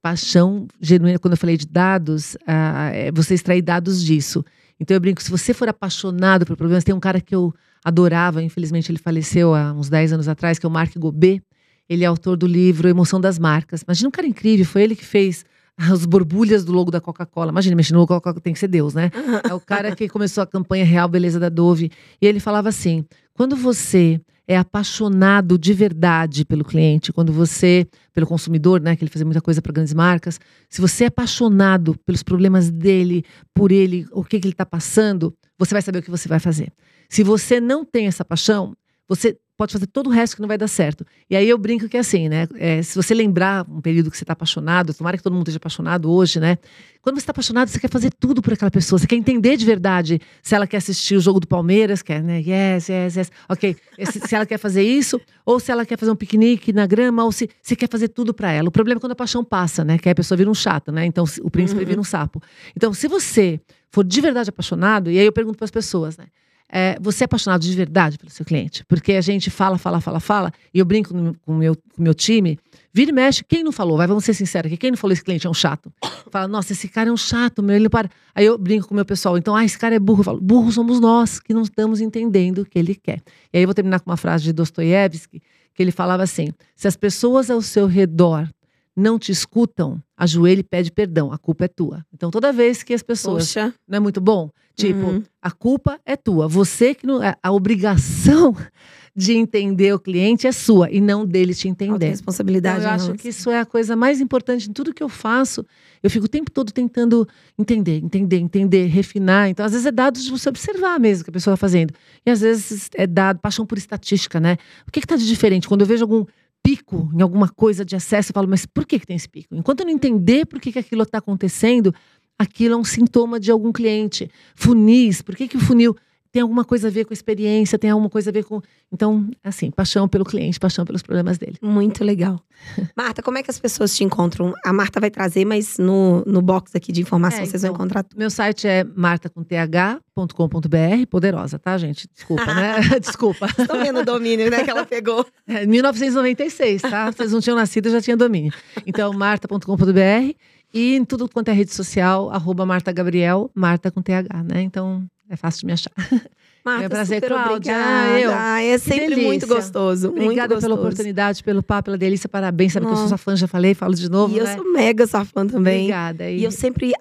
Paixão 0.01 0.67
genuína, 0.81 1.19
quando 1.19 1.33
eu 1.33 1.37
falei 1.37 1.57
de 1.57 1.67
dados, 1.67 2.35
ah, 2.47 2.89
é 2.91 3.11
você 3.11 3.35
extrair 3.35 3.61
dados 3.61 4.03
disso. 4.03 4.43
Então 4.79 4.95
eu 4.95 5.01
brinco, 5.01 5.21
se 5.21 5.29
você 5.29 5.53
for 5.53 5.69
apaixonado 5.69 6.45
por 6.45 6.57
problemas, 6.57 6.83
tem 6.83 6.95
um 6.95 6.99
cara 6.99 7.21
que 7.21 7.35
eu 7.35 7.53
adorava, 7.83 8.41
infelizmente 8.41 8.91
ele 8.91 8.97
faleceu 8.97 9.53
há 9.53 9.73
uns 9.73 9.89
10 9.89 10.13
anos 10.13 10.27
atrás, 10.27 10.57
que 10.57 10.65
é 10.65 10.69
o 10.69 10.71
Mark 10.71 10.91
Gobet. 10.97 11.43
Ele 11.87 12.03
é 12.03 12.07
autor 12.07 12.35
do 12.35 12.47
livro 12.47 12.89
Emoção 12.89 13.21
das 13.21 13.37
Marcas. 13.37 13.83
Imagina 13.83 14.07
um 14.07 14.11
cara 14.11 14.27
incrível, 14.27 14.65
foi 14.65 14.81
ele 14.81 14.95
que 14.95 15.05
fez 15.05 15.45
as 15.91 16.05
borbulhas 16.05 16.63
do 16.63 16.71
logo 16.71 16.89
da 16.89 17.01
Coca-Cola. 17.01 17.51
Imagina, 17.51 17.75
mexer 17.75 17.93
no 17.93 17.99
logo 17.99 18.13
da 18.13 18.19
Coca-Cola 18.19 18.41
tem 18.41 18.53
que 18.53 18.59
ser 18.59 18.67
Deus, 18.67 18.93
né? 18.93 19.11
É 19.47 19.53
o 19.53 19.59
cara 19.59 19.95
que 19.95 20.07
começou 20.07 20.41
a 20.41 20.47
campanha 20.47 20.85
Real 20.85 21.07
Beleza 21.07 21.39
da 21.39 21.49
Dove. 21.49 21.91
E 22.21 22.25
ele 22.25 22.39
falava 22.39 22.69
assim: 22.69 23.05
quando 23.33 23.55
você 23.55 24.19
é 24.47 24.57
apaixonado 24.57 25.57
de 25.57 25.73
verdade 25.73 26.45
pelo 26.45 26.63
cliente, 26.63 27.11
quando 27.11 27.33
você, 27.33 27.87
pelo 28.13 28.27
consumidor, 28.27 28.79
né, 28.79 28.95
que 28.95 29.03
ele 29.03 29.09
fazia 29.09 29.25
muita 29.25 29.41
coisa 29.41 29.61
para 29.61 29.73
grandes 29.73 29.93
marcas, 29.93 30.39
se 30.69 30.79
você 30.79 31.05
é 31.05 31.07
apaixonado 31.07 31.97
pelos 32.05 32.21
problemas 32.21 32.69
dele, 32.69 33.25
por 33.53 33.71
ele, 33.71 34.05
o 34.11 34.23
que, 34.23 34.39
que 34.39 34.45
ele 34.45 34.53
está 34.53 34.65
passando, 34.65 35.35
você 35.57 35.73
vai 35.73 35.81
saber 35.81 35.99
o 35.99 36.03
que 36.03 36.11
você 36.11 36.27
vai 36.29 36.39
fazer. 36.39 36.71
Se 37.09 37.23
você 37.23 37.59
não 37.59 37.83
tem 37.83 38.07
essa 38.07 38.23
paixão, 38.23 38.75
você 39.07 39.37
pode 39.57 39.71
fazer 39.71 39.87
todo 39.87 40.07
o 40.07 40.09
resto 40.09 40.35
que 40.35 40.41
não 40.41 40.49
vai 40.49 40.57
dar 40.57 40.67
certo. 40.67 41.05
E 41.29 41.35
aí 41.35 41.47
eu 41.47 41.57
brinco 41.57 41.87
que 41.87 41.95
é 41.95 42.01
assim, 42.01 42.27
né? 42.27 42.45
É, 42.55 42.81
se 42.81 42.93
você 42.93 43.13
lembrar 43.13 43.65
um 43.69 43.79
período 43.79 44.11
que 44.11 44.17
você 44.17 44.25
está 44.25 44.33
apaixonado, 44.33 44.93
tomara 44.93 45.15
que 45.15 45.23
todo 45.23 45.31
mundo 45.31 45.43
esteja 45.43 45.57
apaixonado 45.57 46.11
hoje, 46.11 46.41
né? 46.41 46.57
Quando 47.01 47.15
você 47.15 47.21
está 47.21 47.31
apaixonado, 47.31 47.69
você 47.69 47.79
quer 47.79 47.89
fazer 47.89 48.11
tudo 48.19 48.41
por 48.41 48.51
aquela 48.51 48.69
pessoa. 48.69 48.99
Você 48.99 49.07
quer 49.07 49.15
entender 49.15 49.55
de 49.55 49.65
verdade 49.65 50.19
se 50.43 50.53
ela 50.55 50.67
quer 50.67 50.77
assistir 50.77 51.15
o 51.15 51.21
jogo 51.21 51.39
do 51.39 51.47
Palmeiras, 51.47 52.01
quer, 52.01 52.21
né? 52.21 52.39
Yes, 52.45 52.89
yes, 52.89 53.15
yes. 53.15 53.31
Ok. 53.47 53.77
Se, 54.11 54.19
se 54.27 54.35
ela 54.35 54.45
quer 54.45 54.57
fazer 54.57 54.83
isso, 54.83 55.21
ou 55.45 55.57
se 55.57 55.71
ela 55.71 55.85
quer 55.85 55.97
fazer 55.97 56.11
um 56.11 56.17
piquenique 56.17 56.73
na 56.73 56.85
grama, 56.85 57.23
ou 57.23 57.31
se 57.31 57.49
você 57.61 57.77
quer 57.77 57.87
fazer 57.89 58.09
tudo 58.09 58.33
para 58.33 58.51
ela. 58.51 58.67
O 58.67 58.71
problema 58.71 58.97
é 58.97 59.01
quando 59.01 59.13
a 59.13 59.15
paixão 59.15 59.41
passa, 59.41 59.85
né? 59.85 59.97
Que 59.97 60.09
aí 60.09 60.11
a 60.11 60.15
pessoa 60.15 60.37
vira 60.37 60.49
um 60.49 60.53
chato, 60.53 60.91
né? 60.91 61.05
Então 61.05 61.23
o 61.41 61.49
príncipe 61.49 61.79
Uhum. 61.79 61.87
vira 61.87 62.01
um 62.01 62.03
sapo. 62.03 62.41
Então, 62.75 62.93
se 62.93 63.07
você 63.07 63.61
for 63.89 64.03
de 64.03 64.19
verdade 64.19 64.49
apaixonado, 64.49 65.09
e 65.09 65.17
aí 65.17 65.25
eu 65.25 65.31
pergunto 65.31 65.57
para 65.57 65.65
as 65.65 65.71
pessoas, 65.71 66.17
né? 66.17 66.25
É, 66.67 66.97
você 66.99 67.23
é 67.23 67.25
apaixonado 67.25 67.61
de 67.61 67.73
verdade 67.75 68.17
pelo 68.17 68.31
seu 68.31 68.43
cliente? 68.43 68.83
Porque 68.85 69.13
a 69.13 69.21
gente 69.21 69.51
fala, 69.51 69.77
fala, 69.77 70.01
fala, 70.01 70.19
fala, 70.19 70.51
e 70.73 70.79
eu 70.79 70.85
brinco 70.85 71.13
no- 71.13 71.35
com 71.45 71.53
o 71.53 71.55
meu, 71.55 71.75
com 71.75 72.01
meu 72.01 72.13
time, 72.13 72.57
vira 72.91 73.11
e 73.11 73.13
mexe, 73.13 73.43
quem 73.43 73.63
não 73.63 73.71
falou? 73.71 73.97
Vai, 73.97 74.07
vamos 74.07 74.25
ser 74.25 74.33
sinceros 74.33 74.67
aqui, 74.71 74.77
quem 74.77 74.89
não 74.91 74.97
falou 74.97 75.13
esse 75.13 75.23
cliente 75.23 75.45
é 75.45 75.49
um 75.49 75.53
chato? 75.53 75.93
Fala, 76.31 76.47
nossa, 76.47 76.73
esse 76.73 76.87
cara 76.89 77.09
é 77.09 77.13
um 77.13 77.17
chato, 77.17 77.61
meu, 77.61 77.75
ele 77.75 77.87
para. 77.87 78.09
Aí 78.33 78.45
eu 78.45 78.57
brinco 78.57 78.87
com 78.87 78.93
o 78.93 78.95
meu 78.95 79.05
pessoal, 79.05 79.37
então, 79.37 79.55
ah, 79.55 79.63
esse 79.63 79.77
cara 79.77 79.95
é 79.95 79.99
burro. 79.99 80.21
Eu 80.21 80.23
falo, 80.23 80.41
burro 80.41 80.71
somos 80.71 80.99
nós, 80.99 81.39
que 81.39 81.53
não 81.53 81.61
estamos 81.61 82.01
entendendo 82.01 82.59
o 82.63 82.65
que 82.65 82.79
ele 82.79 82.95
quer. 82.95 83.21
E 83.53 83.57
aí 83.57 83.63
eu 83.63 83.67
vou 83.67 83.73
terminar 83.75 83.99
com 83.99 84.09
uma 84.09 84.17
frase 84.17 84.43
de 84.43 84.51
Dostoiévski, 84.51 85.41
que 85.73 85.83
ele 85.83 85.91
falava 85.91 86.23
assim: 86.23 86.49
se 86.75 86.87
as 86.87 86.97
pessoas 86.97 87.49
ao 87.51 87.61
seu 87.61 87.85
redor 87.85 88.49
não 88.95 89.19
te 89.19 89.31
escutam, 89.31 90.01
ajoelha 90.17 90.61
e 90.61 90.63
pede 90.63 90.91
perdão, 90.91 91.31
a 91.31 91.37
culpa 91.37 91.65
é 91.65 91.67
tua. 91.67 92.03
Então, 92.13 92.31
toda 92.31 92.51
vez 92.51 92.81
que 92.81 92.93
as 92.93 93.03
pessoas 93.03 93.47
Poxa, 93.47 93.73
não 93.87 93.97
é 93.97 93.99
muito 93.99 94.19
bom? 94.19 94.49
Tipo, 94.75 94.99
Uhum. 95.07 95.23
a 95.41 95.51
culpa 95.51 95.99
é 96.05 96.15
tua. 96.17 96.47
Você 96.47 96.93
que 96.93 97.07
não. 97.07 97.19
A 97.41 97.51
obrigação 97.51 98.55
de 99.15 99.33
entender 99.33 99.93
o 99.93 99.99
cliente 99.99 100.45
é 100.45 100.51
sua 100.51 100.91
e 100.91 100.99
não 100.99 101.25
dele 101.25 101.53
te 101.55 101.69
entender. 101.69 101.95
Então, 101.95 102.09
responsabilidade. 102.09 102.83
eu 102.83 102.89
acho 102.89 103.13
que 103.13 103.29
isso 103.29 103.49
é 103.49 103.59
a 103.59 103.65
coisa 103.65 103.95
mais 103.95 104.19
importante 104.19 104.69
em 104.69 104.73
tudo 104.73 104.93
que 104.93 105.01
eu 105.01 105.07
faço. 105.07 105.65
Eu 106.03 106.09
fico 106.09 106.25
o 106.25 106.29
tempo 106.29 106.51
todo 106.51 106.73
tentando 106.73 107.25
entender, 107.57 108.03
entender, 108.03 108.37
entender, 108.37 108.87
refinar. 108.87 109.47
Então, 109.49 109.65
às 109.65 109.71
vezes 109.71 109.87
é 109.87 109.91
dado 109.91 110.19
de 110.19 110.29
você 110.29 110.49
observar 110.49 110.99
mesmo 110.99 111.21
o 111.21 111.23
que 111.23 111.29
a 111.29 111.33
pessoa 111.33 111.53
está 111.53 111.59
fazendo. 111.61 111.93
E 112.25 112.29
às 112.29 112.41
vezes 112.41 112.89
é 112.95 113.07
dado, 113.07 113.39
paixão 113.39 113.65
por 113.65 113.77
estatística, 113.77 114.37
né? 114.41 114.57
O 114.85 114.91
que 114.91 114.99
está 114.99 115.15
de 115.15 115.25
diferente? 115.25 115.67
Quando 115.67 115.81
eu 115.81 115.87
vejo 115.87 116.03
algum 116.03 116.25
pico 116.61 117.09
em 117.13 117.21
alguma 117.21 117.47
coisa 117.47 117.85
de 117.85 117.95
acesso, 117.95 118.31
eu 118.31 118.33
falo, 118.33 118.47
mas 118.49 118.65
por 118.65 118.85
que, 118.87 118.99
que 118.99 119.05
tem 119.05 119.15
esse 119.15 119.29
pico? 119.29 119.55
Enquanto 119.55 119.81
eu 119.81 119.85
não 119.85 119.93
entender 119.93 120.45
por 120.47 120.59
que, 120.59 120.71
que 120.71 120.79
aquilo 120.79 121.03
está 121.03 121.19
acontecendo, 121.19 121.93
aquilo 122.37 122.75
é 122.75 122.77
um 122.77 122.83
sintoma 122.83 123.39
de 123.39 123.51
algum 123.51 123.71
cliente. 123.71 124.29
Funis, 124.55 125.21
por 125.21 125.35
que, 125.35 125.47
que 125.47 125.57
o 125.57 125.59
funil 125.59 125.95
tem 126.35 126.41
alguma 126.41 126.65
coisa 126.65 126.89
a 126.89 126.91
ver 126.91 127.05
com 127.05 127.13
experiência, 127.13 127.79
tem 127.79 127.89
alguma 127.89 128.09
coisa 128.09 128.29
a 128.29 128.33
ver 128.33 128.43
com. 128.43 128.61
Então, 128.91 129.25
assim, 129.41 129.71
paixão 129.71 130.05
pelo 130.05 130.25
cliente, 130.25 130.59
paixão 130.59 130.83
pelos 130.83 131.01
problemas 131.01 131.37
dele. 131.37 131.55
Muito 131.61 132.03
legal. 132.03 132.41
Marta, 132.93 133.23
como 133.23 133.37
é 133.37 133.43
que 133.43 133.49
as 133.49 133.57
pessoas 133.57 133.95
te 133.95 134.03
encontram? 134.03 134.53
A 134.65 134.73
Marta 134.73 134.99
vai 134.99 135.09
trazer, 135.09 135.45
mas 135.45 135.77
no, 135.77 136.25
no 136.25 136.41
box 136.41 136.75
aqui 136.75 136.91
de 136.91 136.99
informação 136.99 137.39
É, 137.39 137.45
vocês 137.45 137.61
vão 137.61 137.71
então, 137.71 137.85
encontrar 137.85 138.03
tudo. 138.03 138.19
Meu 138.19 138.29
site 138.29 138.67
é 138.67 138.83
martacomth.com.br, 138.83 141.07
poderosa, 141.09 141.57
tá, 141.57 141.77
gente? 141.77 142.05
Desculpa, 142.13 142.53
né? 142.53 142.81
Desculpa. 142.99 143.47
Estão 143.57 143.81
vendo 143.81 144.01
o 144.01 144.05
domínio, 144.05 144.51
né, 144.51 144.61
que 144.61 144.69
ela 144.69 144.85
pegou. 144.85 145.25
É, 145.47 145.65
1996, 145.65 146.81
tá? 146.81 147.13
Vocês 147.13 147.31
não 147.31 147.39
tinham 147.39 147.55
nascido, 147.55 147.85
eu 147.85 147.93
já 147.93 148.01
tinha 148.01 148.17
domínio. 148.17 148.51
Então, 148.85 149.13
marta.com.br 149.13 150.35
e 150.75 150.95
em 150.97 151.05
tudo 151.05 151.27
quanto 151.29 151.47
é 151.49 151.53
rede 151.53 151.73
social, 151.73 152.29
arroba 152.29 152.65
Marta 152.65 152.91
Gabriel, 152.91 153.49
Marta 153.55 153.89
com 153.89 154.01
TH, 154.01 154.43
né? 154.43 154.61
Então, 154.61 155.03
é 155.29 155.35
fácil 155.35 155.61
de 155.61 155.65
me 155.67 155.71
achar. 155.73 155.91
Marta, 156.65 156.83
É 156.83 156.87
um 156.87 156.89
prazer, 156.89 157.17
super 157.21 157.29
Cláudia. 157.29 157.73
obrigada. 157.75 158.19
Eu. 158.19 158.31
É 158.73 158.77
sempre 158.79 159.07
delícia. 159.09 159.27
muito 159.27 159.47
gostoso. 159.47 160.07
muito 160.09 160.23
Obrigada 160.23 160.55
gostoso. 160.55 160.73
pela 160.75 160.81
oportunidade, 160.87 161.43
pelo 161.43 161.61
papo, 161.63 161.85
pela 161.85 161.97
delícia, 161.97 162.27
parabéns. 162.27 162.73
Sabe 162.73 162.87
que 162.87 162.91
eu 162.91 162.97
sou 162.97 163.07
sua 163.07 163.17
fã, 163.19 163.35
já 163.35 163.47
falei, 163.47 163.73
falo 163.75 163.93
de 163.95 164.09
novo, 164.09 164.33
E 164.35 164.39
eu 164.39 164.43
né? 164.43 164.55
sou 164.55 164.73
mega 164.73 165.05
sua 165.07 165.23
fã 165.23 165.45
também. 165.47 165.81
Obrigada. 165.85 166.29
E 166.29 166.43
eu 166.43 166.51
sempre, 166.51 166.91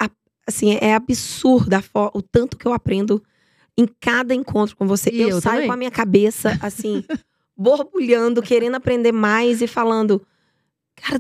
assim, 0.46 0.76
é 0.80 0.94
absurda 0.94 1.78
a 1.78 1.82
fo- 1.82 2.10
o 2.14 2.20
tanto 2.20 2.59
que 2.59 2.66
eu 2.68 2.74
aprendo 2.74 3.22
em 3.76 3.88
cada 4.01 4.34
encontro 4.34 4.76
com 4.76 4.86
você. 4.86 5.09
E 5.10 5.22
eu, 5.22 5.30
eu 5.30 5.40
saio 5.40 5.55
também. 5.56 5.66
com 5.68 5.72
a 5.72 5.76
minha 5.78 5.90
cabeça, 5.90 6.59
assim, 6.60 7.02
borbulhando, 7.56 8.42
querendo 8.42 8.74
aprender 8.74 9.12
mais 9.12 9.62
e 9.62 9.66
falando, 9.66 10.20
cara, 10.94 11.18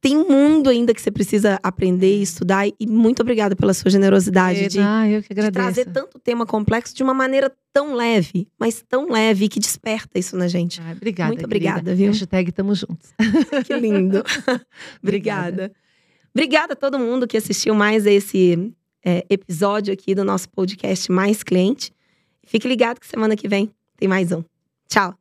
tem 0.00 0.16
um 0.16 0.28
mundo 0.28 0.70
ainda 0.70 0.94
que 0.94 1.02
você 1.02 1.10
precisa 1.10 1.58
aprender 1.62 2.18
e 2.18 2.22
estudar. 2.22 2.66
E 2.68 2.86
muito 2.86 3.20
obrigada 3.20 3.56
pela 3.56 3.74
sua 3.74 3.90
generosidade 3.90 4.68
de, 4.68 4.78
que 4.78 5.34
de 5.34 5.40
agradeço. 5.40 5.52
trazer 5.52 5.84
tanto 5.86 6.18
tema 6.18 6.46
complexo 6.46 6.94
de 6.94 7.02
uma 7.02 7.12
maneira 7.12 7.52
tão 7.72 7.94
leve, 7.94 8.46
mas 8.58 8.82
tão 8.88 9.10
leve 9.10 9.48
que 9.48 9.58
desperta 9.58 10.18
isso 10.18 10.36
na 10.36 10.46
gente. 10.46 10.80
Ah, 10.80 10.92
obrigada. 10.92 11.28
Muito 11.28 11.48
querida. 11.48 11.70
obrigada, 11.70 11.94
viu? 11.94 12.08
Hashtag 12.08 12.52
tamo 12.52 12.74
juntos. 12.74 13.12
Que 13.66 13.74
lindo. 13.74 14.22
Obrigada. 15.02 15.72
Obrigada 16.32 16.74
a 16.74 16.76
todo 16.76 16.98
mundo 16.98 17.26
que 17.26 17.36
assistiu 17.36 17.74
mais 17.74 18.06
esse 18.06 18.72
é, 19.04 19.24
episódio 19.28 19.92
aqui 19.92 20.14
do 20.14 20.24
nosso 20.24 20.48
podcast 20.48 21.10
Mais 21.10 21.42
Cliente. 21.42 21.92
Fique 22.44 22.68
ligado 22.68 23.00
que 23.00 23.06
semana 23.06 23.34
que 23.36 23.48
vem 23.48 23.70
tem 23.96 24.08
mais 24.08 24.30
um. 24.30 24.44
Tchau. 24.88 25.17